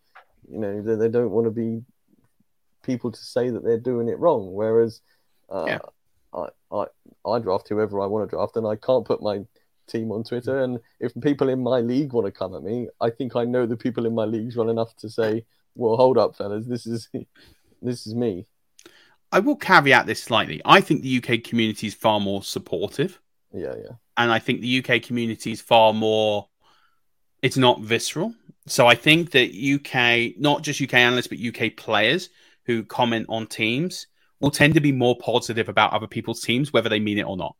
you 0.48 0.58
know, 0.58 0.82
they, 0.82 0.96
they 0.96 1.08
don't 1.08 1.30
want 1.30 1.46
to 1.46 1.50
be 1.50 1.82
people 2.84 3.10
to 3.10 3.24
say 3.24 3.50
that 3.50 3.64
they're 3.64 3.78
doing 3.78 4.08
it 4.08 4.18
wrong. 4.18 4.52
Whereas 4.52 5.00
uh, 5.50 5.64
Yeah. 5.66 5.78
I, 6.32 6.48
I 6.72 6.86
I 7.24 7.38
draft 7.38 7.68
whoever 7.68 8.00
I 8.00 8.06
want 8.06 8.28
to 8.28 8.36
draft, 8.36 8.56
and 8.56 8.66
I 8.66 8.76
can't 8.76 9.04
put 9.04 9.22
my 9.22 9.44
team 9.86 10.10
on 10.12 10.24
Twitter. 10.24 10.62
And 10.62 10.80
if 11.00 11.12
people 11.22 11.48
in 11.48 11.62
my 11.62 11.80
league 11.80 12.12
want 12.12 12.26
to 12.26 12.32
come 12.32 12.54
at 12.54 12.62
me, 12.62 12.88
I 13.00 13.10
think 13.10 13.36
I 13.36 13.44
know 13.44 13.66
the 13.66 13.76
people 13.76 14.06
in 14.06 14.14
my 14.14 14.24
leagues 14.24 14.56
well 14.56 14.70
enough 14.70 14.96
to 14.96 15.08
say, 15.08 15.44
"Well, 15.74 15.96
hold 15.96 16.18
up, 16.18 16.36
fellas, 16.36 16.66
this 16.66 16.86
is 16.86 17.08
this 17.82 18.06
is 18.06 18.14
me." 18.14 18.46
I 19.32 19.40
will 19.40 19.56
caveat 19.56 20.06
this 20.06 20.22
slightly. 20.22 20.60
I 20.64 20.80
think 20.80 21.02
the 21.02 21.18
UK 21.18 21.42
community 21.42 21.88
is 21.88 21.94
far 21.94 22.20
more 22.20 22.42
supportive. 22.42 23.20
Yeah, 23.52 23.74
yeah, 23.76 23.96
and 24.16 24.30
I 24.30 24.38
think 24.38 24.60
the 24.60 24.84
UK 24.84 25.02
community 25.02 25.52
is 25.52 25.60
far 25.60 25.92
more. 25.92 26.48
It's 27.42 27.56
not 27.56 27.80
visceral, 27.80 28.34
so 28.66 28.86
I 28.86 28.94
think 28.94 29.32
that 29.32 29.50
UK, 29.52 30.40
not 30.40 30.62
just 30.62 30.80
UK 30.80 30.94
analysts, 30.94 31.26
but 31.26 31.38
UK 31.38 31.76
players 31.76 32.30
who 32.66 32.84
comment 32.84 33.26
on 33.28 33.46
teams 33.46 34.06
will 34.40 34.50
tend 34.50 34.74
to 34.74 34.80
be 34.80 34.92
more 34.92 35.16
positive 35.18 35.68
about 35.68 35.92
other 35.92 36.06
people's 36.06 36.42
teams, 36.42 36.72
whether 36.72 36.88
they 36.88 37.00
mean 37.00 37.18
it 37.18 37.26
or 37.26 37.36
not. 37.36 37.56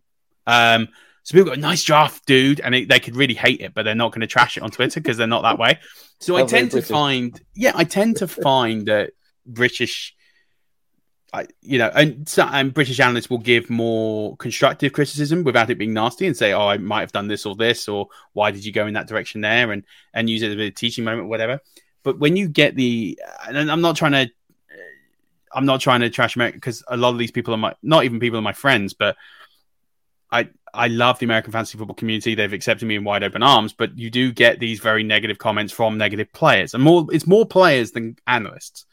Um, 0.47 0.89
so 1.23 1.33
people 1.33 1.55
go, 1.55 1.61
"Nice 1.61 1.83
draft, 1.83 2.27
dude," 2.27 2.61
and 2.61 2.75
it, 2.75 2.89
they 2.89 3.01
could 3.01 3.17
really 3.17 3.35
hate 3.35 3.61
it, 3.61 3.73
but 3.75 3.85
they're 3.85 3.95
not 3.95 4.13
going 4.13 4.21
to 4.21 4.27
trash 4.27 4.57
it 4.57 4.63
on 4.63 4.71
Twitter 4.71 5.01
because 5.01 5.17
they're 5.17 5.27
not 5.27 5.43
that 5.43 5.59
way. 5.59 5.79
So 6.21 6.37
I 6.37 6.45
tend 6.45 6.71
to 6.73 6.83
find, 6.83 7.41
yeah, 7.55 7.73
I 7.75 7.85
tend 7.85 8.17
to 8.19 8.29
find 8.29 8.87
that 8.87 9.13
British, 9.47 10.15
I, 11.33 11.47
you 11.63 11.79
know, 11.79 11.91
and, 11.95 12.31
and 12.39 12.75
British 12.75 13.01
analysts 13.01 13.31
will 13.31 13.39
give 13.39 13.71
more 13.71 14.37
constructive 14.37 14.93
criticism 14.93 15.45
without 15.45 15.71
it 15.71 15.79
being 15.79 15.95
nasty 15.95 16.27
and 16.27 16.37
say, 16.37 16.53
"Oh, 16.53 16.69
I 16.69 16.77
might 16.77 17.01
have 17.01 17.13
done 17.13 17.29
this 17.29 17.47
or 17.47 17.57
this," 17.57 17.89
or 17.89 18.09
"Why 18.35 18.51
did 18.51 18.65
you 18.65 18.73
go 18.73 18.87
in 18.87 18.95
that 18.95 19.09
direction 19.09 19.41
there?" 19.41 19.73
and 19.73 19.85
and 20.13 20.29
use 20.29 20.43
it 20.43 20.53
as 20.53 20.59
a 20.59 20.71
teaching 20.71 21.05
moment, 21.05 21.29
whatever. 21.29 21.61
But 22.03 22.19
when 22.19 22.37
you 22.37 22.49
get 22.49 22.77
the, 22.77 23.19
and 23.49 23.71
I'm 23.71 23.81
not 23.81 23.97
trying 23.97 24.13
to, 24.13 24.31
I'm 25.55 25.67
not 25.67 25.81
trying 25.81 26.01
to 26.01 26.11
trash 26.11 26.37
America 26.37 26.57
because 26.57 26.83
a 26.89 26.97
lot 26.97 27.11
of 27.11 27.19
these 27.19 27.31
people 27.31 27.55
are 27.55 27.59
my, 27.59 27.75
not 27.83 28.05
even 28.05 28.21
people 28.21 28.39
are 28.39 28.43
my 28.43 28.53
friends, 28.53 28.95
but 28.95 29.17
I 30.31 30.49
I 30.73 30.89
love 30.89 31.19
the 31.19 31.27
American 31.27 31.53
fantasy 31.53 31.79
football 31.79 31.95
community. 31.95 32.35
They've 32.35 32.53
accepted 32.53 32.87
me 32.87 32.97
in 32.97 33.05
wide 33.05 33.23
open 33.23 33.43
arms, 33.43 33.73
but 33.73 33.97
you 33.97 34.11
do 34.11 34.33
get 34.33 34.59
these 34.59 34.81
very 34.81 35.05
negative 35.05 35.39
comments 35.39 35.73
from 35.73 35.97
negative 35.97 36.33
players, 36.33 36.75
and 36.75 36.83
more 36.83 37.07
it's 37.13 37.27
more 37.27 37.47
players 37.47 37.93
than 37.93 38.17
analysts. 38.27 38.87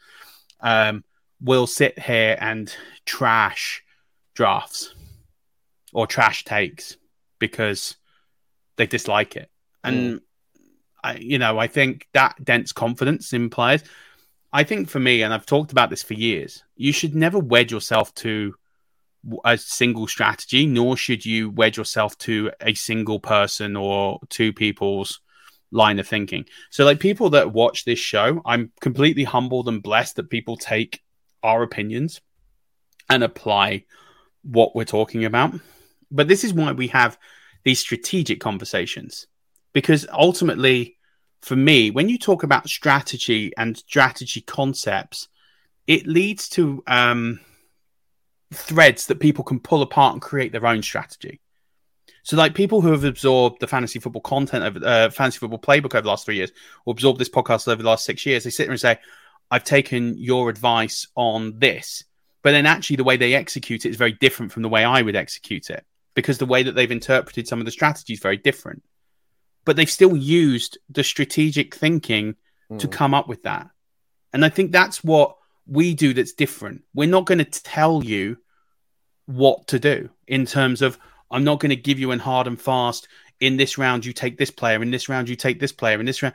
Um, 0.60 1.04
will 1.40 1.66
sit 1.66 1.98
here 1.98 2.38
and 2.40 2.72
trash 3.04 3.82
drafts 4.34 4.94
or 5.92 6.06
trash 6.06 6.44
takes 6.44 6.96
because 7.40 7.96
they 8.76 8.86
dislike 8.86 9.34
it. 9.34 9.50
And 9.82 9.96
mm. 9.96 10.20
I, 11.02 11.16
you 11.16 11.38
know, 11.38 11.58
I 11.58 11.66
think 11.66 12.06
that 12.12 12.36
dents 12.42 12.72
confidence 12.72 13.32
in 13.32 13.50
players. 13.50 13.82
I 14.52 14.64
think 14.64 14.88
for 14.88 15.00
me, 15.00 15.22
and 15.22 15.32
I've 15.32 15.46
talked 15.46 15.72
about 15.72 15.90
this 15.90 16.02
for 16.02 16.14
years, 16.14 16.62
you 16.76 16.92
should 16.92 17.14
never 17.14 17.38
wed 17.38 17.70
yourself 17.70 18.14
to 18.16 18.54
a 19.44 19.56
single 19.56 20.06
strategy, 20.06 20.66
nor 20.66 20.96
should 20.96 21.24
you 21.24 21.50
wed 21.50 21.76
yourself 21.76 22.18
to 22.18 22.50
a 22.60 22.74
single 22.74 23.20
person 23.20 23.76
or 23.76 24.20
two 24.28 24.52
people's 24.52 25.20
line 25.70 25.98
of 25.98 26.06
thinking. 26.06 26.44
So, 26.70 26.84
like 26.84 27.00
people 27.00 27.30
that 27.30 27.52
watch 27.52 27.84
this 27.84 27.98
show, 27.98 28.42
I'm 28.44 28.72
completely 28.80 29.24
humbled 29.24 29.68
and 29.68 29.82
blessed 29.82 30.16
that 30.16 30.30
people 30.30 30.56
take 30.56 31.02
our 31.42 31.62
opinions 31.62 32.20
and 33.08 33.22
apply 33.24 33.84
what 34.42 34.74
we're 34.74 34.84
talking 34.84 35.24
about. 35.24 35.54
But 36.10 36.28
this 36.28 36.44
is 36.44 36.52
why 36.52 36.72
we 36.72 36.88
have 36.88 37.18
these 37.64 37.80
strategic 37.80 38.40
conversations 38.40 39.26
because 39.72 40.06
ultimately, 40.12 40.98
for 41.42 41.56
me, 41.56 41.90
when 41.90 42.08
you 42.08 42.18
talk 42.18 42.44
about 42.44 42.68
strategy 42.68 43.52
and 43.58 43.76
strategy 43.76 44.40
concepts, 44.40 45.28
it 45.88 46.06
leads 46.06 46.48
to 46.50 46.82
um, 46.86 47.40
threads 48.52 49.06
that 49.06 49.18
people 49.18 49.44
can 49.44 49.58
pull 49.58 49.82
apart 49.82 50.12
and 50.14 50.22
create 50.22 50.52
their 50.52 50.66
own 50.66 50.82
strategy. 50.82 51.40
So, 52.22 52.36
like 52.36 52.54
people 52.54 52.80
who 52.80 52.92
have 52.92 53.02
absorbed 53.02 53.60
the 53.60 53.66
fantasy 53.66 53.98
football 53.98 54.22
content 54.22 54.64
of 54.64 54.82
uh, 54.82 55.10
fantasy 55.10 55.40
football 55.40 55.58
playbook 55.58 55.94
over 55.94 56.02
the 56.02 56.08
last 56.08 56.24
three 56.24 56.36
years, 56.36 56.52
or 56.86 56.92
absorbed 56.92 57.18
this 57.18 57.28
podcast 57.28 57.66
over 57.66 57.82
the 57.82 57.88
last 57.88 58.04
six 58.04 58.24
years, 58.24 58.44
they 58.44 58.50
sit 58.50 58.64
there 58.64 58.70
and 58.70 58.80
say, 58.80 58.98
"I've 59.50 59.64
taken 59.64 60.16
your 60.16 60.48
advice 60.48 61.08
on 61.16 61.58
this," 61.58 62.04
but 62.42 62.52
then 62.52 62.66
actually 62.66 62.96
the 62.96 63.04
way 63.04 63.16
they 63.16 63.34
execute 63.34 63.84
it 63.84 63.90
is 63.90 63.96
very 63.96 64.12
different 64.12 64.52
from 64.52 64.62
the 64.62 64.68
way 64.68 64.84
I 64.84 65.02
would 65.02 65.16
execute 65.16 65.70
it 65.70 65.84
because 66.14 66.38
the 66.38 66.46
way 66.46 66.62
that 66.62 66.72
they've 66.76 66.90
interpreted 66.92 67.48
some 67.48 67.58
of 67.58 67.64
the 67.64 67.72
strategies 67.72 68.20
very 68.20 68.36
different. 68.36 68.84
But 69.64 69.76
they've 69.76 69.90
still 69.90 70.16
used 70.16 70.78
the 70.90 71.04
strategic 71.04 71.74
thinking 71.74 72.36
mm. 72.70 72.78
to 72.78 72.88
come 72.88 73.14
up 73.14 73.28
with 73.28 73.44
that, 73.44 73.70
and 74.32 74.44
I 74.44 74.48
think 74.48 74.72
that's 74.72 75.04
what 75.04 75.36
we 75.66 75.94
do 75.94 76.12
that's 76.12 76.32
different. 76.32 76.82
We're 76.94 77.08
not 77.08 77.26
going 77.26 77.38
to 77.38 77.44
tell 77.44 78.02
you 78.02 78.38
what 79.26 79.68
to 79.68 79.78
do 79.78 80.10
in 80.26 80.46
terms 80.46 80.82
of 80.82 80.98
I'm 81.30 81.44
not 81.44 81.60
going 81.60 81.70
to 81.70 81.76
give 81.76 81.98
you 81.98 82.10
an 82.10 82.18
hard 82.18 82.46
and 82.46 82.60
fast. 82.60 83.08
In 83.40 83.56
this 83.56 83.78
round, 83.78 84.04
you 84.04 84.12
take 84.12 84.38
this 84.38 84.50
player. 84.50 84.82
In 84.82 84.90
this 84.90 85.08
round, 85.08 85.28
you 85.28 85.36
take 85.36 85.58
this 85.58 85.72
player. 85.72 85.98
In 85.98 86.06
this 86.06 86.22
round, 86.22 86.34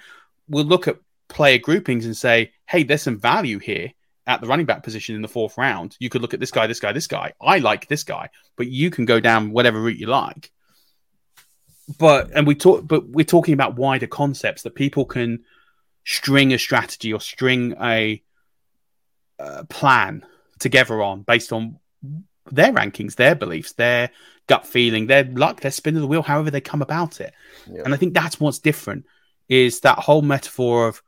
we'll 0.49 0.65
look 0.65 0.88
at 0.88 0.97
player 1.30 1.57
groupings 1.57 2.05
and 2.05 2.15
say, 2.15 2.51
hey, 2.67 2.84
there's 2.84 3.03
some 3.03 3.19
value 3.19 3.59
here 3.59 3.91
at 4.25 4.41
the 4.41 4.47
running 4.47 4.65
back 4.65 4.84
position 4.84 5.15
in 5.15 5.21
the 5.21 5.28
fourth 5.28 5.57
round. 5.57 5.95
You 5.99 6.09
could 6.09 6.21
look 6.21 6.34
at 6.34 6.39
this 6.39 6.51
guy, 6.51 6.67
this 6.67 6.80
guy, 6.80 6.91
this 6.91 7.07
guy. 7.07 7.34
I 7.41 7.59
like 7.59 7.88
this 7.88 8.03
guy, 8.03 8.30
but 8.55 8.67
you 8.67 8.89
can 8.89 9.05
go 9.05 9.19
down 9.19 9.51
whatever 9.51 9.80
route 9.80 9.99
you 9.99 10.07
like. 10.07 10.51
But 11.99 12.31
and 12.33 12.45
we 12.45 12.55
talk, 12.55 12.85
but 12.88 13.07
we're 13.07 13.23
talking 13.25 13.53
about 13.53 13.75
wider 13.75 14.07
concepts 14.07 14.63
that 14.63 14.75
people 14.75 15.05
can 15.05 15.43
string 16.05 16.53
a 16.53 16.59
strategy 16.59 17.13
or 17.13 17.21
string 17.21 17.75
a, 17.81 18.21
a 19.39 19.65
plan 19.65 20.25
together 20.59 21.01
on 21.01 21.21
based 21.21 21.53
on 21.53 21.79
their 22.51 22.73
rankings, 22.73 23.15
their 23.15 23.35
beliefs, 23.35 23.73
their 23.73 24.09
gut 24.47 24.65
feeling, 24.65 25.07
their 25.07 25.23
luck, 25.25 25.61
their 25.61 25.71
spin 25.71 25.95
of 25.95 26.01
the 26.01 26.07
wheel, 26.07 26.21
however 26.21 26.51
they 26.51 26.61
come 26.61 26.81
about 26.81 27.19
it. 27.21 27.33
Yeah. 27.69 27.83
And 27.85 27.93
I 27.93 27.97
think 27.97 28.13
that's 28.13 28.39
what's 28.39 28.59
different 28.59 29.05
is 29.49 29.81
that 29.81 29.99
whole 29.99 30.21
metaphor 30.21 30.88
of, 30.88 31.01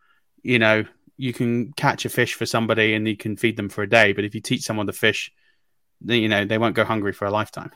you 0.44 0.60
know, 0.60 0.86
you 1.18 1.34
can 1.34 1.74
catch 1.74 2.06
a 2.06 2.10
fish 2.10 2.34
for 2.36 2.46
somebody 2.46 2.94
and 2.94 3.08
you 3.08 3.18
can 3.18 3.36
feed 3.36 3.58
them 3.58 3.70
for 3.70 3.84
a 3.84 3.90
day, 3.90 4.14
but 4.14 4.24
if 4.24 4.34
you 4.34 4.42
teach 4.42 4.64
someone 4.64 4.88
to 4.88 4.94
fish, 4.94 5.32
you 6.06 6.30
know, 6.30 6.46
they 6.46 6.58
won't 6.58 6.76
go 6.76 6.86
hungry 6.86 7.12
for 7.12 7.26
a 7.26 7.32
lifetime. 7.32 7.72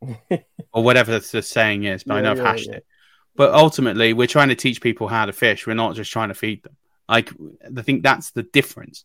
or 0.72 0.82
whatever 0.82 1.18
the 1.18 1.42
saying 1.42 1.84
is, 1.84 2.04
but 2.04 2.14
yeah, 2.14 2.18
I 2.18 2.22
know 2.22 2.30
I've 2.32 2.38
yeah, 2.38 2.52
hashed 2.52 2.70
it. 2.70 2.86
But 3.34 3.52
ultimately, 3.52 4.12
we're 4.12 4.26
trying 4.26 4.48
to 4.48 4.54
teach 4.54 4.80
people 4.80 5.08
how 5.08 5.26
to 5.26 5.32
fish. 5.32 5.66
We're 5.66 5.74
not 5.74 5.94
just 5.94 6.10
trying 6.10 6.28
to 6.28 6.34
feed 6.34 6.62
them. 6.62 6.76
Like, 7.08 7.30
I 7.76 7.82
think 7.82 8.02
that's 8.02 8.30
the 8.30 8.42
difference. 8.42 9.04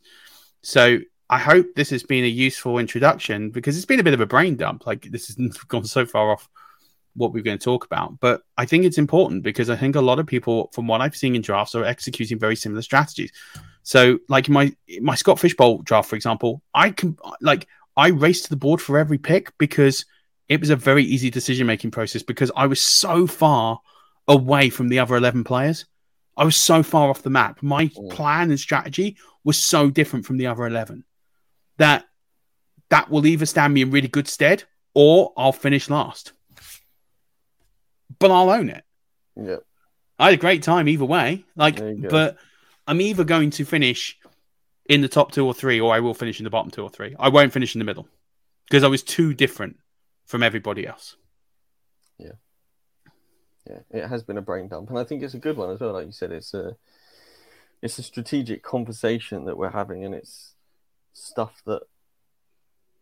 So 0.62 1.00
I 1.30 1.38
hope 1.38 1.68
this 1.76 1.89
has 1.92 2.04
been 2.04 2.26
a 2.26 2.28
useful 2.28 2.78
introduction 2.78 3.52
because 3.52 3.78
it's 3.78 3.86
been 3.86 4.00
a 4.00 4.04
bit 4.04 4.14
of 4.14 4.22
a 4.22 4.26
brain 4.26 4.58
dump. 4.58 4.86
Like 4.86 5.04
this 5.04 5.28
has 5.28 5.36
gone 5.68 5.86
so 5.86 6.06
far 6.06 6.32
off 6.32 6.50
what 7.16 7.34
we're 7.34 7.44
going 7.44 7.58
to 7.58 7.64
talk 7.64 7.86
about. 7.86 8.20
But 8.20 8.42
I 8.58 8.66
think 8.66 8.86
it's 8.86 8.98
important 8.98 9.44
because 9.44 9.70
I 9.70 9.76
think 9.76 9.96
a 9.96 10.02
lot 10.02 10.20
of 10.20 10.28
people, 10.28 10.70
from 10.74 10.88
what 10.88 11.02
I've 11.02 11.16
seen 11.16 11.36
in 11.36 11.42
drafts, 11.42 11.74
are 11.74 11.86
executing 11.86 12.38
very 12.38 12.56
similar 12.56 12.82
strategies. 12.82 13.32
So, 13.84 14.20
like 14.28 14.50
my 14.50 14.76
my 15.02 15.16
Scott 15.16 15.39
Fish 15.39 15.56
Bowl 15.56 15.80
draft, 15.80 16.10
for 16.10 16.16
example, 16.16 16.62
I 16.74 16.92
can 16.92 17.18
like 17.39 17.68
I 17.96 18.10
race 18.10 18.42
to 18.44 18.50
the 18.50 18.56
board 18.58 18.82
for 18.82 18.98
every 18.98 19.18
pick 19.18 19.58
because 19.58 20.06
it 20.50 20.60
was 20.60 20.70
a 20.70 20.76
very 20.76 21.04
easy 21.04 21.30
decision 21.30 21.68
making 21.68 21.92
process 21.92 22.24
because 22.24 22.52
I 22.56 22.68
was 22.68 22.82
so 22.82 23.28
far 23.28 23.80
away 24.28 24.70
from 24.70 24.89
the 24.89 25.00
other 25.00 25.16
eleven 25.16 25.44
players. 25.44 25.86
I 26.38 26.46
was 26.46 26.56
so 26.56 26.84
far 26.84 27.10
off 27.10 27.24
the 27.24 27.30
map. 27.30 27.62
My 27.62 27.88
mm. 27.88 28.10
plan 28.10 28.50
and 28.50 28.60
strategy 28.60 29.18
was 29.44 29.58
so 29.58 29.89
different 29.89 30.26
from 30.26 30.38
the 30.38 30.48
other 30.48 30.66
eleven 30.66 31.04
that 31.78 32.06
that 32.89 33.10
will 33.10 33.26
either 33.26 33.46
stand 33.46 33.74
me 33.74 33.82
in 33.82 33.92
really 33.92 34.08
good 34.08 34.28
stead 34.28 34.64
or 34.94 35.34
I'll 35.38 35.54
finish 35.54 35.89
last. 35.89 36.34
But 38.20 38.32
I'll 38.32 38.50
own 38.50 38.70
it. 38.70 38.84
Yeah. 39.36 39.58
I 40.20 40.26
had 40.26 40.34
a 40.36 40.38
great 40.38 40.62
time 40.62 40.88
either 40.88 41.06
way. 41.06 41.46
Like, 41.56 41.82
but 42.10 42.38
I'm 42.86 43.02
either 43.02 43.24
going 43.24 43.50
to 43.52 43.66
finish 43.66 44.18
in 44.88 45.02
the 45.02 45.08
top 45.08 45.32
two 45.32 45.46
or 45.46 45.54
three, 45.54 45.80
or 45.80 45.94
I 45.94 46.02
will 46.02 46.14
finish 46.14 46.39
in 46.39 46.44
the 46.44 46.50
bottom 46.50 46.70
two 46.70 46.84
or 46.84 46.89
three. 46.89 47.16
I 47.18 47.30
won't 47.30 47.54
finish 47.54 47.74
in 47.74 47.80
the 47.80 47.86
middle 47.86 48.07
because 48.70 48.84
I 48.84 48.88
was 48.88 49.03
too 49.03 49.34
different 49.34 49.78
from 50.26 50.43
everybody 50.43 50.88
else. 50.88 51.18
Yeah. 52.18 52.34
Yeah, 53.69 53.80
it 53.91 54.07
has 54.07 54.23
been 54.23 54.38
a 54.38 54.41
brain 54.41 54.68
dump, 54.68 54.89
and 54.89 54.98
I 54.98 55.03
think 55.03 55.22
it's 55.22 55.35
a 55.35 55.39
good 55.39 55.56
one 55.56 55.69
as 55.69 55.80
well. 55.80 55.93
Like 55.93 56.07
you 56.07 56.11
said, 56.11 56.31
it's 56.31 56.53
a 56.56 56.76
it's 57.81 57.99
a 57.99 58.03
strategic 58.03 58.64
conversation 58.64 59.45
that 59.45 59.56
we're 59.56 59.69
having, 59.69 60.03
and 60.03 60.15
it's 60.15 60.56
stuff 61.14 61.61
that 61.65 61.84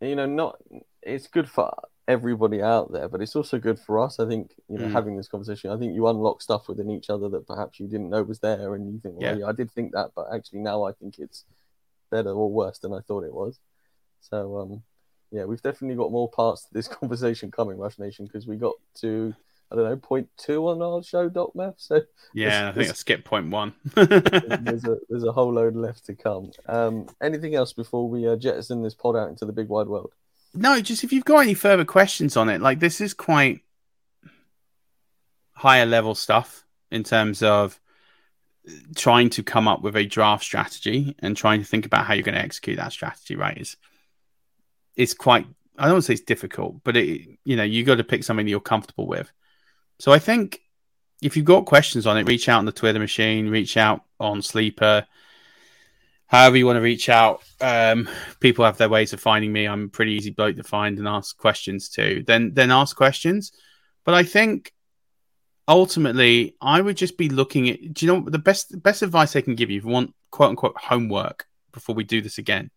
you 0.00 0.16
know 0.16 0.26
not 0.26 0.58
it's 1.02 1.28
good 1.28 1.48
for 1.48 1.72
everybody 2.08 2.60
out 2.60 2.90
there 2.92 3.08
but 3.08 3.20
it's 3.20 3.36
also 3.36 3.58
good 3.58 3.78
for 3.78 3.98
us 3.98 4.18
i 4.18 4.26
think 4.26 4.50
you 4.68 4.78
know 4.78 4.86
mm. 4.86 4.92
having 4.92 5.16
this 5.16 5.28
conversation 5.28 5.70
i 5.70 5.76
think 5.76 5.94
you 5.94 6.08
unlock 6.08 6.42
stuff 6.42 6.68
within 6.68 6.90
each 6.90 7.08
other 7.08 7.28
that 7.28 7.46
perhaps 7.46 7.78
you 7.78 7.86
didn't 7.86 8.10
know 8.10 8.22
was 8.22 8.40
there 8.40 8.74
and 8.74 8.92
you 8.92 8.98
think 8.98 9.14
well, 9.16 9.32
yeah. 9.32 9.40
yeah 9.40 9.46
i 9.46 9.52
did 9.52 9.70
think 9.70 9.92
that 9.92 10.10
but 10.16 10.26
actually 10.34 10.58
now 10.58 10.82
i 10.82 10.92
think 10.92 11.18
it's 11.18 11.44
better 12.10 12.32
or 12.32 12.50
worse 12.50 12.78
than 12.78 12.92
i 12.92 13.00
thought 13.00 13.24
it 13.24 13.32
was 13.32 13.60
so 14.20 14.58
um 14.58 14.82
yeah 15.30 15.44
we've 15.44 15.62
definitely 15.62 15.96
got 15.96 16.10
more 16.10 16.28
parts 16.28 16.62
to 16.62 16.74
this 16.74 16.88
conversation 17.00 17.50
coming 17.50 17.78
rush 17.78 17.98
nation 17.98 18.26
because 18.26 18.46
we 18.46 18.56
got 18.56 18.74
to 18.94 19.34
I 19.72 19.76
don't 19.76 19.84
know, 19.84 19.96
point 19.96 20.28
two 20.36 20.68
on 20.68 20.82
our 20.82 21.02
show, 21.02 21.28
Doc 21.28 21.54
Math. 21.54 21.76
So 21.76 22.00
yeah, 22.34 22.68
I 22.68 22.72
think 22.72 22.90
I 22.90 22.92
skipped 22.92 23.24
point 23.24 23.50
one. 23.50 23.72
there's 23.94 24.84
a 24.84 24.98
there's 25.08 25.22
a 25.22 25.30
whole 25.30 25.52
load 25.52 25.76
left 25.76 26.06
to 26.06 26.14
come. 26.14 26.50
Um, 26.66 27.06
anything 27.22 27.54
else 27.54 27.72
before 27.72 28.08
we 28.08 28.26
uh, 28.26 28.34
jettison 28.34 28.82
this 28.82 28.94
pod 28.94 29.16
out 29.16 29.28
into 29.28 29.44
the 29.44 29.52
big 29.52 29.68
wide 29.68 29.86
world? 29.86 30.12
No, 30.54 30.80
just 30.80 31.04
if 31.04 31.12
you've 31.12 31.24
got 31.24 31.40
any 31.40 31.54
further 31.54 31.84
questions 31.84 32.36
on 32.36 32.48
it, 32.48 32.60
like 32.60 32.80
this 32.80 33.00
is 33.00 33.14
quite 33.14 33.60
higher 35.52 35.86
level 35.86 36.16
stuff 36.16 36.64
in 36.90 37.04
terms 37.04 37.40
of 37.40 37.78
trying 38.96 39.30
to 39.30 39.42
come 39.44 39.68
up 39.68 39.82
with 39.82 39.94
a 39.94 40.04
draft 40.04 40.42
strategy 40.42 41.14
and 41.20 41.36
trying 41.36 41.60
to 41.60 41.66
think 41.66 41.86
about 41.86 42.06
how 42.06 42.14
you're 42.14 42.24
going 42.24 42.34
to 42.34 42.40
execute 42.40 42.76
that 42.78 42.90
strategy. 42.90 43.36
Right? 43.36 43.56
Is 43.56 43.76
it's 44.96 45.14
quite 45.14 45.46
I 45.78 45.84
don't 45.84 45.94
want 45.94 46.04
to 46.04 46.06
say 46.08 46.14
it's 46.14 46.22
difficult, 46.22 46.82
but 46.84 46.96
it 46.96 47.26
you 47.44 47.56
know 47.56 47.62
you 47.62 47.84
got 47.84 47.96
to 47.96 48.04
pick 48.04 48.24
something 48.24 48.46
that 48.46 48.50
you're 48.50 48.60
comfortable 48.60 49.06
with. 49.06 49.30
So 49.98 50.12
I 50.12 50.18
think 50.18 50.60
if 51.22 51.36
you've 51.36 51.46
got 51.46 51.66
questions 51.66 52.06
on 52.06 52.16
it, 52.18 52.28
reach 52.28 52.48
out 52.48 52.58
on 52.58 52.64
the 52.64 52.72
Twitter 52.72 52.98
machine, 52.98 53.48
reach 53.48 53.76
out 53.76 54.04
on 54.18 54.42
Sleeper, 54.42 55.06
however 56.26 56.56
you 56.56 56.66
want 56.66 56.76
to 56.76 56.82
reach 56.82 57.08
out. 57.08 57.42
Um, 57.60 58.08
people 58.40 58.64
have 58.64 58.78
their 58.78 58.88
ways 58.88 59.12
of 59.12 59.20
finding 59.20 59.52
me. 59.52 59.66
I'm 59.66 59.90
pretty 59.90 60.12
easy 60.12 60.30
bloke 60.30 60.56
to 60.56 60.62
find 60.62 60.98
and 60.98 61.08
ask 61.08 61.36
questions 61.36 61.88
to. 61.90 62.22
Then 62.26 62.54
then 62.54 62.70
ask 62.70 62.96
questions. 62.96 63.52
But 64.04 64.14
I 64.14 64.22
think 64.22 64.72
ultimately 65.68 66.56
I 66.60 66.80
would 66.80 66.96
just 66.96 67.16
be 67.16 67.28
looking 67.28 67.68
at 67.68 67.94
do 67.94 68.06
you 68.06 68.12
know 68.12 68.28
the 68.28 68.38
best 68.38 68.82
best 68.82 69.02
advice 69.02 69.36
I 69.36 69.40
can 69.40 69.54
give 69.54 69.70
you 69.70 69.78
if 69.78 69.84
you 69.84 69.90
want 69.90 70.14
quote 70.30 70.50
unquote 70.50 70.76
homework 70.76 71.46
before 71.72 71.94
we 71.94 72.04
do 72.04 72.20
this 72.20 72.38
again. 72.38 72.70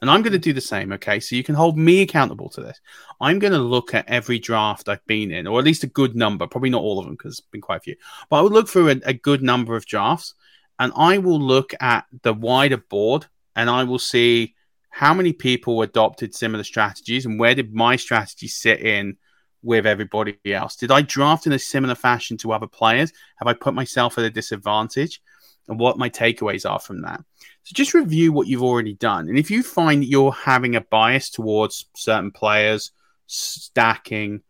And 0.00 0.10
I'm 0.10 0.22
going 0.22 0.32
to 0.32 0.38
do 0.38 0.52
the 0.52 0.60
same, 0.60 0.92
okay? 0.92 1.20
So 1.20 1.36
you 1.36 1.44
can 1.44 1.54
hold 1.54 1.78
me 1.78 2.02
accountable 2.02 2.48
to 2.50 2.60
this. 2.60 2.80
I'm 3.20 3.38
going 3.38 3.52
to 3.52 3.58
look 3.58 3.94
at 3.94 4.08
every 4.08 4.38
draft 4.38 4.88
I've 4.88 5.04
been 5.06 5.30
in, 5.30 5.46
or 5.46 5.58
at 5.58 5.64
least 5.64 5.84
a 5.84 5.88
good 5.88 6.16
number, 6.16 6.46
probably 6.46 6.70
not 6.70 6.82
all 6.82 6.98
of 6.98 7.06
them 7.06 7.14
because 7.14 7.38
it's 7.38 7.48
been 7.48 7.60
quite 7.60 7.78
a 7.78 7.80
few, 7.80 7.96
but 8.28 8.38
I 8.38 8.42
would 8.42 8.52
look 8.52 8.68
through 8.68 8.90
a, 8.90 8.96
a 9.04 9.14
good 9.14 9.42
number 9.42 9.76
of 9.76 9.86
drafts 9.86 10.34
and 10.78 10.92
I 10.96 11.18
will 11.18 11.40
look 11.40 11.72
at 11.80 12.04
the 12.22 12.34
wider 12.34 12.76
board 12.76 13.26
and 13.54 13.70
I 13.70 13.84
will 13.84 13.98
see 13.98 14.54
how 14.90 15.14
many 15.14 15.32
people 15.32 15.82
adopted 15.82 16.34
similar 16.34 16.64
strategies 16.64 17.26
and 17.26 17.38
where 17.38 17.54
did 17.54 17.74
my 17.74 17.96
strategy 17.96 18.48
sit 18.48 18.80
in 18.80 19.16
with 19.62 19.86
everybody 19.86 20.38
else? 20.46 20.76
Did 20.76 20.90
I 20.90 21.02
draft 21.02 21.46
in 21.46 21.52
a 21.52 21.58
similar 21.58 21.94
fashion 21.94 22.36
to 22.38 22.52
other 22.52 22.66
players? 22.66 23.12
Have 23.36 23.48
I 23.48 23.52
put 23.52 23.74
myself 23.74 24.16
at 24.18 24.24
a 24.24 24.30
disadvantage? 24.30 25.20
And 25.68 25.80
what 25.80 25.98
my 25.98 26.08
takeaways 26.08 26.68
are 26.68 26.78
from 26.78 27.02
that. 27.02 27.20
So 27.64 27.72
just 27.74 27.94
review 27.94 28.32
what 28.32 28.46
you've 28.46 28.62
already 28.62 28.94
done. 28.94 29.28
And 29.28 29.38
if 29.38 29.50
you 29.50 29.62
find 29.62 30.04
you're 30.04 30.32
having 30.32 30.76
a 30.76 30.80
bias 30.80 31.30
towards 31.30 31.86
certain 31.96 32.30
players, 32.30 32.92
stacking, 33.26 34.42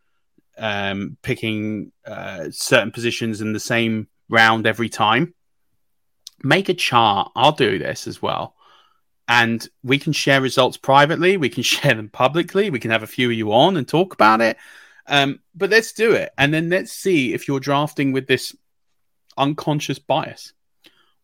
um, 0.59 1.17
picking 1.23 1.93
uh, 2.07 2.49
certain 2.51 2.91
positions 2.91 3.41
in 3.41 3.55
the 3.55 3.61
same 3.61 4.09
round 4.29 4.67
every 4.67 4.91
time, 4.91 5.35
make 6.43 6.69
a 6.69 6.75
chart. 6.75 7.33
I'll 7.35 7.53
do 7.53 7.79
this 7.79 8.07
as 8.07 8.21
well. 8.21 8.55
And 9.29 9.67
we 9.83 9.99
can 9.99 10.13
share 10.13 10.41
results 10.41 10.77
privately. 10.77 11.37
We 11.37 11.49
can 11.49 11.63
share 11.75 11.95
them 11.95 12.11
publicly. 12.11 12.71
We 12.71 12.81
can 12.81 12.91
have 12.91 13.03
a 13.03 13.09
few 13.09 13.31
of 13.31 13.37
you 13.37 13.53
on 13.53 13.77
and 13.79 13.89
talk 13.89 14.13
about 14.13 14.43
it. 14.43 14.59
Um, 15.07 15.41
but 15.55 15.71
let's 15.71 15.93
do 15.93 16.13
it. 16.13 16.33
And 16.37 16.53
then 16.53 16.69
let's 16.69 16.93
see 16.93 17.33
if 17.33 17.49
you're 17.49 17.61
drafting 17.61 18.13
with 18.13 18.27
this 18.27 18.55
unconscious 19.39 19.99
bias 19.99 20.53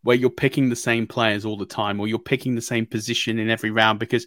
where 0.03 0.17
you're 0.17 0.31
picking 0.31 0.69
the 0.69 0.77
same 0.77 1.07
players 1.07 1.45
all 1.45 1.57
the 1.57 1.67
time 1.67 2.01
or 2.01 2.09
you're 2.09 2.19
picking 2.19 2.55
the 2.55 2.63
same 2.63 2.87
position 2.87 3.39
in 3.39 3.49
every 3.49 3.71
round 3.71 3.99
because 3.99 4.27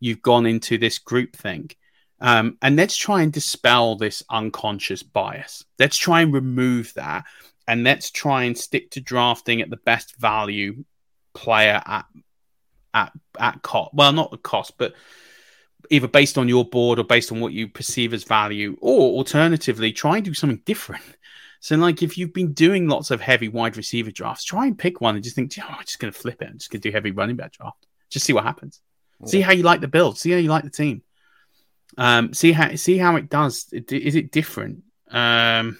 you've 0.00 0.22
gone 0.22 0.46
into 0.46 0.78
this 0.78 0.98
group 0.98 1.34
thing. 1.34 1.70
Um, 2.20 2.56
and 2.62 2.76
let's 2.76 2.96
try 2.96 3.22
and 3.22 3.32
dispel 3.32 3.96
this 3.96 4.22
unconscious 4.30 5.02
bias. 5.02 5.64
Let's 5.78 5.96
try 5.96 6.22
and 6.22 6.32
remove 6.32 6.92
that. 6.94 7.24
And 7.68 7.82
let's 7.82 8.10
try 8.10 8.44
and 8.44 8.56
stick 8.56 8.92
to 8.92 9.00
drafting 9.00 9.60
at 9.60 9.70
the 9.70 9.76
best 9.76 10.16
value 10.16 10.84
player 11.34 11.82
at 11.84 12.06
at 12.94 13.12
at 13.38 13.62
cost. 13.62 13.92
Well, 13.92 14.12
not 14.12 14.30
the 14.30 14.38
cost, 14.38 14.74
but 14.78 14.94
either 15.90 16.08
based 16.08 16.38
on 16.38 16.48
your 16.48 16.64
board 16.64 16.98
or 16.98 17.04
based 17.04 17.32
on 17.32 17.40
what 17.40 17.52
you 17.52 17.68
perceive 17.68 18.14
as 18.14 18.24
value, 18.24 18.76
or 18.80 19.18
alternatively, 19.18 19.92
try 19.92 20.16
and 20.16 20.24
do 20.24 20.34
something 20.34 20.62
different. 20.64 21.02
So, 21.60 21.76
like, 21.76 22.02
if 22.02 22.16
you've 22.18 22.32
been 22.32 22.52
doing 22.52 22.88
lots 22.88 23.10
of 23.10 23.20
heavy 23.20 23.48
wide 23.48 23.76
receiver 23.76 24.10
drafts, 24.10 24.44
try 24.44 24.66
and 24.66 24.78
pick 24.78 25.00
one 25.00 25.14
and 25.14 25.24
just 25.24 25.36
think, 25.36 25.52
oh, 25.58 25.66
I'm 25.68 25.84
just 25.84 25.98
going 25.98 26.12
to 26.12 26.18
flip 26.18 26.42
it. 26.42 26.48
I'm 26.48 26.58
just 26.58 26.70
going 26.70 26.80
to 26.80 26.88
do 26.88 26.92
heavy 26.92 27.10
running 27.10 27.36
back 27.36 27.52
draft. 27.52 27.86
Just 28.10 28.26
see 28.26 28.32
what 28.32 28.44
happens. 28.44 28.80
Yeah. 29.20 29.26
See 29.26 29.40
how 29.40 29.52
you 29.52 29.62
like 29.62 29.80
the 29.80 29.88
build. 29.88 30.18
See 30.18 30.30
how 30.30 30.38
you 30.38 30.48
like 30.48 30.64
the 30.64 30.70
team. 30.70 31.02
Um, 31.98 32.34
see 32.34 32.52
how 32.52 32.74
see 32.76 32.98
how 32.98 33.16
it 33.16 33.28
does. 33.28 33.66
Is 33.72 34.14
it 34.14 34.30
different? 34.30 34.82
Um, 35.10 35.78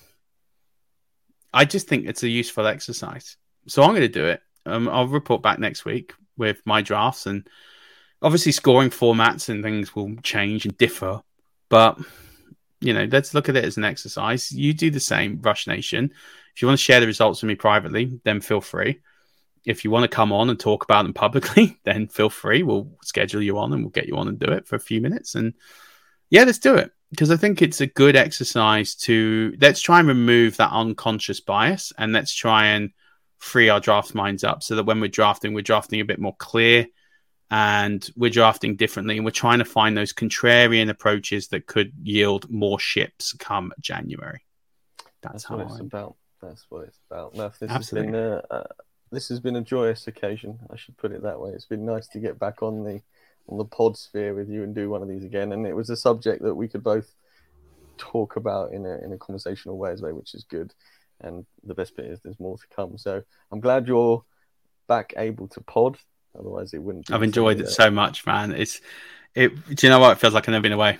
I 1.52 1.64
just 1.64 1.88
think 1.88 2.06
it's 2.06 2.22
a 2.22 2.28
useful 2.28 2.66
exercise. 2.66 3.36
So 3.66 3.82
I'm 3.82 3.90
going 3.90 4.00
to 4.02 4.08
do 4.08 4.26
it. 4.26 4.40
Um, 4.64 4.88
I'll 4.88 5.06
report 5.06 5.42
back 5.42 5.58
next 5.58 5.84
week 5.84 6.12
with 6.36 6.60
my 6.64 6.82
drafts, 6.82 7.26
and 7.26 7.46
obviously 8.22 8.52
scoring 8.52 8.90
formats 8.90 9.48
and 9.48 9.62
things 9.62 9.94
will 9.94 10.16
change 10.22 10.64
and 10.64 10.76
differ. 10.78 11.20
But 11.68 11.98
you 12.80 12.92
know, 12.92 13.08
let's 13.10 13.34
look 13.34 13.48
at 13.48 13.56
it 13.56 13.64
as 13.64 13.76
an 13.76 13.84
exercise. 13.84 14.52
You 14.52 14.74
do 14.74 14.90
the 14.90 15.00
same, 15.00 15.40
Rush 15.42 15.66
Nation. 15.66 16.12
If 16.54 16.62
you 16.62 16.68
want 16.68 16.78
to 16.78 16.84
share 16.84 17.00
the 17.00 17.06
results 17.06 17.42
with 17.42 17.48
me 17.48 17.54
privately, 17.54 18.20
then 18.24 18.40
feel 18.40 18.60
free. 18.60 19.00
If 19.64 19.84
you 19.84 19.90
want 19.90 20.04
to 20.04 20.14
come 20.14 20.32
on 20.32 20.48
and 20.48 20.58
talk 20.58 20.84
about 20.84 21.02
them 21.02 21.14
publicly, 21.14 21.78
then 21.84 22.08
feel 22.08 22.30
free. 22.30 22.62
We'll 22.62 22.90
schedule 23.02 23.42
you 23.42 23.58
on 23.58 23.72
and 23.72 23.82
we'll 23.82 23.90
get 23.90 24.06
you 24.06 24.16
on 24.16 24.28
and 24.28 24.38
do 24.38 24.52
it 24.52 24.66
for 24.66 24.76
a 24.76 24.80
few 24.80 25.00
minutes. 25.00 25.34
And 25.34 25.54
yeah, 26.30 26.44
let's 26.44 26.58
do 26.58 26.76
it 26.76 26.92
because 27.10 27.30
I 27.30 27.36
think 27.36 27.62
it's 27.62 27.80
a 27.80 27.86
good 27.86 28.16
exercise 28.16 28.94
to 28.96 29.54
let's 29.60 29.80
try 29.80 29.98
and 30.00 30.08
remove 30.08 30.56
that 30.56 30.72
unconscious 30.72 31.40
bias 31.40 31.92
and 31.98 32.12
let's 32.12 32.34
try 32.34 32.66
and 32.66 32.90
free 33.38 33.68
our 33.68 33.80
draft 33.80 34.14
minds 34.14 34.44
up 34.44 34.62
so 34.62 34.76
that 34.76 34.84
when 34.84 35.00
we're 35.00 35.08
drafting, 35.08 35.54
we're 35.54 35.62
drafting 35.62 36.00
a 36.00 36.04
bit 36.04 36.18
more 36.18 36.34
clear 36.36 36.86
and 37.50 38.08
we're 38.16 38.30
drafting 38.30 38.76
differently 38.76 39.16
and 39.16 39.24
we're 39.24 39.30
trying 39.30 39.58
to 39.58 39.64
find 39.64 39.96
those 39.96 40.12
contrarian 40.12 40.90
approaches 40.90 41.48
that 41.48 41.66
could 41.66 41.92
yield 42.02 42.50
more 42.50 42.78
ships 42.78 43.32
come 43.34 43.72
January. 43.80 44.44
That's, 45.22 45.44
That's 45.44 45.50
what 45.50 45.60
it's 45.60 45.74
I'm... 45.74 45.86
about. 45.86 46.16
That's 46.42 46.66
what 46.68 46.84
it's 46.84 46.98
about. 47.10 47.34
Murf, 47.34 47.58
this 47.58 47.70
Absolutely. 47.70 48.12
has 48.12 48.14
been 48.14 48.32
a, 48.50 48.54
uh, 48.54 48.64
this 49.10 49.28
has 49.28 49.40
been 49.40 49.56
a 49.56 49.62
joyous 49.62 50.06
occasion. 50.06 50.58
I 50.70 50.76
should 50.76 50.96
put 50.96 51.12
it 51.12 51.22
that 51.22 51.40
way. 51.40 51.50
It's 51.52 51.66
been 51.66 51.86
nice 51.86 52.08
to 52.08 52.18
get 52.18 52.38
back 52.38 52.62
on 52.62 52.84
the 52.84 53.00
on 53.48 53.58
the 53.58 53.64
pod 53.64 53.96
sphere 53.96 54.34
with 54.34 54.48
you 54.48 54.64
and 54.64 54.74
do 54.74 54.90
one 54.90 55.02
of 55.02 55.08
these 55.08 55.24
again. 55.24 55.52
And 55.52 55.66
it 55.66 55.74
was 55.74 55.88
a 55.88 55.96
subject 55.96 56.42
that 56.42 56.54
we 56.54 56.68
could 56.68 56.82
both 56.82 57.14
talk 57.96 58.36
about 58.36 58.72
in 58.72 58.84
a 58.84 58.98
in 58.98 59.12
a 59.12 59.18
conversational 59.18 59.78
way 59.78 59.92
as 59.92 60.02
well, 60.02 60.14
which 60.14 60.34
is 60.34 60.44
good. 60.44 60.74
And 61.20 61.46
the 61.64 61.74
best 61.74 61.96
bit 61.96 62.06
is 62.06 62.20
there's 62.20 62.40
more 62.40 62.58
to 62.58 62.66
come. 62.74 62.98
So 62.98 63.22
I'm 63.50 63.60
glad 63.60 63.88
you're 63.88 64.24
back 64.88 65.14
able 65.16 65.48
to 65.48 65.60
pod. 65.62 65.96
Otherwise, 66.38 66.74
it 66.74 66.82
wouldn't. 66.82 67.10
I've 67.10 67.22
enjoyed 67.22 67.60
it 67.60 67.68
so 67.68 67.90
much, 67.90 68.26
man. 68.26 68.52
It's 68.52 68.80
it. 69.34 69.54
Do 69.74 69.86
you 69.86 69.90
know 69.90 69.98
what? 69.98 70.12
It 70.12 70.20
feels 70.20 70.34
like 70.34 70.48
I've 70.48 70.52
never 70.52 70.62
been 70.62 70.72
away. 70.72 70.98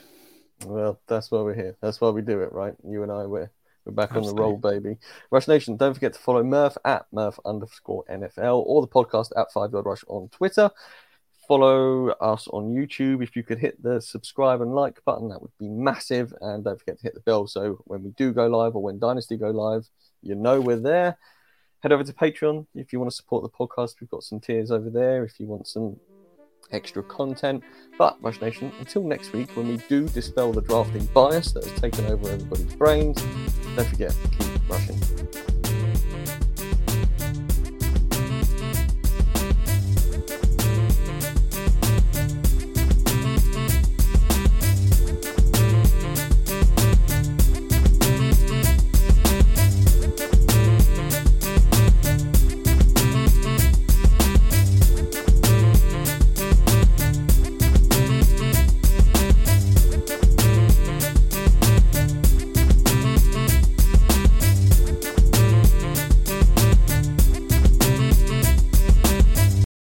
Well, 0.64 1.00
that's 1.06 1.30
why 1.30 1.40
we're 1.40 1.54
here. 1.54 1.76
That's 1.80 2.00
why 2.00 2.10
we 2.10 2.22
do 2.22 2.40
it, 2.40 2.52
right? 2.52 2.74
You 2.86 3.02
and 3.02 3.12
I, 3.12 3.26
we're 3.26 3.50
we're 3.84 3.92
back 3.92 4.10
Absolutely. 4.10 4.30
on 4.30 4.36
the 4.36 4.42
roll, 4.42 4.56
baby. 4.56 4.98
Rush 5.30 5.46
Nation, 5.46 5.76
don't 5.76 5.94
forget 5.94 6.12
to 6.14 6.18
follow 6.18 6.42
Murf 6.42 6.76
at 6.84 7.06
Murf 7.14 7.38
underscore 7.44 8.04
NFL 8.10 8.64
or 8.66 8.82
the 8.82 8.88
podcast 8.88 9.30
at 9.36 9.52
Five 9.52 9.72
Yard 9.72 9.86
Rush 9.86 10.04
on 10.08 10.28
Twitter. 10.30 10.70
Follow 11.46 12.08
us 12.08 12.48
on 12.48 12.74
YouTube. 12.74 13.22
If 13.22 13.36
you 13.36 13.44
could 13.44 13.60
hit 13.60 13.80
the 13.80 14.00
subscribe 14.00 14.60
and 14.60 14.74
like 14.74 15.04
button, 15.04 15.28
that 15.28 15.40
would 15.40 15.56
be 15.60 15.68
massive. 15.68 16.34
And 16.40 16.64
don't 16.64 16.80
forget 16.80 16.98
to 16.98 17.02
hit 17.04 17.14
the 17.14 17.20
bell 17.20 17.46
so 17.46 17.78
when 17.84 18.02
we 18.02 18.10
do 18.10 18.32
go 18.32 18.48
live 18.48 18.74
or 18.74 18.82
when 18.82 18.98
Dynasty 18.98 19.36
go 19.36 19.50
live, 19.50 19.88
you 20.22 20.34
know 20.34 20.60
we're 20.60 20.80
there 20.80 21.16
head 21.82 21.92
over 21.92 22.04
to 22.04 22.12
Patreon 22.12 22.66
if 22.74 22.92
you 22.92 22.98
want 22.98 23.10
to 23.10 23.16
support 23.16 23.42
the 23.42 23.48
podcast. 23.48 23.94
We've 24.00 24.10
got 24.10 24.22
some 24.22 24.40
tiers 24.40 24.70
over 24.70 24.90
there 24.90 25.24
if 25.24 25.38
you 25.38 25.46
want 25.46 25.66
some 25.66 25.96
extra 26.72 27.02
content. 27.02 27.62
But, 27.98 28.16
Rush 28.20 28.40
Nation, 28.40 28.72
until 28.78 29.04
next 29.04 29.32
week 29.32 29.56
when 29.56 29.68
we 29.68 29.76
do 29.88 30.08
dispel 30.08 30.52
the 30.52 30.62
drafting 30.62 31.06
bias 31.06 31.52
that 31.52 31.64
has 31.64 31.80
taken 31.80 32.06
over 32.06 32.30
everybody's 32.30 32.74
brains, 32.74 33.20
don't 33.76 33.88
forget, 33.88 34.14
keep 34.38 34.68
rushing. 34.68 35.55